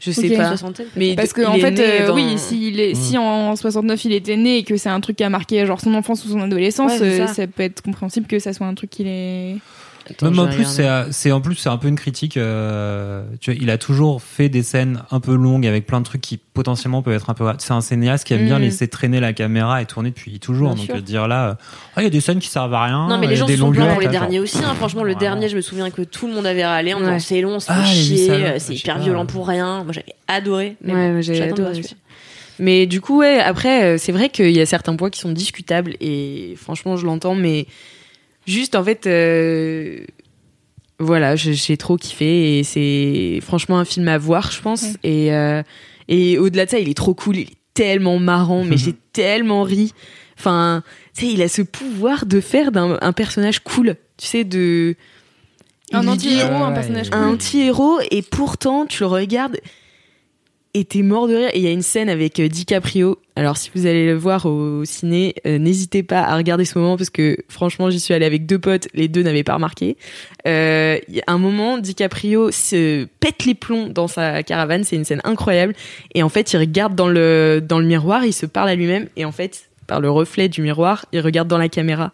Je 0.00 0.10
sais 0.10 0.28
pas. 0.36 0.54
Mais 0.96 1.14
Parce 1.14 1.32
que 1.32 1.40
il 1.40 1.46
en 1.46 1.54
est 1.54 1.60
fait, 1.60 1.78
euh, 2.02 2.06
dans- 2.08 2.14
oui, 2.14 2.34
s'il 2.36 2.78
est, 2.80 2.94
si 2.94 3.16
en 3.16 3.56
69 3.56 4.04
il 4.04 4.12
était 4.12 4.36
né 4.36 4.58
et 4.58 4.62
que 4.64 4.76
c'est 4.76 4.90
un 4.90 5.00
truc 5.00 5.16
qui 5.16 5.24
a 5.24 5.30
marqué 5.30 5.64
genre 5.64 5.80
son 5.80 5.94
enfance 5.94 6.22
ou 6.26 6.28
son 6.28 6.40
adolescence, 6.42 7.00
Ouais, 7.00 7.06
euh, 7.22 7.26
ça. 7.28 7.32
ça. 7.32 7.46
peut 7.46 7.62
être 7.62 7.80
compréhensible 7.80 8.26
que 8.26 8.38
ça 8.38 8.52
soit 8.52 8.66
un 8.66 8.74
truc 8.74 8.90
qu'il 8.90 9.06
est. 9.06 9.56
Attends, 10.10 10.26
Même 10.30 10.38
en 10.38 10.48
plus, 10.48 10.66
c'est 11.12 11.32
en 11.32 11.40
plus 11.40 11.54
c'est 11.54 11.70
un 11.70 11.78
peu 11.78 11.88
une 11.88 11.96
critique. 11.96 12.36
euh, 12.36 13.24
tu 13.40 13.50
vois, 13.50 13.58
il 13.62 13.70
a 13.70 13.78
toujours 13.78 14.20
fait 14.22 14.48
des 14.50 14.62
scènes 14.62 15.02
un 15.10 15.18
peu 15.18 15.34
longues 15.34 15.66
avec 15.66 15.86
plein 15.86 16.00
de 16.00 16.04
trucs 16.04 16.20
qui 16.20 16.36
potentiellement 16.36 17.00
peuvent 17.00 17.14
être 17.14 17.30
un 17.30 17.34
peu. 17.34 17.50
C'est 17.58 17.72
un 17.72 17.80
cinéaste 17.80 18.26
qui 18.26 18.34
aime 18.34 18.44
bien 18.44 18.58
Mm. 18.58 18.62
laisser 18.62 18.88
traîner 18.88 19.18
la 19.20 19.32
caméra 19.32 19.80
et 19.80 19.86
tourner 19.86 20.10
depuis 20.10 20.38
toujours. 20.40 20.68
Bien 20.74 20.76
donc 20.76 20.84
sûr. 20.86 20.94
euh, 20.96 21.00
dire 21.00 21.26
là, 21.26 21.48
euh, 21.48 21.54
Ah, 21.96 22.02
il 22.02 22.04
y 22.04 22.06
a 22.06 22.10
des 22.10 22.20
scènes 22.20 22.38
qui 22.38 22.48
servent 22.48 22.74
à 22.74 22.84
rien. 22.84 23.08
Non, 23.08 23.16
mais 23.18 23.26
les 23.26 23.32
a 23.32 23.36
gens 23.36 23.46
des 23.46 23.54
se 23.54 23.60
sont 23.60 23.70
plaints 23.72 23.92
pour 23.92 24.00
les 24.02 24.08
derniers 24.08 24.40
aussi. 24.40 24.58
hein. 24.58 24.74
Franchement, 24.74 25.04
le 25.04 25.14
dernier, 25.14 25.48
je 25.48 25.56
me 25.56 25.62
souviens 25.62 25.90
que 25.90 26.02
tout 26.02 26.26
le 26.26 26.34
monde 26.34 26.46
avait 26.46 26.66
râlé 26.66 26.92
en 26.92 26.98
disant 27.00 27.12
Ouais. 27.12 27.18
c'est 27.20 27.40
long, 27.40 27.58
c'est 27.58 27.72
Ah, 27.72 27.82
j'ai 27.86 28.00
vu 28.02 28.16
chier, 28.16 28.58
c'est 28.58 28.74
hyper 28.74 28.96
pas, 28.96 29.00
violent 29.02 29.20
ouais. 29.22 29.26
pour 29.26 29.48
rien. 29.48 29.84
Moi, 29.84 29.92
j'avais 29.94 30.14
adoré. 30.28 30.76
Mais 30.82 30.92
Ouais, 30.92 31.06
bon, 31.06 31.12
moi, 31.14 31.20
j'ai 31.22 31.34
j'attends 31.34 31.46
de 31.56 31.62
adoré 31.62 31.72
voir 31.72 31.84
aussi. 31.84 31.96
Mais 32.58 32.86
du 32.86 33.00
coup, 33.00 33.20
ouais, 33.20 33.38
après, 33.40 33.96
c'est 33.98 34.12
vrai 34.12 34.28
qu'il 34.28 34.50
y 34.50 34.60
a 34.60 34.66
certains 34.66 34.94
points 34.96 35.10
qui 35.10 35.18
sont 35.20 35.32
discutables 35.32 35.94
et 36.00 36.54
franchement, 36.56 36.96
je 36.96 37.04
l'entends, 37.06 37.34
mais 37.34 37.66
juste 38.46 38.74
en 38.74 38.84
fait, 38.84 39.06
euh, 39.06 40.04
voilà, 40.98 41.36
je- 41.36 41.52
j'ai 41.52 41.76
trop 41.76 41.96
kiffé 41.96 42.58
et 42.58 42.64
c'est 42.64 43.40
franchement 43.42 43.78
un 43.78 43.84
film 43.84 44.08
à 44.08 44.18
voir, 44.18 44.50
je 44.52 44.60
pense. 44.60 44.82
Ouais. 44.82 44.90
Et, 45.04 45.32
euh, 45.34 45.62
et 46.08 46.38
au-delà 46.38 46.66
de 46.66 46.70
ça, 46.70 46.78
il 46.78 46.88
est 46.88 46.94
trop 46.94 47.14
cool, 47.14 47.36
il 47.36 47.42
est 47.48 47.56
tellement 47.74 48.18
marrant, 48.18 48.64
mais 48.64 48.76
j'ai 48.76 48.94
tellement 49.12 49.62
ri. 49.62 49.92
Enfin, 50.38 50.82
tu 51.16 51.26
sais, 51.26 51.32
il 51.32 51.42
a 51.42 51.48
ce 51.48 51.62
pouvoir 51.62 52.26
de 52.26 52.40
faire 52.40 52.72
d'un 52.72 52.98
un 53.00 53.12
personnage 53.12 53.60
cool, 53.60 53.96
tu 54.16 54.26
sais, 54.26 54.44
de. 54.44 54.94
Un 55.92 56.08
anti-héros, 56.08 56.64
un 56.64 56.72
personnage 56.72 57.06
il- 57.08 57.14
un 57.14 57.24
cool. 57.24 57.34
anti-héros 57.34 57.98
et 58.10 58.22
pourtant 58.22 58.86
tu 58.86 59.00
le 59.02 59.06
regardes 59.06 59.58
Et 60.76 60.84
t'es 60.84 61.02
mort 61.02 61.28
de 61.28 61.36
rire. 61.36 61.50
Et 61.52 61.58
il 61.58 61.64
y 61.64 61.68
a 61.68 61.70
une 61.70 61.82
scène 61.82 62.08
avec 62.08 62.40
euh, 62.40 62.48
DiCaprio. 62.48 63.20
Alors, 63.36 63.56
si 63.56 63.70
vous 63.74 63.86
allez 63.86 64.06
le 64.06 64.14
voir 64.14 64.44
au 64.44 64.84
ciné, 64.84 65.36
euh, 65.46 65.56
n'hésitez 65.58 66.02
pas 66.02 66.22
à 66.22 66.36
regarder 66.36 66.64
ce 66.64 66.76
moment 66.76 66.96
parce 66.96 67.10
que 67.10 67.36
franchement, 67.48 67.90
j'y 67.90 68.00
suis 68.00 68.12
allée 68.12 68.26
avec 68.26 68.44
deux 68.44 68.58
potes. 68.58 68.88
Les 68.92 69.06
deux 69.06 69.22
n'avaient 69.22 69.44
pas 69.44 69.54
remarqué. 69.54 69.96
Euh, 70.48 70.98
Il 71.08 71.14
y 71.14 71.20
a 71.20 71.24
un 71.28 71.38
moment, 71.38 71.78
DiCaprio 71.78 72.50
se 72.50 73.04
pète 73.20 73.44
les 73.44 73.54
plombs 73.54 73.88
dans 73.88 74.08
sa 74.08 74.42
caravane. 74.42 74.82
C'est 74.82 74.96
une 74.96 75.04
scène 75.04 75.20
incroyable. 75.22 75.74
Et 76.12 76.24
en 76.24 76.28
fait, 76.28 76.52
il 76.52 76.56
regarde 76.56 76.96
dans 76.96 77.08
le, 77.08 77.60
dans 77.62 77.78
le 77.78 77.86
miroir, 77.86 78.24
il 78.24 78.32
se 78.32 78.46
parle 78.46 78.68
à 78.68 78.74
lui-même. 78.74 79.08
Et 79.14 79.24
en 79.24 79.32
fait, 79.32 79.70
par 79.86 80.00
le 80.00 80.10
reflet 80.10 80.48
du 80.48 80.60
miroir, 80.60 81.06
il 81.12 81.20
regarde 81.20 81.46
dans 81.46 81.58
la 81.58 81.68
caméra. 81.68 82.12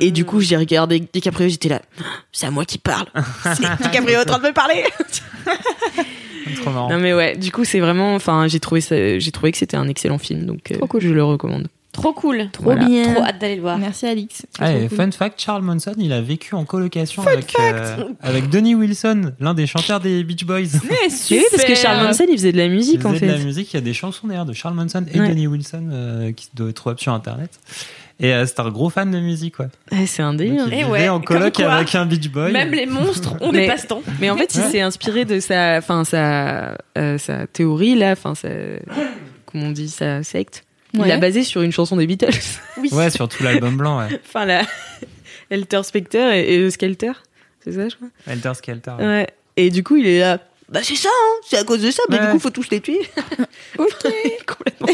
Et 0.00 0.10
du 0.10 0.24
coup, 0.24 0.40
j'ai 0.40 0.56
regardé 0.56 1.00
DiCaprio, 1.00 1.48
j'étais 1.48 1.68
là, 1.68 1.82
c'est 2.32 2.46
à 2.46 2.50
moi 2.50 2.64
qui 2.64 2.78
parle. 2.78 3.06
C'est 3.42 3.82
DiCaprio 3.82 4.20
en 4.20 4.24
train 4.24 4.38
de 4.38 4.44
me 4.48 4.52
parler. 4.52 4.84
Trop 6.62 6.70
marrant. 6.70 6.90
Non 6.90 6.98
mais 6.98 7.14
ouais, 7.14 7.36
du 7.36 7.52
coup 7.52 7.64
c'est 7.64 7.80
vraiment, 7.80 8.14
enfin 8.14 8.48
j'ai 8.48 8.60
trouvé 8.60 8.80
ça, 8.80 9.18
j'ai 9.18 9.30
trouvé 9.30 9.52
que 9.52 9.58
c'était 9.58 9.76
un 9.76 9.88
excellent 9.88 10.18
film, 10.18 10.46
donc 10.46 10.70
euh, 10.72 10.76
Trop 10.78 10.86
cool. 10.86 11.00
je 11.00 11.08
le 11.10 11.22
recommande. 11.22 11.68
Trop 11.92 12.12
cool. 12.12 12.48
Trop 12.52 12.74
bien. 12.74 13.14
Trop 13.14 13.24
hâte 13.24 13.40
d'aller 13.40 13.56
le 13.56 13.62
voir. 13.62 13.76
Merci 13.76 14.06
Alix. 14.06 14.46
Ah, 14.60 14.72
et 14.72 14.88
fun 14.88 15.10
fact, 15.10 15.40
Charles 15.40 15.62
Manson, 15.62 15.92
il 15.98 16.12
a 16.12 16.20
vécu 16.20 16.54
en 16.54 16.64
colocation 16.64 17.22
avec, 17.26 17.52
euh, 17.58 18.04
avec 18.20 18.48
Denis 18.48 18.76
Wilson, 18.76 19.32
l'un 19.40 19.54
des 19.54 19.66
chanteurs 19.66 19.98
des 20.00 20.22
Beach 20.22 20.44
Boys. 20.44 20.78
Mais 20.88 20.96
oui, 21.30 21.44
parce 21.50 21.64
que 21.64 21.74
Charles 21.74 22.04
Manson 22.04 22.24
il 22.28 22.36
faisait 22.36 22.52
de 22.52 22.58
la 22.58 22.66
Il 22.66 22.72
musique 22.72 23.04
en 23.04 23.10
faisait 23.12 23.26
de 23.26 23.32
fait. 23.32 23.38
la 23.38 23.44
musique, 23.44 23.72
il 23.72 23.76
y 23.76 23.78
a 23.78 23.82
des 23.82 23.92
chansons 23.94 24.28
d'ailleurs 24.28 24.46
de 24.46 24.52
Charles 24.52 24.74
Manson 24.76 25.04
et 25.12 25.20
Ouais. 25.20 25.28
Denis 25.28 25.46
Wilson 25.48 25.88
euh, 25.92 26.32
qui 26.32 26.48
doivent 26.54 26.70
être 26.70 26.76
trouvables 26.76 27.00
sur 27.00 27.12
internet. 27.12 27.50
Et 28.22 28.34
euh, 28.34 28.44
c'est 28.46 28.60
un 28.60 28.68
gros 28.70 28.90
fan 28.90 29.10
de 29.10 29.18
musique, 29.18 29.58
ouais. 29.58 29.68
Ouais, 29.92 30.06
c'est 30.06 30.22
un 30.22 30.32
Donc, 30.32 30.38
délire. 30.38 30.64
il 30.66 30.72
Et 30.74 30.76
vivait 30.78 30.88
ouais, 30.90 31.08
en 31.08 31.20
comme 31.20 31.38
coloc 31.38 31.54
quoi, 31.54 31.72
avec 31.72 31.94
un 31.94 32.04
Beach 32.06 32.28
Boy. 32.28 32.52
Même 32.52 32.70
les 32.72 32.86
monstres 32.86 33.34
ont 33.40 33.50
Mais- 33.50 33.62
des 33.62 33.66
passe-temps. 33.66 34.02
Mais 34.20 34.28
en 34.30 34.36
fait, 34.36 34.54
il 34.54 34.60
Ouais. 34.60 34.70
s'est 34.70 34.80
inspiré 34.82 35.24
de 35.24 35.40
sa, 35.40 35.78
enfin 35.78 36.04
sa, 36.04 36.76
euh, 36.98 37.16
sa 37.18 37.46
théorie 37.46 37.94
là, 37.94 38.12
enfin 38.12 38.34
sa, 38.34 38.48
comment 39.46 39.66
on 39.66 39.70
dit, 39.70 39.88
sa 39.88 40.22
secte. 40.22 40.64
Il 40.92 41.00
Ouais. 41.00 41.08
l'a 41.08 41.16
basé 41.18 41.44
sur 41.44 41.62
une 41.62 41.72
chanson 41.72 41.96
des 41.96 42.06
Beatles. 42.06 42.30
Ouais, 42.92 43.10
sur 43.10 43.28
tout 43.28 43.42
l'album 43.42 43.76
blanc, 43.76 44.00
ouais. 44.00 44.20
enfin 44.26 44.44
la 44.44 44.62
Helter 45.48 45.82
Specter 45.84 46.30
et, 46.38 46.54
et 46.56 46.70
Skelter, 46.70 47.12
c'est 47.64 47.72
ça 47.72 47.88
je 47.88 47.94
crois. 47.96 48.08
Helter 48.26 48.52
Skelter. 48.54 48.92
ouais. 48.98 49.04
Ouais. 49.06 49.26
Et 49.56 49.70
du 49.70 49.82
coup 49.82 49.96
il 49.96 50.06
est 50.06 50.18
là. 50.20 50.38
Bah 50.68 50.80
c'est 50.82 50.94
ça, 50.94 51.08
hein, 51.08 51.36
c'est 51.48 51.56
à 51.58 51.64
cause 51.64 51.80
de 51.82 51.90
ça. 51.90 52.02
Mais 52.10 52.18
Ouais. 52.18 52.26
du 52.26 52.32
coup 52.32 52.38
faut 52.38 52.50
tous 52.50 52.68
les 52.70 52.80
tuer. 52.80 53.00
Ok. 53.78 53.88
Complètement. 54.46 54.88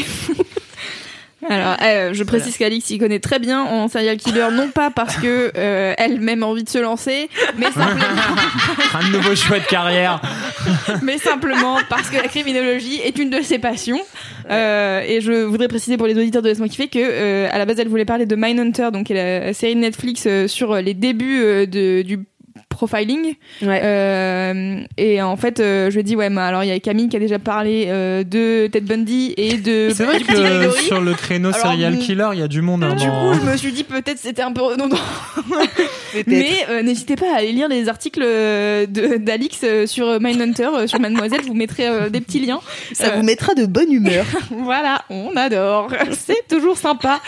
Alors, 1.49 1.77
euh, 1.83 2.15
je 2.15 2.25
précise 2.25 2.57
qu'Alix 2.57 2.89
y 2.91 2.99
connaît 2.99 3.19
très 3.19 3.39
bien 3.39 3.63
en 3.63 3.89
serial 3.89 4.17
killer, 4.17 4.49
non 4.53 4.69
pas 4.69 4.91
parce 4.91 5.17
que 5.17 5.53
euh, 5.57 5.95
elle-même 5.99 6.43
a 6.43 6.47
envie 6.47 6.65
de 6.65 6.69
se 6.69 6.79
lancer, 6.79 7.29
mais 7.59 7.67
simplement, 7.67 8.07
Un 8.95 9.11
nouveau 9.11 9.35
choix 9.35 9.59
de 9.59 9.67
carrière. 9.67 10.21
mais 11.03 11.19
simplement 11.19 11.79
parce 11.91 12.09
que 12.09 12.17
la 12.17 12.29
criminologie 12.29 13.01
est 13.05 13.19
une 13.19 13.31
de 13.31 13.43
ses 13.43 13.59
passions. 13.59 14.01
Euh, 14.51 15.03
et 15.07 15.21
je 15.21 15.45
voudrais 15.45 15.69
préciser 15.69 15.97
pour 15.97 16.07
les 16.07 16.17
auditeurs 16.17 16.43
de 16.43 16.49
Laisse-moi 16.49 16.69
kiffer 16.69 16.89
que 16.89 16.99
euh, 17.01 17.49
à 17.51 17.59
la 17.59 17.67
base 17.67 17.79
elle 17.81 17.89
voulait 17.89 18.05
parler 18.05 18.27
de 18.27 18.37
Mindhunter, 18.37 18.91
donc 18.93 19.09
la 19.09 19.53
série 19.53 19.77
Netflix 19.77 20.25
euh, 20.27 20.47
sur 20.47 20.75
les 20.77 20.95
débuts 20.95 21.43
euh, 21.43 21.67
de, 21.67 22.03
du 22.03 22.21
profiling. 22.69 23.35
Ouais. 23.63 23.81
Euh, 23.83 24.81
et 24.99 25.23
en 25.23 25.37
fait, 25.37 25.61
euh, 25.61 25.89
je 25.91 25.95
lui 25.95 26.01
ai 26.01 26.03
dit 26.05 26.17
ouais, 26.17 26.31
mais 26.31 26.41
alors 26.41 26.63
il 26.65 26.69
y 26.69 26.73
a 26.73 26.79
Camille 26.81 27.09
qui 27.09 27.17
a 27.17 27.21
déjà 27.21 27.39
parlé 27.39 27.87
euh, 27.89 28.23
de 28.25 28.67
Ted 28.69 28.81
Bundy 28.87 29.35
et 29.37 29.55
de 29.59 29.91
C'est 29.95 30.05
vrai 30.05 30.21
que 30.27 30.71
sur 30.83 31.01
le 31.01 31.15
créneau 31.15 31.49
Alors, 31.49 31.61
serial 31.61 31.95
bon. 31.95 32.01
killer, 32.01 32.29
il 32.35 32.39
y 32.41 32.43
a 32.43 32.49
du 32.49 32.63
monde. 32.63 32.85
hein, 32.85 32.95
Du 32.95 33.07
dans- 33.07 33.33
coup, 33.33 33.39
je 33.45 33.51
me 33.51 33.57
suis 33.57 33.73
dit 33.73 33.85
peut-être 33.85 34.19
c'était 34.19 34.43
un 34.43 34.53
peu 34.53 34.63
redondant. 34.63 34.97
Mais 36.27 36.49
euh, 36.71 36.83
n'hésitez 36.83 37.17
pas 37.17 37.33
à 37.35 37.39
aller 37.39 37.53
lire 37.53 37.69
les 37.69 37.89
articles 37.89 38.21
de- 38.21 39.17
d'Alix 39.19 39.65
sur 39.87 40.21
Mindhunter, 40.21 40.87
sur 40.87 41.01
Mademoiselle. 41.01 41.41
Je 41.43 41.49
vous 41.49 41.55
mettrai 41.55 41.89
euh, 41.89 42.09
des 42.09 42.21
petits 42.21 42.41
liens. 42.41 42.61
Ça 42.93 43.09
Euh, 43.09 43.17
vous 43.17 43.23
mettra 43.23 43.55
de 43.55 43.67
bonne 43.67 43.93
humeur. 43.93 44.25
Voilà, 44.51 45.03
on 45.11 45.37
adore. 45.37 45.89
C'est 46.13 46.47
toujours 46.49 46.77
sympa. 46.77 47.21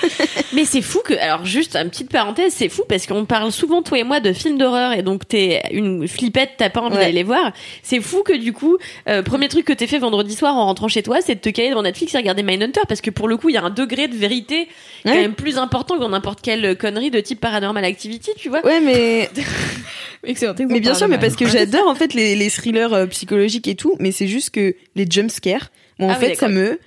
Mais 0.54 0.64
c'est 0.64 0.82
fou 0.82 1.00
que, 1.04 1.14
alors 1.14 1.44
juste 1.44 1.76
une 1.76 1.88
petite 1.90 2.10
parenthèse, 2.10 2.52
c'est 2.56 2.68
fou 2.68 2.82
parce 2.88 3.06
qu'on 3.06 3.24
parle 3.26 3.52
souvent 3.52 3.82
toi 3.82 3.98
et 3.98 4.04
moi 4.04 4.20
de 4.20 4.32
films 4.32 4.58
d'horreur 4.58 4.92
et 4.92 5.02
donc 5.02 5.17
t'es 5.26 5.62
une 5.72 6.06
flippette, 6.08 6.50
t'as 6.58 6.70
pas 6.70 6.80
envie 6.80 6.94
Ouais. 6.96 7.00
d'aller 7.02 7.12
les 7.12 7.22
voir. 7.22 7.52
C'est 7.82 8.00
fou 8.00 8.22
que 8.22 8.32
du 8.36 8.52
coup, 8.52 8.78
euh, 9.08 9.22
premier 9.22 9.48
truc 9.48 9.64
que 9.64 9.72
t'es 9.72 9.86
fait 9.86 9.98
vendredi 9.98 10.34
soir 10.34 10.54
en 10.56 10.66
rentrant 10.66 10.88
chez 10.88 11.02
toi, 11.02 11.20
c'est 11.20 11.34
de 11.36 11.40
te 11.40 11.48
caler 11.48 11.70
devant 11.70 11.82
Netflix 11.82 12.14
et 12.14 12.18
regarder 12.18 12.42
Mindhunter 12.42 12.80
parce 12.88 13.00
que 13.00 13.10
pour 13.10 13.28
le 13.28 13.36
coup, 13.36 13.48
il 13.48 13.54
y 13.54 13.58
a 13.58 13.62
un 13.64 13.70
degré 13.70 14.08
de 14.08 14.14
vérité 14.16 14.68
quand 15.04 15.14
même 15.14 15.34
plus 15.34 15.58
important 15.58 15.96
que 15.96 16.00
dans 16.00 16.08
n'importe 16.08 16.40
quelle 16.42 16.76
connerie 16.76 17.10
de 17.10 17.20
type 17.20 17.40
Paranormal 17.40 17.84
Activity, 17.84 18.30
tu 18.36 18.48
vois. 18.48 18.64
Ouais, 18.64 18.80
mais 18.80 19.30
Excellent. 20.24 20.54
Mais 20.68 20.80
bien 20.80 20.94
sûr, 20.94 21.08
mais 21.08 21.18
parce 21.18 21.36
que 21.36 21.46
j'adore 21.46 21.86
en 21.88 21.94
fait 21.94 22.12
les, 22.14 22.34
les 22.36 22.50
thrillers 22.50 22.92
euh, 22.92 23.06
psychologiques 23.06 23.68
et 23.68 23.74
tout, 23.76 23.94
mais 24.00 24.10
c'est 24.12 24.26
juste 24.28 24.50
que 24.50 24.74
les 24.96 25.06
jumpscares, 25.08 25.70
moi 25.98 26.10
en 26.10 26.12
Ah 26.12 26.16
fait 26.16 26.34
ça 26.34 26.48
me 26.48 26.78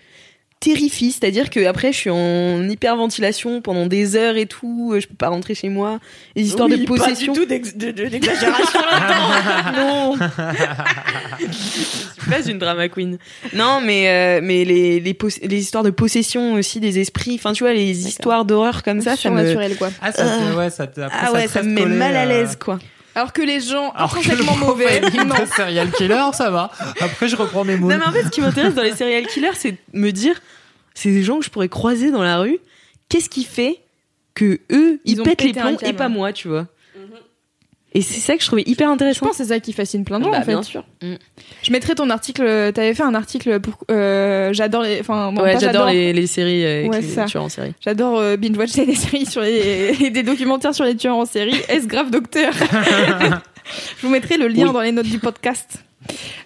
terrifie, 0.62 1.12
c'est-à-dire 1.12 1.50
que 1.50 1.66
après 1.66 1.92
je 1.92 1.98
suis 1.98 2.10
en 2.10 2.70
hyperventilation 2.70 3.62
pendant 3.62 3.88
des 3.88 4.16
heures 4.16 4.38
et 4.38 4.46
tout, 4.46 4.92
euh, 4.94 5.00
je 5.00 5.08
peux 5.08 5.16
pas 5.16 5.30
rentrer 5.30 5.56
chez 5.56 5.70
moi, 5.70 6.00
les 6.36 6.44
histoires 6.44 6.70
de 6.70 6.78
possession. 6.86 7.34
d'exagération 7.34 8.80
non. 9.76 10.16
je 11.40 11.52
suis 11.52 12.30
pas 12.30 12.42
une 12.48 12.60
drama 12.60 12.88
queen. 12.90 13.18
Non, 13.54 13.82
mais 13.82 14.08
euh, 14.08 14.40
mais 14.44 14.64
les 14.64 15.00
les, 15.00 15.58
histoires 15.58 15.84
de 15.84 15.90
possession 15.90 16.54
aussi 16.54 16.80
des 16.80 17.00
esprits, 17.00 17.36
enfin 17.36 17.54
tu 17.54 17.64
vois 17.64 17.74
les 17.74 18.08
histoires 18.08 18.46
d'horreur 18.46 18.84
comme 18.84 19.02
ça, 19.02 19.18
ça 19.18 19.32
me 19.32 19.76
quoi. 19.76 19.90
Ah, 20.00 20.12
ça, 20.12 20.56
ouais, 20.56 20.70
ça, 20.70 20.86
te- 20.86 21.02
après, 21.02 21.18
ah 21.20 21.34
ouais, 21.34 21.48
ça 21.48 21.60
reste 21.60 21.70
me 21.70 21.74
met 21.74 21.82
collé, 21.82 21.96
mal 21.96 22.16
à 22.16 22.22
euh, 22.22 22.26
l'aise 22.26 22.56
quoi. 22.56 22.78
Alors 23.16 23.34
que 23.34 23.42
les 23.42 23.60
gens 23.60 23.92
Alors 23.92 24.14
le 24.14 24.20
intrinsèquement 24.20 24.58
mauvais, 24.58 25.02
non. 25.02 25.36
de 25.36 25.46
serial 25.46 25.92
killer, 25.92 26.24
ça 26.34 26.50
va. 26.50 26.72
Après, 27.00 27.28
je 27.28 27.36
reprends 27.36 27.64
mes 27.66 27.76
mots. 27.76 27.90
Non, 27.90 27.98
mais 27.98 28.06
en 28.06 28.12
fait, 28.12 28.24
ce 28.24 28.30
qui 28.30 28.42
m'intéresse 28.42 28.74
dans 28.74 28.84
les 28.84 28.96
serial 28.96 29.28
killers, 29.28 29.56
c'est 29.56 29.72
de 29.72 29.78
me 29.94 30.12
dire, 30.12 30.40
c'est 30.94 31.12
des 31.12 31.24
gens 31.24 31.40
que 31.40 31.46
je 31.46 31.50
pourrais 31.50 31.70
croiser 31.70 32.12
dans 32.12 32.24
la 32.24 32.40
rue. 32.40 32.60
Qu'est-ce 33.10 33.30
qui 33.30 33.44
fait 33.44 33.80
que 34.34 34.60
eux, 34.72 35.02
ils, 35.04 35.14
Ils 35.14 35.22
ont 35.22 35.24
pètent 35.24 35.44
les 35.44 35.54
plombs 35.54 35.78
et 35.82 35.94
pas 35.94 36.10
moi, 36.10 36.32
tu 36.32 36.48
vois? 36.48 36.68
Et 37.94 38.02
c'est 38.02 38.22
ça 38.22 38.36
que 38.38 38.42
je 38.42 38.48
trouvais 38.48 38.64
hyper 38.66 38.88
Je 38.88 38.94
intéressant. 38.94 39.26
pense 39.26 39.38
que 39.38 39.44
c'est 39.44 39.50
ça 39.50 39.60
qui 39.60 39.74
fascine 39.74 40.06
plein 40.06 40.20
de 40.20 40.24
gens 40.24 40.32
Bah, 40.32 40.38
en 40.40 40.44
fait. 40.44 40.52
bien 40.52 40.64
sûr. 40.64 40.86
Je 41.02 41.72
mettrai 41.72 41.94
ton 41.94 42.10
article. 42.10 42.72
T'avais 42.74 42.94
fait 42.94 43.04
un 43.04 43.14
article 43.16 43.60
pour. 43.60 43.74
euh, 43.92 44.54
j'adore 44.54 44.84
les. 44.84 45.02
Enfin, 45.02 45.34
bon, 45.34 45.42
ouais, 45.42 45.60
j'adore 45.60 45.88
les, 45.88 46.14
les 46.14 46.28
séries 46.28 46.66
euh, 46.66 46.88
Ouais, 46.88 47.02
les 47.02 47.26
tueurs 47.26 47.44
en 47.44 47.50
série. 47.50 47.74
J'adore 47.82 48.18
euh, 48.20 48.38
binge 48.38 48.58
watcher 48.58 48.86
des 48.86 48.96
séries 48.96 49.26
sur 49.26 49.42
les 49.42 49.94
et 50.00 50.10
des 50.10 50.24
documentaires 50.24 50.74
sur 50.74 50.86
les 50.86 50.96
tueurs 50.96 51.18
en 51.18 51.26
série. 51.26 51.56
Est-ce 51.68 51.88
grave 51.88 52.12
docteur? 52.12 52.54
Je 53.98 54.06
vous 54.08 54.10
mettrai 54.10 54.38
le 54.38 54.48
lien 54.48 54.68
Oui. 54.68 54.74
dans 54.74 54.82
les 54.82 54.92
notes 54.92 55.06
du 55.08 55.20
podcast. 55.20 55.84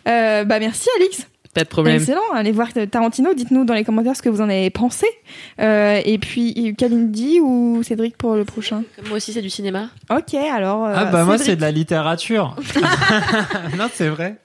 Euh, 0.07 0.43
bah 0.45 0.59
merci 0.59 0.87
Alix. 0.97 1.27
Pas 1.55 1.63
de 1.63 1.69
problème. 1.69 1.95
Excellent. 1.95 2.19
Allez 2.35 2.51
voir 2.51 2.67
Tarantino. 2.91 3.33
Dites-nous 3.33 3.63
dans 3.65 3.73
les 3.73 3.83
commentaires 3.83 4.15
ce 4.15 4.21
que 4.21 4.29
vous 4.29 4.41
en 4.41 4.49
avez 4.49 4.69
pensé. 4.69 5.07
Euh, 5.61 5.99
et 6.05 6.17
puis 6.17 6.75
Kalindi 6.77 7.39
ou 7.41 7.81
Cédric 7.81 8.17
pour 8.17 8.35
le 8.35 8.43
prochain. 8.45 8.83
Moi 9.07 9.17
aussi, 9.17 9.31
c'est 9.33 9.41
du 9.41 9.49
cinéma. 9.49 9.87
Ok. 10.11 10.33
Alors. 10.33 10.85
euh, 10.85 10.93
Ah 10.95 11.05
bah 11.05 11.23
moi 11.23 11.37
c'est 11.37 11.55
de 11.55 11.61
la 11.61 11.71
littérature. 11.71 12.55
non 13.77 13.85
c'est 13.93 14.09
vrai. 14.09 14.35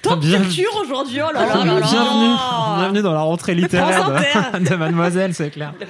Tant 0.00 0.16
de 0.16 0.20
Bien- 0.22 0.40
culture 0.40 0.70
aujourd'hui, 0.82 1.18
oh 1.28 1.32
là 1.34 1.40
là 1.44 1.52
Bienvenue, 1.54 1.80
là 1.80 1.80
là. 1.80 2.76
bienvenue 2.78 3.02
dans 3.02 3.12
la 3.12 3.20
rentrée 3.22 3.54
littéraire 3.54 4.12
de 4.60 4.74
Mademoiselle, 4.76 5.34
c'est 5.34 5.50
clair. 5.50 5.74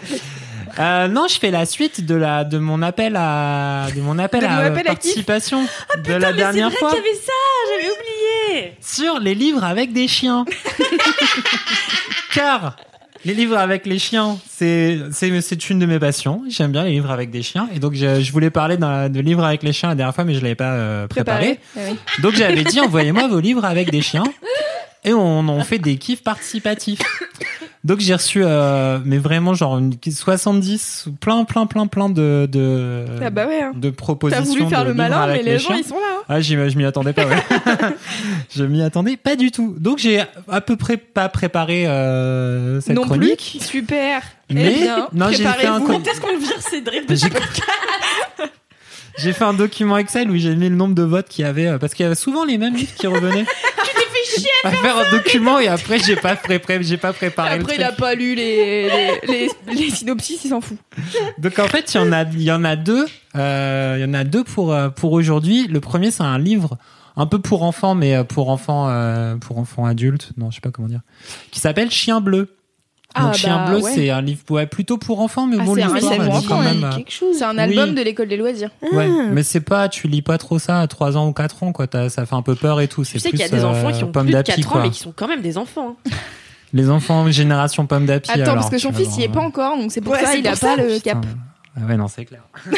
Euh, 0.78 1.08
non, 1.08 1.26
je 1.28 1.38
fais 1.38 1.50
la 1.50 1.66
suite 1.66 2.04
de 2.04 2.14
la 2.14 2.42
de 2.44 2.58
mon 2.58 2.82
appel 2.82 3.14
à 3.16 3.86
de 3.94 4.00
mon 4.00 4.18
appel 4.18 4.40
De 4.40 4.46
à 4.46 4.56
appel 4.64 4.84
participation 4.84 5.64
de 6.04 6.12
la 6.14 6.28
Ah, 6.28 6.30
Mais 6.32 6.36
dernière 6.36 6.68
vrai 6.70 6.78
fois 6.78 6.90
qu'il 6.90 6.98
y 6.98 7.00
avait 7.00 7.14
ça, 7.14 7.32
j'avais 7.68 7.92
oublié. 7.92 8.74
sur 8.80 9.18
les 9.20 9.34
livres 9.34 9.62
avec 9.64 9.92
des 9.92 10.08
chiens. 10.08 10.44
Car 12.34 12.76
les 13.24 13.34
livres 13.34 13.56
avec 13.56 13.86
les 13.86 13.98
chiens, 13.98 14.38
c'est 14.50 14.98
c'est 15.12 15.70
une 15.70 15.78
de 15.78 15.86
mes 15.86 15.98
passions. 15.98 16.42
J'aime 16.48 16.72
bien 16.72 16.84
les 16.84 16.90
livres 16.90 17.10
avec 17.10 17.30
des 17.30 17.42
chiens 17.42 17.68
et 17.74 17.78
donc 17.78 17.94
je, 17.94 18.20
je 18.20 18.32
voulais 18.32 18.50
parler 18.50 18.76
de 18.76 19.20
livres 19.20 19.44
avec 19.44 19.62
les 19.62 19.72
chiens 19.72 19.88
la 19.90 19.94
dernière 19.94 20.14
fois, 20.14 20.24
mais 20.24 20.34
je 20.34 20.40
l'avais 20.40 20.54
pas 20.54 20.72
euh, 20.72 21.06
préparé. 21.06 21.58
Préparé. 21.74 21.90
Oui. 21.92 21.98
Donc 22.22 22.34
j'avais 22.34 22.64
dit 22.64 22.80
envoyez-moi 22.80 23.28
vos 23.28 23.40
livres 23.40 23.64
avec 23.64 23.90
des 23.90 24.00
chiens 24.02 24.24
et 25.04 25.12
on, 25.12 25.40
on 25.48 25.60
fait 25.64 25.78
des 25.78 25.96
kiffs 25.96 26.22
participatifs. 26.22 27.00
Donc 27.82 28.00
j'ai 28.00 28.14
reçu 28.14 28.40
euh, 28.42 28.98
mais 29.04 29.18
vraiment 29.18 29.52
genre 29.52 29.76
une, 29.76 29.92
70 30.02 31.04
ou 31.08 31.12
plein 31.12 31.44
plein 31.44 31.66
plein 31.66 31.86
plein 31.86 32.08
de 32.08 32.48
de, 32.50 33.04
Ah 33.22 33.28
bah 33.28 33.46
ouais. 33.46 33.60
hein. 33.62 33.72
de 33.74 33.90
T'as 33.90 33.94
propositions 33.96 34.44
voulu 34.44 34.66
faire 34.68 34.84
de 34.84 34.88
le 34.88 34.94
malin, 34.94 35.26
mais 35.26 35.32
avec 35.34 35.44
les 35.44 35.58
gens 35.58 35.74
ils 35.74 35.84
sont 35.84 35.96
là. 35.96 36.00
hein. 36.18 36.22
Ah, 36.26 36.40
je 36.40 36.56
m'y 36.56 36.84
attendais 36.86 37.12
pas, 37.12 37.26
ouais. 37.26 37.36
je 38.56 38.64
m'y 38.64 38.80
attendais 38.82 39.18
pas 39.18 39.36
du 39.36 39.50
tout. 39.50 39.74
Donc 39.78 39.98
j'ai 39.98 40.22
à 40.48 40.60
peu 40.62 40.76
près 40.76 40.96
pas 40.96 41.28
préparé 41.28 41.86
euh, 41.86 42.80
cette 42.80 42.96
non 42.96 43.02
chronique. 43.18 43.56
plus. 43.58 43.66
Super. 43.66 44.22
Mais- 44.50 44.74
eh 44.76 44.82
bien, 44.82 45.08
non, 45.12 45.28
j'ai 45.30 45.44
fait 45.44 45.66
un 45.66 45.80
Quand 45.80 46.06
est-ce 46.06 46.20
qu'on 46.20 46.36
vire 46.36 46.60
Cédric 46.60 47.08
de 47.08 47.14
J'ai 47.14 47.28
j'ai 49.18 49.32
fait 49.32 49.44
un 49.44 49.54
document 49.54 49.96
Excel 49.98 50.30
où 50.30 50.36
j'ai 50.36 50.54
mis 50.56 50.68
le 50.68 50.74
nombre 50.76 50.94
de 50.94 51.02
votes 51.02 51.28
qu'il 51.28 51.44
y 51.44 51.48
avait 51.48 51.68
euh, 51.68 51.78
parce 51.78 51.94
qu'il 51.94 52.02
y 52.04 52.06
avait 52.06 52.14
souvent 52.14 52.44
les 52.44 52.58
mêmes 52.58 52.74
livres 52.74 52.94
qui 52.94 53.06
revenaient. 53.06 53.46
À 54.64 54.70
faire 54.70 54.96
un 54.96 55.10
document 55.10 55.58
et 55.60 55.68
après 55.68 55.98
j'ai 55.98 56.16
pas 56.16 56.34
pré 56.34 56.60
j'ai 56.80 56.96
pas 56.96 57.12
préparé 57.12 57.50
Après, 57.50 57.74
le 57.76 57.80
il 57.80 57.84
a 57.84 57.92
pas 57.92 58.14
lu 58.14 58.34
les, 58.34 58.88
les, 58.88 59.20
les, 59.28 59.74
les 59.74 59.90
synopsis, 59.90 60.42
il 60.44 60.48
s'en 60.48 60.60
fout. 60.60 60.78
Donc 61.38 61.58
en 61.58 61.68
fait, 61.68 61.92
il 61.92 61.98
y 61.98 62.00
en 62.00 62.10
a 62.10 62.22
il 62.22 62.42
y 62.42 62.50
en 62.50 62.64
a 62.64 62.74
deux, 62.74 63.06
euh, 63.36 63.96
il 63.98 64.02
y 64.02 64.04
en 64.04 64.14
a 64.14 64.24
deux 64.24 64.42
pour 64.42 64.72
euh, 64.72 64.88
pour 64.88 65.12
aujourd'hui. 65.12 65.68
Le 65.68 65.78
premier 65.80 66.10
c'est 66.10 66.22
un 66.22 66.38
livre 66.38 66.78
un 67.16 67.26
peu 67.26 67.38
pour 67.38 67.62
enfants, 67.62 67.94
mais 67.94 68.24
pour 68.24 68.48
enfants, 68.48 68.88
euh, 68.88 69.36
pour 69.36 69.58
enfants 69.58 69.84
adultes. 69.84 70.32
Non, 70.36 70.50
je 70.50 70.56
sais 70.56 70.60
pas 70.60 70.70
comment 70.70 70.88
dire. 70.88 71.02
Qui 71.50 71.60
s'appelle 71.60 71.90
Chien 71.90 72.20
bleu. 72.20 72.56
Donc 73.16 73.26
Ah, 73.30 73.32
Chien 73.32 73.56
bah, 73.56 73.70
bleu, 73.70 73.80
ouais. 73.82 73.92
c'est 73.94 74.10
un 74.10 74.20
livre 74.20 74.40
ouais, 74.50 74.66
plutôt 74.66 74.98
pour 74.98 75.20
enfants, 75.20 75.46
mais 75.46 75.56
Ah, 75.60 75.64
bon, 75.64 75.74
c'est 75.76 75.82
un 75.82 75.92
l'histoire, 75.94 76.12
livre 76.14 76.24
elle 76.24 76.28
est 76.28 76.46
quand 76.48 76.54
enfants, 76.56 76.62
même. 76.62 76.90
C'est 77.08 77.44
un 77.44 77.58
album 77.58 77.88
Oui. 77.90 77.94
de 77.94 78.02
l'école 78.02 78.26
des 78.28 78.36
loisirs. 78.36 78.70
euh, 78.82 78.96
Ouais, 78.96 79.08
mais 79.30 79.42
c'est 79.44 79.60
pas, 79.60 79.88
tu 79.88 80.08
lis 80.08 80.22
pas 80.22 80.36
trop 80.36 80.58
ça 80.58 80.80
à 80.80 80.86
3 80.88 81.16
ans 81.16 81.28
ou 81.28 81.32
4 81.32 81.62
ans, 81.62 81.72
quoi. 81.72 81.86
Ça 82.08 82.26
fait 82.26 82.34
un 82.34 82.42
peu 82.42 82.54
peur 82.56 82.80
et 82.80 82.88
tout. 82.88 83.04
Tu 83.04 83.12
C'est 83.12 83.18
sais 83.20 83.30
qu'il 83.30 83.38
y 83.38 83.44
a 83.44 83.48
des 83.48 83.64
enfants 83.64 83.88
euh, 83.88 83.92
qui 83.92 84.02
ont 84.04 84.10
plus 84.10 84.26
de 84.26 84.32
d'api, 84.32 84.50
4 84.56 84.66
ans, 84.66 84.70
quoi. 84.72 84.82
mais 84.82 84.90
qui 84.90 84.98
sont 84.98 85.12
quand 85.14 85.28
même 85.28 85.42
des 85.42 85.56
enfants. 85.58 85.96
hein. 86.06 86.10
Les 86.72 86.90
enfants 86.90 87.30
génération 87.30 87.86
pomme 87.86 88.04
d'api. 88.06 88.32
Attends, 88.32 88.42
alors, 88.42 88.54
parce 88.56 88.70
que 88.70 88.78
son 88.78 88.92
fils 88.92 89.16
y 89.16 89.22
est 89.22 89.28
pas 89.28 89.40
encore, 89.40 89.76
donc 89.76 89.92
c'est 89.92 90.00
pour 90.00 90.12
Ouais, 90.14 90.20
ça 90.24 90.32
c'est 90.32 90.40
il 90.40 90.48
a 90.48 90.56
pas 90.56 90.74
le 90.74 90.94
putain. 90.94 91.12
cap. 91.12 91.26
Ah 91.76 91.86
ouais, 91.88 91.96
non, 91.96 92.06
c'est 92.08 92.24
clair. 92.24 92.42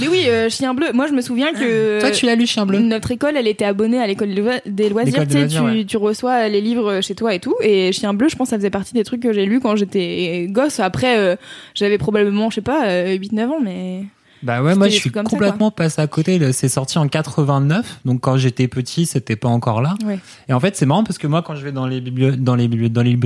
Mais 0.00 0.08
oui, 0.08 0.24
euh, 0.28 0.48
Chien 0.48 0.74
bleu. 0.74 0.88
Moi, 0.92 1.06
je 1.06 1.12
me 1.12 1.20
souviens 1.20 1.52
que 1.52 2.00
Toi, 2.00 2.10
tu 2.10 2.26
l'as 2.26 2.34
lu, 2.34 2.46
Chien 2.46 2.66
bleu 2.66 2.78
notre 2.80 3.10
école, 3.10 3.36
elle 3.36 3.46
était 3.48 3.64
abonnée 3.64 4.00
à 4.00 4.06
l'école 4.06 4.34
des 4.34 4.40
loi- 4.42 4.60
des 4.66 4.88
loisirs. 4.88 5.20
Tu 5.22 5.26
des 5.26 5.32
sais, 5.32 5.38
loisirs, 5.40 5.60
tu, 5.60 5.66
ouais. 5.78 5.84
tu 5.84 5.96
reçois 5.96 6.48
les 6.48 6.60
livres 6.60 7.00
chez 7.00 7.14
toi 7.14 7.34
et 7.34 7.40
tout. 7.40 7.54
Et 7.62 7.92
Chien 7.92 8.12
bleu, 8.14 8.28
je 8.28 8.36
pense, 8.36 8.48
que 8.48 8.50
ça 8.50 8.56
faisait 8.56 8.70
partie 8.70 8.94
des 8.94 9.04
trucs 9.04 9.22
que 9.22 9.32
j'ai 9.32 9.46
lus 9.46 9.60
quand 9.60 9.76
j'étais 9.76 10.46
gosse. 10.50 10.80
Après, 10.80 11.16
euh, 11.18 11.36
j'avais 11.74 11.98
probablement, 11.98 12.50
je 12.50 12.56
sais 12.56 12.60
pas, 12.60 12.86
euh, 12.86 13.16
8-9 13.16 13.48
ans, 13.50 13.60
mais. 13.62 14.04
Bah 14.44 14.62
ouais, 14.62 14.74
moi 14.74 14.88
je 14.88 14.94
suis 14.94 15.10
ça, 15.10 15.22
complètement 15.22 15.70
passé 15.70 16.00
à 16.02 16.06
côté. 16.06 16.52
C'est 16.52 16.68
sorti 16.68 16.98
en 16.98 17.08
89, 17.08 18.00
donc 18.04 18.20
quand 18.20 18.36
j'étais 18.36 18.68
petit, 18.68 19.06
c'était 19.06 19.36
pas 19.36 19.48
encore 19.48 19.82
là. 19.82 19.94
Ouais. 20.04 20.18
Et 20.48 20.52
en 20.52 20.60
fait, 20.60 20.76
c'est 20.76 20.86
marrant 20.86 21.02
parce 21.02 21.18
que 21.18 21.26
moi, 21.26 21.42
quand 21.42 21.56
je 21.56 21.64
vais 21.64 21.72
dans 21.72 21.86
les 21.86 22.00
biblio- 22.00 22.36
dans 22.36 22.54
les 22.54 22.68
bibli- 22.68 22.90
dans 22.90 23.02
les 23.02 23.18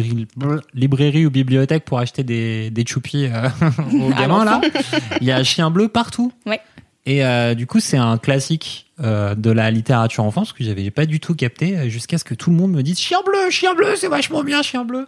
librairies 0.75 1.27
ou 1.27 1.31
bibliothèques 1.31 1.85
pour 1.85 1.99
acheter 1.99 2.23
des 2.23 2.71
des 2.71 2.85
choupis 2.87 3.27
euh, 3.27 3.49
aux 3.93 4.11
gamins 4.11 4.45
là, 4.45 4.61
il 5.21 5.27
y 5.27 5.33
a 5.33 5.43
chien 5.45 5.71
bleu 5.71 5.89
partout. 5.89 6.33
Ouais. 6.47 6.61
Et 7.07 7.25
euh, 7.25 7.55
du 7.55 7.67
coup, 7.67 7.81
c'est 7.81 7.97
un 7.97 8.19
classique 8.19 8.87
euh, 9.03 9.35
de 9.35 9.51
la 9.51 9.71
littérature 9.71 10.25
enfance 10.25 10.53
que 10.53 10.65
j'avais 10.65 10.91
pas 10.91 11.07
du 11.07 11.21
tout 11.21 11.35
capté 11.35 11.77
euh, 11.77 11.89
jusqu'à 11.89 12.19
ce 12.19 12.25
que 12.25 12.35
tout 12.35 12.51
le 12.51 12.57
monde 12.57 12.73
me 12.73 12.83
dise 12.83 12.99
chien 12.99 13.19
bleu, 13.25 13.51
chien 13.51 13.75
bleu, 13.75 13.95
c'est 13.97 14.09
vachement 14.09 14.43
bien, 14.43 14.63
chien 14.63 14.85
bleu. 14.85 15.07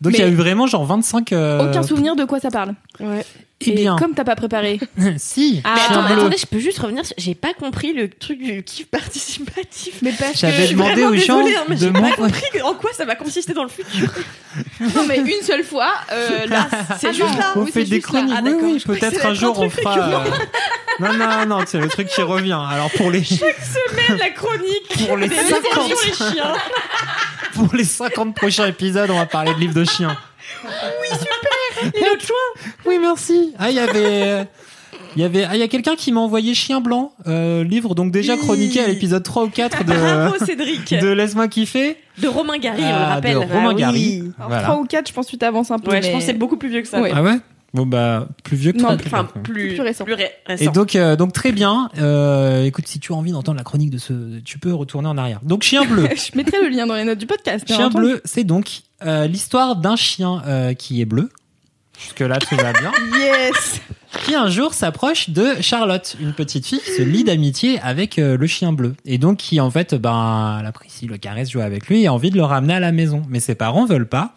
Donc 0.00 0.14
il 0.14 0.20
y 0.20 0.22
a 0.22 0.28
eu 0.28 0.34
vraiment 0.34 0.66
genre 0.66 0.84
25. 0.86 1.32
euh, 1.32 1.68
Aucun 1.68 1.82
souvenir 1.82 2.16
de 2.16 2.24
quoi 2.24 2.40
ça 2.40 2.50
parle. 2.50 2.74
Eh 3.62 3.70
Et 3.70 3.74
bien, 3.74 3.96
comme 3.96 4.12
t'as 4.12 4.24
pas 4.24 4.36
préparé. 4.36 4.78
si. 5.16 5.62
Ah, 5.64 5.74
Mais 5.74 5.80
attends, 5.96 6.04
attendez, 6.04 6.36
je 6.36 6.44
peux 6.44 6.58
juste 6.58 6.78
revenir. 6.78 7.04
J'ai 7.16 7.34
pas 7.34 7.54
compris 7.54 7.94
le 7.94 8.10
truc 8.10 8.38
du 8.38 8.62
kiff 8.62 8.86
participatif. 8.88 10.00
Mais 10.02 10.12
parce 10.12 10.32
que. 10.32 10.38
J'avais 10.38 10.56
Je 10.60 10.66
suis 10.66 10.74
demandé 10.74 11.02
aux 11.04 11.14
gens 11.16 11.38
désolée, 11.42 11.56
hein, 11.56 11.64
mais 11.68 11.74
de 11.76 11.80
j'ai 11.80 11.90
pas 11.90 12.12
compris 12.12 12.62
en 12.62 12.74
quoi 12.74 12.90
ça 12.92 13.06
va 13.06 13.14
consister 13.16 13.54
dans 13.54 13.62
le 13.64 13.70
futur. 13.70 14.12
Non, 14.80 15.04
mais 15.06 15.18
une 15.18 15.42
seule 15.42 15.64
fois, 15.64 15.90
euh, 16.12 16.46
là, 16.46 16.66
C'est 16.98 17.08
ah 17.08 17.12
juste 17.12 17.30
non, 17.32 17.38
là. 17.38 17.52
On 17.56 17.62
oui, 17.64 17.70
fait 17.72 17.84
des 17.84 18.00
chroniques. 18.00 18.34
Ah, 18.34 18.40
oui, 18.42 18.52
oui, 18.62 18.78
Je 18.78 18.86
que 18.86 18.92
peut-être 18.92 19.24
un 19.26 19.34
jour 19.34 19.58
on 19.58 19.68
fera. 19.68 19.98
euh, 19.98 20.30
Non, 21.00 21.12
non, 21.12 21.46
non, 21.46 21.64
c'est 21.66 21.78
le 21.78 21.88
truc 21.88 22.08
qui 22.08 22.22
revient. 22.22 22.58
Alors 22.70 22.90
pour 22.90 23.10
les 23.10 23.20
Semaine 23.34 24.18
la 24.18 24.30
chronique. 24.30 25.06
pour 25.06 25.16
les 25.16 25.28
des 25.28 25.34
50 25.36 25.90
émissions, 25.90 25.96
les 26.26 26.32
chiens. 26.34 26.52
pour 27.54 27.74
les 27.74 27.84
50 27.84 28.34
prochains 28.34 28.66
épisodes, 28.66 29.10
on 29.10 29.18
va 29.18 29.26
parler 29.26 29.54
de 29.54 29.58
livres 29.60 29.74
de 29.74 29.84
chiens. 29.84 30.16
Et 31.94 32.00
l'autre 32.00 32.26
choix. 32.26 32.72
Oui, 32.86 32.98
merci. 33.00 33.52
Ah, 33.58 33.70
il 33.70 33.76
y 33.76 33.80
avait. 33.80 34.46
Il 35.14 35.22
y 35.22 35.24
avait, 35.24 35.44
ah, 35.44 35.54
il 35.54 35.60
y 35.60 35.62
a 35.62 35.68
quelqu'un 35.68 35.96
qui 35.96 36.12
m'a 36.12 36.20
envoyé 36.20 36.52
Chien 36.54 36.82
Blanc, 36.82 37.10
euh, 37.26 37.64
livre 37.64 37.94
donc 37.94 38.12
déjà 38.12 38.34
Oui. 38.34 38.40
chroniqué 38.40 38.80
à 38.80 38.86
l'épisode 38.86 39.22
3 39.22 39.44
ou 39.44 39.48
4 39.48 39.82
de, 39.84 39.94
Bravo 39.94 40.44
Cédric. 40.44 40.92
de 40.92 41.08
Laisse-moi 41.08 41.48
kiffer. 41.48 41.96
De 42.18 42.28
Romain 42.28 42.58
Gary, 42.58 42.82
on 42.82 42.86
le 42.86 42.92
Ah, 42.94 43.14
rappelle. 43.14 43.32
de 43.32 43.38
Romain 43.38 43.70
Ah 43.70 43.74
oui. 43.74 43.80
Gary. 43.80 44.32
Alors, 44.36 44.48
Voilà. 44.50 44.62
3 44.64 44.76
ou 44.76 44.84
4, 44.84 45.08
je 45.08 45.14
pense 45.14 45.24
que 45.24 45.30
tu 45.30 45.38
t'avances 45.38 45.70
un 45.70 45.78
peu. 45.78 45.90
Ouais, 45.90 46.02
je 46.02 46.10
pense 46.10 46.20
que 46.20 46.26
c'est 46.26 46.34
beaucoup 46.34 46.58
plus 46.58 46.68
vieux 46.68 46.82
que 46.82 46.88
ça. 46.88 47.00
Ouais. 47.00 47.12
Ah 47.14 47.22
ouais? 47.22 47.38
Bon, 47.76 47.84
bah, 47.84 48.26
plus 48.42 48.56
vieux 48.56 48.72
que 48.72 48.78
Non, 48.78 48.96
toi. 48.96 49.06
Enfin, 49.06 49.24
plus, 49.42 49.74
Plus 49.74 49.80
récent. 49.82 50.04
Plus 50.04 50.14
ré- 50.14 50.30
Et 50.58 50.68
donc, 50.68 50.96
euh, 50.96 51.14
donc 51.14 51.34
très 51.34 51.52
bien. 51.52 51.90
Euh, 51.98 52.64
écoute, 52.64 52.88
si 52.88 52.98
tu 53.00 53.12
as 53.12 53.16
envie 53.16 53.32
d'entendre 53.32 53.58
la 53.58 53.64
chronique 53.64 53.90
de 53.90 53.98
ce, 53.98 54.40
tu 54.40 54.58
peux 54.58 54.72
retourner 54.72 55.08
en 55.08 55.18
arrière. 55.18 55.40
Donc, 55.42 55.62
Chien 55.62 55.84
bleu. 55.84 56.08
Je 56.16 56.34
mettrai 56.38 56.56
le 56.62 56.70
lien 56.70 56.86
dans 56.86 56.94
les 56.94 57.04
notes 57.04 57.18
du 57.18 57.26
podcast. 57.26 57.66
Chien 57.68 57.90
bleu, 57.90 58.22
c'est 58.24 58.44
donc 58.44 58.80
euh, 59.04 59.26
l'histoire 59.26 59.76
d'un 59.76 59.94
chien 59.94 60.42
euh, 60.46 60.72
qui 60.72 61.02
est 61.02 61.04
bleu. 61.04 61.28
Jusque 62.00 62.20
là, 62.20 62.38
tout 62.38 62.56
va 62.56 62.72
bien. 62.72 62.92
Yes 63.18 63.80
Qui 64.24 64.34
un 64.34 64.48
jour 64.48 64.72
s'approche 64.72 65.28
de 65.28 65.48
Charlotte, 65.60 66.16
une 66.18 66.32
petite 66.32 66.64
fille 66.66 66.80
qui 66.80 66.92
se 66.92 67.02
lie 67.02 67.24
d'amitié 67.24 67.78
avec 67.80 68.18
euh, 68.18 68.38
le 68.38 68.46
chien 68.46 68.72
bleu. 68.72 68.94
Et 69.04 69.18
donc 69.18 69.36
qui 69.36 69.60
en 69.60 69.70
fait, 69.70 69.94
ben, 69.94 70.58
elle 70.60 70.66
apprécie, 70.66 71.06
le 71.06 71.18
caresse, 71.18 71.50
joue 71.50 71.60
avec 71.60 71.88
lui 71.88 72.02
et 72.02 72.06
a 72.06 72.12
envie 72.14 72.30
de 72.30 72.36
le 72.36 72.44
ramener 72.44 72.72
à 72.72 72.80
la 72.80 72.92
maison. 72.92 73.22
Mais 73.28 73.40
ses 73.40 73.54
parents 73.54 73.84
veulent 73.84 74.08
pas 74.08 74.32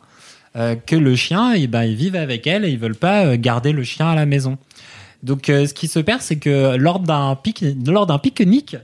euh, 0.59 0.75
que 0.75 0.95
le 0.95 1.15
chien, 1.15 1.53
eh 1.53 1.67
ben, 1.67 1.83
ils 1.83 1.95
vivent 1.95 2.15
avec 2.15 2.45
elle 2.45 2.65
et 2.65 2.69
ils 2.69 2.79
veulent 2.79 2.95
pas 2.95 3.25
euh, 3.25 3.37
garder 3.39 3.71
le 3.71 3.83
chien 3.83 4.09
à 4.09 4.15
la 4.15 4.25
maison. 4.25 4.57
Donc 5.23 5.49
euh, 5.49 5.65
ce 5.65 5.73
qui 5.73 5.87
se 5.87 5.99
perd, 5.99 6.21
c'est 6.21 6.37
que 6.37 6.75
lors 6.75 6.99
d'un 6.99 7.35
pique-nique, 7.35 8.77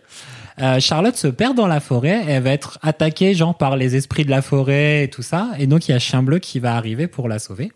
Charlotte 0.79 1.17
se 1.17 1.27
perd 1.27 1.55
dans 1.55 1.67
la 1.67 1.81
forêt. 1.81 2.23
Et 2.27 2.31
elle 2.31 2.43
va 2.43 2.51
être 2.51 2.79
attaquée 2.81 3.33
genre 3.33 3.57
par 3.57 3.75
les 3.75 3.95
esprits 3.95 4.23
de 4.23 4.29
la 4.29 4.41
forêt 4.41 5.03
et 5.03 5.09
tout 5.09 5.21
ça. 5.21 5.49
Et 5.59 5.67
donc 5.67 5.87
il 5.87 5.91
y 5.91 5.93
a 5.93 5.99
Chien 5.99 6.23
Bleu 6.23 6.39
qui 6.39 6.59
va 6.59 6.75
arriver 6.75 7.07
pour 7.07 7.27
la 7.27 7.39
sauver 7.39 7.71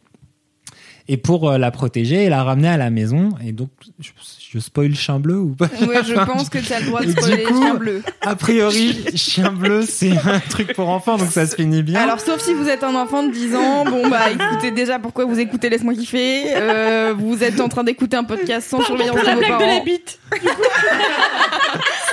et 1.11 1.17
pour 1.17 1.49
euh, 1.49 1.57
la 1.57 1.71
protéger 1.71 2.23
et 2.25 2.29
la 2.29 2.43
ramener 2.43 2.69
à 2.69 2.77
la 2.77 2.89
maison. 2.91 3.29
Et 3.45 3.51
donc 3.51 3.69
je, 3.99 4.11
je 4.51 4.59
spoil 4.59 4.95
Chien 4.95 5.19
Bleu 5.19 5.37
ou 5.39 5.55
pas 5.55 5.65
Ouais, 5.81 6.03
je 6.05 6.13
pense 6.25 6.49
que 6.49 6.59
tu 6.59 6.71
as 6.71 6.79
le 6.79 6.85
droit 6.85 7.01
de 7.01 7.11
spoiler 7.11 7.43
coup- 7.43 7.61
Chien 7.61 7.73
bleu. 7.73 8.03
A 8.21 8.35
priori, 8.35 9.03
Chien 9.15 9.51
Bleu 9.51 9.81
c'est 9.81 10.11
un 10.11 10.39
truc 10.49 10.73
pour 10.73 10.87
enfants 10.89 11.17
donc 11.17 11.31
ça 11.31 11.45
se 11.47 11.55
finit 11.55 11.81
bien. 11.83 11.99
Alors, 11.99 12.19
sauf 12.19 12.39
si 12.41 12.53
vous 12.53 12.69
êtes 12.69 12.83
un 12.83 12.93
enfant 12.95 13.23
de 13.23 13.31
10 13.31 13.55
ans, 13.55 13.85
bon 13.85 14.07
bah 14.07 14.29
écoutez 14.31 14.71
déjà 14.71 14.99
pourquoi 14.99 15.25
vous 15.25 15.39
écoutez 15.39 15.69
Laisse-moi 15.69 15.95
kiffer. 15.95 16.43
Euh, 16.55 17.13
vous 17.17 17.43
êtes 17.43 17.59
en 17.59 17.67
train 17.69 17.83
d'écouter 17.83 18.15
un 18.15 18.23
podcast 18.23 18.69
sans 18.69 18.81
surveillance 18.81 19.19
de 19.19 19.25
la 19.25 19.33
vos 19.33 19.39
blague 19.39 19.51
de 19.51 19.59
la 19.63 19.67
parents. 19.67 19.83
bite. 19.83 20.19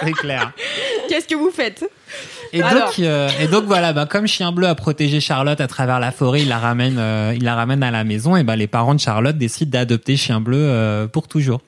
c'est 0.02 0.12
clair. 0.12 0.52
Qu'est-ce 1.08 1.26
que 1.28 1.34
vous 1.34 1.50
faites? 1.50 1.84
Et 2.56 2.62
Alors. 2.62 2.86
donc, 2.86 2.98
euh, 3.00 3.28
et 3.38 3.48
donc 3.48 3.64
voilà, 3.64 3.92
bah, 3.92 4.06
comme 4.06 4.26
Chien 4.26 4.50
Bleu 4.50 4.66
a 4.66 4.74
protégé 4.74 5.20
Charlotte 5.20 5.60
à 5.60 5.66
travers 5.66 6.00
la 6.00 6.10
forêt, 6.10 6.40
il 6.40 6.48
la 6.48 6.58
ramène, 6.58 6.96
euh, 6.98 7.34
il 7.36 7.44
la 7.44 7.54
ramène 7.54 7.82
à 7.82 7.90
la 7.90 8.02
maison. 8.02 8.34
Et 8.34 8.44
bah, 8.44 8.56
les 8.56 8.66
parents 8.66 8.94
de 8.94 9.00
Charlotte 9.00 9.36
décident 9.36 9.70
d'adopter 9.70 10.16
Chien 10.16 10.40
Bleu 10.40 10.56
euh, 10.58 11.06
pour 11.06 11.28
toujours. 11.28 11.60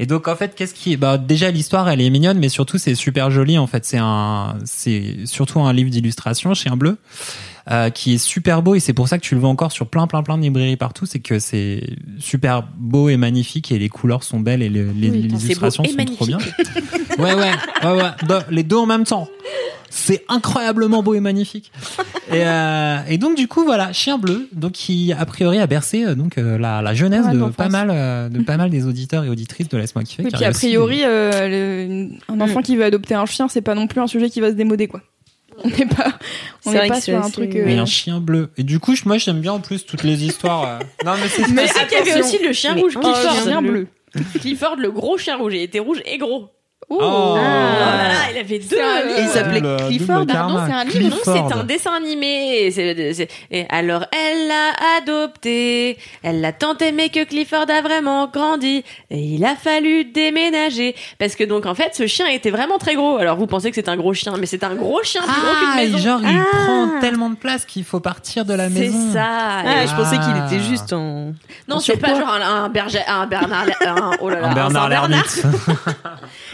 Et 0.00 0.06
donc 0.06 0.26
en 0.26 0.34
fait, 0.34 0.54
qu'est-ce 0.56 0.74
qui, 0.74 0.96
bah 0.96 1.16
déjà 1.16 1.50
l'histoire, 1.50 1.88
elle 1.88 2.00
est 2.00 2.10
mignonne, 2.10 2.38
mais 2.38 2.48
surtout 2.48 2.76
c'est 2.76 2.94
super 2.96 3.30
joli. 3.30 3.56
En 3.56 3.68
fait, 3.68 3.84
c'est 3.84 4.00
un, 4.00 4.56
c'est 4.64 5.26
surtout 5.26 5.60
un 5.60 5.72
livre 5.72 5.90
d'illustration, 5.90 6.52
Chien 6.52 6.76
Bleu, 6.76 6.98
euh, 7.70 7.90
qui 7.90 8.14
est 8.14 8.18
super 8.18 8.62
beau. 8.62 8.74
Et 8.74 8.80
c'est 8.80 8.92
pour 8.92 9.08
ça 9.08 9.18
que 9.18 9.22
tu 9.24 9.34
le 9.34 9.40
vois 9.40 9.50
encore 9.50 9.72
sur 9.72 9.86
plein, 9.88 10.06
plein, 10.06 10.22
plein 10.22 10.36
de 10.38 10.42
librairies 10.42 10.76
partout. 10.76 11.06
C'est 11.06 11.18
que 11.20 11.38
c'est 11.38 11.82
super 12.18 12.62
beau 12.76 13.08
et 13.08 13.16
magnifique, 13.16 13.72
et 13.72 13.78
les 13.78 13.88
couleurs 13.88 14.22
sont 14.22 14.40
belles 14.40 14.62
et 14.62 14.68
les, 14.68 14.84
les- 14.84 15.10
les 15.10 15.30
c'est 15.30 15.44
illustrations 15.46 15.84
sont 15.84 16.04
trop 16.16 16.26
bien. 16.26 16.38
Ouais, 17.18 17.32
ouais, 17.32 17.50
ouais, 17.82 17.92
ouais. 17.92 18.10
Deux- 18.28 18.34
les 18.50 18.62
deux 18.62 18.76
en 18.76 18.84
même 18.84 19.04
temps. 19.04 19.26
C'est 19.88 20.22
incroyablement 20.28 21.02
beau 21.02 21.14
et 21.14 21.20
magnifique. 21.20 21.72
Et, 22.30 22.42
euh, 22.44 22.98
et 23.08 23.16
donc 23.16 23.36
du 23.38 23.48
coup 23.48 23.64
voilà, 23.64 23.92
Chien 23.94 24.18
Bleu, 24.18 24.48
donc 24.52 24.72
qui 24.72 25.14
a 25.14 25.24
priori 25.24 25.58
a 25.58 25.66
bercé 25.66 26.04
euh, 26.04 26.14
donc 26.14 26.36
euh, 26.36 26.58
la, 26.58 26.82
la 26.82 26.92
jeunesse 26.92 27.24
Ouais, 27.24 27.32
de 27.32 27.42
pas 27.52 27.68
mal 27.70 28.30
de 28.30 28.42
pas 28.42 28.58
mal 28.58 28.68
des 28.68 28.84
auditeurs 28.84 29.24
et 29.24 29.30
auditrices 29.30 29.68
de 29.70 29.78
Laisse-moi 29.78 30.04
kiffer. 30.04 30.24
Oui, 30.24 30.30
puis 30.30 30.44
a 30.44 30.50
priori, 30.50 31.00
le- 31.04 32.08
un 32.28 32.40
enfant 32.42 32.60
qui 32.60 32.76
veut 32.76 32.84
adopter 32.84 33.14
un 33.14 33.24
chien, 33.24 33.48
c'est 33.48 33.62
pas 33.62 33.74
non 33.74 33.86
plus 33.86 34.00
un 34.02 34.06
sujet 34.06 34.28
qui 34.28 34.40
va 34.40 34.50
se 34.50 34.54
démoder 34.56 34.88
quoi. 34.88 35.00
On 35.64 35.68
n'est 35.68 35.86
pas, 35.86 36.06
on 36.64 36.70
C'est 36.70 36.70
n'est 36.70 36.78
vrai 36.78 36.88
pas 36.88 36.94
que 36.96 37.00
sur 37.02 37.20
c'est 37.20 37.26
un 37.26 37.30
truc. 37.30 37.54
euh, 37.56 37.62
mais 37.64 37.78
un 37.78 37.86
chien 37.86 38.20
bleu. 38.20 38.50
Et 38.56 38.62
du 38.62 38.78
coup, 38.80 38.94
je- 38.94 39.02
moi 39.06 39.18
j'aime 39.18 39.40
bien 39.40 39.52
en 39.54 39.60
plus 39.60 39.84
toutes 39.86 40.02
les 40.02 40.24
histoires. 40.24 40.64
euh. 40.64 40.78
Non 41.04 41.14
mais 41.20 41.28
c'est 41.28 41.42
Mais 41.48 41.62
Mais 41.64 41.68
ah, 41.74 41.84
il 41.90 41.94
y 41.94 42.10
avait 42.10 42.20
aussi 42.20 42.38
le 42.42 42.52
chien 42.52 42.74
Mais 42.74 42.80
rouge 42.82 42.96
un 42.96 43.00
Clifford. 43.00 43.42
chien 43.44 43.62
bleu. 43.62 43.86
Clifford, 44.40 44.76
le 44.76 44.90
gros 44.90 45.18
chien 45.18 45.36
rouge. 45.36 45.54
Il 45.54 45.60
était 45.62 45.78
rouge 45.78 46.00
et 46.06 46.18
gros. 46.18 46.48
Oh. 46.88 46.98
Oh 47.00 47.36
là 47.36 48.08
là, 48.08 48.14
il 48.30 48.38
avait 48.38 48.60
deux. 48.60 48.76
un 48.80 49.02
livre. 49.06 49.18
Il 49.20 49.28
s'appelait 49.28 49.60
Clifford, 49.88 50.24
pardon, 50.26 50.60
c'est 50.66 50.72
un 50.72 50.84
livre, 50.84 51.16
Non, 51.16 51.16
c'est 51.24 51.32
Clifford. 51.32 51.58
un 51.58 51.64
dessin 51.64 51.94
animé. 51.94 52.58
Et 52.66 52.70
c'est- 52.70 53.12
c'est- 53.12 53.28
Et 53.50 53.66
alors, 53.70 54.04
elle 54.12 54.46
l'a 54.46 54.72
adopté. 54.98 55.98
Elle 56.22 56.40
l'a 56.40 56.52
tant 56.52 56.76
aimé 56.78 57.08
que 57.08 57.24
Clifford 57.24 57.66
a 57.68 57.80
vraiment 57.82 58.28
grandi. 58.28 58.84
Et 59.10 59.18
il 59.18 59.44
a 59.44 59.56
fallu 59.56 60.04
déménager. 60.04 60.94
Parce 61.18 61.34
que 61.34 61.42
donc, 61.42 61.66
en 61.66 61.74
fait, 61.74 61.96
ce 61.96 62.06
chien 62.06 62.28
était 62.28 62.50
vraiment 62.50 62.78
très 62.78 62.94
gros. 62.94 63.16
Alors, 63.16 63.36
vous 63.36 63.48
pensez 63.48 63.70
que 63.70 63.74
c'est 63.74 63.88
un 63.88 63.96
gros 63.96 64.14
chien, 64.14 64.34
mais 64.38 64.46
c'est 64.46 64.62
un 64.62 64.74
gros 64.76 65.02
chien 65.02 65.22
plus 65.22 65.30
gros 65.32 65.50
Ah, 65.56 65.60
qu'une 65.80 65.92
maison. 65.92 65.98
genre 65.98 66.20
il 66.22 66.38
Ah. 66.38 66.44
prend 66.66 67.00
tellement 67.00 67.30
de 67.30 67.36
place 67.36 67.64
qu'il 67.64 67.82
faut 67.84 68.00
partir 68.00 68.44
de 68.44 68.54
la 68.54 68.68
c'est 68.68 68.78
maison. 68.78 69.12
ça. 69.12 69.24
Ah, 69.26 69.86
je 69.86 69.94
pensais 69.96 70.18
qu'il 70.18 70.34
Ah. 70.40 70.46
était 70.46 70.62
juste 70.62 70.92
en. 70.92 71.32
Non, 71.66 71.76
en 71.76 71.80
c'est 71.80 71.96
pas 71.96 72.14
genre 72.14 72.28
un, 72.32 72.64
un 72.64 72.68
berger, 72.68 73.00
un 73.08 73.26
Bernard, 73.26 73.66
un, 73.84 74.12
oh 74.20 74.28
là 74.28 74.40
là, 74.40 74.48
Un 74.50 74.54
Bernard 74.54 74.82
Saint-Bernard. 74.82 75.08
l'ermite. 75.08 75.42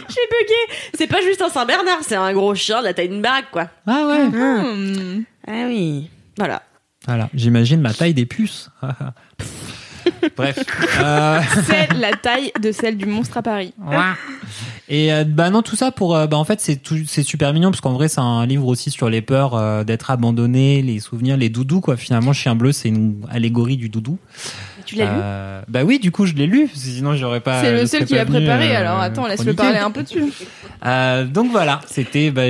J'ai 0.13 0.27
bugué. 0.29 0.79
C'est 0.97 1.07
pas 1.07 1.21
juste 1.21 1.41
un 1.41 1.49
Saint-Bernard, 1.49 1.99
c'est 2.01 2.15
un 2.15 2.31
gros 2.33 2.53
chien 2.55 2.79
de 2.79 2.85
la 2.85 2.93
taille 2.93 3.09
d'une 3.09 3.21
baraque, 3.21 3.51
quoi. 3.51 3.67
ah 3.87 4.05
ouais. 4.07 4.27
Hmm. 4.27 5.23
Ah 5.47 5.65
oui. 5.67 6.09
Voilà. 6.37 6.61
Voilà, 7.05 7.29
j'imagine 7.33 7.81
la 7.83 7.93
taille 7.93 8.13
des 8.13 8.25
puces. 8.25 8.69
Bref. 10.37 10.59
Euh, 11.01 11.39
C'est 11.65 11.93
la 11.93 12.11
taille 12.13 12.51
de 12.61 12.71
celle 12.71 12.97
du 12.97 13.05
monstre 13.05 13.37
à 13.37 13.41
Paris. 13.41 13.73
Ouais. 13.85 13.95
Et 14.89 15.13
euh, 15.13 15.23
bah 15.23 15.49
non, 15.49 15.61
tout 15.61 15.75
ça 15.77 15.91
pour 15.91 16.15
euh, 16.15 16.27
bah 16.27 16.37
en 16.37 16.43
fait 16.43 16.59
c'est 16.59 16.75
tout- 16.75 17.05
c'est 17.07 17.23
super 17.23 17.53
mignon 17.53 17.71
parce 17.71 17.79
qu'en 17.81 17.93
vrai 17.93 18.09
c'est 18.09 18.19
un 18.19 18.45
livre 18.45 18.67
aussi 18.67 18.91
sur 18.91 19.09
les 19.09 19.21
peurs 19.21 19.55
euh, 19.55 19.83
d'être 19.85 20.11
abandonné, 20.11 20.81
les 20.81 20.99
souvenirs, 20.99 21.37
les 21.37 21.47
doudous 21.49 21.79
quoi. 21.81 21.95
Finalement, 21.95 22.33
Chien 22.33 22.55
bleu 22.55 22.71
c'est 22.73 22.89
une 22.89 23.25
allégorie 23.31 23.77
du 23.77 23.87
doudou. 23.89 24.17
Tu 24.93 24.99
l'as 24.99 25.05
lu 25.05 25.11
Euh, 25.21 25.61
Bah 25.67 25.83
oui, 25.83 25.99
du 25.99 26.11
coup 26.11 26.25
je 26.25 26.33
l'ai 26.33 26.45
lu. 26.47 26.69
Sinon 26.73 27.15
j'aurais 27.15 27.39
pas. 27.39 27.61
C'est 27.61 27.71
le 27.71 27.85
seul 27.85 28.05
qui 28.05 28.13
l'a 28.15 28.25
préparé, 28.25 28.75
euh, 28.75 28.79
alors 28.79 28.99
attends, 28.99 29.27
laisse-le 29.27 29.53
parler 29.53 29.77
un 29.79 29.91
peu 29.91 30.03
dessus. 30.03 30.23
Euh, 30.85 31.23
donc 31.25 31.49
voilà, 31.49 31.79
c'était, 31.87 32.29
bah, 32.29 32.41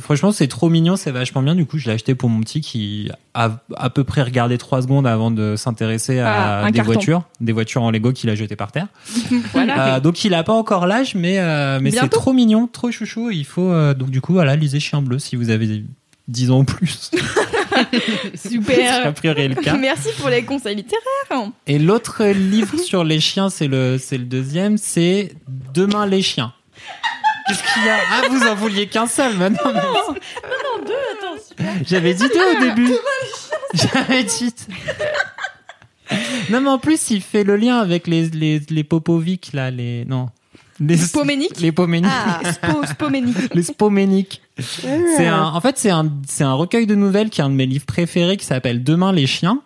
franchement, 0.00 0.32
c'est 0.32 0.48
trop 0.48 0.68
mignon, 0.68 0.96
c'est 0.96 1.12
vachement 1.12 1.40
bien. 1.40 1.54
Du 1.54 1.66
coup, 1.66 1.78
je 1.78 1.86
l'ai 1.86 1.92
acheté 1.92 2.16
pour 2.16 2.28
mon 2.28 2.40
petit 2.40 2.60
qui 2.60 3.08
a 3.32 3.60
à 3.76 3.90
peu 3.90 4.02
près 4.02 4.22
regardé 4.24 4.58
trois 4.58 4.82
secondes 4.82 5.06
avant 5.06 5.30
de 5.30 5.54
s'intéresser 5.54 6.18
Ah, 6.18 6.62
à 6.62 6.64
un 6.64 6.70
des 6.72 6.78
carton. 6.78 6.92
voitures, 6.94 7.22
des 7.40 7.52
voitures 7.52 7.84
en 7.84 7.92
Lego 7.92 8.10
qu'il 8.12 8.28
a 8.28 8.34
jetées 8.34 8.56
par 8.56 8.72
terre. 8.72 8.88
Voilà. 9.52 10.00
Donc 10.00 10.24
il 10.24 10.34
a 10.34 10.42
pas 10.42 10.52
encore 10.54 10.88
l'âge, 10.88 11.14
mais 11.14 11.38
mais 11.80 11.92
c'est 11.92 12.08
trop 12.08 12.32
mignon, 12.32 12.66
trop 12.66 12.90
chouchou. 12.90 13.30
Il 13.30 13.44
faut 13.46 13.72
donc 13.94 14.10
du 14.10 14.20
coup 14.20 14.32
voilà, 14.32 14.56
lisez 14.56 14.80
Chien 14.80 15.00
bleu 15.00 15.20
si 15.20 15.36
vous 15.36 15.50
avez 15.50 15.84
10 16.26 16.50
ans 16.50 16.58
ou 16.60 16.64
plus. 16.64 17.12
A 18.34 18.36
Super. 18.36 19.14
priori 19.14 19.48
le 19.48 19.54
cas. 19.56 19.76
Merci 19.76 20.08
pour 20.18 20.28
les 20.28 20.44
conseils 20.44 20.76
littéraires. 20.76 21.50
Et 21.66 21.78
l'autre 21.78 22.24
livre 22.24 22.78
sur 22.78 23.04
les 23.04 23.20
chiens, 23.20 23.50
c'est 23.50 23.68
le, 23.68 23.98
c'est 23.98 24.18
le 24.18 24.24
deuxième, 24.24 24.76
c'est 24.78 25.32
Demain 25.74 26.06
les 26.06 26.22
chiens. 26.22 26.52
Qu'est-ce 27.48 27.62
qu'il 27.74 27.84
y 27.84 27.88
a? 27.88 27.96
Ah, 28.12 28.22
vous 28.28 28.42
en 28.46 28.54
vouliez 28.54 28.86
qu'un 28.88 29.06
seul 29.06 29.36
maintenant. 29.36 29.72
mais- 29.72 29.80
Non, 29.80 30.84
deux, 30.84 30.92
attends. 31.18 31.40
super. 31.48 31.72
J'avais 31.86 32.14
dit 32.14 32.24
deux 32.28 32.56
au 32.56 32.60
début. 32.60 32.92
J'avais 33.74 34.24
dit. 34.24 34.52
Non, 36.50 36.60
mais 36.60 36.70
en 36.70 36.78
plus, 36.78 37.10
il 37.10 37.20
fait 37.22 37.44
le 37.44 37.56
lien 37.56 37.78
avec 37.78 38.06
les, 38.06 38.28
les, 38.28 38.60
les 38.70 38.84
Popovic, 38.84 39.52
là, 39.52 39.70
les. 39.70 40.04
Non. 40.06 40.28
Les 40.80 40.96
Spoméniques 40.96 41.60
Les 41.60 41.72
Poméniques. 41.72 42.10
Ah, 42.12 42.40
Spo. 42.52 42.82
Les 43.54 43.62
Spoméniques. 43.62 44.42
C'est 44.58 45.26
un, 45.26 45.44
en 45.44 45.60
fait, 45.60 45.78
c'est 45.78 45.90
un, 45.90 46.10
c'est 46.26 46.44
un 46.44 46.54
recueil 46.54 46.86
de 46.86 46.94
nouvelles 46.94 47.30
qui 47.30 47.40
est 47.40 47.44
un 47.44 47.50
de 47.50 47.54
mes 47.54 47.66
livres 47.66 47.86
préférés 47.86 48.36
qui 48.36 48.44
s'appelle 48.44 48.82
Demain 48.82 49.12
les 49.12 49.26
chiens 49.26 49.60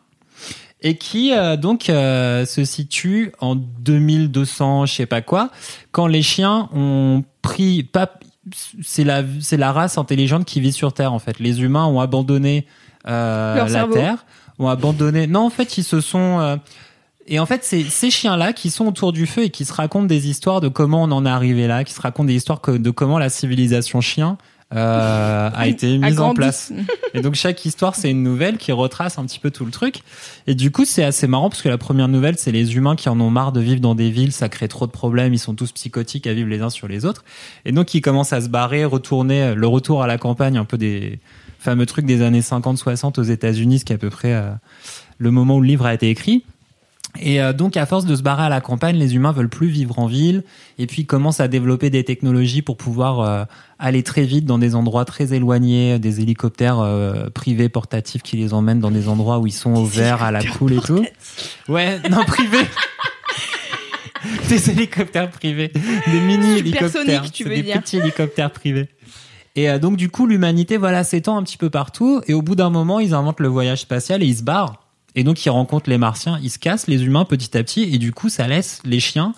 et 0.82 0.96
qui 0.96 1.32
euh, 1.32 1.56
donc 1.56 1.90
euh, 1.90 2.46
se 2.46 2.64
situe 2.64 3.32
en 3.40 3.54
2200, 3.54 4.86
je 4.86 4.94
sais 4.94 5.06
pas 5.06 5.20
quoi, 5.20 5.50
quand 5.92 6.06
les 6.06 6.22
chiens 6.22 6.68
ont 6.74 7.22
pris 7.42 7.82
pas 7.82 8.10
c'est 8.82 9.04
la 9.04 9.22
c'est 9.40 9.58
la 9.58 9.72
race 9.72 9.98
intelligente 9.98 10.44
qui 10.46 10.60
vit 10.60 10.72
sur 10.72 10.92
Terre 10.92 11.12
en 11.12 11.18
fait. 11.18 11.38
Les 11.38 11.62
humains 11.62 11.86
ont 11.86 12.00
abandonné 12.00 12.66
euh, 13.06 13.56
Leur 13.56 13.66
la 13.66 13.72
cerveau. 13.72 13.94
Terre, 13.94 14.24
ont 14.58 14.68
abandonné. 14.68 15.26
Non, 15.26 15.46
en 15.46 15.50
fait, 15.50 15.78
ils 15.78 15.84
se 15.84 16.00
sont 16.00 16.38
euh, 16.40 16.56
et 17.30 17.38
en 17.38 17.46
fait, 17.46 17.62
c'est 17.62 17.84
ces 17.84 18.10
chiens-là 18.10 18.52
qui 18.52 18.70
sont 18.70 18.86
autour 18.86 19.12
du 19.12 19.24
feu 19.24 19.44
et 19.44 19.50
qui 19.50 19.64
se 19.64 19.72
racontent 19.72 20.06
des 20.06 20.28
histoires 20.28 20.60
de 20.60 20.66
comment 20.66 21.04
on 21.04 21.12
en 21.12 21.24
est 21.24 21.30
arrivé 21.30 21.68
là, 21.68 21.84
qui 21.84 21.94
se 21.94 22.00
racontent 22.00 22.26
des 22.26 22.34
histoires 22.34 22.60
de 22.60 22.90
comment 22.90 23.20
la 23.20 23.28
civilisation 23.28 24.00
chien 24.00 24.36
euh, 24.74 25.48
a 25.54 25.68
été 25.68 25.96
mise 25.96 26.18
en 26.18 26.34
place. 26.34 26.72
Et 27.14 27.20
donc 27.20 27.36
chaque 27.36 27.64
histoire, 27.64 27.94
c'est 27.94 28.10
une 28.10 28.24
nouvelle 28.24 28.58
qui 28.58 28.72
retrace 28.72 29.16
un 29.16 29.24
petit 29.26 29.38
peu 29.38 29.52
tout 29.52 29.64
le 29.64 29.70
truc. 29.70 30.00
Et 30.48 30.56
du 30.56 30.72
coup, 30.72 30.84
c'est 30.84 31.04
assez 31.04 31.28
marrant 31.28 31.50
parce 31.50 31.62
que 31.62 31.68
la 31.68 31.78
première 31.78 32.08
nouvelle, 32.08 32.36
c'est 32.36 32.50
les 32.50 32.74
humains 32.74 32.96
qui 32.96 33.08
en 33.08 33.20
ont 33.20 33.30
marre 33.30 33.52
de 33.52 33.60
vivre 33.60 33.80
dans 33.80 33.94
des 33.94 34.10
villes, 34.10 34.32
ça 34.32 34.48
crée 34.48 34.66
trop 34.66 34.88
de 34.88 34.92
problèmes, 34.92 35.32
ils 35.32 35.38
sont 35.38 35.54
tous 35.54 35.70
psychotiques 35.70 36.26
à 36.26 36.34
vivre 36.34 36.48
les 36.48 36.62
uns 36.62 36.70
sur 36.70 36.88
les 36.88 37.04
autres. 37.04 37.24
Et 37.64 37.70
donc 37.70 37.94
ils 37.94 38.00
commencent 38.00 38.32
à 38.32 38.40
se 38.40 38.48
barrer, 38.48 38.84
retourner, 38.84 39.54
le 39.54 39.66
retour 39.68 40.02
à 40.02 40.08
la 40.08 40.18
campagne, 40.18 40.58
un 40.58 40.64
peu 40.64 40.78
des 40.78 41.20
fameux 41.60 41.86
trucs 41.86 42.06
des 42.06 42.22
années 42.22 42.40
50-60 42.40 43.20
aux 43.20 43.22
États-Unis, 43.22 43.78
ce 43.78 43.84
qui 43.84 43.92
est 43.92 43.96
à 43.96 43.98
peu 43.98 44.10
près 44.10 44.34
euh, 44.34 44.50
le 45.18 45.30
moment 45.30 45.58
où 45.58 45.60
le 45.60 45.68
livre 45.68 45.86
a 45.86 45.94
été 45.94 46.10
écrit. 46.10 46.42
Et 47.18 47.40
euh, 47.40 47.52
donc, 47.52 47.76
à 47.76 47.86
force 47.86 48.04
de 48.04 48.14
se 48.14 48.22
barrer 48.22 48.44
à 48.44 48.48
la 48.48 48.60
campagne, 48.60 48.96
les 48.96 49.14
humains 49.14 49.32
veulent 49.32 49.48
plus 49.48 49.68
vivre 49.68 49.98
en 49.98 50.06
ville, 50.06 50.44
et 50.78 50.86
puis 50.86 51.02
ils 51.02 51.06
commencent 51.06 51.40
à 51.40 51.48
développer 51.48 51.90
des 51.90 52.04
technologies 52.04 52.62
pour 52.62 52.76
pouvoir 52.76 53.20
euh, 53.20 53.44
aller 53.78 54.02
très 54.02 54.22
vite 54.22 54.44
dans 54.44 54.58
des 54.58 54.74
endroits 54.74 55.04
très 55.04 55.34
éloignés, 55.34 55.98
des 55.98 56.20
hélicoptères 56.20 56.78
euh, 56.78 57.28
privés 57.30 57.68
portatifs 57.68 58.22
qui 58.22 58.36
les 58.36 58.54
emmènent 58.54 58.80
dans 58.80 58.90
des 58.90 59.08
endroits 59.08 59.38
où 59.38 59.46
ils 59.46 59.52
sont 59.52 59.74
au 59.74 59.84
vert, 59.84 60.22
à 60.22 60.30
la 60.30 60.44
cool 60.44 60.74
et 60.74 60.80
tout. 60.80 61.04
Ouais, 61.68 61.98
non 62.08 62.24
privés. 62.24 62.66
des 64.48 64.70
hélicoptères 64.70 65.30
privés, 65.30 65.72
des 66.06 66.20
mini 66.20 66.58
hélicoptères, 66.58 67.30
tu 67.30 67.44
veux 67.44 67.56
des 67.56 67.62
dire. 67.62 67.80
petits 67.80 67.96
hélicoptères 67.96 68.50
privés. 68.50 68.88
Et 69.56 69.68
euh, 69.68 69.78
donc 69.78 69.96
du 69.96 70.08
coup, 70.08 70.26
l'humanité 70.26 70.76
voilà 70.76 71.04
s'étend 71.04 71.36
un 71.36 71.42
petit 71.42 71.56
peu 71.56 71.70
partout, 71.70 72.22
et 72.26 72.34
au 72.34 72.42
bout 72.42 72.54
d'un 72.54 72.70
moment, 72.70 73.00
ils 73.00 73.14
inventent 73.14 73.40
le 73.40 73.48
voyage 73.48 73.80
spatial 73.80 74.22
et 74.22 74.26
ils 74.26 74.36
se 74.36 74.42
barrent. 74.42 74.89
Et 75.14 75.24
donc 75.24 75.44
ils 75.44 75.50
rencontrent 75.50 75.90
les 75.90 75.98
martiens, 75.98 76.38
ils 76.42 76.50
se 76.50 76.58
cassent 76.58 76.86
les 76.86 77.04
humains 77.04 77.24
petit 77.24 77.56
à 77.56 77.62
petit, 77.62 77.82
et 77.82 77.98
du 77.98 78.12
coup 78.12 78.28
ça 78.28 78.46
laisse 78.46 78.80
les 78.84 79.00
chiens 79.00 79.34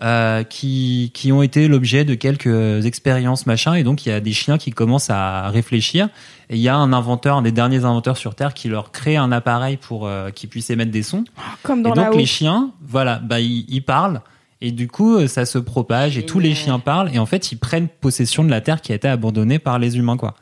euh, 0.00 0.44
qui, 0.44 1.10
qui 1.12 1.32
ont 1.32 1.42
été 1.42 1.66
l'objet 1.66 2.04
de 2.04 2.14
quelques 2.14 2.86
expériences 2.86 3.46
machin, 3.46 3.74
et 3.74 3.82
donc 3.82 4.06
il 4.06 4.10
y 4.10 4.12
a 4.12 4.20
des 4.20 4.32
chiens 4.32 4.56
qui 4.56 4.70
commencent 4.70 5.10
à 5.10 5.48
réfléchir, 5.48 6.08
et 6.50 6.56
il 6.56 6.62
y 6.62 6.68
a 6.68 6.76
un 6.76 6.92
inventeur, 6.92 7.36
un 7.36 7.42
des 7.42 7.52
derniers 7.52 7.84
inventeurs 7.84 8.16
sur 8.16 8.34
Terre, 8.34 8.54
qui 8.54 8.68
leur 8.68 8.92
crée 8.92 9.16
un 9.16 9.32
appareil 9.32 9.76
pour 9.76 10.06
euh, 10.06 10.30
qu'ils 10.30 10.48
puissent 10.48 10.70
émettre 10.70 10.92
des 10.92 11.02
sons. 11.02 11.24
Comme 11.62 11.82
dans 11.82 11.92
et 11.92 11.96
donc 11.96 12.14
les 12.14 12.26
chiens, 12.26 12.70
voilà, 12.86 13.18
bah 13.18 13.40
ils, 13.40 13.64
ils 13.68 13.82
parlent. 13.82 14.22
Et 14.60 14.72
du 14.72 14.88
coup, 14.88 15.16
euh, 15.16 15.28
ça 15.28 15.46
se 15.46 15.58
propage 15.58 16.18
et 16.18 16.26
tous 16.26 16.40
les 16.40 16.54
chiens 16.54 16.78
parlent. 16.80 17.10
Et 17.14 17.18
en 17.18 17.26
fait, 17.26 17.52
ils 17.52 17.58
prennent 17.58 17.88
possession 17.88 18.42
de 18.42 18.50
la 18.50 18.60
terre 18.60 18.80
qui 18.80 18.92
a 18.92 18.96
été 18.96 19.06
abandonnée 19.06 19.58
par 19.58 19.78
les 19.78 19.96
humains, 19.96 20.16
quoi. 20.16 20.34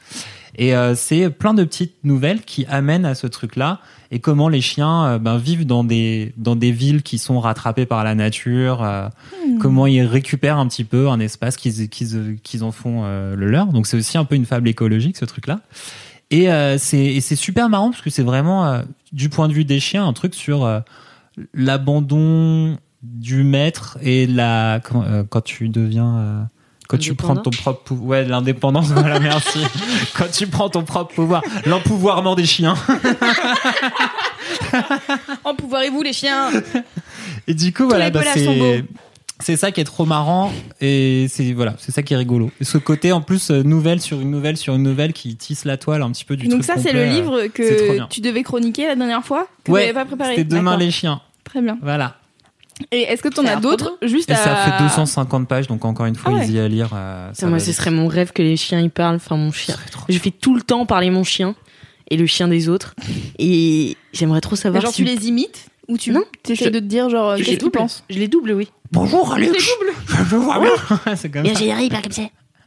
Et 0.57 0.75
euh, 0.75 0.95
c'est 0.95 1.31
plein 1.31 1.55
de 1.55 1.65
petites 1.65 2.03
nouvelles 2.05 2.43
qui 2.43 2.67
amènent 2.67 3.05
à 3.05 3.15
ce 3.15 3.27
truc-là 3.27 3.81
et 4.11 4.21
comment 4.21 4.49
les 4.49 4.61
chiens 4.61 5.07
euh, 5.07 5.19
ben, 5.19 5.37
vivent 5.37 5.67
dans 5.67 5.85
des 5.85 6.33
dans 6.37 6.57
des 6.57 6.73
villes 6.73 7.03
qui 7.03 7.19
sont 7.19 7.41
rattrapées 7.41 7.87
par 7.87 8.05
la 8.05 8.15
nature, 8.15 8.83
euh, 8.83 9.09
comment 9.61 9.87
ils 9.87 10.03
récupèrent 10.03 10.59
un 10.59 10.67
petit 10.69 10.85
peu 10.85 11.09
un 11.09 11.21
espace 11.21 11.57
qu'ils 11.57 11.89
qu'ils 11.89 12.39
qu'ils 12.43 12.65
en 12.65 12.73
font 12.73 13.03
euh, 13.05 13.35
le 13.35 13.49
leur. 13.49 13.67
Donc 13.67 13.87
c'est 13.87 13.97
aussi 13.97 14.19
un 14.19 14.25
peu 14.25 14.35
une 14.35 14.47
fable 14.47 14.69
écologique 14.69 15.17
ce 15.17 15.25
truc-là. 15.25 15.61
Et 16.31 16.51
euh, 16.51 16.77
c'est 16.79 17.21
super 17.21 17.69
marrant 17.69 17.91
parce 17.91 18.03
que 18.03 18.11
c'est 18.11 18.23
vraiment 18.25 18.83
du 19.13 19.29
point 19.29 19.49
de 19.49 19.53
vue 19.53 19.65
des 19.65 19.79
chiens 19.79 20.07
un 20.07 20.13
truc 20.13 20.35
sur 20.35 20.83
l'abandon 21.55 22.79
du 23.03 23.45
maître 23.45 23.97
et 24.03 24.27
la 24.27 24.81
quand, 24.83 25.05
quand 25.29 25.43
tu 25.43 25.69
deviens 25.69 26.49
quand 26.89 26.99
tu 26.99 27.15
prends 27.15 27.37
ton 27.37 27.51
propre 27.51 27.83
pouvoir 27.83 28.09
ouais 28.09 28.25
l'indépendance 28.25 28.87
voilà 28.89 29.21
merci. 29.21 29.61
Quand 30.17 30.31
tu 30.31 30.47
prends 30.47 30.69
ton 30.69 30.85
propre 30.85 31.15
pouvoir 31.15 31.43
l'empouvoirment 31.65 32.35
des 32.35 32.47
chiens. 32.47 32.75
Empouvoirez-vous 35.45 36.03
les 36.03 36.13
chiens. 36.13 36.51
Et 37.47 37.55
du 37.55 37.73
coup 37.73 37.89
voilà 37.89 38.11
bah, 38.11 38.23
c'est 38.35 38.85
c'est 39.39 39.57
ça 39.57 39.71
qui 39.71 39.81
est 39.81 39.85
trop 39.85 40.07
marrant 40.07 40.51
et 40.81 41.27
c'est 41.29 41.53
voilà 41.53 41.75
c'est 41.79 41.93
ça 41.93 42.03
qui 42.03 42.15
est 42.15 42.17
rigolo. 42.17 42.51
Et 42.61 42.65
ce 42.65 42.79
côté 42.79 43.13
en 43.13 43.21
plus 43.21 43.51
euh, 43.51 43.63
nouvelle 43.63 44.01
sur 44.01 44.21
une 44.21 44.31
nouvelle 44.31 44.57
sur 44.57 44.75
une 44.75 44.83
nouvelle 44.83 45.13
qui 45.13 45.37
tisse 45.37 45.65
la 45.65 45.77
toile 45.77 46.03
un 46.03 46.11
petit 46.11 46.25
peu 46.25 46.37
du 46.37 46.49
Donc 46.49 46.63
truc 46.63 46.65
ça, 46.65 46.81
c'est 46.81 46.93
le 46.93 47.01
euh, 47.01 47.07
livre 47.07 47.47
que 47.49 48.07
tu 48.09 48.21
devais 48.21 48.43
chroniquer 48.43 48.87
la 48.87 48.97
dernière 48.97 49.25
fois 49.25 49.47
que 49.65 49.73
ouais 49.73 49.93
pas 49.93 50.05
préparé. 50.05 50.37
c'était 50.37 50.57
demain 50.57 50.77
les 50.77 50.91
chiens. 50.91 51.21
Très 51.45 51.61
bien. 51.61 51.79
voilà 51.83 52.17
Et 52.93 53.03
est-ce 53.03 53.23
que 53.23 53.29
tu 53.29 53.41
en 53.41 53.45
Ça 53.45 53.53
a 53.55 53.57
as 53.57 53.61
d'autres 53.61 53.97
juste 54.03 54.29
et 54.31 54.35
à... 54.35 54.37
ça 54.37 54.55
fait 54.57 54.83
250 54.85 55.49
pages 55.49 55.67
donc 55.67 55.85
encore 55.85 56.07
une 56.07 56.15
fois 56.15 56.33
Ah 56.35 56.39
ouais. 56.39 56.45
easy 56.45 56.59
à 56.59 56.69
lire 56.69 56.91
euh, 56.95 57.31
ça 57.33 57.47
moi, 57.47 57.59
ce 57.59 57.73
serait 57.73 57.91
mon 57.91 58.07
rêve 58.07 58.33
que 58.33 58.43
les 58.43 58.57
chiens 58.57 58.81
y 58.81 58.89
parlent. 58.91 59.17
Enfin, 59.17 59.37
mon 59.37 59.51
chien. 59.53 59.75
Je 60.09 60.19
fais 60.19 60.31
tout 60.31 60.55
le 60.55 60.61
temps 60.63 60.85
parler 60.87 61.11
mon 61.11 61.25
chien 61.25 61.55
et 62.11 62.17
le 62.17 62.27
chien 62.27 62.49
des 62.49 62.69
autres. 62.69 62.95
Et 63.39 63.97
j'aimerais 64.13 64.41
trop 64.43 64.57
savoir 64.57 64.83
Genre 64.83 64.93
si. 64.93 65.05
tu 65.05 65.05
les 65.05 65.27
imites 65.29 65.69
ou 65.89 65.97
tu 65.97 66.11
Non, 66.13 66.23
essaies 66.49 66.67
je- 66.67 66.71
de 66.71 66.79
te 66.81 66.85
dire 66.85 67.09
genre 67.09 67.33
je 67.37 67.39
qu'est-ce 67.39 67.51
les 67.51 67.57
que 67.57 67.61
tu 67.61 67.65
double. 67.67 67.79
penses 67.79 68.05
Je 68.11 68.19
les 68.19 68.29
double, 68.29 68.53
oui. 68.53 68.69
bonjour 68.93 69.33
Alex 69.33 69.65
je 70.31 70.37
vois 70.37 70.61
bien 70.61 70.71
c'est 71.17 71.31
comme 71.31 71.43
Bien, 71.43 71.55
ça 71.55 71.61
j'ai 71.61 71.67
il 71.69 71.89
parle 71.89 72.03
comme 72.03 72.13
ça. 72.13 72.23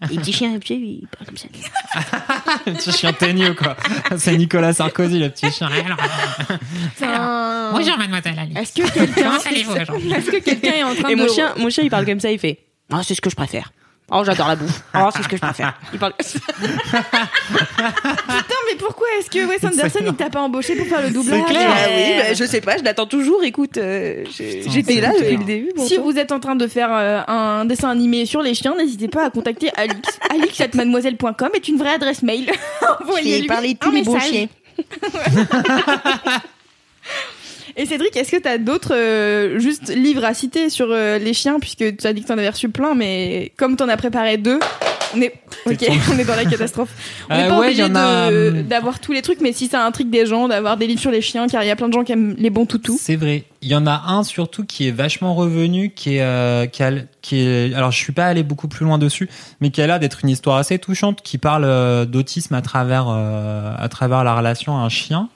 Les 0.09 0.17
petits 0.17 0.31
chiens, 0.31 0.53
les 0.53 0.59
petits, 0.59 0.99
il 1.01 1.07
parle 1.07 1.25
comme 1.25 1.37
ça. 1.37 1.47
le 2.65 2.73
petit 2.73 2.91
chien 2.91 3.11
teigneux 3.11 3.53
quoi 3.53 3.75
c'est 4.17 4.37
Nicolas 4.37 4.73
Sarkozy 4.73 5.19
le 5.19 5.29
petit 5.29 5.51
chien 5.51 5.69
Enfin, 5.69 7.71
Bonjour 7.73 7.97
mademoiselle 7.97 8.39
Alice. 8.39 8.57
Est-ce 8.57 8.73
que 8.73 8.93
quelqu'un 8.93 9.23
Comment 9.23 9.39
allez-vous 9.45 9.71
aujourd'hui 9.73 10.11
est-ce 10.13 10.31
que 10.31 10.37
quelqu'un 10.37 10.71
est 10.71 10.83
en 10.83 10.95
train 10.95 11.09
Et 11.09 11.15
de 11.15 11.21
mon 11.21 11.27
chien, 11.27 11.53
mon 11.57 11.69
chien, 11.69 11.83
il 11.83 11.89
parle 11.89 12.05
comme 12.05 12.19
ça, 12.19 12.31
il 12.31 12.39
fait. 12.39 12.59
Oh, 12.93 12.97
c'est 13.03 13.13
ce 13.13 13.21
que 13.21 13.29
je 13.29 13.35
préfère. 13.35 13.71
Oh, 14.11 14.23
j'adore 14.25 14.47
la 14.47 14.55
bouffe. 14.55 14.83
Oh, 14.95 15.09
c'est 15.15 15.23
ce 15.23 15.27
que 15.27 15.35
je 15.37 15.41
préfère. 15.41 15.73
Il 15.93 15.99
parle. 15.99 16.13
Putain, 16.17 16.33
mais 18.67 18.75
pourquoi 18.77 19.07
est-ce 19.19 19.29
que 19.29 19.45
Wes 19.45 19.63
Anderson 19.63 19.99
il 20.05 20.15
t'a 20.15 20.29
pas 20.29 20.41
embauché 20.41 20.75
pour 20.75 20.87
faire 20.87 21.01
le 21.01 21.11
doublage 21.11 21.45
clair. 21.45 21.69
Ah 21.71 21.87
oui, 21.89 22.13
bah, 22.17 22.33
je 22.33 22.43
sais 22.45 22.61
pas, 22.61 22.77
je 22.77 22.83
l'attends 22.83 23.05
toujours. 23.05 23.43
Écoute, 23.43 23.77
euh, 23.77 24.23
j'étais 24.29 25.01
là 25.01 25.11
depuis 25.13 25.37
le 25.37 25.43
début. 25.43 25.71
Si 25.77 25.97
vous 25.97 26.17
êtes 26.17 26.31
en 26.31 26.39
train 26.39 26.55
de 26.55 26.67
faire 26.67 26.89
euh, 26.91 27.21
un 27.27 27.65
dessin 27.65 27.89
animé 27.89 28.25
sur 28.25 28.41
les 28.41 28.53
chiens, 28.53 28.75
n'hésitez 28.75 29.07
pas 29.07 29.25
à 29.25 29.29
contacter 29.29 29.71
Alix. 29.75 30.19
Alix@mademoiselle.com 30.29 31.49
est 31.53 31.67
une 31.67 31.77
vraie 31.77 31.93
adresse 31.93 32.23
mail. 32.23 32.51
Envoyez-lui 33.01 33.47
parler 33.47 33.77
un 33.81 33.91
message. 33.91 34.47
Et 37.77 37.85
Cédric, 37.85 38.15
est-ce 38.15 38.31
que 38.31 38.41
tu 38.41 38.47
as 38.47 38.57
d'autres 38.57 38.93
euh, 38.95 39.59
juste 39.59 39.93
livres 39.95 40.23
à 40.25 40.33
citer 40.33 40.69
sur 40.69 40.87
euh, 40.91 41.17
les 41.17 41.33
chiens? 41.33 41.59
Puisque 41.59 41.97
tu 41.97 42.07
as 42.07 42.13
dit 42.13 42.21
que 42.21 42.27
tu 42.27 42.33
en 42.33 42.37
avais 42.37 42.49
reçu 42.49 42.69
plein 42.69 42.95
mais 42.95 43.51
comme 43.57 43.75
tu 43.77 43.83
en 43.83 43.89
as 43.89 43.97
préparé 43.97 44.37
deux, 44.37 44.59
on 45.15 45.21
est, 45.21 45.33
ok, 45.65 45.87
on 46.13 46.19
est 46.19 46.25
dans 46.25 46.35
la 46.35 46.45
catastrophe. 46.45 46.89
On 47.29 47.35
n'est 47.35 47.43
Euh, 47.45 47.49
pas 47.49 47.59
ouais, 47.59 47.65
obligé 47.67 47.83
a, 47.83 48.61
d'avoir 48.63 48.99
tous 48.99 49.11
les 49.11 49.21
trucs, 49.21 49.41
mais 49.41 49.53
si 49.53 49.67
ça 49.67 49.83
intrigue 49.85 50.09
des 50.09 50.25
gens, 50.25 50.47
d'avoir 50.47 50.77
des 50.77 50.85
livres 50.87 51.01
sur 51.01 51.09
les 51.11 51.21
chiens, 51.21 51.47
car 51.47 51.63
il 51.63 51.67
y 51.67 51.71
a 51.71 51.75
plein 51.75 51.87
de 51.87 51.93
gens 51.93 52.03
qui 52.03 52.11
aiment 52.11 52.35
les 52.37 52.49
bons 52.49 52.65
toutous. 52.65 52.99
C'est 53.01 53.15
vrai. 53.15 53.43
Il 53.61 53.67
y 53.69 53.75
en 53.75 53.87
a 53.87 54.03
un 54.07 54.23
surtout 54.23 54.65
qui 54.65 54.87
est 54.87 54.91
vachement 54.91 55.33
revenu, 55.35 55.89
qui 55.95 56.15
est, 56.17 56.21
euh, 56.21 56.65
qui, 56.67 56.83
a- 56.83 56.91
qui 57.21 57.39
est. 57.39 57.73
Alors, 57.73 57.91
je 57.91 57.97
suis 57.97 58.13
pas 58.13 58.25
allé 58.27 58.43
beaucoup 58.43 58.67
plus 58.67 58.85
loin 58.85 58.97
dessus, 58.97 59.27
mais 59.61 59.69
qui 59.71 59.81
a 59.81 59.87
l'air 59.87 59.99
d'être 59.99 60.19
une 60.23 60.29
histoire 60.29 60.57
assez 60.57 60.77
touchante, 60.79 61.21
qui 61.23 61.37
parle 61.39 61.63
euh, 61.65 62.05
d'autisme 62.05 62.53
à 62.53 62.61
travers, 62.61 63.07
à 63.09 63.87
travers 63.89 64.23
la 64.23 64.35
relation 64.35 64.77
à 64.77 64.81
un 64.81 64.89
chien. 64.89 65.29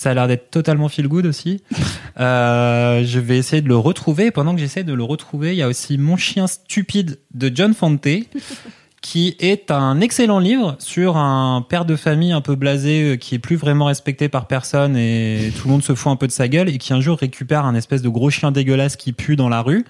Ça 0.00 0.12
a 0.12 0.14
l'air 0.14 0.28
d'être 0.28 0.50
totalement 0.50 0.88
feel 0.88 1.08
good 1.08 1.26
aussi. 1.26 1.62
Euh, 2.18 3.02
je 3.06 3.18
vais 3.18 3.38
essayer 3.38 3.62
de 3.62 3.68
le 3.68 3.76
retrouver. 3.76 4.26
Et 4.26 4.30
pendant 4.30 4.52
que 4.52 4.60
j'essaie 4.60 4.84
de 4.84 4.92
le 4.92 5.04
retrouver, 5.04 5.52
il 5.52 5.56
y 5.56 5.62
a 5.62 5.68
aussi 5.68 5.96
Mon 5.96 6.18
chien 6.18 6.48
stupide 6.48 7.18
de 7.32 7.50
John 7.54 7.72
Fante, 7.72 8.08
qui 9.00 9.36
est 9.38 9.70
un 9.70 10.00
excellent 10.02 10.38
livre 10.38 10.76
sur 10.80 11.16
un 11.16 11.64
père 11.66 11.86
de 11.86 11.96
famille 11.96 12.32
un 12.32 12.42
peu 12.42 12.56
blasé 12.56 13.02
euh, 13.12 13.16
qui 13.16 13.36
est 13.36 13.38
plus 13.38 13.56
vraiment 13.56 13.86
respecté 13.86 14.28
par 14.28 14.48
personne 14.48 14.96
et 14.96 15.50
tout 15.56 15.68
le 15.68 15.72
monde 15.72 15.84
se 15.84 15.94
fout 15.94 16.12
un 16.12 16.16
peu 16.16 16.26
de 16.26 16.32
sa 16.32 16.48
gueule 16.48 16.68
et 16.68 16.76
qui 16.76 16.92
un 16.92 17.00
jour 17.00 17.16
récupère 17.16 17.64
un 17.64 17.74
espèce 17.74 18.02
de 18.02 18.10
gros 18.10 18.28
chien 18.28 18.50
dégueulasse 18.50 18.96
qui 18.96 19.12
pue 19.12 19.36
dans 19.36 19.48
la 19.48 19.62
rue. 19.62 19.86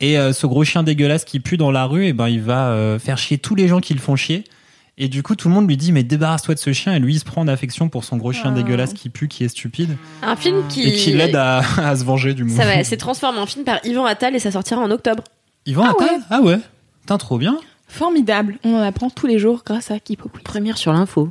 Et 0.00 0.18
euh, 0.18 0.32
ce 0.32 0.46
gros 0.46 0.64
chien 0.64 0.82
dégueulasse 0.82 1.24
qui 1.24 1.40
pue 1.40 1.58
dans 1.58 1.70
la 1.70 1.84
rue, 1.84 2.06
et 2.06 2.14
ben 2.14 2.28
il 2.28 2.40
va 2.40 2.70
euh, 2.70 2.98
faire 2.98 3.18
chier 3.18 3.36
tous 3.36 3.54
les 3.54 3.68
gens 3.68 3.80
qui 3.80 3.92
le 3.92 4.00
font 4.00 4.16
chier. 4.16 4.44
Et 5.02 5.08
du 5.08 5.22
coup, 5.22 5.34
tout 5.34 5.48
le 5.48 5.54
monde 5.54 5.66
lui 5.66 5.76
dit 5.78 5.92
mais 5.92 6.02
débarrasse-toi 6.02 6.54
de 6.54 6.60
ce 6.60 6.72
chien. 6.74 6.94
Et 6.94 6.98
lui, 7.00 7.14
il 7.14 7.18
se 7.18 7.24
prend 7.24 7.44
d'affection 7.44 7.88
pour 7.88 8.04
son 8.04 8.18
gros 8.18 8.32
chien 8.32 8.50
Ah. 8.52 8.54
dégueulasse 8.54 8.92
qui 8.92 9.08
pue, 9.08 9.28
qui 9.28 9.44
est 9.44 9.48
stupide 9.48 9.96
Un 10.22 10.36
film 10.36 10.62
qui. 10.68 10.82
et 10.88 10.92
qui 10.92 11.12
l'aide 11.12 11.34
à, 11.36 11.58
à 11.78 11.96
se 11.96 12.04
venger 12.04 12.34
du 12.34 12.48
Ça 12.50 12.64
monde. 12.66 12.74
va, 12.76 12.84
c'est 12.84 12.98
transformé 12.98 13.38
en 13.38 13.46
film 13.46 13.64
par 13.64 13.80
Yvan 13.84 14.04
Attal 14.04 14.36
et 14.36 14.38
ça 14.38 14.50
sortira 14.50 14.80
en 14.80 14.90
octobre. 14.90 15.24
Yvan 15.66 15.84
Ah 15.86 15.90
Attal 15.92 16.08
ouais. 16.18 16.22
Ah 16.30 16.40
ouais. 16.42 16.58
Putain, 17.00 17.16
trop 17.18 17.38
bien. 17.38 17.58
Formidable. 17.88 18.58
On 18.62 18.74
en 18.74 18.82
apprend 18.82 19.10
tous 19.10 19.26
les 19.26 19.38
jours 19.38 19.62
grâce 19.66 19.90
à 19.90 19.98
Kipoku. 19.98 20.38
Première 20.44 20.76
sur 20.78 20.92
l'info. 20.92 21.30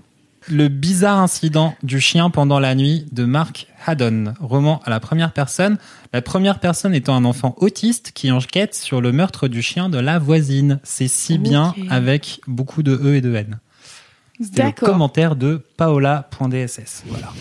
Le 0.49 0.67
bizarre 0.67 1.19
incident 1.19 1.75
du 1.83 1.99
chien 1.99 2.31
pendant 2.31 2.59
la 2.59 2.73
nuit 2.73 3.05
de 3.11 3.23
Mark 3.23 3.67
Haddon, 3.85 4.33
roman 4.39 4.81
à 4.83 4.89
la 4.89 4.99
première 4.99 5.31
personne, 5.31 5.77
la 6.11 6.23
première 6.23 6.59
personne 6.59 6.95
étant 6.95 7.15
un 7.15 7.23
enfant 7.23 7.53
autiste 7.57 8.11
qui 8.13 8.31
enquête 8.31 8.73
sur 8.73 8.99
le 8.99 9.11
meurtre 9.11 9.47
du 9.47 9.61
chien 9.61 9.89
de 9.89 9.99
la 9.99 10.17
voisine. 10.17 10.79
C'est 10.83 11.07
si 11.07 11.37
bien 11.37 11.75
avec 11.89 12.41
beaucoup 12.47 12.81
de 12.81 12.95
E 12.95 13.15
et 13.15 13.21
de 13.21 13.35
N. 13.35 13.59
C'était 14.41 14.65
le 14.65 14.71
commentaire 14.71 15.35
de 15.35 15.63
paola.dss. 15.77 17.03
Voilà. 17.07 17.31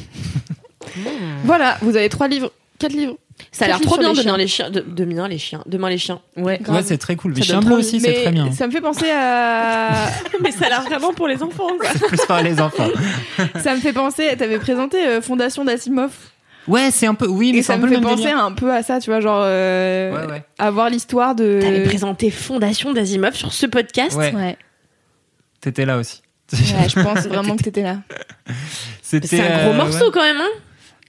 Voilà, 1.44 1.78
vous 1.80 1.97
avez 1.97 2.09
trois 2.09 2.28
livres, 2.28 2.52
quatre 2.78 2.92
livres. 2.92 3.16
Ça 3.52 3.66
a 3.66 3.68
l'air 3.68 3.80
trop 3.80 3.96
bien 3.98 4.12
demain 4.12 4.36
les 4.36 4.48
chiens. 4.48 4.68
De, 4.70 4.80
demain 4.80 5.28
les 5.28 5.38
chiens. 5.38 5.62
Demain 5.66 5.90
les 5.90 5.98
chiens. 5.98 6.20
Ouais. 6.36 6.60
Ouais, 6.68 6.82
c'est 6.82 6.98
très 6.98 7.14
cool. 7.14 7.34
Les 7.34 7.42
chiens 7.42 7.60
bleus 7.60 7.76
aussi, 7.76 8.00
c'est 8.00 8.12
très 8.22 8.32
bien. 8.32 8.50
Ça 8.52 8.66
me 8.66 8.72
fait 8.72 8.80
penser 8.80 9.09
à. 9.10 10.09
Mais 10.42 10.50
ça 10.50 10.66
a 10.66 10.68
l'air 10.70 10.82
vraiment 10.82 11.12
pour 11.12 11.28
les 11.28 11.40
enfants. 11.42 11.68
Quoi. 11.78 11.90
Plus 12.09 12.26
par 12.26 12.42
les 12.42 12.60
enfants. 12.60 12.88
ça 13.62 13.74
me 13.76 13.80
fait 13.80 13.92
penser. 13.92 14.34
T'avais 14.36 14.59
présenté 14.59 15.06
euh, 15.06 15.20
Fondation 15.22 15.64
d'Asimov. 15.64 16.10
Ouais, 16.66 16.90
c'est 16.90 17.06
un 17.06 17.14
peu. 17.14 17.26
Oui, 17.28 17.52
mais 17.52 17.59
Et 17.59 17.62
ça 17.62 17.74
un 17.74 17.76
me 17.78 17.88
peu 17.88 17.94
fait 17.94 18.00
penser 18.00 18.16
délire. 18.24 18.44
un 18.44 18.52
peu 18.52 18.72
à 18.72 18.82
ça, 18.82 19.00
tu 19.00 19.09
vois, 19.10 19.20
genre. 19.20 19.40
euh, 19.44 20.12
Ouais, 20.26 20.32
ouais. 20.32 20.42
Avoir 20.59 20.90
l'histoire 20.90 21.34
de. 21.36 21.60
T'avais 21.62 21.84
présenté 21.84 22.30
Fondation 22.30 22.92
d'Asimov 22.92 23.34
sur 23.34 23.52
ce 23.52 23.66
podcast. 23.66 24.16
Ouais, 24.16 24.34
Ouais. 24.34 24.56
t'étais 25.60 25.86
là 25.86 25.96
aussi. 25.96 26.22
Ouais, 26.52 26.88
je 26.88 27.00
pense 27.02 27.20
vraiment 27.28 27.56
que 27.56 27.62
t'étais 27.62 27.82
là. 27.82 27.98
C'était, 29.02 29.28
C'est 29.28 29.40
un 29.40 29.62
gros 29.62 29.70
euh, 29.70 29.76
morceau 29.76 30.06
ouais. 30.06 30.10
quand 30.12 30.22
même. 30.22 30.38
Hein 30.40 30.60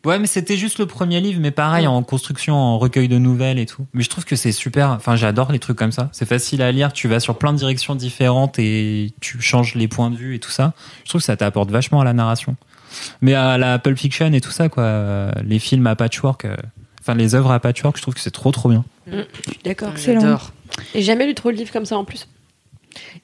Ouais, 0.06 0.18
mais 0.18 0.28
c'était 0.28 0.56
juste 0.56 0.80
le 0.80 0.86
premier 0.86 1.20
livre, 1.20 1.40
mais 1.42 1.52
pareil, 1.52 1.86
en 1.88 2.02
construction, 2.04 2.56
en 2.56 2.78
recueil 2.80 3.08
de 3.10 3.18
nouvelles 3.18 3.60
et 3.60 3.66
tout. 3.66 3.86
Mais 3.94 4.02
je 4.04 4.10
trouve 4.10 4.24
que 4.26 4.36
c'est 4.38 4.52
super. 4.54 4.92
Enfin, 4.92 5.16
j'adore 5.18 5.52
les 5.52 5.60
trucs 5.60 5.78
comme 5.78 5.92
ça. 5.92 6.10
C'est 6.14 6.26
facile 6.28 6.62
à 6.62 6.72
lire. 6.72 6.94
Tu 6.94 7.08
vas 7.10 7.20
sur 7.20 7.38
plein 7.38 7.52
de 7.52 7.58
directions 7.58 7.96
différentes 7.96 8.60
et 8.60 9.12
tu 9.20 9.42
changes 9.42 9.76
les 9.76 9.88
points 9.90 10.10
de 10.10 10.16
vue 10.16 10.36
et 10.36 10.40
tout 10.40 10.52
ça. 10.52 10.74
Je 11.04 11.10
trouve 11.10 11.20
que 11.22 11.26
ça 11.26 11.36
t'apporte 11.36 11.70
vachement 11.72 12.00
à 12.00 12.06
la 12.06 12.14
narration. 12.14 12.56
Mais 13.22 13.34
à 13.34 13.58
la 13.58 13.78
Pulp 13.78 13.98
Fiction 13.98 14.32
et 14.34 14.42
tout 14.42 14.52
ça, 14.52 14.70
quoi. 14.70 14.84
euh, 14.84 15.32
Les 15.44 15.60
films 15.60 15.86
à 15.88 15.96
patchwork, 15.96 16.46
euh, 16.46 16.56
enfin, 17.02 17.14
les 17.14 17.36
œuvres 17.36 17.52
à 17.52 17.60
patchwork, 17.60 17.98
je 17.98 18.02
trouve 18.02 18.14
que 18.14 18.22
c'est 18.22 18.32
trop, 18.32 18.52
trop 18.52 18.70
bien. 18.70 18.86
Je 19.08 19.18
suis 19.18 19.60
d'accord. 19.66 19.90
Excellent. 19.92 20.22
J'adore. 20.22 20.52
Et 20.96 21.02
jamais 21.02 21.28
lu 21.28 21.36
trop 21.36 21.52
de 21.52 21.58
livres 21.58 21.72
comme 21.74 21.86
ça 21.86 21.98
en 21.98 22.06
plus. 22.06 22.28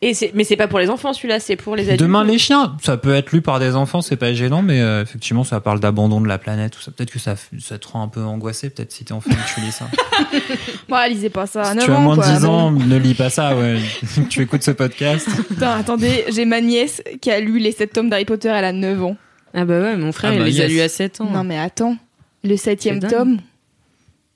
Et 0.01 0.13
mais 0.35 0.43
c'est 0.43 0.55
pas 0.55 0.67
pour 0.67 0.77
les 0.79 0.89
enfants 0.89 1.11
celui-là, 1.13 1.39
c'est 1.39 1.55
pour 1.55 1.75
les 1.75 1.85
adultes. 1.87 1.99
Demain, 2.01 2.23
les 2.23 2.37
chiens, 2.37 2.77
ça 2.83 2.97
peut 2.97 3.13
être 3.15 3.31
lu 3.31 3.41
par 3.41 3.59
des 3.59 3.75
enfants, 3.75 4.01
c'est 4.01 4.15
pas 4.15 4.33
gênant, 4.33 4.61
mais 4.61 4.79
euh, 4.81 5.01
effectivement, 5.01 5.43
ça 5.43 5.59
parle 5.59 5.79
d'abandon 5.79 6.21
de 6.21 6.27
la 6.27 6.37
planète, 6.37 6.73
tout 6.73 6.81
ça. 6.81 6.91
Peut-être 6.91 7.11
que 7.11 7.17
ça, 7.19 7.35
ça 7.59 7.79
te 7.79 7.87
rend 7.87 8.03
un 8.03 8.07
peu 8.07 8.21
angoissé, 8.21 8.69
peut-être 8.69 8.91
si 8.91 9.03
t'es 9.05 9.11
enfant 9.13 9.31
et 9.31 9.33
que 9.33 9.53
tu 9.55 9.61
lis 9.61 9.71
ça. 9.71 9.87
Bon, 10.87 10.97
lisez 11.09 11.29
pas 11.29 11.47
ça. 11.47 11.63
si 11.71 11.75
9 11.77 11.85
tu 11.85 11.91
as 11.91 11.99
moins 11.99 12.15
de 12.15 12.21
quoi. 12.21 12.31
10 12.31 12.41
Bon. 12.45 12.47
ans, 12.51 12.71
ne 12.71 12.97
lis 12.97 13.15
pas 13.15 13.29
ça, 13.29 13.55
ouais. 13.57 13.79
tu 14.29 14.41
écoutes 14.43 14.63
ce 14.63 14.71
podcast. 14.71 15.27
Putain, 15.47 15.71
attendez, 15.79 16.25
j'ai 16.29 16.45
ma 16.45 16.61
nièce 16.61 17.01
qui 17.19 17.31
a 17.31 17.39
lu 17.39 17.57
les 17.59 17.71
7 17.71 17.91
tomes 17.91 18.09
d'Harry 18.09 18.25
Potter, 18.25 18.49
elle 18.49 18.65
a 18.65 18.71
9 18.71 19.03
ans. 19.03 19.17
Ah 19.53 19.65
bah 19.65 19.79
ouais, 19.81 19.97
mon 19.97 20.11
frère, 20.11 20.31
Ah 20.31 20.35
il 20.35 20.39
bah 20.39 20.45
les 20.45 20.61
a 20.61 20.67
lus 20.67 20.81
à 20.81 20.89
7 20.89 21.21
ans. 21.21 21.29
Non, 21.31 21.43
mais 21.43 21.57
attends, 21.57 21.97
le 22.43 22.55
7 22.55 22.81
C'est 22.81 22.91
dingue. 22.99 23.09
tome. 23.09 23.37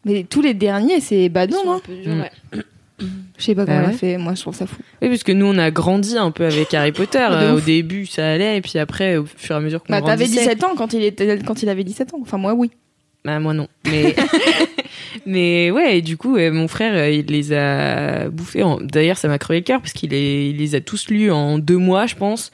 Mais 0.05 0.23
tous 0.23 0.41
les 0.41 0.53
derniers, 0.53 1.01
c'est 1.01 1.25
un 1.35 1.41
hein. 1.41 1.81
peu 1.85 1.93
durs, 1.95 2.15
Mm. 2.15 2.21
ouais. 2.21 2.61
Je 3.37 3.43
sais 3.43 3.55
pas 3.55 3.65
comment 3.65 3.77
Bah 3.77 3.83
elle 3.83 3.89
a 3.89 3.91
ouais. 3.91 3.97
fait, 3.97 4.17
moi 4.17 4.33
je 4.35 4.41
trouve 4.41 4.55
ça 4.55 4.65
fou. 4.67 4.75
Oui, 5.01 5.07
parce 5.09 5.23
que 5.23 5.31
nous, 5.31 5.45
on 5.45 5.57
a 5.57 5.71
grandi 5.71 6.17
un 6.17 6.31
peu 6.31 6.45
avec 6.45 6.73
Harry 6.73 6.91
Potter. 6.91 7.19
Euh, 7.31 7.55
au 7.55 7.59
début, 7.61 8.05
ça 8.05 8.27
allait, 8.31 8.57
et 8.57 8.61
puis 8.61 8.77
après, 8.79 9.17
au 9.17 9.25
fur 9.25 9.55
et 9.55 9.57
à 9.57 9.61
mesure 9.61 9.81
qu'on 9.83 9.93
Bah, 9.93 10.01
t'avais 10.01 10.25
grandissait- 10.25 10.41
17 10.55 10.63
ans 10.65 10.75
quand 10.75 10.93
il, 10.93 11.03
était, 11.03 11.39
quand 11.39 11.63
il 11.63 11.69
avait 11.69 11.83
17 11.83 12.13
ans. 12.13 12.19
Enfin, 12.21 12.37
moi, 12.37 12.53
oui. 12.53 12.71
Bah, 13.25 13.39
moi 13.39 13.53
non. 13.53 13.67
Mais, 13.89 14.15
mais 15.25 15.71
ouais, 15.71 15.97
et 15.97 16.01
du 16.01 16.17
coup, 16.17 16.37
euh, 16.37 16.51
mon 16.51 16.67
frère, 16.67 16.93
euh, 16.95 17.09
il 17.09 17.25
les 17.27 17.53
a 17.53 18.29
bouffés. 18.29 18.63
En... 18.63 18.79
D'ailleurs, 18.81 19.17
ça 19.17 19.27
m'a 19.27 19.37
crevé 19.37 19.59
le 19.59 19.65
cœur 19.65 19.81
parce 19.81 19.93
qu'il 19.93 20.11
les, 20.11 20.49
il 20.49 20.57
les 20.57 20.75
a 20.75 20.81
tous 20.81 21.09
lus 21.09 21.31
en 21.31 21.59
deux 21.59 21.77
mois, 21.77 22.05
je 22.05 22.15
pense. 22.15 22.51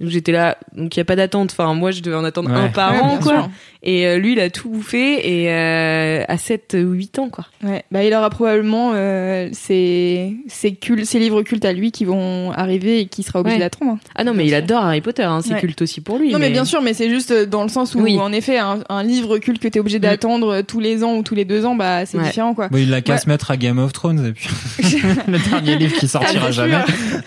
Donc 0.00 0.10
j'étais 0.10 0.32
là, 0.32 0.58
donc 0.76 0.96
il 0.96 0.98
y 0.98 1.02
a 1.02 1.04
pas 1.04 1.16
d'attente. 1.16 1.52
Enfin, 1.52 1.72
moi, 1.74 1.90
je 1.92 2.00
devais 2.02 2.16
en 2.16 2.24
attendre 2.24 2.50
Ouais. 2.50 2.56
un 2.58 2.68
par 2.68 2.92
Ouais, 2.92 3.00
an, 3.00 3.18
quoi. 3.22 3.32
sûr. 3.32 3.50
Et 3.86 4.06
euh, 4.06 4.16
lui, 4.18 4.32
il 4.32 4.40
a 4.40 4.48
tout 4.48 4.70
bouffé 4.70 5.42
et 5.42 5.52
euh, 5.52 6.24
à 6.26 6.38
7 6.38 6.74
ou 6.84 6.92
8 6.92 7.18
ans, 7.18 7.28
quoi. 7.28 7.44
Ouais, 7.62 7.84
bah, 7.92 8.02
il 8.02 8.12
aura 8.14 8.30
probablement 8.30 8.92
euh, 8.94 9.50
ses, 9.52 10.34
ses, 10.48 10.72
cul- 10.74 11.04
ses 11.04 11.18
livres 11.18 11.42
cultes 11.42 11.66
à 11.66 11.72
lui 11.74 11.92
qui 11.92 12.06
vont 12.06 12.50
arriver 12.52 13.00
et 13.00 13.06
qui 13.06 13.22
sera 13.22 13.40
obligé 13.40 13.56
Ouais. 13.56 13.60
d'attendre. 13.60 13.98
Ah 14.14 14.24
non, 14.24 14.32
mais 14.34 14.46
il 14.46 14.54
adore 14.54 14.82
Harry 14.84 15.02
Potter, 15.02 15.22
hein, 15.22 15.40
c'est 15.44 15.52
Ouais. 15.52 15.60
culte 15.60 15.82
aussi 15.82 16.00
pour 16.00 16.18
lui. 16.18 16.32
Non, 16.32 16.38
mais 16.38 16.48
bien 16.50 16.64
sûr, 16.64 16.80
mais 16.80 16.94
c'est 16.94 17.10
juste 17.10 17.32
dans 17.32 17.62
le 17.62 17.68
sens 17.68 17.94
où, 17.94 18.00
Oui. 18.00 18.18
en 18.18 18.32
effet, 18.32 18.58
un, 18.58 18.78
un 18.88 19.02
livre 19.02 19.36
culte 19.38 19.60
que 19.62 19.68
t'es 19.68 19.80
obligé 19.80 19.98
d'attendre 19.98 20.62
tous 20.62 20.80
les 20.80 21.04
ans 21.04 21.14
ou 21.16 21.22
tous 21.22 21.34
les 21.34 21.44
deux 21.44 21.66
ans, 21.66 21.74
bah, 21.76 22.06
c'est 22.06 22.16
Ouais. 22.18 22.24
différent, 22.24 22.54
quoi. 22.54 22.68
Bon, 22.68 22.78
il 22.78 22.92
a 22.94 23.02
qu'à 23.02 23.18
se 23.18 23.28
mettre 23.28 23.50
à 23.50 23.56
Game 23.58 23.78
of 23.78 23.92
Thrones 23.92 24.26
et 24.26 24.32
puis 24.32 24.48
le 25.28 25.50
dernier 25.50 25.76
livre 25.76 25.94
qui 25.98 26.08
sortira 26.08 26.46
Ah, 26.48 26.50
jamais. 26.50 26.78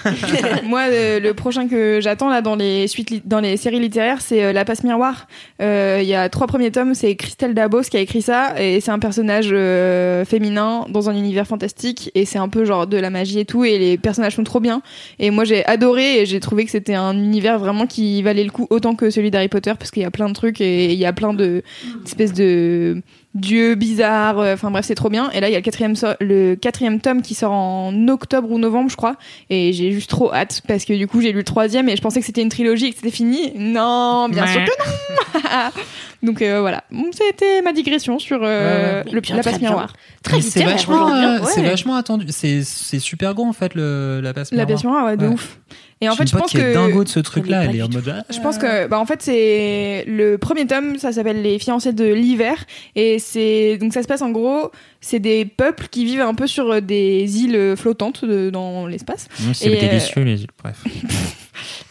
Moi, 0.65 0.81
euh, 0.91 1.19
le 1.19 1.33
prochain 1.35 1.67
que 1.67 1.99
j'attends 2.01 2.29
là 2.29 2.41
dans 2.41 2.55
les 2.57 2.87
suites, 2.87 3.27
dans 3.27 3.39
les 3.39 3.55
séries 3.55 3.79
littéraires, 3.79 4.21
c'est 4.21 4.43
euh, 4.43 4.51
La 4.51 4.65
Passe 4.65 4.83
Miroir. 4.83 5.27
Euh, 5.61 5.99
Il 6.01 6.07
y 6.07 6.15
a 6.15 6.27
trois 6.29 6.47
premiers 6.47 6.71
tomes, 6.71 6.93
c'est 6.93 7.15
Christelle 7.15 7.53
Dabos 7.53 7.83
qui 7.83 7.97
a 7.97 8.01
écrit 8.01 8.21
ça, 8.21 8.59
et 8.61 8.81
c'est 8.81 8.91
un 8.91 8.99
personnage 8.99 9.49
euh, 9.51 10.25
féminin 10.25 10.85
dans 10.89 11.09
un 11.09 11.15
univers 11.15 11.47
fantastique, 11.47 12.11
et 12.15 12.25
c'est 12.25 12.39
un 12.39 12.49
peu 12.49 12.65
genre 12.65 12.87
de 12.87 12.97
la 12.97 13.09
magie 13.09 13.39
et 13.39 13.45
tout, 13.45 13.63
et 13.63 13.77
les 13.77 13.97
personnages 13.97 14.35
sont 14.35 14.43
trop 14.43 14.59
bien. 14.59 14.81
Et 15.19 15.31
moi, 15.31 15.45
j'ai 15.45 15.65
adoré, 15.65 16.21
et 16.21 16.25
j'ai 16.25 16.39
trouvé 16.39 16.65
que 16.65 16.71
c'était 16.71 16.95
un 16.95 17.13
univers 17.13 17.59
vraiment 17.59 17.87
qui 17.87 18.21
valait 18.21 18.43
le 18.43 18.51
coup 18.51 18.67
autant 18.69 18.95
que 18.95 19.09
celui 19.09 19.31
d'Harry 19.31 19.47
Potter, 19.47 19.73
parce 19.77 19.91
qu'il 19.91 20.01
y 20.01 20.05
a 20.05 20.11
plein 20.11 20.27
de 20.27 20.33
trucs 20.33 20.59
et 20.59 20.91
il 20.91 20.99
y 20.99 21.05
a 21.05 21.13
plein 21.13 21.33
de 21.33 21.63
d'espèces 22.03 22.33
de 22.33 23.01
dieux 23.39 23.75
bizarres. 23.75 24.39
euh, 24.39 24.53
Enfin 24.53 24.71
bref, 24.71 24.85
c'est 24.85 24.95
trop 24.95 25.09
bien. 25.09 25.29
Et 25.31 25.39
là, 25.39 25.49
il 25.49 25.51
y 25.51 25.55
a 25.55 25.59
le 25.59 25.63
quatrième, 25.63 25.95
so- 25.95 26.07
le 26.19 26.55
quatrième 26.55 26.99
tome 26.99 27.21
qui 27.21 27.33
sort 27.35 27.51
en 27.51 28.07
octobre 28.07 28.51
ou 28.51 28.59
novembre, 28.59 28.89
je 28.89 28.95
crois. 28.97 29.15
Et 29.49 29.73
j'ai 29.73 29.91
juste 29.91 30.09
trop 30.09 30.33
hâte 30.33 30.61
parce 30.67 30.85
que 30.85 30.93
du 30.93 31.07
coup, 31.07 31.21
j'ai 31.21 31.31
lu 31.31 31.39
le 31.39 31.43
troisième 31.43 31.89
et 31.89 31.95
je 31.95 32.01
pensais 32.01 32.19
que 32.19 32.25
c'était 32.25 32.41
une 32.41 32.49
trilogie 32.49 32.87
et 32.87 32.89
que 32.91 32.97
c'était 32.97 33.11
fini. 33.11 33.51
Non, 33.55 34.27
bien 34.29 34.45
sûr 34.47 34.61
que 34.63 34.69
non. 34.69 35.41
Donc 36.23 36.41
euh, 36.41 36.61
voilà, 36.61 36.83
Bon, 36.91 37.05
c'était 37.13 37.61
ma 37.61 37.73
digression 37.73 38.17
sur 38.17 38.39
euh, 38.41 39.03
Ouais. 39.03 39.11
le, 39.11 39.21
Bien, 39.21 39.35
la 39.35 39.41
très 39.43 39.51
passe 39.51 39.59
bien. 39.59 39.69
miroir. 39.69 39.93
Très 40.23 40.41
c'est 40.41 40.63
vachement, 40.63 41.07
hein. 41.07 41.39
euh, 41.41 41.45
c'est 41.45 41.61
Ouais. 41.61 41.69
vachement 41.69 41.95
attendu. 41.95 42.25
C'est 42.29 42.63
c'est 42.63 42.97
super 42.99 43.35
gros 43.35 43.45
en 43.45 43.53
fait 43.53 43.75
le 43.75 44.19
la 44.21 44.33
passe 44.33 44.51
La 44.51 44.65
miroir. 44.65 44.75
passe 44.75 44.83
miroir, 44.83 45.05
ouais, 45.05 45.17
de 45.17 45.27
Ouais. 45.27 45.33
ouf. 45.33 45.59
Et 46.01 46.09
en 46.09 46.15
fait, 46.15 46.23
une 46.23 46.29
je 46.29 46.37
pense 46.37 46.51
que 46.53 46.73
dingo 46.73 47.03
de 47.03 47.09
ce 47.09 47.19
truc-là. 47.19 47.65
Elle 47.65 47.75
est 47.75 47.81
en 47.81 47.89
mode. 47.89 48.13
ah, 48.15 48.23
Je 48.31 48.39
pense 48.39 48.59
que, 48.59 48.85
bah, 48.85 48.99
en 48.99 49.05
fait, 49.07 49.19
c'est 49.23 50.03
le 50.07 50.37
premier 50.37 50.67
tome, 50.67 50.99
ça 50.99 51.11
s'appelle 51.11 51.41
Les 51.41 51.57
fiancés 51.57 51.91
de 51.91 52.05
l'hiver, 52.05 52.55
et 52.95 53.17
c'est 53.31 53.77
donc 53.77 53.93
ça 53.93 54.01
se 54.03 54.07
passe 54.07 54.21
en 54.21 54.31
gros, 54.31 54.71
c'est 55.01 55.19
des 55.19 55.45
peuples 55.45 55.87
qui 55.89 56.05
vivent 56.05 56.21
un 56.21 56.33
peu 56.33 56.47
sur 56.47 56.81
des 56.81 57.41
îles 57.43 57.75
flottantes 57.77 58.23
de- 58.25 58.49
dans 58.49 58.87
l'espace. 58.87 59.27
Mmh, 59.39 59.53
C'est 59.53 59.69
euh, 59.75 59.79
délicieux 59.79 60.23
les 60.23 60.41
îles. 60.43 60.49
Bref. 60.63 60.83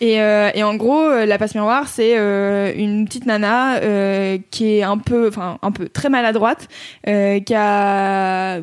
Et, 0.01 0.21
euh, 0.21 0.51
et 0.55 0.63
en 0.63 0.75
gros, 0.77 1.01
euh, 1.09 1.27
la 1.27 1.39
passe 1.39 1.55
miroir, 1.55 1.89
c'est 1.89 2.17
euh, 2.19 2.73
une 2.77 3.05
petite 3.07 3.27
nana 3.27 3.79
euh, 3.79 4.39
qui 4.51 4.77
est 4.77 4.83
un 4.83 4.99
peu, 4.99 5.27
enfin 5.29 5.59
un 5.63 5.73
peu 5.73 5.89
très 5.89 6.09
maladroite, 6.09 6.69
euh, 7.09 7.41
qui 7.41 7.55
a 7.55 8.61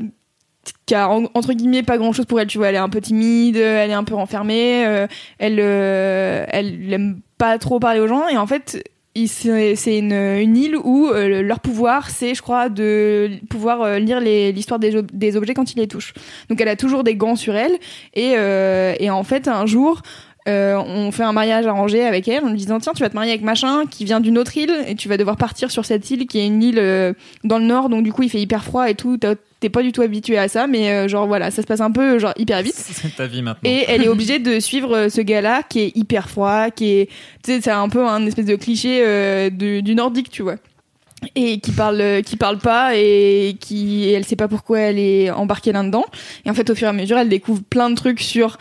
qui 0.86 0.96
a 0.96 1.10
en- 1.10 1.26
entre 1.34 1.54
guillemets 1.54 1.84
pas 1.84 1.98
grand 1.98 2.14
chose 2.14 2.26
pour 2.26 2.40
elle 2.40 2.48
tu 2.48 2.58
vois 2.58 2.68
elle 2.70 2.76
est 2.76 2.78
un 2.78 2.88
peu 2.90 3.02
timide 3.02 3.58
elle 3.58 3.90
est 3.90 3.94
un 3.94 4.04
peu 4.06 4.16
renfermée 4.16 4.86
euh, 4.86 5.08
elle 5.40 5.58
euh, 5.60 6.46
elle 6.50 6.94
aime 6.94 7.20
pas 7.38 7.58
trop 7.58 7.80
parler 7.80 8.00
aux 8.00 8.08
gens 8.08 8.28
et 8.30 8.38
en 8.38 8.48
fait 8.48 8.82
c'est 9.28 9.98
une, 9.98 10.14
une 10.14 10.58
île 10.58 10.76
où 10.76 11.08
euh, 11.08 11.44
leur 11.44 11.60
pouvoir, 11.60 12.10
c'est, 12.10 12.34
je 12.34 12.42
crois, 12.42 12.70
de 12.70 13.30
pouvoir 13.50 13.82
euh, 13.82 14.00
lire 14.00 14.20
l'histoire 14.20 14.80
des, 14.80 15.02
des 15.14 15.38
objets 15.38 15.54
quand 15.54 15.72
ils 15.72 15.78
les 15.78 15.88
touchent. 15.88 16.14
Donc 16.50 16.60
elle 16.60 16.68
a 16.68 16.76
toujours 16.76 17.04
des 17.04 17.16
gants 17.16 17.36
sur 17.36 17.56
elle. 17.56 17.74
Et, 18.16 18.34
euh, 18.38 18.96
et 19.00 19.10
en 19.12 19.24
fait, 19.24 19.48
un 19.48 19.66
jour, 19.68 20.02
euh, 20.50 20.76
on 20.76 21.12
fait 21.12 21.24
un 21.24 21.32
mariage 21.32 21.66
arrangé 21.68 22.04
avec 22.04 22.28
elle 22.28 22.44
en 22.44 22.50
lui 22.50 22.58
disant 22.58 22.80
tiens 22.80 22.92
tu 22.94 23.02
vas 23.02 23.10
te 23.10 23.16
marier 23.16 23.32
avec 23.32 23.44
machin 23.44 23.84
qui 23.90 24.04
vient 24.04 24.20
d'une 24.20 24.38
autre 24.38 24.58
île 24.58 24.76
et 24.88 24.96
tu 24.96 25.08
vas 25.08 25.16
devoir 25.16 25.38
partir 25.38 25.72
sur 25.72 25.86
cette 25.86 26.10
île 26.12 26.28
qui 26.28 26.40
est 26.40 26.46
une 26.46 26.62
île 26.62 26.80
euh, 26.80 27.14
dans 27.46 27.58
le 27.60 27.64
nord 27.64 27.88
donc 27.88 28.04
du 28.04 28.12
coup 28.12 28.24
il 28.24 28.30
fait 28.30 28.42
hyper 28.42 28.64
froid 28.64 28.90
et 28.90 28.96
tout 28.96 29.18
t'es 29.62 29.70
pas 29.70 29.82
du 29.82 29.94
tout 29.94 30.02
habitué 30.02 30.38
à 30.38 30.50
ça 30.50 30.68
mais 30.68 30.92
euh, 30.92 31.08
genre 31.08 31.28
voilà 31.28 31.50
ça 31.50 31.62
se 31.62 31.68
passe 31.68 31.80
un 31.80 31.92
peu 31.92 32.20
genre 32.20 32.34
hyper 32.38 32.62
vite 32.62 32.76
C'est 32.76 33.16
ta 33.16 33.26
vie 33.28 33.42
maintenant. 33.42 33.62
et 33.70 33.86
elle 33.88 34.04
est 34.04 34.10
obligée 34.10 34.40
de 34.40 34.60
suivre 34.60 34.94
euh, 34.94 35.10
ce 35.10 35.22
gars-là 35.22 35.64
qui 35.64 35.80
est 35.80 35.96
hyper 35.96 36.30
froid, 36.30 36.70
qui 36.72 36.90
est, 36.92 37.06
tu 37.44 37.54
sais, 37.54 37.62
c'est 37.62 37.72
un 37.72 37.88
peu 37.88 38.06
un 38.06 38.26
espèce 38.26 38.46
de 38.46 38.56
cliché 38.58 39.02
euh, 39.06 39.50
du, 39.50 39.82
du 39.82 39.96
nordique, 39.96 40.30
tu 40.30 40.42
vois. 40.44 40.56
Et 41.36 41.60
qui 41.62 41.72
parle, 41.72 42.02
euh, 42.02 42.22
qui 42.22 42.36
parle 42.36 42.58
pas 42.58 42.98
et 42.98 43.56
qui, 43.58 44.04
et 44.10 44.12
elle 44.12 44.26
sait 44.26 44.36
pas 44.36 44.50
pourquoi 44.50 44.80
elle 44.80 45.00
est 45.00 45.32
embarquée 45.32 45.72
là-dedans. 45.72 46.04
Et 46.46 46.50
en 46.50 46.54
fait, 46.54 46.70
au 46.70 46.76
fur 46.76 46.88
et 46.88 46.90
à 46.90 46.94
mesure, 46.94 47.18
elle 47.18 47.30
découvre 47.30 47.62
plein 47.64 47.90
de 47.90 47.96
trucs 47.96 48.20
sur 48.20 48.58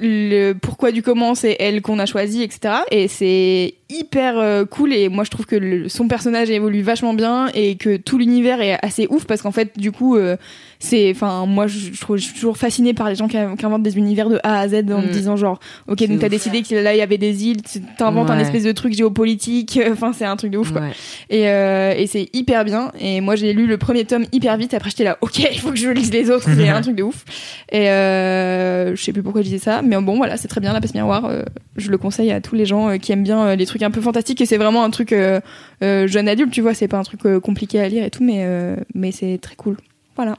le 0.00 0.52
pourquoi 0.54 0.92
du 0.92 1.02
comment 1.02 1.34
c'est 1.34 1.56
elle 1.58 1.82
qu'on 1.82 1.98
a 1.98 2.06
choisi, 2.06 2.42
etc. 2.42 2.74
Et 2.90 3.08
c'est 3.08 3.74
hyper 3.90 4.38
euh, 4.38 4.64
cool 4.64 4.92
et 4.92 5.08
moi 5.08 5.24
je 5.24 5.30
trouve 5.30 5.46
que 5.46 5.88
son 5.88 6.08
personnage 6.08 6.50
évolue 6.50 6.82
vachement 6.82 7.14
bien 7.14 7.48
et 7.54 7.76
que 7.76 7.96
tout 7.96 8.18
l'univers 8.18 8.60
est 8.60 8.78
assez 8.84 9.06
ouf 9.10 9.24
parce 9.24 9.42
qu'en 9.42 9.52
fait 9.52 9.78
du 9.78 9.92
coup 9.92 10.16
euh, 10.16 10.36
c'est 10.80 11.10
enfin 11.10 11.44
moi 11.46 11.66
je, 11.66 11.78
je 11.92 12.00
trouve 12.00 12.16
je 12.18 12.22
suis 12.24 12.34
toujours 12.34 12.56
fascinée 12.56 12.94
par 12.94 13.08
les 13.08 13.14
gens 13.16 13.26
qui, 13.26 13.36
qui 13.58 13.66
inventent 13.66 13.82
des 13.82 13.96
univers 13.98 14.28
de 14.28 14.38
A 14.44 14.60
à 14.60 14.68
Z 14.68 14.74
en 14.90 15.00
me 15.02 15.08
Mm. 15.08 15.10
disant 15.10 15.36
genre 15.36 15.58
ok 15.88 16.06
donc 16.06 16.20
t'as 16.20 16.28
décidé 16.28 16.62
que 16.62 16.74
là 16.76 16.94
il 16.94 16.98
y 16.98 17.02
avait 17.02 17.18
des 17.18 17.46
îles 17.46 17.62
t'inventes 17.96 18.30
un 18.30 18.38
espèce 18.38 18.62
de 18.64 18.72
truc 18.72 18.92
géopolitique 18.94 19.78
enfin 19.92 20.12
c'est 20.12 20.24
un 20.24 20.36
truc 20.36 20.50
de 20.52 20.58
ouf 20.58 20.70
quoi. 20.72 20.82
Ouais. 20.82 20.92
et, 21.30 21.48
euh, 21.48 21.94
et 21.96 22.06
c'est 22.06 22.28
hyper 22.32 22.64
bien. 22.64 22.92
Et 23.00 23.20
moi 23.20 23.34
j'ai 23.36 23.52
lu 23.52 23.66
le 23.66 23.76
premier 23.78 24.04
tome 24.04 24.24
hyper 24.32 24.56
vite. 24.56 24.72
Après 24.74 24.90
j'étais 24.90 25.04
là 25.04 25.18
ok 25.20 25.38
il 25.52 25.58
faut 25.58 25.70
que 25.70 25.76
je 25.76 25.88
lise 25.88 26.12
les 26.12 26.30
autres 26.30 26.48
c'est 26.54 26.68
un 26.68 26.80
truc 26.82 26.94
de 26.94 27.02
ouf. 27.02 27.24
Et 27.72 27.88
euh, 27.90 28.94
je 28.94 29.02
sais 29.02 29.12
plus 29.12 29.22
pourquoi 29.22 29.40
je 29.42 29.46
disais 29.46 29.58
ça 29.58 29.82
mais 29.82 30.00
bon 30.00 30.16
voilà 30.16 30.36
c'est 30.36 30.48
très 30.48 30.60
bien 30.60 30.72
la 30.72 30.80
passe 30.80 30.94
miroir 30.94 31.24
euh, 31.24 31.42
je 31.76 31.90
le 31.90 31.98
conseille 31.98 32.30
à 32.30 32.40
tous 32.40 32.54
les 32.54 32.66
gens 32.66 32.88
euh, 32.90 32.96
qui 32.98 33.12
aiment 33.12 33.22
bien 33.24 33.42
euh, 33.46 33.56
les 33.56 33.66
trucs 33.66 33.82
un 33.82 33.90
peu 33.90 34.00
fantastiques. 34.00 34.40
Et 34.40 34.46
c'est 34.46 34.56
vraiment 34.58 34.84
un 34.84 34.90
truc 34.90 35.14
jeune 35.80 36.28
adulte 36.28 36.52
tu 36.52 36.60
vois 36.60 36.74
c'est 36.74 36.88
pas 36.88 36.98
un 36.98 37.02
truc 37.02 37.22
compliqué 37.42 37.80
à 37.80 37.88
lire 37.88 38.04
et 38.04 38.10
tout 38.10 38.22
mais 38.24 38.42
euh, 38.44 38.76
mais 38.94 39.12
c'est 39.12 39.38
très 39.40 39.56
cool. 39.56 39.76
Voilà 40.16 40.36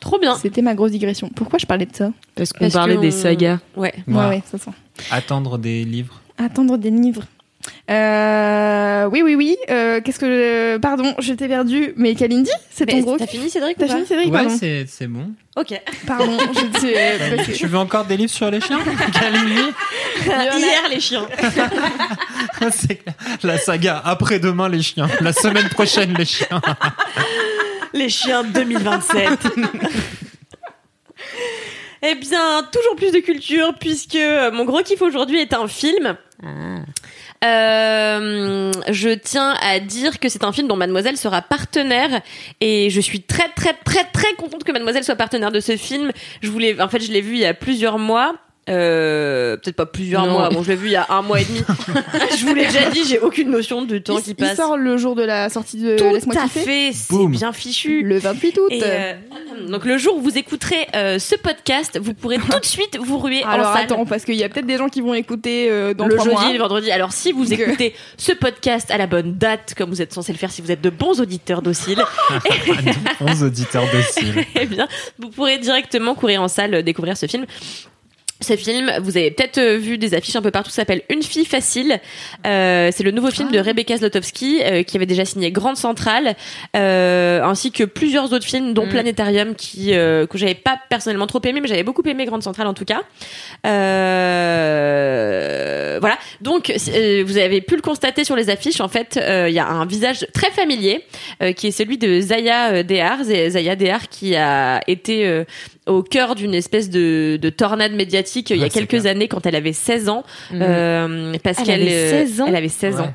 Trop 0.00 0.18
bien. 0.18 0.34
c'était 0.36 0.62
ma 0.62 0.74
grosse 0.74 0.90
digression 0.92 1.28
pourquoi 1.34 1.58
je 1.58 1.66
parlais 1.66 1.86
de 1.86 1.94
ça 1.94 2.10
Parce 2.34 2.52
qu'on 2.52 2.60
Parce 2.60 2.72
parlait 2.74 2.96
que 2.96 3.00
des 3.02 3.08
on- 3.14 3.22
sagas. 3.22 3.58
Ouais. 3.76 3.94
Voilà. 4.06 4.28
ouais 4.30 4.36
ouais 4.36 4.42
ça 4.50 4.58
sent 4.58 4.70
Attendre 5.10 5.58
des 5.58 5.84
livres. 5.84 6.20
attendre 6.38 6.76
des 6.78 6.90
livres 6.90 7.22
euh, 7.90 9.06
oui 9.12 9.20
oui 9.22 9.34
oui 9.34 9.56
euh, 9.68 10.00
qu'est-ce 10.00 10.18
que 10.18 10.26
je... 10.26 10.78
pardon 10.78 11.14
je 11.18 11.34
t'ai 11.34 11.46
perdu 11.46 11.92
mais 11.96 12.14
Kalindi 12.14 12.50
c'est 12.70 12.86
ton 12.86 12.96
Mais 12.96 13.02
gros 13.02 13.18
T'as 13.18 13.26
fini 13.26 13.50
Cédric 13.50 13.76
ou 13.76 13.80
T'as 13.80 13.86
pas 13.86 13.94
fini 13.96 14.06
Cédric 14.06 14.32
Ouais, 14.32 14.38
pardon 14.42 14.56
c'est 14.58 14.86
c'est 14.88 15.06
bon. 15.06 15.30
Ok. 15.56 15.78
Pardon, 16.06 16.38
je 16.80 17.52
tu 17.52 17.66
veux 17.66 17.76
encore 17.76 18.06
des 18.06 18.16
livres 18.16 18.30
sur 18.32 18.50
les 18.50 18.60
chiens 18.62 18.78
Kalini 19.12 19.60
Hier 20.24 20.88
les 20.90 21.00
chiens. 21.00 21.26
C'est. 22.70 23.02
La 23.42 23.58
saga 23.58 24.00
après-demain 24.04 24.68
les 24.68 24.80
chiens. 24.82 25.08
La 25.20 25.32
semaine 25.32 25.68
prochaine 25.68 26.14
les 26.16 26.24
chiens. 26.24 26.60
Les 27.92 28.08
chiens 28.08 28.44
2027. 28.44 29.28
Eh 32.02 32.14
bien, 32.14 32.66
toujours 32.72 32.96
plus 32.96 33.12
de 33.12 33.18
culture 33.18 33.74
puisque 33.78 34.16
mon 34.54 34.64
gros 34.64 34.82
kiff 34.82 35.02
aujourd'hui 35.02 35.38
est 35.38 35.52
un 35.52 35.68
film. 35.68 36.16
Euh, 37.42 38.72
je 38.88 39.10
tiens 39.10 39.54
à 39.62 39.80
dire 39.80 40.18
que 40.18 40.28
c'est 40.28 40.44
un 40.44 40.52
film 40.52 40.68
dont 40.68 40.76
Mademoiselle 40.76 41.16
sera 41.16 41.40
partenaire 41.42 42.20
et 42.60 42.90
je 42.90 43.00
suis 43.00 43.22
très 43.22 43.48
très 43.48 43.72
très 43.72 44.04
très 44.04 44.34
contente 44.34 44.64
que 44.64 44.72
Mademoiselle 44.72 45.04
soit 45.04 45.16
partenaire 45.16 45.52
de 45.52 45.60
ce 45.60 45.76
film. 45.76 46.12
Je 46.42 46.50
voulais, 46.50 46.80
en 46.80 46.88
fait, 46.88 47.00
je 47.00 47.12
l'ai 47.12 47.20
vu 47.20 47.34
il 47.34 47.40
y 47.40 47.46
a 47.46 47.54
plusieurs 47.54 47.98
mois. 47.98 48.34
Euh, 48.70 49.56
peut-être 49.56 49.76
pas 49.76 49.86
plusieurs 49.86 50.26
Non. 50.26 50.32
mois. 50.32 50.48
Bon, 50.50 50.62
je 50.62 50.68
l'ai 50.70 50.76
vu 50.76 50.86
il 50.88 50.92
y 50.92 50.96
a 50.96 51.06
un 51.10 51.22
mois 51.22 51.40
et 51.40 51.44
demi. 51.44 51.60
je 52.38 52.46
vous 52.46 52.54
l'ai 52.54 52.66
déjà 52.66 52.88
dit, 52.90 53.02
j'ai 53.06 53.18
aucune 53.18 53.50
notion 53.50 53.82
du 53.82 54.02
temps 54.02 54.18
il, 54.18 54.22
qui 54.22 54.30
il 54.30 54.36
passe. 54.36 54.56
sort 54.56 54.76
le 54.76 54.96
jour 54.96 55.14
de 55.16 55.22
la 55.22 55.48
sortie 55.48 55.78
de 55.78 55.96
Tout 55.96 56.04
Laisse-moi 56.12 56.36
à 56.42 56.48
fait, 56.48 56.90
c'est 56.92 57.26
bien 57.26 57.52
fichu. 57.52 58.02
Le 58.02 58.18
28 58.18 58.58
août. 58.58 58.66
Et 58.70 58.80
euh, 58.84 59.14
donc 59.68 59.84
le 59.84 59.98
jour 59.98 60.16
où 60.16 60.20
vous 60.20 60.38
écouterez 60.38 60.86
euh, 60.94 61.18
ce 61.18 61.34
podcast, 61.34 61.98
vous 62.00 62.14
pourrez 62.14 62.38
tout 62.50 62.58
de 62.58 62.64
suite 62.64 62.96
vous 62.98 63.18
ruer 63.18 63.42
Alors 63.44 63.70
en 63.70 63.74
salle. 63.74 63.84
attends, 63.84 64.06
parce 64.06 64.24
qu'il 64.24 64.36
y 64.36 64.44
a 64.44 64.48
peut-être 64.48 64.66
des 64.66 64.76
gens 64.78 64.88
qui 64.88 65.00
vont 65.00 65.14
écouter 65.14 65.68
euh, 65.70 65.92
dans 65.94 66.06
le 66.06 66.14
trois 66.14 66.24
jeudi 66.26 66.36
mois. 66.36 66.52
le 66.52 66.58
vendredi. 66.58 66.90
Alors 66.90 67.12
si 67.12 67.32
vous 67.32 67.46
Donc, 67.46 67.58
écoutez 67.58 67.94
ce 68.16 68.32
podcast 68.32 68.90
à 68.90 68.98
la 68.98 69.06
bonne 69.06 69.34
date, 69.34 69.74
comme 69.76 69.90
vous 69.90 70.00
êtes 70.02 70.12
censé 70.12 70.32
le 70.32 70.38
faire 70.38 70.50
si 70.50 70.62
vous 70.62 70.70
êtes 70.70 70.80
de 70.80 70.90
bons 70.90 71.20
auditeurs 71.20 71.62
dociles, 71.62 72.02
11 73.20 73.42
auditeurs 73.42 73.84
dociles. 73.92 74.44
eh 74.54 74.66
bien, 74.66 74.86
vous 75.18 75.28
pourrez 75.30 75.58
directement 75.58 76.14
courir 76.14 76.42
en 76.42 76.48
salle 76.48 76.82
découvrir 76.82 77.16
ce 77.16 77.26
film. 77.26 77.46
Ce 78.42 78.56
film, 78.56 78.92
vous 79.02 79.16
avez 79.16 79.30
peut-être 79.30 79.58
euh, 79.58 79.76
vu 79.76 79.98
des 79.98 80.14
affiches 80.14 80.36
un 80.36 80.42
peu 80.42 80.50
partout, 80.50 80.70
s'appelle 80.70 81.02
Une 81.10 81.22
fille 81.22 81.44
facile. 81.44 82.00
Euh, 82.46 82.90
c'est 82.92 83.02
le 83.02 83.10
nouveau 83.10 83.30
film 83.30 83.50
de 83.50 83.58
Rebecca 83.58 83.96
Zlotowski 83.96 84.60
euh, 84.62 84.82
qui 84.82 84.96
avait 84.96 85.06
déjà 85.06 85.24
signé 85.24 85.50
Grande 85.50 85.76
Centrale, 85.76 86.36
euh, 86.76 87.42
ainsi 87.42 87.72
que 87.72 87.84
plusieurs 87.84 88.32
autres 88.32 88.46
films, 88.46 88.74
dont 88.74 88.86
Mm. 88.86 88.90
Planétarium, 88.90 89.54
qui 89.54 89.94
euh, 89.94 90.26
que 90.26 90.36
j'avais 90.38 90.54
pas 90.54 90.78
personnellement 90.88 91.26
trop 91.26 91.40
aimé, 91.44 91.60
mais 91.60 91.68
j'avais 91.68 91.82
beaucoup 91.82 92.02
aimé 92.06 92.24
Grande 92.24 92.42
Centrale 92.42 92.66
en 92.66 92.74
tout 92.74 92.84
cas. 92.84 93.02
Euh, 94.70 95.98
voilà. 96.00 96.18
Donc, 96.40 96.72
vous 96.72 97.36
avez 97.38 97.60
pu 97.60 97.76
le 97.76 97.82
constater 97.82 98.24
sur 98.24 98.36
les 98.36 98.50
affiches. 98.50 98.80
En 98.80 98.88
fait, 98.88 99.16
euh, 99.16 99.48
il 99.48 99.54
y 99.54 99.58
a 99.58 99.68
un 99.68 99.86
visage 99.86 100.26
très 100.32 100.50
familier 100.50 101.04
euh, 101.42 101.52
qui 101.52 101.68
est 101.68 101.72
celui 101.72 101.98
de 101.98 102.20
Zaya 102.20 102.82
Dehar. 102.82 103.22
Zaya 103.22 103.76
Dehar 103.76 104.08
qui 104.08 104.34
a 104.36 104.80
été 104.86 105.26
euh, 105.26 105.44
au 105.90 106.02
cœur 106.02 106.34
d'une 106.34 106.54
espèce 106.54 106.88
de, 106.90 107.38
de 107.40 107.50
tornade 107.50 107.92
médiatique 107.92 108.50
euh, 108.50 108.54
il 108.56 108.60
y 108.60 108.64
a 108.64 108.68
quelques 108.68 108.88
clair. 109.00 109.06
années 109.06 109.28
quand 109.28 109.44
elle 109.46 109.56
avait 109.56 109.72
16 109.72 110.08
ans. 110.08 110.24
Mhm. 110.52 110.62
Euh, 110.62 111.34
parce 111.42 111.58
Elle 111.58 111.64
qu'elle 111.66 111.82
avait 111.82 111.92
euh, 111.94 112.26
16 112.26 112.40
ans 112.40 112.46
Elle 112.48 112.56
avait 112.56 112.68
16 112.68 112.94
Ouais. 112.96 113.00
ans. 113.02 113.14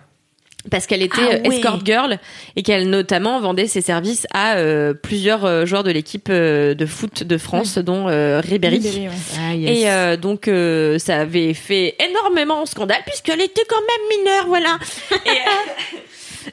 Parce 0.71 0.87
qu'elle 0.87 1.03
était 1.03 1.21
Ah 1.21 1.33
euh, 1.35 1.47
ouais. 1.47 1.57
escort 1.57 1.79
girl 1.85 2.17
et 2.55 2.63
qu'elle 2.63 2.89
notamment 2.89 3.39
vendait 3.39 3.67
ses 3.67 3.81
services 3.81 4.25
à 4.33 4.55
euh, 4.55 4.95
plusieurs 4.95 5.45
euh, 5.45 5.63
joueurs 5.67 5.83
de 5.83 5.91
l'équipe 5.91 6.27
euh, 6.31 6.73
de 6.73 6.87
foot 6.87 7.21
de 7.21 7.37
France, 7.37 7.77
dont 7.77 8.07
euh, 8.09 8.41
Ribéry. 8.43 8.77
Ribéry, 8.77 9.07
ouais. 9.07 9.13
Ah, 9.39 9.53
yes. 9.53 9.77
Et 9.77 9.89
euh, 9.91 10.17
donc 10.17 10.47
euh, 10.47 10.97
ça 10.97 11.19
avait 11.19 11.53
fait 11.53 11.93
énormément 12.09 12.65
scandale 12.65 13.01
puisqu'elle 13.05 13.41
était 13.41 13.61
quand 13.69 13.75
même 13.79 14.19
mineure, 14.19 14.45
voilà. 14.47 14.79
Et, 15.11 15.29
euh, 15.29 15.97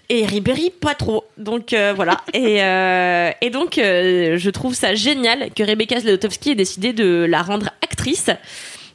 et 0.08 0.24
Ribéry 0.26 0.70
pas 0.70 0.94
trop. 0.94 1.24
Donc 1.38 1.72
euh, 1.72 1.92
voilà. 1.94 2.18
Et, 2.34 2.62
euh, 2.62 3.30
et 3.40 3.50
donc 3.50 3.78
euh, 3.78 4.36
je 4.38 4.50
trouve 4.50 4.74
ça 4.74 4.94
génial 4.94 5.50
que 5.54 5.62
Rebecca 5.62 5.98
Zlotowski 6.00 6.50
ait 6.50 6.54
décidé 6.54 6.92
de 6.92 7.26
la 7.28 7.42
rendre 7.42 7.70
actrice. 7.82 8.30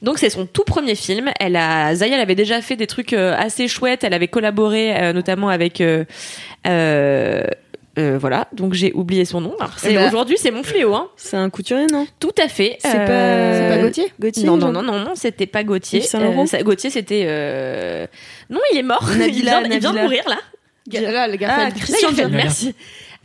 Donc 0.01 0.19
c'est 0.19 0.29
son 0.29 0.45
tout 0.45 0.63
premier 0.63 0.95
film. 0.95 1.31
Elle 1.39 1.55
a 1.55 1.95
Zaya 1.95 2.15
elle 2.15 2.21
avait 2.21 2.35
déjà 2.35 2.61
fait 2.61 2.75
des 2.75 2.87
trucs 2.87 3.13
euh, 3.13 3.35
assez 3.37 3.67
chouettes. 3.67 4.03
Elle 4.03 4.13
avait 4.13 4.27
collaboré 4.27 4.95
euh, 4.95 5.13
notamment 5.13 5.49
avec 5.49 5.81
euh, 5.81 6.05
euh, 6.67 7.43
euh, 7.97 8.17
voilà. 8.19 8.47
Donc 8.53 8.73
j'ai 8.73 8.93
oublié 8.93 9.25
son 9.25 9.41
nom. 9.41 9.55
C'est 9.77 9.91
Eh 9.91 9.95
ben- 9.95 10.07
aujourd'hui 10.07 10.37
c'est 10.37 10.51
mon 10.51 10.61
fléau. 10.61 10.93
Hein. 10.93 11.07
C'est 11.17 11.35
un 11.37 11.49
couturier, 11.49 11.87
non? 11.91 12.05
Tout 12.19 12.33
à 12.37 12.47
fait. 12.47 12.77
C'est 12.79 12.89
Euh, 12.95 13.69
pas- 13.69 13.75
pas 13.75 13.81
Gauthier? 13.81 14.11
Gauthier 14.19 14.43
non, 14.45 14.57
non, 14.57 14.71
non, 14.71 14.83
non, 14.83 14.99
non, 14.99 15.15
c'était 15.15 15.47
pas 15.47 15.63
Gauthier. 15.63 16.01
Ça- 16.01 16.19
Gauthier, 16.61 16.91
c'était. 16.91 17.25
Euh... 17.27 18.05
Non, 18.51 18.59
il 18.71 18.77
est 18.77 18.83
mort. 18.83 19.03
il, 19.13 19.17
Nabila, 19.19 19.61
vient, 19.61 19.61
il 19.63 19.69
vient 19.69 19.79
de 19.79 19.83
Nabila. 19.95 20.01
mourir 20.03 20.23
là. 20.29 20.37
Là, 20.91 21.27
le 21.27 21.35
Garfield. 21.35 21.73
Ah, 21.75 21.79
Christian 21.79 22.09
Lagerfeld, 22.09 22.33
merci. 22.33 22.75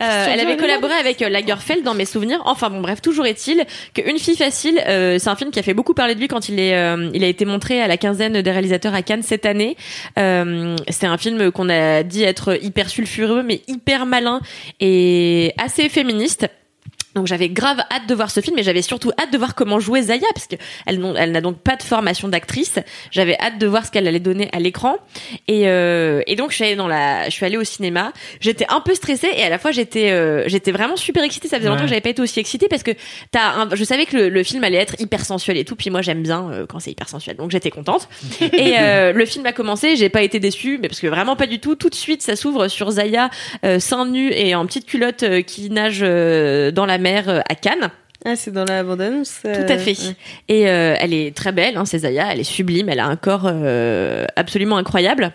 Euh, 0.01 0.27
elle 0.29 0.39
avait 0.39 0.57
collaboré 0.57 0.93
avec 0.93 1.21
euh, 1.21 1.29
Lagerfeld 1.29 1.83
dans 1.83 1.93
mes 1.93 2.05
souvenirs. 2.05 2.41
Enfin 2.45 2.69
bon, 2.69 2.81
bref, 2.81 3.01
toujours 3.01 3.25
est-il 3.25 3.63
qu'Une 3.93 4.17
fille 4.17 4.35
facile, 4.35 4.81
euh, 4.87 5.17
c'est 5.19 5.29
un 5.29 5.35
film 5.35 5.51
qui 5.51 5.59
a 5.59 5.63
fait 5.63 5.73
beaucoup 5.73 5.93
parler 5.93 6.15
de 6.15 6.19
lui 6.19 6.27
quand 6.27 6.49
il 6.49 6.59
est, 6.59 6.75
euh, 6.75 7.09
il 7.13 7.23
a 7.23 7.27
été 7.27 7.45
montré 7.45 7.81
à 7.81 7.87
la 7.87 7.97
quinzaine 7.97 8.41
des 8.41 8.51
réalisateurs 8.51 8.93
à 8.93 9.01
Cannes 9.01 9.23
cette 9.23 9.45
année. 9.45 9.77
Euh, 10.17 10.75
c'est 10.89 11.05
un 11.05 11.17
film 11.17 11.51
qu'on 11.51 11.69
a 11.69 12.03
dit 12.03 12.23
être 12.23 12.61
hyper 12.61 12.89
sulfureux, 12.89 13.43
mais 13.43 13.61
hyper 13.67 14.05
malin 14.05 14.41
et 14.79 15.53
assez 15.57 15.87
féministe. 15.89 16.47
Donc 17.15 17.27
j'avais 17.27 17.49
grave 17.49 17.79
hâte 17.91 18.07
de 18.07 18.15
voir 18.15 18.31
ce 18.31 18.39
film, 18.39 18.55
mais 18.55 18.63
j'avais 18.63 18.81
surtout 18.81 19.11
hâte 19.19 19.31
de 19.31 19.37
voir 19.37 19.55
comment 19.55 19.79
jouer 19.79 20.01
Zaya, 20.01 20.25
parce 20.33 20.47
que 20.47 20.55
elle, 20.85 20.99
n'ont- 20.99 21.15
elle 21.15 21.31
n'a 21.31 21.41
donc 21.41 21.57
pas 21.59 21.75
de 21.75 21.83
formation 21.83 22.27
d'actrice. 22.27 22.79
J'avais 23.11 23.37
hâte 23.39 23.59
de 23.59 23.67
voir 23.67 23.85
ce 23.85 23.91
qu'elle 23.91 24.07
allait 24.07 24.19
donner 24.19 24.49
à 24.51 24.59
l'écran. 24.59 24.97
Et, 25.47 25.67
euh, 25.67 26.21
et 26.27 26.35
donc 26.35 26.49
je 26.51 26.55
suis 26.55 26.65
allée 26.65 26.75
dans 26.75 26.87
la, 26.87 27.25
je 27.29 27.31
suis 27.33 27.45
allée 27.45 27.57
au 27.57 27.63
cinéma. 27.63 28.13
J'étais 28.39 28.65
un 28.69 28.81
peu 28.81 28.95
stressée 28.95 29.29
et 29.35 29.43
à 29.43 29.49
la 29.49 29.59
fois 29.59 29.71
j'étais, 29.71 30.11
euh, 30.11 30.43
j'étais 30.47 30.71
vraiment 30.71 30.95
super 30.95 31.23
excitée. 31.23 31.47
Ça 31.47 31.57
faisait 31.57 31.69
longtemps 31.69 31.83
que 31.83 31.89
j'avais 31.89 32.01
pas 32.01 32.09
été 32.09 32.21
aussi 32.21 32.39
excitée 32.39 32.67
parce 32.67 32.83
que 32.83 32.91
t'as, 33.31 33.53
un, 33.61 33.69
je 33.75 33.83
savais 33.83 34.05
que 34.05 34.17
le, 34.17 34.29
le 34.29 34.43
film 34.43 34.63
allait 34.63 34.77
être 34.77 34.95
hyper 34.99 35.23
sensuel 35.25 35.57
et 35.57 35.65
tout. 35.65 35.75
Puis 35.75 35.89
moi 35.89 36.01
j'aime 36.01 36.23
bien 36.23 36.49
euh, 36.51 36.65
quand 36.67 36.79
c'est 36.79 36.91
hyper 36.91 37.09
sensuel, 37.09 37.35
donc 37.35 37.51
j'étais 37.51 37.69
contente. 37.71 38.09
et 38.41 38.73
euh, 38.79 39.13
le 39.13 39.25
film 39.25 39.45
a 39.45 39.51
commencé, 39.53 39.95
j'ai 39.95 40.09
pas 40.09 40.23
été 40.23 40.39
déçue, 40.39 40.79
mais 40.81 40.87
parce 40.87 40.99
que 40.99 41.07
vraiment 41.07 41.35
pas 41.35 41.47
du 41.47 41.59
tout. 41.59 41.75
Tout 41.75 41.89
de 41.89 41.95
suite 41.95 42.21
ça 42.21 42.35
s'ouvre 42.35 42.67
sur 42.69 42.89
Zaya 42.91 43.29
euh, 43.65 43.79
seins 43.79 44.05
nus 44.07 44.31
et 44.33 44.55
en 44.55 44.65
petite 44.65 44.85
culotte 44.87 45.23
euh, 45.23 45.41
qui 45.41 45.69
nage 45.69 45.99
euh, 46.01 46.71
dans 46.71 46.85
la 46.85 46.97
mer 47.03 47.29
euh, 47.29 47.41
à 47.47 47.55
Cannes. 47.55 47.91
Ah, 48.25 48.37
c'est 48.37 48.51
dans 48.51 48.63
la 48.63 48.83
bande-annonce. 48.83 49.41
Tout 49.43 49.49
à 49.49 49.77
fait. 49.77 49.97
Et 50.47 50.69
euh, 50.69 50.95
elle 50.97 51.13
est 51.13 51.35
très 51.35 51.51
belle, 51.51 51.75
hein, 51.75 51.83
c'est 51.83 51.99
Zaya, 51.99 52.31
elle 52.31 52.39
est 52.39 52.45
sublime, 52.45 52.87
elle 52.87 53.01
a 53.01 53.05
un 53.05 53.17
corps 53.17 53.43
euh, 53.45 54.25
absolument 54.37 54.77
incroyable. 54.77 55.33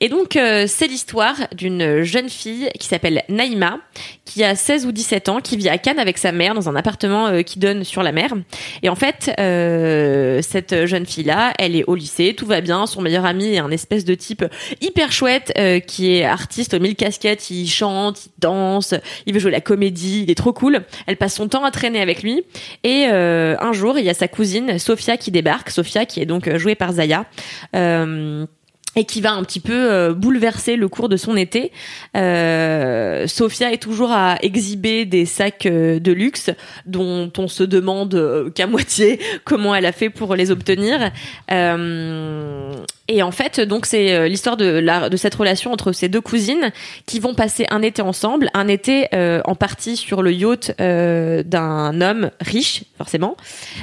Et 0.00 0.08
donc, 0.08 0.36
euh, 0.36 0.64
c'est 0.66 0.86
l'histoire 0.86 1.36
d'une 1.52 2.02
jeune 2.02 2.28
fille 2.28 2.70
qui 2.78 2.86
s'appelle 2.86 3.22
Naïma, 3.28 3.78
qui 4.24 4.42
a 4.44 4.54
16 4.54 4.86
ou 4.86 4.92
17 4.92 5.28
ans, 5.28 5.40
qui 5.40 5.56
vit 5.56 5.68
à 5.68 5.76
Cannes 5.76 5.98
avec 5.98 6.16
sa 6.16 6.32
mère 6.32 6.54
dans 6.54 6.68
un 6.68 6.76
appartement 6.76 7.26
euh, 7.26 7.42
qui 7.42 7.58
donne 7.58 7.84
sur 7.84 8.02
la 8.02 8.12
mer. 8.12 8.32
Et 8.82 8.88
en 8.88 8.94
fait, 8.94 9.34
euh, 9.38 10.40
cette 10.42 10.86
jeune 10.86 11.04
fille-là, 11.04 11.52
elle 11.58 11.76
est 11.76 11.84
au 11.84 11.94
lycée, 11.94 12.34
tout 12.34 12.46
va 12.46 12.60
bien, 12.60 12.86
son 12.86 13.02
meilleur 13.02 13.24
ami 13.24 13.54
est 13.54 13.58
un 13.58 13.70
espèce 13.70 14.04
de 14.04 14.14
type 14.14 14.44
hyper 14.80 15.12
chouette, 15.12 15.52
euh, 15.58 15.80
qui 15.80 16.14
est 16.14 16.24
artiste 16.24 16.74
aux 16.74 16.80
mille 16.80 16.96
casquettes, 16.96 17.50
il 17.50 17.68
chante, 17.68 18.26
il 18.26 18.30
danse, 18.38 18.94
il 19.26 19.34
veut 19.34 19.40
jouer 19.40 19.50
la 19.50 19.60
comédie, 19.60 20.22
il 20.22 20.30
est 20.30 20.34
trop 20.34 20.52
cool. 20.52 20.82
Elle 21.06 21.16
passe 21.16 21.34
son 21.34 21.48
temps 21.48 21.64
à 21.64 21.70
traîner 21.70 22.00
avec 22.00 22.22
lui. 22.22 22.44
Et 22.84 23.06
euh, 23.10 23.56
un 23.60 23.72
jour, 23.72 23.98
il 23.98 24.04
y 24.04 24.10
a 24.10 24.14
sa 24.14 24.28
cousine 24.28 24.78
Sophia 24.78 25.16
qui 25.16 25.30
débarque. 25.30 25.70
Sophia 25.70 26.06
qui 26.06 26.20
est 26.20 26.26
donc 26.26 26.54
jouée 26.56 26.74
par 26.74 26.92
Zaya. 26.92 27.26
Euh, 27.74 28.46
et 28.96 29.04
qui 29.04 29.20
va 29.20 29.32
un 29.32 29.42
petit 29.44 29.60
peu 29.60 29.92
euh, 29.92 30.12
bouleverser 30.12 30.76
le 30.76 30.88
cours 30.88 31.08
de 31.08 31.16
son 31.16 31.36
été. 31.36 31.72
Euh, 32.16 33.26
Sophia 33.26 33.72
est 33.72 33.82
toujours 33.82 34.10
à 34.10 34.36
exhiber 34.42 35.04
des 35.04 35.26
sacs 35.26 35.66
euh, 35.66 36.00
de 36.00 36.12
luxe 36.12 36.50
dont 36.86 37.30
on 37.38 37.48
se 37.48 37.62
demande 37.62 38.14
euh, 38.14 38.50
qu'à 38.50 38.66
moitié 38.68 39.20
comment 39.44 39.74
elle 39.74 39.86
a 39.86 39.92
fait 39.92 40.10
pour 40.10 40.34
les 40.34 40.50
obtenir. 40.50 41.10
Euh, 41.50 42.72
et 43.08 43.22
en 43.22 43.32
fait, 43.32 43.60
donc 43.60 43.86
c'est 43.86 44.28
l'histoire 44.28 44.56
de, 44.56 44.64
la, 44.64 45.08
de 45.08 45.16
cette 45.16 45.34
relation 45.34 45.72
entre 45.72 45.90
ces 45.90 46.08
deux 46.08 46.20
cousines 46.20 46.70
qui 47.06 47.18
vont 47.18 47.34
passer 47.34 47.66
un 47.70 47.82
été 47.82 48.02
ensemble, 48.02 48.50
un 48.54 48.68
été 48.68 49.08
euh, 49.14 49.40
en 49.44 49.54
partie 49.54 49.96
sur 49.96 50.22
le 50.22 50.32
yacht 50.32 50.74
euh, 50.80 51.42
d'un 51.42 52.00
homme 52.00 52.30
riche, 52.40 52.84
forcément. 52.96 53.36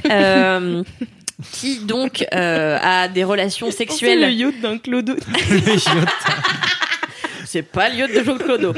Qui 1.52 1.80
donc 1.80 2.26
euh, 2.34 2.80
a 2.82 3.08
des 3.08 3.24
relations 3.24 3.70
sexuelles. 3.70 4.22
le 4.22 4.32
yacht 4.32 4.60
d'un 4.60 4.80
clodo. 4.80 5.16
C'est 7.46 7.62
pas 7.62 7.90
le 7.90 7.96
yacht 7.96 8.12
de 8.14 8.24
Jean 8.24 8.38
Clodo. 8.38 8.74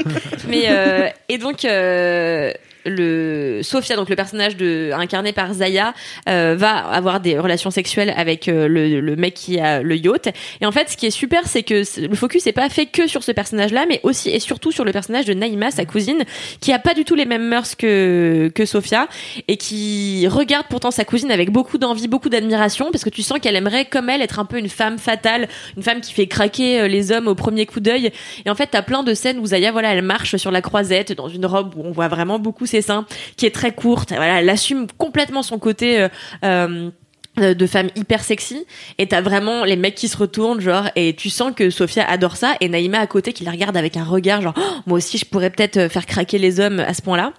Mais 0.46 0.64
euh, 0.68 1.08
et 1.28 1.38
donc 1.38 1.64
euh, 1.64 2.52
le 2.84 3.60
Sophia, 3.62 3.96
donc 3.96 4.08
le 4.08 4.16
personnage 4.16 4.56
de 4.56 4.90
incarné 4.94 5.32
par 5.32 5.52
Zaya, 5.52 5.94
euh, 6.28 6.54
va 6.56 6.76
avoir 6.78 7.20
des 7.20 7.38
relations 7.38 7.70
sexuelles 7.70 8.12
avec 8.16 8.48
euh, 8.48 8.68
le, 8.68 9.00
le 9.00 9.16
mec 9.16 9.34
qui 9.34 9.58
a 9.58 9.82
le 9.82 9.96
yacht. 9.96 10.28
Et 10.60 10.66
en 10.66 10.72
fait, 10.72 10.88
ce 10.90 10.96
qui 10.96 11.06
est 11.06 11.10
super, 11.10 11.46
c'est 11.46 11.62
que 11.62 11.82
le 12.00 12.14
focus 12.14 12.46
n'est 12.46 12.52
pas 12.52 12.68
fait 12.68 12.86
que 12.86 13.06
sur 13.06 13.22
ce 13.22 13.32
personnage-là, 13.32 13.86
mais 13.88 14.00
aussi 14.02 14.30
et 14.30 14.40
surtout 14.40 14.72
sur 14.72 14.84
le 14.84 14.92
personnage 14.92 15.24
de 15.24 15.34
Naïma, 15.34 15.70
sa 15.70 15.84
cousine, 15.84 16.24
qui 16.60 16.72
a 16.72 16.78
pas 16.78 16.94
du 16.94 17.04
tout 17.04 17.14
les 17.14 17.26
mêmes 17.26 17.48
mœurs 17.48 17.74
que 17.74 18.50
que 18.54 18.64
Sophia 18.64 19.08
et 19.48 19.56
qui 19.56 20.26
regarde 20.28 20.66
pourtant 20.68 20.90
sa 20.90 21.04
cousine 21.04 21.30
avec 21.30 21.50
beaucoup 21.50 21.78
d'envie, 21.78 22.08
beaucoup 22.08 22.28
d'admiration, 22.28 22.90
parce 22.90 23.04
que 23.04 23.10
tu 23.10 23.22
sens 23.22 23.38
qu'elle 23.40 23.56
aimerait, 23.56 23.84
comme 23.84 24.08
elle, 24.08 24.22
être 24.22 24.38
un 24.38 24.44
peu 24.44 24.58
une 24.58 24.68
femme 24.68 24.98
fatale, 24.98 25.48
une 25.76 25.82
femme 25.82 26.00
qui 26.00 26.12
fait 26.12 26.26
craquer 26.26 26.80
euh, 26.80 26.88
les 26.88 27.12
hommes 27.12 27.28
au 27.28 27.34
premier 27.34 27.66
coup 27.66 27.80
d'œil. 27.80 28.12
Et 28.44 28.50
en 28.50 28.54
fait, 28.54 28.68
t'as 28.70 28.82
plein 28.82 29.02
de 29.02 29.14
scènes 29.14 29.38
où 29.38 29.46
Zaya, 29.46 29.72
voilà, 29.72 29.94
elle 29.94 30.02
marche 30.02 30.36
sur 30.36 30.50
la 30.50 30.62
croisette 30.62 31.12
dans 31.12 31.28
une 31.28 31.46
robe 31.46 31.74
où 31.76 31.82
on 31.84 31.92
voit 31.92 32.08
vraiment 32.08 32.38
beaucoup 32.38 32.66
ses 32.70 32.82
seins, 32.82 33.06
qui 33.36 33.46
est 33.46 33.54
très 33.54 33.72
courte. 33.72 34.10
Voilà, 34.10 34.40
elle 34.40 34.50
assume 34.50 34.86
complètement 34.98 35.42
son 35.42 35.58
côté. 35.58 36.08
euh, 36.44 36.90
euh, 37.38 37.54
de 37.54 37.64
femme 37.64 37.90
hyper 37.94 38.24
sexy 38.24 38.66
et 38.98 39.06
t'as 39.06 39.20
vraiment 39.20 39.64
les 39.64 39.76
mecs 39.76 39.94
qui 39.94 40.08
se 40.08 40.16
retournent 40.16 40.60
genre 40.60 40.88
et 40.96 41.14
tu 41.14 41.30
sens 41.30 41.52
que 41.54 41.70
Sophia 41.70 42.04
adore 42.04 42.36
ça 42.36 42.56
et 42.60 42.68
Naïma 42.68 42.98
à 42.98 43.06
côté 43.06 43.32
qui 43.32 43.44
la 43.44 43.52
regarde 43.52 43.76
avec 43.76 43.96
un 43.96 44.02
regard 44.02 44.42
genre 44.42 44.54
Oh, 44.56 44.80
moi 44.86 44.98
aussi 44.98 45.16
je 45.16 45.24
pourrais 45.24 45.50
peut-être 45.50 45.76
euh, 45.76 45.88
faire 45.88 46.06
craquer 46.06 46.38
les 46.38 46.58
hommes 46.58 46.80
à 46.80 46.92
ce 46.92 47.02
point-là 47.02 47.32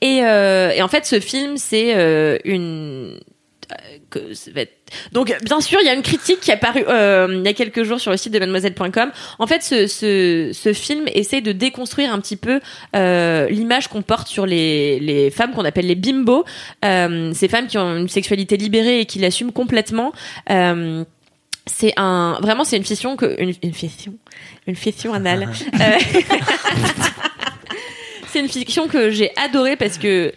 et, 0.00 0.20
euh, 0.22 0.70
et 0.70 0.82
en 0.82 0.88
fait 0.88 1.04
ce 1.04 1.18
film 1.18 1.56
c'est 1.56 1.96
euh, 1.96 2.38
une 2.44 3.18
que 4.10 4.18
donc 5.12 5.34
bien 5.42 5.60
sûr 5.60 5.78
il 5.80 5.86
y 5.86 5.88
a 5.88 5.94
une 5.94 6.02
critique 6.02 6.40
qui 6.40 6.50
est 6.50 6.54
apparue 6.54 6.84
euh, 6.88 7.28
il 7.30 7.44
y 7.44 7.48
a 7.48 7.52
quelques 7.52 7.82
jours 7.82 8.00
sur 8.00 8.10
le 8.10 8.16
site 8.16 8.32
de 8.32 8.38
mademoiselle.com 8.38 9.10
en 9.38 9.46
fait 9.46 9.62
ce, 9.62 9.86
ce, 9.86 10.50
ce 10.52 10.72
film 10.72 11.06
essaie 11.12 11.40
de 11.40 11.52
déconstruire 11.52 12.12
un 12.12 12.20
petit 12.20 12.36
peu 12.36 12.60
euh, 12.94 13.48
l'image 13.48 13.88
qu'on 13.88 14.02
porte 14.02 14.28
sur 14.28 14.46
les, 14.46 15.00
les 15.00 15.30
femmes 15.30 15.52
qu'on 15.52 15.64
appelle 15.64 15.86
les 15.86 15.94
bimbos 15.94 16.44
euh, 16.84 17.32
ces 17.34 17.48
femmes 17.48 17.66
qui 17.66 17.78
ont 17.78 17.96
une 17.96 18.08
sexualité 18.08 18.56
libérée 18.56 19.00
et 19.00 19.06
qui 19.06 19.18
l'assument 19.18 19.52
complètement. 19.52 20.12
C'est 21.66 21.94
un 21.96 22.38
vraiment 22.42 22.64
c'est 22.64 22.76
une 22.76 22.84
fiction 22.84 23.16
que 23.16 23.40
une, 23.40 23.54
une 23.62 23.72
fiction 23.72 24.14
une 24.66 24.76
fiction 24.76 25.14
anale. 25.14 25.48
C'est 28.34 28.40
une 28.40 28.48
fiction 28.48 28.88
que 28.88 29.10
j'ai 29.10 29.30
adorée 29.36 29.76
parce 29.76 29.96
que 29.96 30.32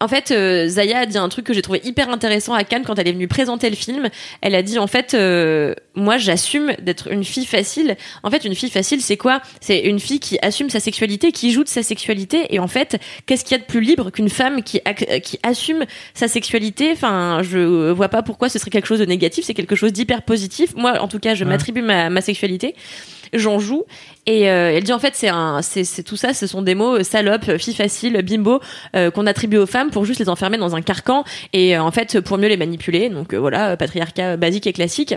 en 0.00 0.08
fait, 0.08 0.30
euh, 0.30 0.66
Zaya 0.66 1.00
a 1.00 1.06
dit 1.06 1.18
un 1.18 1.28
truc 1.28 1.44
que 1.44 1.52
j'ai 1.52 1.60
trouvé 1.60 1.80
hyper 1.84 2.08
intéressant 2.08 2.54
à 2.54 2.64
Cannes 2.64 2.84
quand 2.86 2.98
elle 2.98 3.06
est 3.06 3.12
venue 3.12 3.28
présenter 3.28 3.68
le 3.68 3.76
film. 3.76 4.08
Elle 4.40 4.54
a 4.54 4.62
dit 4.62 4.78
en 4.78 4.86
fait, 4.86 5.12
euh, 5.12 5.74
moi 5.94 6.16
j'assume 6.16 6.72
d'être 6.80 7.12
une 7.12 7.22
fille 7.22 7.44
facile. 7.44 7.96
En 8.22 8.30
fait, 8.30 8.44
une 8.44 8.54
fille 8.54 8.70
facile, 8.70 9.02
c'est 9.02 9.18
quoi? 9.18 9.42
C'est 9.60 9.80
une 9.80 10.00
fille 10.00 10.18
qui 10.18 10.38
assume 10.40 10.70
sa 10.70 10.80
sexualité, 10.80 11.32
qui 11.32 11.52
joue 11.52 11.64
de 11.64 11.68
sa 11.68 11.82
sexualité. 11.82 12.54
Et 12.54 12.58
en 12.58 12.68
fait, 12.68 12.98
qu'est-ce 13.26 13.44
qu'il 13.44 13.56
y 13.56 13.60
a 13.60 13.62
de 13.62 13.66
plus 13.66 13.82
libre 13.82 14.10
qu'une 14.10 14.30
femme 14.30 14.62
qui 14.62 14.80
qui 15.22 15.38
assume 15.42 15.84
sa 16.14 16.28
sexualité? 16.28 16.90
Enfin, 16.92 17.42
je 17.42 17.90
vois 17.90 18.08
pas 18.08 18.22
pourquoi 18.22 18.48
ce 18.48 18.58
serait 18.58 18.70
quelque 18.70 18.86
chose 18.86 19.00
de 19.00 19.04
négatif. 19.04 19.44
C'est 19.44 19.54
quelque 19.54 19.76
chose 19.76 19.92
d'hyper 19.92 20.22
positif. 20.22 20.74
Moi, 20.76 20.98
en 20.98 21.08
tout 21.08 21.18
cas, 21.18 21.34
je 21.34 21.44
m'attribue 21.44 21.82
ma, 21.82 22.08
ma 22.08 22.22
sexualité. 22.22 22.74
J'en 23.32 23.58
joue. 23.58 23.84
Et 24.26 24.50
euh, 24.50 24.72
elle 24.74 24.84
dit 24.84 24.92
en 24.92 24.98
fait 24.98 25.14
c'est 25.14 25.28
un 25.28 25.62
c'est 25.62 26.02
tout 26.02 26.16
ça 26.16 26.34
ce 26.34 26.46
sont 26.46 26.62
des 26.62 26.74
mots 26.74 26.98
euh, 26.98 27.02
salope 27.02 27.56
fille 27.58 27.74
facile 27.74 28.20
bimbo 28.22 28.60
euh, 28.94 29.10
qu'on 29.10 29.26
attribue 29.26 29.56
aux 29.56 29.66
femmes 29.66 29.90
pour 29.90 30.04
juste 30.04 30.20
les 30.20 30.28
enfermer 30.28 30.58
dans 30.58 30.76
un 30.76 30.82
carcan 30.82 31.24
et 31.52 31.76
euh, 31.76 31.82
en 31.82 31.90
fait 31.90 32.20
pour 32.20 32.38
mieux 32.38 32.48
les 32.48 32.56
manipuler. 32.56 33.08
Donc 33.08 33.32
euh, 33.32 33.38
voilà 33.38 33.76
patriarcat 33.76 34.36
basique 34.36 34.66
et 34.66 34.72
classique 34.72 35.14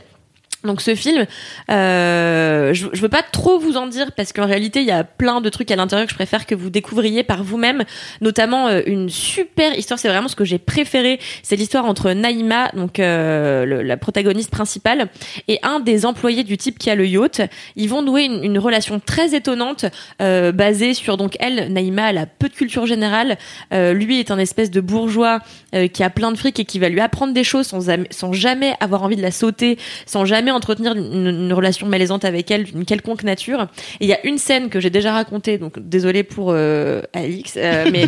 donc 0.63 0.81
ce 0.81 0.95
film, 0.95 1.25
euh, 1.69 2.73
je, 2.73 2.87
je 2.93 3.01
veux 3.01 3.09
pas 3.09 3.23
trop 3.23 3.59
vous 3.59 3.77
en 3.77 3.87
dire 3.87 4.11
parce 4.13 4.31
qu'en 4.33 4.45
réalité 4.45 4.79
il 4.81 4.87
y 4.87 4.91
a 4.91 5.03
plein 5.03 5.41
de 5.41 5.49
trucs 5.49 5.71
à 5.71 5.75
l'intérieur 5.75 6.05
que 6.07 6.11
je 6.11 6.15
préfère 6.15 6.45
que 6.45 6.55
vous 6.55 6.69
découvriez 6.69 7.23
par 7.23 7.43
vous-même, 7.43 7.83
notamment 8.21 8.67
euh, 8.67 8.81
une 8.85 9.09
super 9.09 9.77
histoire. 9.77 9.99
C'est 9.99 10.07
vraiment 10.07 10.27
ce 10.27 10.35
que 10.35 10.45
j'ai 10.45 10.59
préféré. 10.59 11.19
C'est 11.41 11.55
l'histoire 11.55 11.85
entre 11.85 12.11
Naïma, 12.11 12.69
donc 12.73 12.99
euh, 12.99 13.83
la 13.83 13.97
protagoniste 13.97 14.51
principale, 14.51 15.09
et 15.47 15.59
un 15.63 15.79
des 15.79 16.05
employés 16.05 16.43
du 16.43 16.57
type 16.57 16.79
qui 16.79 16.89
a 16.89 16.95
le 16.95 17.07
yacht. 17.07 17.41
Ils 17.75 17.89
vont 17.89 18.01
nouer 18.01 18.23
une, 18.23 18.43
une 18.43 18.59
relation 18.59 18.99
très 18.99 19.35
étonnante 19.35 19.85
euh, 20.21 20.51
basée 20.51 20.93
sur 20.93 21.17
donc 21.17 21.35
elle, 21.39 21.71
Naïma, 21.71 22.09
elle 22.09 22.17
a 22.17 22.25
peu 22.25 22.49
de 22.49 22.53
culture 22.53 22.85
générale. 22.85 23.37
Euh, 23.73 23.93
lui 23.93 24.19
est 24.19 24.31
un 24.31 24.39
espèce 24.39 24.71
de 24.71 24.81
bourgeois 24.81 25.39
qui 25.91 26.03
a 26.03 26.11
plein 26.11 26.31
de 26.31 26.37
fric 26.37 26.59
et 26.59 26.65
qui 26.65 26.77
va 26.77 26.87
lui 26.87 26.99
apprendre 26.99 27.33
des 27.33 27.43
choses 27.43 27.65
sans, 27.65 27.89
sans 28.11 28.31
jamais 28.31 28.75
avoir 28.79 29.01
envie 29.01 29.15
de 29.15 29.23
la 29.23 29.31
sauter, 29.31 29.79
sans 30.05 30.23
jamais 30.23 30.51
entretenir 30.53 30.93
une, 30.95 31.27
une 31.27 31.53
relation 31.53 31.87
malaisante 31.87 32.25
avec 32.25 32.49
elle 32.51 32.63
d'une 32.63 32.85
quelconque 32.85 33.23
nature. 33.23 33.67
Et 33.99 34.05
il 34.05 34.07
y 34.07 34.13
a 34.13 34.25
une 34.25 34.37
scène 34.37 34.69
que 34.69 34.79
j'ai 34.79 34.89
déjà 34.89 35.13
racontée, 35.13 35.57
donc 35.57 35.79
désolée 35.79 36.23
pour 36.23 36.51
euh, 36.51 37.01
Alix, 37.13 37.53
euh, 37.57 37.89
mais 37.91 38.05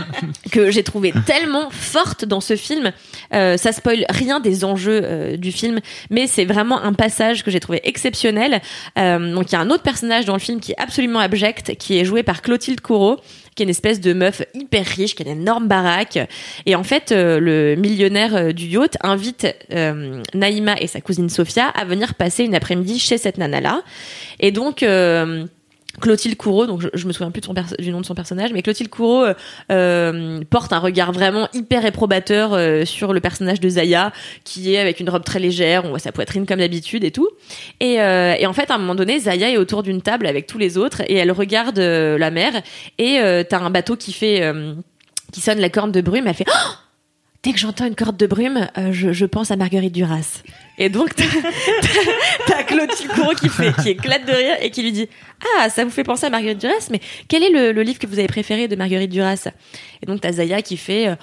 que 0.52 0.70
j'ai 0.70 0.82
trouvé 0.82 1.12
tellement 1.26 1.70
forte 1.70 2.24
dans 2.24 2.40
ce 2.40 2.56
film. 2.56 2.92
Euh, 3.34 3.56
ça 3.56 3.72
spoil 3.72 4.04
rien 4.08 4.40
des 4.40 4.64
enjeux 4.64 5.36
du 5.36 5.52
film, 5.52 5.80
mais 6.10 6.26
c'est 6.26 6.44
vraiment 6.44 6.82
un 6.82 6.92
passage 6.92 7.42
que 7.42 7.50
j'ai 7.50 7.60
trouvé 7.60 7.80
exceptionnel. 7.84 8.60
Donc 8.96 9.50
il 9.50 9.52
y 9.52 9.56
a 9.56 9.60
un 9.60 9.70
autre 9.70 9.82
personnage 9.82 10.24
dans 10.24 10.34
le 10.34 10.40
film 10.40 10.60
qui 10.60 10.72
est 10.72 10.78
absolument 10.80 11.20
abject, 11.20 11.76
qui 11.76 11.98
est 11.98 12.04
joué 12.04 12.22
par 12.22 12.42
Clotilde 12.42 12.80
Courreau 12.80 13.20
qui 13.56 13.62
est 13.62 13.64
une 13.64 13.70
espèce 13.70 14.00
de 14.00 14.12
meuf 14.12 14.42
hyper 14.54 14.86
riche, 14.86 15.16
qui 15.16 15.24
a 15.24 15.26
une 15.26 15.40
énorme 15.40 15.66
baraque. 15.66 16.18
Et 16.66 16.76
en 16.76 16.84
fait, 16.84 17.10
euh, 17.10 17.40
le 17.40 17.74
millionnaire 17.74 18.36
euh, 18.36 18.52
du 18.52 18.66
yacht 18.66 18.96
invite 19.02 19.48
euh, 19.72 20.22
Naïma 20.34 20.76
et 20.80 20.86
sa 20.86 21.00
cousine 21.00 21.28
Sophia 21.28 21.66
à 21.66 21.84
venir 21.84 22.14
passer 22.14 22.44
une 22.44 22.54
après-midi 22.54 23.00
chez 23.00 23.18
cette 23.18 23.38
nana-là. 23.38 23.82
Et 24.38 24.52
donc... 24.52 24.84
euh, 24.84 25.46
Clotilde 26.00 26.36
Courreau, 26.36 26.66
donc 26.66 26.80
je, 26.80 26.88
je 26.94 27.06
me 27.06 27.12
souviens 27.12 27.30
plus 27.30 27.42
du 27.78 27.90
nom 27.90 28.00
de 28.00 28.06
son 28.06 28.14
personnage, 28.14 28.52
mais 28.52 28.62
Clotilde 28.62 28.90
Courreau 28.90 29.24
euh, 29.24 29.34
euh, 29.70 30.40
porte 30.48 30.72
un 30.72 30.78
regard 30.78 31.12
vraiment 31.12 31.48
hyper 31.54 31.82
réprobateur 31.82 32.52
euh, 32.52 32.84
sur 32.84 33.12
le 33.12 33.20
personnage 33.20 33.60
de 33.60 33.68
Zaya, 33.68 34.12
qui 34.44 34.74
est 34.74 34.78
avec 34.78 35.00
une 35.00 35.08
robe 35.08 35.24
très 35.24 35.38
légère, 35.38 35.84
on 35.84 35.90
voit 35.90 35.98
sa 35.98 36.12
poitrine 36.12 36.46
comme 36.46 36.58
d'habitude 36.58 37.04
et 37.04 37.10
tout. 37.10 37.28
Et, 37.80 38.00
en 38.00 38.52
fait, 38.52 38.70
à 38.70 38.74
un 38.74 38.78
moment 38.78 38.94
donné, 38.94 39.18
Zaya 39.18 39.50
est 39.50 39.56
autour 39.56 39.82
d'une 39.82 40.02
table 40.02 40.26
avec 40.26 40.46
tous 40.46 40.58
les 40.58 40.78
autres 40.78 41.02
et 41.06 41.14
elle 41.14 41.32
regarde 41.32 41.78
la 41.78 42.30
mer 42.30 42.52
et 42.98 43.18
t'as 43.48 43.58
un 43.58 43.70
bateau 43.70 43.96
qui 43.96 44.12
fait 44.12 44.52
qui 45.32 45.40
sonne 45.40 45.58
la 45.58 45.70
corne 45.70 45.92
de 45.92 46.00
brume. 46.00 46.26
Elle 46.26 46.34
fait 46.34 46.46
Oh 46.48 46.72
Dès 47.42 47.52
que 47.52 47.58
j'entends 47.58 47.86
une 47.86 47.94
corde 47.94 48.16
de 48.16 48.26
brume, 48.26 48.68
je 48.90 49.24
pense 49.24 49.50
à 49.50 49.56
Marguerite 49.56 49.92
Duras. 49.92 50.42
Et 50.78 50.88
donc, 50.88 51.14
t'as- 51.14 52.62
Clotilde 52.64 53.10
Courreau 53.12 53.34
qui, 53.34 53.48
fait, 53.48 53.72
qui 53.82 53.90
éclate 53.90 54.26
de 54.26 54.32
rire 54.32 54.56
et 54.60 54.70
qui 54.70 54.82
lui 54.82 54.92
dit 54.92 55.08
Ah, 55.58 55.68
ça 55.70 55.84
vous 55.84 55.90
fait 55.90 56.04
penser 56.04 56.26
à 56.26 56.30
Marguerite 56.30 56.58
Duras, 56.58 56.88
mais 56.90 57.00
quel 57.28 57.42
est 57.42 57.50
le, 57.50 57.72
le 57.72 57.82
livre 57.82 57.98
que 57.98 58.06
vous 58.06 58.18
avez 58.18 58.28
préféré 58.28 58.68
de 58.68 58.76
Marguerite 58.76 59.10
Duras? 59.10 59.48
Et 60.02 60.06
donc, 60.06 60.20
t'as 60.20 60.32
Zaya 60.32 60.62
qui 60.62 60.76
fait 60.76 61.08
euh, 61.08 61.14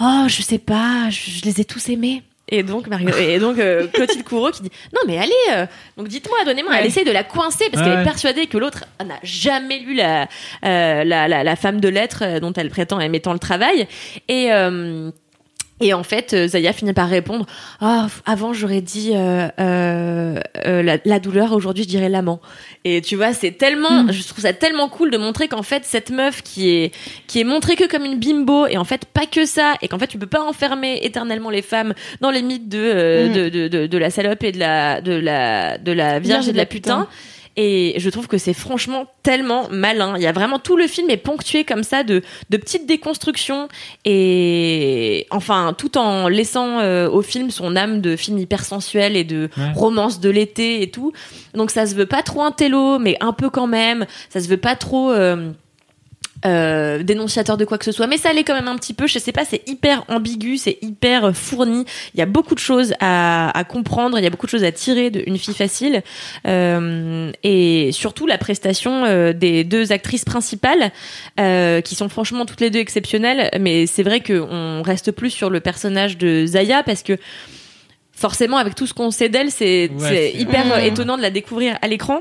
Oh, 0.00 0.24
je 0.28 0.42
sais 0.42 0.58
pas, 0.58 1.10
je, 1.10 1.30
je 1.30 1.44
les 1.44 1.60
ai 1.60 1.64
tous 1.64 1.88
aimés. 1.88 2.22
Et 2.50 2.62
donc, 2.62 2.86
Mario, 2.86 3.10
et 3.18 3.38
donc 3.38 3.58
euh, 3.58 3.88
Clotilde 3.88 4.24
Courreau 4.24 4.50
qui 4.50 4.62
dit 4.62 4.70
non 4.94 5.02
mais 5.06 5.18
allez, 5.18 5.32
euh, 5.52 5.66
donc 5.98 6.08
dites-moi, 6.08 6.38
donnez-moi. 6.46 6.72
Elle 6.78 6.86
essaye 6.86 7.04
de 7.04 7.10
la 7.10 7.22
coincer 7.22 7.66
parce 7.70 7.84
qu'elle 7.84 8.00
est 8.00 8.04
persuadée 8.04 8.46
que 8.46 8.56
l'autre 8.56 8.86
n'a 9.04 9.18
jamais 9.22 9.80
lu 9.80 9.92
la, 9.92 10.22
euh, 10.64 11.04
la, 11.04 11.28
la, 11.28 11.44
la 11.44 11.56
femme 11.56 11.78
de 11.78 11.88
lettres 11.90 12.38
dont 12.40 12.54
elle 12.54 12.70
prétend 12.70 13.00
aimer 13.00 13.20
tant 13.20 13.34
le 13.34 13.38
travail. 13.38 13.86
Et 14.28 14.48
et 15.80 15.94
en 15.94 16.02
fait, 16.02 16.34
euh, 16.34 16.48
Zaya 16.48 16.72
finit 16.72 16.92
par 16.92 17.08
répondre 17.08 17.46
f- 17.80 18.08
avant 18.26 18.52
j'aurais 18.52 18.80
dit 18.80 19.12
euh, 19.14 19.48
euh, 19.60 20.40
euh, 20.66 20.82
la, 20.82 20.98
la 21.04 21.18
douleur, 21.20 21.52
aujourd'hui 21.52 21.84
je 21.84 21.88
dirais 21.88 22.08
l'amant. 22.08 22.40
Et 22.84 23.00
tu 23.02 23.16
vois, 23.16 23.32
c'est 23.32 23.52
tellement, 23.52 24.10
je 24.10 24.22
trouve 24.26 24.40
ça 24.42 24.52
tellement 24.52 24.88
cool 24.88 25.10
de 25.10 25.18
montrer 25.18 25.48
qu'en 25.48 25.62
fait 25.62 25.84
cette 25.84 26.10
meuf 26.10 26.42
qui 26.42 26.68
est 26.70 26.92
qui 27.26 27.40
est 27.40 27.44
montrée 27.44 27.76
que 27.76 27.84
comme 27.88 28.04
une 28.04 28.18
bimbo 28.18 28.66
et 28.66 28.76
en 28.76 28.84
fait 28.84 29.04
pas 29.04 29.26
que 29.26 29.44
ça 29.44 29.74
et 29.82 29.88
qu'en 29.88 29.98
fait 29.98 30.06
tu 30.06 30.18
peux 30.18 30.26
pas 30.26 30.42
enfermer 30.42 31.00
éternellement 31.02 31.50
les 31.50 31.62
femmes 31.62 31.94
dans 32.20 32.30
les 32.30 32.42
mythes 32.42 32.68
de 32.68 32.78
euh, 32.78 33.28
Mm. 33.28 33.32
de, 33.32 33.48
de, 33.48 33.68
de, 33.68 33.86
de 33.86 33.98
la 33.98 34.10
salope 34.10 34.42
et 34.44 34.52
de 34.52 34.58
la 34.58 35.00
de 35.00 35.12
la 35.12 35.76
de 35.78 35.92
la 35.92 36.18
vierge 36.18 36.48
et 36.48 36.52
de 36.52 36.56
la 36.56 36.66
putain. 36.66 37.08
Et 37.60 37.94
je 37.98 38.08
trouve 38.08 38.28
que 38.28 38.38
c'est 38.38 38.54
franchement 38.54 39.06
tellement 39.24 39.66
malin. 39.72 40.14
Il 40.16 40.22
y 40.22 40.28
a 40.28 40.32
vraiment 40.32 40.60
tout 40.60 40.76
le 40.76 40.86
film 40.86 41.10
est 41.10 41.16
ponctué 41.16 41.64
comme 41.64 41.82
ça 41.82 42.04
de, 42.04 42.22
de 42.50 42.56
petites 42.56 42.86
déconstructions 42.86 43.66
et 44.04 45.26
enfin 45.30 45.74
tout 45.76 45.98
en 45.98 46.28
laissant 46.28 46.78
euh, 46.78 47.08
au 47.10 47.20
film 47.20 47.50
son 47.50 47.74
âme 47.74 48.00
de 48.00 48.14
film 48.14 48.38
hypersensuel 48.38 49.16
et 49.16 49.24
de 49.24 49.48
Ouais. 49.58 49.72
romance 49.74 50.20
de 50.20 50.30
l'été 50.30 50.82
et 50.82 50.90
tout. 50.90 51.12
Donc 51.54 51.70
ça 51.72 51.84
se 51.86 51.94
veut 51.96 52.06
pas 52.06 52.22
trop 52.22 52.42
un 52.42 52.52
télo, 52.52 52.98
mais 53.00 53.16
un 53.20 53.32
peu 53.32 53.50
quand 53.50 53.66
même. 53.66 54.06
Ça 54.30 54.40
se 54.40 54.46
veut 54.48 54.56
pas 54.56 54.76
trop. 54.76 55.10
euh, 55.10 55.50
euh, 56.46 57.02
dénonciateur 57.02 57.56
de 57.56 57.64
quoi 57.64 57.78
que 57.78 57.84
ce 57.84 57.92
soit, 57.92 58.06
mais 58.06 58.16
ça 58.16 58.32
l'est 58.32 58.44
quand 58.44 58.54
même 58.54 58.68
un 58.68 58.76
petit 58.76 58.94
peu. 58.94 59.06
Je 59.06 59.18
sais 59.18 59.32
pas, 59.32 59.44
c'est 59.44 59.62
hyper 59.68 60.04
ambigu, 60.08 60.56
c'est 60.56 60.78
hyper 60.82 61.24
euh, 61.26 61.32
fourni. 61.32 61.84
Il 62.14 62.20
y 62.20 62.22
a 62.22 62.26
beaucoup 62.26 62.54
de 62.54 62.60
choses 62.60 62.94
à, 63.00 63.50
à 63.58 63.64
comprendre, 63.64 64.18
il 64.18 64.24
y 64.24 64.26
a 64.26 64.30
beaucoup 64.30 64.46
de 64.46 64.50
choses 64.50 64.64
à 64.64 64.72
tirer 64.72 65.10
d'une 65.10 65.38
fille 65.38 65.54
facile, 65.54 66.02
Euh, 66.46 67.32
et 67.42 67.90
surtout 67.92 68.26
la 68.26 68.38
prestation 68.38 69.04
euh, 69.04 69.32
des 69.32 69.64
deux 69.64 69.92
actrices 69.92 70.24
principales, 70.24 70.92
euh, 71.40 71.80
qui 71.80 71.94
sont 71.94 72.08
franchement 72.08 72.46
toutes 72.46 72.60
les 72.60 72.70
deux 72.70 72.78
exceptionnelles. 72.80 73.50
Mais 73.60 73.86
c'est 73.86 74.02
vrai 74.02 74.20
qu'on 74.20 74.82
reste 74.82 75.10
plus 75.12 75.30
sur 75.30 75.50
le 75.50 75.60
personnage 75.60 76.18
de 76.18 76.46
Zaya 76.46 76.82
parce 76.82 77.02
que 77.02 77.16
forcément, 78.12 78.56
avec 78.56 78.74
tout 78.74 78.86
ce 78.86 78.94
qu'on 78.94 79.10
sait 79.10 79.28
d'elle, 79.28 79.50
c'est 79.50 79.90
Ouais, 79.98 80.32
hyper 80.34 80.66
Mmh. 80.66 80.84
étonnant 80.84 81.16
de 81.16 81.22
la 81.22 81.30
découvrir 81.30 81.78
à 81.82 81.88
l'écran. 81.88 82.20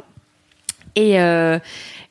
Et 0.95 1.19
euh, 1.19 1.59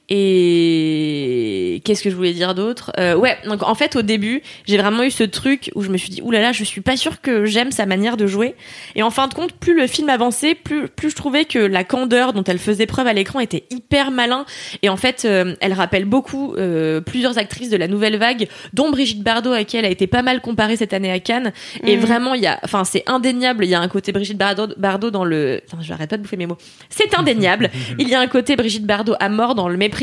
et 0.09 1.81
qu'est-ce 1.85 2.03
que 2.03 2.11
je 2.11 2.15
voulais 2.17 2.33
dire 2.33 2.55
d'autre? 2.55 2.93
Euh, 2.99 3.15
Ouais, 3.17 3.37
donc 3.47 3.63
en 3.63 3.75
fait 3.75 3.97
au 3.97 4.03
début, 4.03 4.43
j'ai 4.67 4.77
vraiment 4.77 5.03
eu 5.03 5.11
ce 5.11 5.25
truc 5.25 5.71
où 5.75 5.83
je 5.83 5.91
me 5.91 5.97
suis 5.97 6.11
dit 6.11 6.21
oulala, 6.23 6.53
je 6.53 6.65
suis 6.65 6.81
pas 6.81 6.97
sûre 6.97 7.21
que 7.21 7.45
j'aime 7.45 7.71
sa 7.71 7.87
manière 7.87 8.17
de 8.17 8.27
jouer. 8.27 8.55
Et 8.95 9.03
en 9.03 9.11
fin 9.11 9.27
de 9.29 9.35
compte, 9.35 9.53
plus 9.53 9.75
le 9.77 9.87
film 9.87 10.09
avançait, 10.09 10.55
plus 10.55 10.89
plus 10.89 11.11
je 11.11 11.17
trouvais 11.17 11.45
que 11.45 11.59
la 11.59 11.85
candeur 11.85 12.33
dont 12.33 12.45
elle 12.45 12.59
faisait 12.59 12.87
preuve 12.87 13.07
à 13.07 13.13
l'écran 13.13 13.41
était 13.41 13.65
hyper 13.71 14.11
malin. 14.11 14.45
Et 14.83 14.89
en 14.89 14.97
fait, 14.97 15.23
euh, 15.25 15.55
elle 15.61 15.73
rappelle 15.73 16.05
beaucoup 16.05 16.55
euh, 16.57 17.01
plusieurs 17.01 17.39
actrices 17.39 17.71
de 17.71 17.77
la 17.77 17.89
nouvelle 17.89 18.17
vague, 18.17 18.49
dont 18.75 18.91
Brigitte 18.91 19.23
Bardot, 19.23 19.53
à 19.53 19.65
qui 19.65 19.77
elle 19.77 19.85
a 19.87 19.91
été 19.91 20.07
pas 20.07 20.23
mal 20.23 20.41
comparée 20.41 20.77
cette 20.77 20.93
année 20.93 21.11
à 21.11 21.21
Cannes. 21.21 21.53
Et 21.85 21.97
Mhm. 21.97 22.03
vraiment, 22.03 22.35
il 22.35 22.43
y 22.43 22.47
a, 22.47 22.61
enfin, 22.65 22.85
c'est 22.85 23.03
indéniable. 23.07 23.65
Il 23.65 23.71
y 23.71 23.75
a 23.75 23.81
un 23.81 23.89
côté 23.89 24.13
Brigitte 24.13 24.37
Bardot, 24.39 24.69
Bardot 24.77 25.11
dans 25.11 25.25
le, 25.25 25.61
enfin, 25.67 25.83
je 25.83 25.93
arrête 25.93 26.11
pas 26.11 26.17
de 26.17 26.23
bouffer 26.23 26.37
mes 26.37 26.47
mots. 26.47 26.59
C'est 26.91 27.17
indéniable. 27.19 27.71
il 27.99 28.09
y 28.09 28.15
a 28.15 28.21
un 28.21 28.27
côté 28.27 28.57
Brigitte 28.57 28.85
Bardot 28.87 29.15
à 29.21 29.29
mort 29.29 29.55
dans 29.55 29.69
le 29.69 29.77
mépris. 29.77 29.96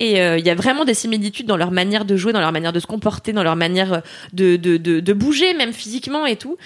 Et 0.00 0.20
euh, 0.20 0.38
il 0.38 0.46
y 0.46 0.50
a 0.50 0.54
vraiment 0.54 0.84
des 0.84 0.94
similitudes 0.94 1.46
dans 1.46 1.56
leur 1.56 1.70
manière 1.70 2.04
de 2.04 2.16
jouer, 2.16 2.32
dans 2.32 2.40
leur 2.40 2.52
manière 2.52 2.72
de 2.72 2.80
se 2.80 2.86
comporter, 2.86 3.32
dans 3.32 3.42
leur 3.42 3.56
manière 3.56 4.02
de, 4.32 4.56
de, 4.56 4.76
de, 4.76 5.00
de 5.00 5.12
bouger, 5.12 5.54
même 5.54 5.72
physiquement 5.72 6.26
et 6.26 6.36
tout. 6.36 6.56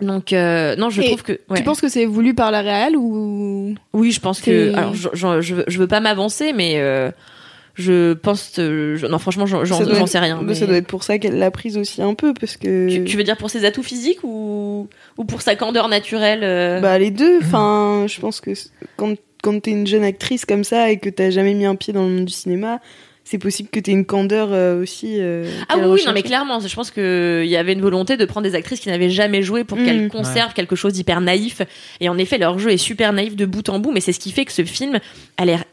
Donc, 0.00 0.32
euh, 0.34 0.76
non, 0.76 0.90
je 0.90 1.00
Et 1.00 1.06
trouve 1.06 1.22
que. 1.22 1.32
ouais. 1.48 1.56
Tu 1.56 1.62
penses 1.62 1.80
que 1.80 1.88
c'est 1.88 2.04
voulu 2.04 2.34
par 2.34 2.50
la 2.50 2.60
réal 2.60 2.96
ou? 2.96 3.74
Oui, 3.94 4.12
je 4.12 4.20
pense 4.20 4.40
que. 4.42 4.74
Alors, 4.74 4.94
je, 4.94 5.08
je, 5.14 5.62
je 5.66 5.78
veux- 5.78 5.86
pas 5.86 6.00
m'avancer, 6.00 6.52
mais 6.52 6.74
euh, 6.76 7.10
je 7.72 8.12
pense. 8.12 8.58
euh, 8.58 8.96
je- 8.96 9.06
non, 9.06 9.18
franchement, 9.18 9.46
j'en 9.46 9.64
sais 10.06 10.18
rien. 10.18 10.38
mais- 10.42 10.54
Ça 10.54 10.66
doit 10.66 10.76
être 10.76 10.86
pour 10.86 11.02
ça 11.02 11.18
qu'elle 11.18 11.38
l'a 11.38 11.50
prise 11.50 11.78
aussi 11.78 12.02
un 12.02 12.12
peu, 12.12 12.34
parce 12.38 12.58
que. 12.58 12.90
Tu, 12.90 13.04
tu 13.04 13.16
veux 13.16 13.24
dire 13.24 13.38
pour 13.38 13.48
ses 13.48 13.64
atouts 13.64 13.82
physiques 13.82 14.22
ou, 14.22 14.86
ou 15.16 15.24
pour 15.24 15.40
sa 15.40 15.56
candeur 15.56 15.88
naturelle 15.88 16.40
euh? 16.42 16.80
Bah 16.80 16.98
les 16.98 17.10
deux. 17.10 17.38
Enfin, 17.38 18.04
je 18.06 18.20
pense 18.20 18.42
que 18.42 18.50
quand 18.98 19.14
quand 19.42 19.60
t'es 19.62 19.70
une 19.70 19.86
jeune 19.86 20.04
actrice 20.04 20.44
comme 20.44 20.64
ça 20.64 20.90
et 20.90 20.98
que 20.98 21.08
t'as 21.10 21.30
jamais 21.30 21.54
mis 21.54 21.64
un 21.66 21.74
pied 21.76 21.92
dans 21.92 22.02
le 22.02 22.08
monde 22.10 22.24
du 22.24 22.32
cinéma, 22.32 22.80
c'est 23.24 23.38
possible 23.38 23.68
que 23.70 23.80
t'aies 23.80 23.90
une 23.92 24.04
candeur 24.06 24.50
euh, 24.52 24.80
aussi. 24.80 25.16
euh, 25.18 25.50
Ah 25.68 25.74
oui, 25.74 25.80
oui, 25.80 25.86
non, 25.86 25.92
recherche. 25.94 26.14
mais 26.14 26.22
clairement, 26.22 26.60
je 26.60 26.72
pense 26.74 26.92
qu'il 26.92 27.46
y 27.46 27.56
avait 27.56 27.72
une 27.72 27.80
volonté 27.80 28.16
de 28.16 28.24
prendre 28.24 28.46
des 28.48 28.54
actrices 28.54 28.78
qui 28.78 28.88
n'avaient 28.88 29.10
jamais 29.10 29.42
joué 29.42 29.64
pour 29.64 29.78
qu'elles 29.78 30.02
Mhm. 30.02 30.10
conservent 30.10 30.54
quelque 30.54 30.76
chose 30.76 30.92
d'hyper 30.92 31.20
naïf. 31.20 31.60
Et 32.00 32.08
en 32.08 32.18
effet, 32.18 32.38
leur 32.38 32.58
jeu 32.60 32.70
est 32.70 32.76
super 32.76 33.12
naïf 33.12 33.34
de 33.34 33.44
bout 33.44 33.68
en 33.68 33.80
bout, 33.80 33.90
mais 33.90 34.00
c'est 34.00 34.12
ce 34.12 34.20
qui 34.20 34.30
fait 34.30 34.44
que 34.44 34.52
ce 34.52 34.64
film 34.64 35.00
a 35.38 35.44
l'air 35.44 35.64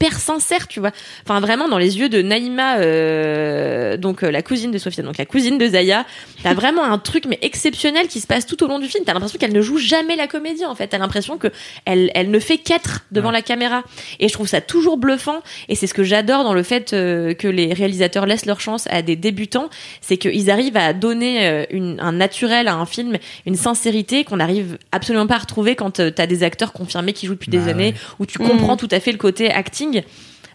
hyper 0.00 0.18
sincère, 0.18 0.68
tu 0.68 0.78
vois. 0.80 0.92
Enfin, 1.24 1.40
vraiment, 1.40 1.68
dans 1.68 1.78
les 1.78 1.98
yeux 1.98 2.08
de 2.08 2.22
Naïma, 2.22 2.78
euh, 2.78 3.96
donc 3.96 4.22
euh, 4.22 4.30
la 4.30 4.42
cousine 4.42 4.70
de 4.70 4.78
Sophia, 4.78 5.02
donc 5.02 5.18
la 5.18 5.26
cousine 5.26 5.58
de 5.58 5.66
Zaya, 5.66 6.06
t'as 6.42 6.54
vraiment 6.54 6.84
un 6.84 6.98
truc 6.98 7.24
mais 7.26 7.38
exceptionnel 7.42 8.06
qui 8.06 8.20
se 8.20 8.26
passe 8.26 8.46
tout 8.46 8.62
au 8.62 8.68
long 8.68 8.78
du 8.78 8.86
film. 8.86 9.04
T'as 9.04 9.12
l'impression 9.12 9.38
qu'elle 9.38 9.52
ne 9.52 9.60
joue 9.60 9.78
jamais 9.78 10.14
la 10.14 10.28
comédie, 10.28 10.64
en 10.64 10.74
fait. 10.74 10.88
T'as 10.88 10.98
l'impression 10.98 11.36
que 11.36 11.48
elle, 11.84 12.10
elle 12.14 12.30
ne 12.30 12.38
fait 12.38 12.58
qu'être 12.58 13.06
devant 13.10 13.30
la 13.32 13.42
caméra. 13.42 13.82
Et 14.20 14.28
je 14.28 14.32
trouve 14.32 14.46
ça 14.46 14.60
toujours 14.60 14.98
bluffant. 14.98 15.40
Et 15.68 15.74
c'est 15.74 15.86
ce 15.88 15.94
que 15.94 16.04
j'adore 16.04 16.44
dans 16.44 16.54
le 16.54 16.62
fait 16.62 16.92
euh, 16.92 17.34
que 17.34 17.48
les 17.48 17.72
réalisateurs 17.72 18.26
laissent 18.26 18.46
leur 18.46 18.60
chance 18.60 18.86
à 18.90 19.02
des 19.02 19.16
débutants, 19.16 19.68
c'est 20.00 20.16
qu'ils 20.16 20.50
arrivent 20.50 20.76
à 20.76 20.92
donner 20.92 21.46
euh, 21.46 21.64
une, 21.70 21.98
un 22.00 22.12
naturel 22.12 22.68
à 22.68 22.74
un 22.76 22.86
film, 22.86 23.16
une 23.46 23.56
sincérité 23.56 24.22
qu'on 24.24 24.36
n'arrive 24.36 24.78
absolument 24.92 25.26
pas 25.26 25.36
à 25.36 25.38
retrouver 25.38 25.74
quand 25.74 26.00
t'as 26.14 26.26
des 26.26 26.42
acteurs 26.44 26.72
confirmés 26.72 27.12
qui 27.12 27.26
jouent 27.26 27.34
depuis 27.34 27.50
des 27.50 27.58
Bah 27.58 27.70
années, 27.70 27.88
ouais. 27.88 27.94
où 28.20 28.26
tu 28.26 28.38
comprends 28.38 28.76
tout 28.76 28.88
à 28.92 29.00
fait 29.00 29.10
le 29.12 29.18
côté 29.18 29.50
acting. 29.50 29.87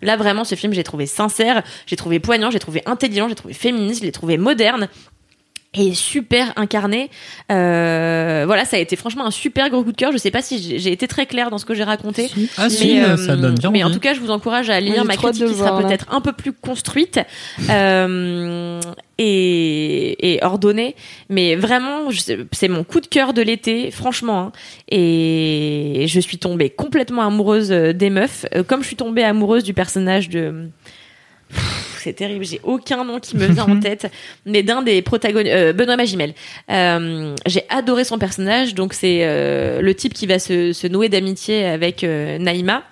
Là, 0.01 0.17
vraiment, 0.17 0.43
ce 0.43 0.55
film, 0.55 0.73
j'ai 0.73 0.83
trouvé 0.83 1.05
sincère, 1.05 1.63
j'ai 1.87 1.95
trouvé 1.95 2.19
poignant, 2.19 2.51
j'ai 2.51 2.59
trouvé 2.59 2.81
intelligent, 2.85 3.29
j'ai 3.29 3.35
trouvé 3.35 3.53
féministe, 3.53 4.01
je 4.01 4.05
l'ai 4.05 4.11
trouvé 4.11 4.37
moderne 4.37 4.89
et 5.75 5.93
super 5.95 6.53
incarné. 6.55 7.09
Euh, 7.51 8.43
voilà, 8.45 8.63
ça 8.65 8.77
a 8.77 8.79
été 8.79 8.95
franchement 8.95 9.25
un 9.25 9.31
super 9.31 9.69
gros 9.69 9.83
coup 9.83 9.91
de 9.91 9.97
cœur. 9.97 10.11
Je 10.11 10.17
sais 10.17 10.29
pas 10.31 10.41
si 10.43 10.77
j'ai 10.79 10.91
été 10.91 11.07
très 11.07 11.25
claire 11.25 11.49
dans 11.49 11.57
ce 11.57 11.65
que 11.65 11.73
j'ai 11.73 11.83
raconté. 11.83 12.29
Ah 12.57 12.69
si, 12.69 12.93
Mais, 12.95 13.03
euh, 13.03 13.17
ça 13.17 13.35
donne 13.35 13.55
bien 13.55 13.71
Mais 13.71 13.83
en 13.83 13.89
tout 13.89 13.99
cas, 13.99 14.13
je 14.13 14.19
vous 14.19 14.29
encourage 14.31 14.69
à 14.69 14.79
lire 14.79 15.03
ma 15.05 15.15
critique 15.31 15.47
qui 15.47 15.59
sera 15.59 15.71
peut-être 15.87 16.05
un 16.11 16.21
peu 16.21 16.31
plus 16.33 16.53
construite 16.53 17.19
euh, 17.69 18.79
et, 19.17 20.33
et 20.35 20.43
ordonnée. 20.43 20.95
Mais 21.29 21.55
vraiment, 21.55 22.11
je 22.11 22.19
sais- 22.19 22.39
c'est 22.51 22.67
mon 22.67 22.83
coup 22.83 22.99
de 22.99 23.07
cœur 23.07 23.33
de 23.33 23.41
l'été, 23.41 23.89
franchement. 23.91 24.39
hein. 24.39 24.51
Et 24.91 26.05
je 26.07 26.19
suis 26.19 26.37
tombée 26.37 26.69
complètement 26.69 27.23
amoureuse 27.23 27.71
euh, 27.71 27.93
des 27.93 28.09
meufs, 28.11 28.45
euh, 28.55 28.63
comme 28.63 28.81
je 28.83 28.87
suis 28.87 28.95
tombée 28.95 29.23
amoureuse 29.23 29.63
du 29.63 29.73
personnage 29.73 30.29
de. 30.29 30.69
C'est 32.03 32.13
terrible, 32.13 32.43
j'ai 32.45 32.59
aucun 32.63 33.05
nom 33.05 33.19
qui 33.19 33.37
me 33.37 33.45
vient 33.45 33.65
en 33.65 33.79
tête, 33.81 34.11
mais 34.45 34.61
d'un 34.61 34.81
des 34.81 35.01
protagonistes, 35.01 35.53
euh, 35.53 35.73
Benoît 35.73 35.95
Magimel. 35.95 36.33
Euh, 36.69 37.33
j'ai 37.45 37.63
adoré 37.69 38.03
son 38.03 38.19
personnage, 38.19 38.75
donc 38.75 38.93
c'est 38.93 39.19
euh, 39.21 39.81
le 39.81 39.95
type 39.95 40.13
qui 40.13 40.27
va 40.27 40.37
se, 40.39 40.73
se 40.73 40.87
nouer 40.87 41.09
d'amitié 41.09 41.65
avec 41.65 42.03
euh, 42.03 42.37
Naïma. 42.37 42.83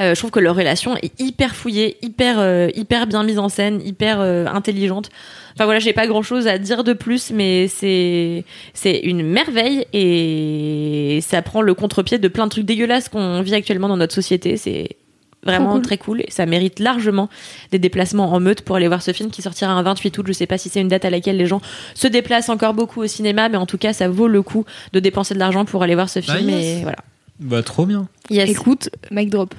Euh, 0.00 0.14
je 0.14 0.20
trouve 0.20 0.30
que 0.30 0.40
leur 0.40 0.56
relation 0.56 0.96
est 0.96 1.18
hyper 1.20 1.54
fouillée, 1.54 1.96
hyper 2.02 2.36
euh, 2.38 2.68
hyper 2.74 3.06
bien 3.06 3.24
mise 3.24 3.38
en 3.38 3.48
scène, 3.48 3.80
hyper 3.84 4.20
euh, 4.20 4.46
intelligente. 4.46 5.10
Enfin 5.54 5.64
voilà, 5.64 5.80
j'ai 5.80 5.92
pas 5.92 6.06
grand 6.06 6.22
chose 6.22 6.46
à 6.46 6.58
dire 6.58 6.82
de 6.82 6.92
plus, 6.92 7.30
mais 7.30 7.68
c'est 7.68 8.44
c'est 8.74 8.98
une 8.98 9.22
merveille 9.22 9.86
et 9.92 11.20
ça 11.22 11.42
prend 11.42 11.60
le 11.60 11.74
contre-pied 11.74 12.18
de 12.18 12.28
plein 12.28 12.46
de 12.46 12.50
trucs 12.50 12.64
dégueulasses 12.64 13.08
qu'on 13.08 13.42
vit 13.42 13.54
actuellement 13.54 13.88
dans 13.88 13.96
notre 13.96 14.14
société. 14.14 14.56
C'est 14.56 14.96
vraiment 15.44 15.72
cool. 15.72 15.82
très 15.82 15.98
cool 15.98 16.20
et 16.20 16.30
ça 16.30 16.46
mérite 16.46 16.78
largement 16.78 17.28
des 17.70 17.78
déplacements 17.78 18.32
en 18.32 18.40
meute 18.40 18.62
pour 18.62 18.76
aller 18.76 18.88
voir 18.88 19.02
ce 19.02 19.12
film 19.12 19.30
qui 19.30 19.42
sortira 19.42 19.72
un 19.72 19.82
28 19.82 20.16
août. 20.18 20.24
Je 20.28 20.32
sais 20.32 20.46
pas 20.46 20.58
si 20.58 20.68
c'est 20.68 20.80
une 20.80 20.88
date 20.88 21.04
à 21.04 21.10
laquelle 21.10 21.36
les 21.36 21.46
gens 21.46 21.60
se 21.94 22.06
déplacent 22.06 22.48
encore 22.48 22.74
beaucoup 22.74 23.02
au 23.02 23.06
cinéma, 23.06 23.48
mais 23.48 23.56
en 23.56 23.66
tout 23.66 23.78
cas, 23.78 23.92
ça 23.92 24.08
vaut 24.08 24.28
le 24.28 24.42
coup 24.42 24.64
de 24.92 25.00
dépenser 25.00 25.34
de 25.34 25.38
l'argent 25.38 25.64
pour 25.64 25.82
aller 25.82 25.94
voir 25.94 26.08
ce 26.08 26.20
Bah, 26.20 26.36
film 26.36 26.48
yes. 26.50 26.64
et 26.78 26.82
voilà. 26.82 26.98
Bah 27.40 27.62
trop 27.62 27.86
bien. 27.86 28.08
Yes. 28.30 28.48
Écoute, 28.50 28.90
mic 29.10 29.30
drop. 29.30 29.54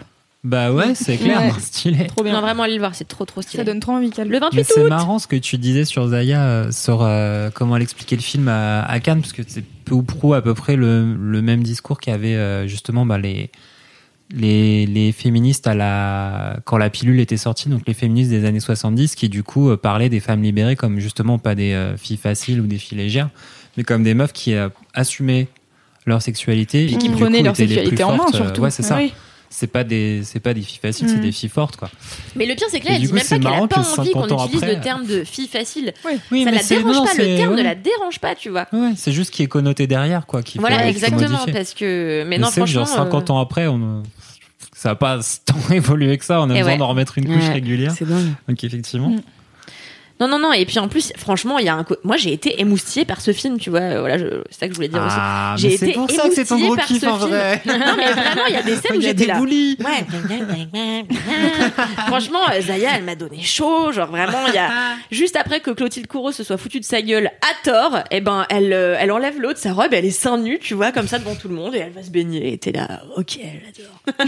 Bah 0.46 0.74
ouais, 0.74 0.94
c'est 0.94 1.16
clair, 1.18 1.40
Ouais. 1.42 1.52
stylé. 1.60 2.08
Trop 2.08 2.22
bien. 2.24 2.34
Non, 2.34 2.42
vraiment, 2.42 2.64
allez 2.64 2.74
le 2.74 2.80
voir, 2.80 2.96
c'est 2.96 3.08
trop 3.08 3.24
trop 3.26 3.42
stylé. 3.42 3.62
Ça 3.62 3.66
donne 3.66 3.80
trop 3.80 3.94
envie, 3.94 4.10
Cal. 4.10 4.28
Le 4.28 4.40
28 4.40 4.58
Mais 4.58 4.64
c'est 4.64 4.82
août 4.84 4.90
marrant 4.90 5.18
ce 5.20 5.28
que 5.28 5.38
tu 5.38 5.58
disais 5.58 5.86
sur 5.86 6.06
Zaya, 6.10 6.44
euh, 6.44 6.72
sur 6.72 7.02
euh, 7.02 7.50
comment 7.54 7.78
elle 7.78 7.82
expliquait 7.82 8.18
le 8.18 8.22
film 8.22 8.50
à, 8.50 8.84
à 8.84 9.00
Cannes, 9.00 9.22
parce 9.22 9.32
que 9.32 9.42
c'est 9.48 9.64
peu 9.86 9.96
ou 9.96 10.04
prou 10.04 10.34
à 10.34 10.42
peu 10.42 10.54
près 10.54 10.76
le, 10.76 11.14
le 11.16 11.42
même 11.42 11.64
discours 11.64 12.00
qu'avaient 12.00 12.36
euh, 12.36 12.68
justement 12.68 13.06
bah, 13.06 13.18
les, 13.18 13.52
les, 14.32 14.86
les 14.86 15.12
féministes 15.12 15.68
à 15.68 15.74
la, 15.74 16.58
quand 16.66 16.78
la 16.78 16.90
pilule 16.90 17.20
était 17.20 17.38
sortie, 17.38 17.70
donc 17.70 17.82
les 17.88 17.94
féministes 17.94 18.30
des 18.30 18.46
années 18.46 18.60
70, 18.60 19.16
qui 19.16 19.30
du 19.30 19.44
coup 19.44 19.70
euh, 19.70 19.78
parlaient 19.78 20.10
des 20.10 20.20
femmes 20.20 20.42
libérées 20.42 20.76
comme 20.76 21.00
justement 21.00 21.38
pas 21.38 21.56
des 21.56 21.74
euh, 21.74 21.98
filles 21.98 22.18
faciles 22.18 22.60
ou 22.62 22.68
des 22.68 22.78
filles 22.78 22.98
légères, 22.98 23.30
mais 23.78 23.84
comme 23.84 24.04
des 24.04 24.14
meufs 24.14 24.34
qui 24.34 24.56
euh, 24.56 24.70
assumaient 24.94 25.48
leur 26.06 26.22
sexualité 26.22 26.86
et 26.92 26.98
qui 26.98 27.10
prenaient 27.10 27.44
leur 27.44 27.56
sexualité 27.56 28.04
en 28.04 28.18
main, 28.18 28.28
surtout. 28.34 28.62
Ouais, 28.62 28.72
c'est 28.72 28.84
ça. 28.84 28.98
Oui. 28.98 29.14
C'est 29.56 29.68
pas 29.68 29.84
des 29.84 30.22
c'est 30.24 30.40
pas 30.40 30.54
des 30.56 30.62
filles 30.64 30.80
faciles, 30.82 31.08
c'est 31.08 31.18
Mm. 31.18 31.22
des 31.22 31.32
filles 31.32 31.50
fortes 31.50 31.76
quoi. 31.78 31.90
Mais 32.36 32.46
le 32.48 32.56
pire, 32.56 32.66
c'est 32.72 32.80
que 32.80 32.88
là, 32.88 32.94
elle 32.96 33.02
dit 33.02 33.08
coup, 33.08 33.14
même 33.14 33.24
pas 33.24 33.30
qu'elle 33.30 33.46
a 33.48 33.68
pas 33.68 33.80
envie 33.82 34.12
qu'on 34.12 34.22
50 34.24 34.32
ans 34.32 34.46
utilise 34.46 34.64
après- 34.64 34.76
le 34.76 34.82
terme 34.82 35.06
de 35.06 35.24
fille 35.24 35.48
facile. 35.48 35.94
Oui, 36.32 36.44
ça 36.44 36.52
mais 36.52 36.58
la 36.58 36.64
dérange 36.64 36.96
non, 36.96 37.06
pas, 37.06 37.14
le 37.14 37.36
terme 37.38 37.56
ne 37.56 37.62
la 37.62 37.76
dérange 37.76 38.20
pas, 38.20 38.34
tu 38.36 38.50
vois. 38.50 38.66
Ouais, 38.74 38.94
c'est 38.96 39.12
juste 39.12 39.32
qui 39.32 39.44
est 39.44 39.48
connoté 39.48 39.86
derrière 39.86 40.26
quoi 40.26 40.42
qui 40.42 40.58
Voilà, 40.58 40.88
exactement, 40.88 41.46
parce 41.54 41.74
que. 41.76 42.24
Mais 42.24 42.30
Mais 42.30 42.38
non, 42.40 42.48
franchement. 42.48 42.66
genre 42.66 42.88
50 42.88 43.30
euh, 43.30 43.34
ans 43.34 43.40
après, 43.40 43.68
on 43.68 44.02
ça 44.76 44.90
a 44.92 44.96
pas 44.96 45.20
tant 45.46 45.74
évolué 45.74 46.18
que 46.18 46.26
ça. 46.26 46.42
On 46.42 46.50
a 46.50 46.56
Et 46.56 46.58
besoin 46.58 46.72
ouais. 46.74 46.78
d'en 46.80 46.88
remettre 46.88 47.18
une 47.20 47.28
couche 47.28 47.48
régulière. 47.50 47.94
C'est 47.98 48.08
dingue. 48.08 48.34
Donc 48.50 48.64
effectivement. 48.64 49.10
Mm. 49.10 49.22
Non, 50.20 50.28
non, 50.28 50.38
non. 50.40 50.54
Et 50.54 50.66
puis 50.66 50.80
en 50.80 50.88
plus, 50.88 51.12
franchement, 51.18 51.58
il 51.60 51.66
y 51.66 51.70
a 51.70 51.74
un. 51.76 51.86
Moi, 52.04 52.18
j'ai 52.18 52.32
été 52.34 52.62
émoustillée 52.62 53.04
par 53.06 53.20
ce 53.20 53.34
film, 53.34 53.60
tu 53.60 53.70
vois. 53.70 53.80
euh, 53.82 54.00
Voilà, 54.00 54.18
je... 54.18 54.26
c'est 54.52 54.60
ça 54.62 54.68
que 54.68 54.72
je 54.74 54.76
voulais 54.76 54.88
dire 54.88 55.04
aussi. 55.04 55.16
Ah, 55.20 55.56
J'ai 55.58 55.70
mais 55.70 55.78
c'est 55.78 55.86
été 55.90 55.94
pour 55.96 56.10
ça 56.12 56.30
que 56.30 56.36
c'est 56.36 56.46
ton 56.46 56.60
gros 56.60 56.76
par 56.76 56.86
kiff 56.86 57.02
ce 57.02 57.08
en 57.08 57.18
film. 57.18 57.30
vrai. 57.32 57.62
non, 57.66 57.96
mais 57.98 58.12
vraiment, 58.14 58.46
il 58.48 58.54
y 58.54 58.58
a 58.58 58.62
des 58.62 58.76
scènes 58.78 58.98
où 58.98 59.02
j'étais 59.02 59.26
là. 59.26 59.38
boulis. 59.38 59.78
Ouais. 59.80 61.06
Franchement, 62.08 62.40
euh, 62.52 62.62
Zaya, 62.62 62.92
elle 62.98 63.04
m'a 63.04 63.16
donné 63.16 63.42
chaud. 63.42 63.92
Genre 63.92 64.08
vraiment, 64.10 64.48
il 64.48 64.54
y 64.54 64.58
a 64.60 64.70
juste 65.12 65.36
après 65.36 65.60
que 65.60 65.72
Clotilde 65.72 66.08
Courreau 66.08 66.32
se 66.32 66.44
soit 66.44 66.58
foutue 66.58 66.80
de 66.80 66.86
sa 66.86 67.02
gueule 67.02 67.28
à 67.42 67.64
tort, 67.70 68.00
et 68.12 68.22
ben 68.22 68.46
elle, 68.50 68.74
euh, 68.74 68.96
elle 69.00 69.12
enlève 69.12 69.40
l'autre 69.42 69.60
sa 69.60 69.74
robe, 69.74 69.94
elle 69.94 70.06
est 70.06 70.12
seins 70.12 70.38
nus, 70.38 70.60
tu 70.62 70.74
vois, 70.74 70.92
comme 70.92 71.08
ça 71.08 71.20
devant 71.20 71.36
tout 71.36 71.48
le 71.50 71.56
monde, 71.56 71.76
et 71.76 71.80
elle 71.80 71.92
va 71.92 72.04
se 72.04 72.10
baigner. 72.12 72.54
Et 72.54 72.58
t'es 72.58 72.72
là, 72.72 73.02
ok, 73.18 73.40
j'adore. 73.66 74.20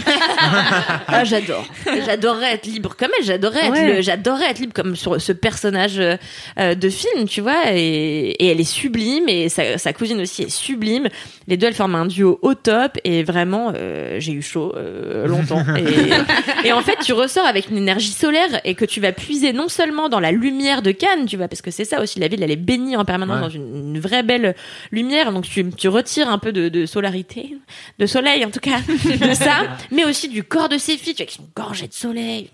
ah, 1.08 1.24
j'adore. 1.24 1.64
J'adorerais 2.06 2.54
être 2.54 2.66
libre 2.66 2.96
comme 2.96 3.10
elle. 3.18 3.24
J'adorerais 3.24 3.68
Ouais. 3.70 3.78
être, 3.90 3.96
le- 3.96 4.02
j'adorerais 4.02 4.50
être 4.50 4.58
libre 4.58 4.72
comme 4.74 4.96
sur 4.96 5.20
ce 5.20 5.32
personnage 5.32 5.85
euh, 5.98 6.16
euh, 6.58 6.74
de 6.74 6.88
film, 6.88 7.26
tu 7.28 7.40
vois. 7.40 7.72
Et, 7.72 8.30
et 8.38 8.46
elle 8.48 8.60
est 8.60 8.64
sublime, 8.64 9.28
et 9.28 9.48
sa, 9.48 9.78
sa 9.78 9.92
cousine 9.92 10.20
aussi 10.20 10.42
est 10.42 10.50
sublime. 10.50 11.08
Les 11.48 11.56
deux, 11.56 11.68
elles 11.68 11.74
forment 11.74 11.94
un 11.94 12.06
duo 12.06 12.38
au 12.42 12.54
top, 12.54 12.98
et 13.04 13.22
vraiment, 13.22 13.72
euh, 13.76 14.16
j'ai 14.18 14.32
eu 14.32 14.42
chaud 14.42 14.72
euh, 14.76 15.26
longtemps. 15.26 15.62
Et, 15.76 16.68
et 16.68 16.72
en 16.72 16.80
fait, 16.82 16.96
tu 17.04 17.12
ressors 17.12 17.46
avec 17.46 17.70
une 17.70 17.76
énergie 17.76 18.10
solaire 18.10 18.60
et 18.64 18.74
que 18.74 18.84
tu 18.84 19.00
vas 19.00 19.12
puiser 19.12 19.52
non 19.52 19.68
seulement 19.68 20.08
dans 20.08 20.20
la 20.20 20.32
lumière 20.32 20.82
de 20.82 20.90
Cannes, 20.90 21.26
tu 21.26 21.36
vois, 21.36 21.48
parce 21.48 21.62
que 21.62 21.70
c'est 21.70 21.84
ça 21.84 22.00
aussi, 22.02 22.18
la 22.18 22.28
ville, 22.28 22.42
elle 22.42 22.50
est 22.50 22.56
bénie 22.56 22.96
en 22.96 23.04
permanence 23.04 23.36
Ouais. 23.36 23.40
dans 23.42 23.48
une, 23.48 23.94
une 23.94 24.00
vraie 24.00 24.22
belle 24.22 24.54
lumière. 24.92 25.32
Donc 25.32 25.44
tu, 25.44 25.68
tu 25.76 25.88
retires 25.88 26.28
un 26.28 26.38
peu 26.38 26.52
de, 26.52 26.68
de 26.68 26.86
solarité, 26.86 27.56
de 27.98 28.06
soleil 28.06 28.44
en 28.44 28.50
tout 28.50 28.60
cas, 28.60 28.78
de 29.26 29.34
ça, 29.34 29.62
mais 29.90 30.04
aussi 30.04 30.28
du 30.28 30.42
corps 30.44 30.68
de 30.68 30.78
ces 30.78 30.96
filles, 30.96 31.14
tu 31.14 31.22
vois, 31.22 31.26
qui 31.26 31.36
sont 31.36 31.48
gorgées 31.54 31.88
de 31.88 31.92
soleil. 31.94 32.50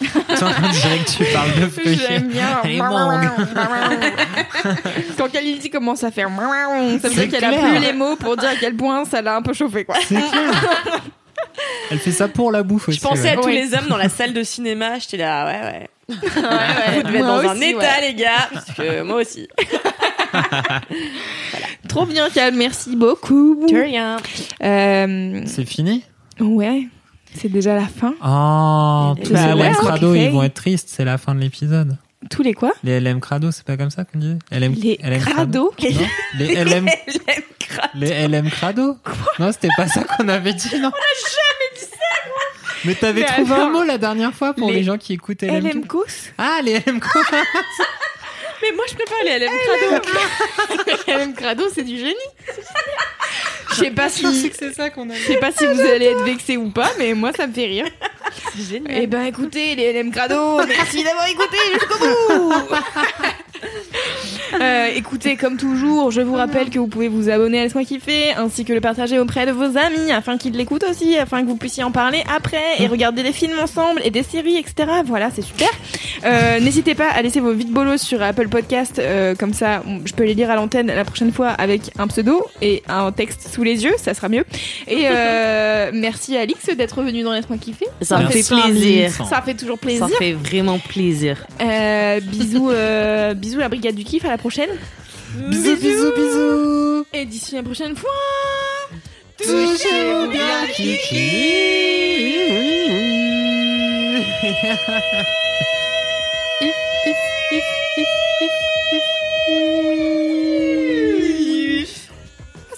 Dirait 0.00 0.98
que 0.98 1.10
tu 1.10 1.24
parles 1.32 1.54
de 1.60 1.66
feuilles. 1.68 2.00
J'aime 2.08 2.28
bien. 2.28 2.60
Elle 2.64 2.72
est 2.72 2.78
mangue. 2.78 3.28
Quand 5.16 5.30
Kalindi 5.30 5.70
commence 5.70 6.02
à 6.04 6.10
faire 6.10 6.28
ça 7.00 7.08
veut 7.08 7.14
dire 7.14 7.28
qu'elle 7.28 7.44
a 7.44 7.52
plus 7.52 7.78
les 7.78 7.92
mots 7.92 8.16
pour 8.16 8.36
dire 8.36 8.50
à 8.50 8.56
quel 8.56 8.76
point 8.76 9.04
ça 9.04 9.22
l'a 9.22 9.36
un 9.36 9.42
peu 9.42 9.52
chauffé 9.52 9.84
quoi. 9.84 9.96
C'est 10.06 10.16
clair. 10.16 11.02
Elle 11.90 11.98
fait 11.98 12.12
ça 12.12 12.28
pour 12.28 12.50
la 12.50 12.62
bouffe 12.62 12.88
aussi. 12.88 12.98
Je 12.98 13.02
pensais 13.02 13.30
à 13.30 13.36
tous 13.36 13.46
Ouais. 13.46 13.52
les 13.54 13.74
hommes 13.74 13.86
dans 13.88 13.96
la 13.96 14.08
salle 14.08 14.32
de 14.32 14.42
cinéma, 14.42 14.98
j'étais 14.98 15.18
là, 15.18 15.46
ouais, 15.46 15.60
ouais. 15.60 15.88
ouais. 16.08 16.16
Vous 16.96 17.02
devez 17.02 17.18
être 17.18 17.26
dans 17.26 17.48
un 17.48 17.60
état, 17.60 17.78
ouais. 17.78 18.08
les 18.08 18.14
gars, 18.14 18.48
parce 18.52 18.66
que 18.72 19.02
moi 19.02 19.20
aussi. 19.20 19.48
Trop 21.88 22.06
bien 22.06 22.28
Cal, 22.30 22.54
merci 22.54 22.96
beaucoup. 22.96 23.66
De 23.70 23.76
rien. 23.76 24.16
Euh, 24.62 25.42
C'est 25.46 25.66
fini? 25.66 26.02
Ouais, 26.40 26.88
c'est 27.34 27.48
déjà 27.48 27.74
la 27.74 27.86
fin. 27.86 28.14
Oh, 28.24 29.14
tous 29.22 29.32
les 29.32 29.54
LM 29.54 29.74
Crado, 29.74 30.14
ils 30.14 30.30
vont 30.30 30.42
être 30.42 30.54
tristes, 30.54 30.88
c'est 30.90 31.04
la 31.04 31.18
fin 31.18 31.34
de 31.34 31.40
l'épisode. 31.40 31.96
Tous 32.30 32.42
les 32.42 32.54
quoi? 32.54 32.72
Les 32.82 33.00
LM 33.00 33.20
Crado, 33.20 33.50
c'est 33.50 33.64
pas 33.64 33.76
comme 33.76 33.90
ça 33.90 34.04
qu'on 34.04 34.18
dit? 34.18 34.38
LM, 34.50 34.74
Les 34.74 34.98
LM 35.02 35.20
crados 35.20 35.74
Non 35.78 36.06
Les 36.38 36.64
LM, 36.64 36.88
les 37.94 38.28
LM 38.28 38.50
Crado? 38.50 38.96
Non, 39.38 39.52
c'était 39.52 39.68
pas 39.76 39.88
ça 39.88 40.04
qu'on 40.04 40.28
avait 40.28 40.54
dit, 40.54 40.80
non. 40.80 40.88
On 40.88 40.90
a 40.90 41.14
jamais 41.28 41.74
dit 41.74 41.80
ça, 41.80 41.96
Mais 42.84 42.94
t'avais 42.94 43.24
trouvé 43.24 43.52
alors, 43.52 43.66
un 43.66 43.70
mot 43.70 43.84
la 43.84 43.98
dernière 43.98 44.32
fois 44.32 44.54
pour 44.54 44.70
les 44.70 44.76
les, 44.76 44.82
gens 44.84 44.96
qui 44.96 45.12
écoutent 45.12 45.42
LM. 45.42 45.66
LM 45.66 45.86
Cous 45.86 46.30
Ah, 46.38 46.60
les 46.62 46.78
LM 46.78 47.00
Crado 47.00 47.26
Mais 48.62 48.72
moi, 48.74 48.84
je 48.88 48.94
préfère 48.94 49.24
les 49.24 49.38
LM 49.38 49.52
Crado. 49.66 50.94
LM 51.24 51.34
Crado, 51.34 51.64
c'est 51.74 51.84
du 51.84 51.98
génie. 51.98 52.14
Je 53.70 53.74
sais 53.76 53.90
pas 53.90 54.08
si 54.08 54.52
c'est 54.56 54.72
ça 54.72 54.90
qu'on 54.90 55.10
a 55.10 55.14
je 55.14 55.26
sais 55.26 55.36
pas 55.36 55.50
si 55.50 55.66
vous 55.66 55.80
allez 55.80 56.06
être 56.06 56.22
vexé 56.22 56.56
ou 56.56 56.70
pas, 56.70 56.90
mais 56.98 57.14
moi 57.14 57.32
ça 57.36 57.46
me 57.46 57.52
fait 57.52 57.66
rire. 57.66 57.86
C'est 58.56 58.74
génial. 58.74 59.02
Eh 59.02 59.06
ben 59.06 59.22
écoutez 59.24 59.74
les 59.74 59.92
LM 59.92 60.10
Crado, 60.10 60.60
merci 60.66 61.02
d'avoir 61.02 61.26
écouté 61.28 61.56
jusqu'au 61.72 61.98
bout. 61.98 62.52
Euh, 64.60 64.88
écoutez, 64.94 65.36
comme 65.36 65.56
toujours, 65.56 66.12
je 66.12 66.20
vous 66.20 66.34
rappelle 66.34 66.70
que 66.70 66.78
vous 66.78 66.86
pouvez 66.86 67.08
vous 67.08 67.28
abonner 67.28 67.58
à 67.58 67.64
Laisse-moi 67.64 67.84
kiffer, 67.84 68.34
ainsi 68.36 68.64
que 68.64 68.72
le 68.72 68.80
partager 68.80 69.18
auprès 69.18 69.46
de 69.46 69.50
vos 69.50 69.76
amis, 69.76 70.12
afin 70.12 70.38
qu'ils 70.38 70.56
l'écoutent 70.56 70.84
aussi, 70.88 71.16
afin 71.16 71.42
que 71.42 71.48
vous 71.48 71.56
puissiez 71.56 71.82
en 71.82 71.90
parler 71.90 72.22
après 72.34 72.62
et 72.78 72.86
regarder 72.86 73.24
des 73.24 73.32
films 73.32 73.58
ensemble 73.60 74.00
et 74.04 74.10
des 74.10 74.22
séries, 74.22 74.56
etc. 74.56 74.92
Voilà, 75.04 75.30
c'est 75.34 75.42
super. 75.42 75.68
Euh, 76.24 76.60
N'hésitez 76.60 76.94
pas 76.94 77.08
à 77.08 77.20
laisser 77.22 77.40
vos 77.40 77.52
vides 77.52 77.72
bolos 77.72 78.00
sur 78.00 78.22
Apple 78.22 78.48
Podcast, 78.48 79.00
euh, 79.00 79.34
comme 79.34 79.54
ça, 79.54 79.82
je 80.04 80.12
peux 80.12 80.24
les 80.24 80.34
lire 80.34 80.50
à 80.50 80.54
l'antenne 80.54 80.86
la 80.86 81.04
prochaine 81.04 81.32
fois 81.32 81.48
avec 81.48 81.90
un 81.98 82.06
pseudo 82.06 82.46
et 82.62 82.84
un 82.88 83.10
texte 83.10 83.23
sous 83.32 83.62
les 83.62 83.84
yeux, 83.84 83.94
ça 83.96 84.14
sera 84.14 84.28
mieux. 84.28 84.44
Et 84.86 85.04
euh, 85.10 85.90
merci 85.92 86.36
à 86.36 86.40
Alix 86.40 86.66
d'être 86.76 87.02
venu 87.02 87.22
dans 87.22 87.32
Laisse-moi 87.32 87.58
kiffer. 87.58 87.86
Ça 88.00 88.18
me 88.18 88.28
fait 88.28 88.42
plaisir. 88.46 89.12
Ça 89.28 89.42
fait 89.42 89.54
toujours 89.54 89.78
plaisir. 89.78 90.08
Ça 90.08 90.16
fait 90.16 90.32
vraiment 90.32 90.78
plaisir. 90.78 91.46
Euh, 91.60 92.20
bisous, 92.20 92.70
euh, 92.70 93.34
bisous 93.34 93.58
la 93.58 93.68
brigade 93.68 93.94
du 93.94 94.04
kiff, 94.04 94.24
à 94.24 94.28
la 94.28 94.38
prochaine. 94.38 94.70
Bisous, 95.48 95.76
bisous, 95.76 96.12
bisous 96.16 97.06
Et 97.12 97.24
d'ici 97.24 97.54
la 97.54 97.62
prochaine 97.62 97.96
fois. 97.96 98.10
Touchez-vous 99.36 100.30
bien, 100.30 100.66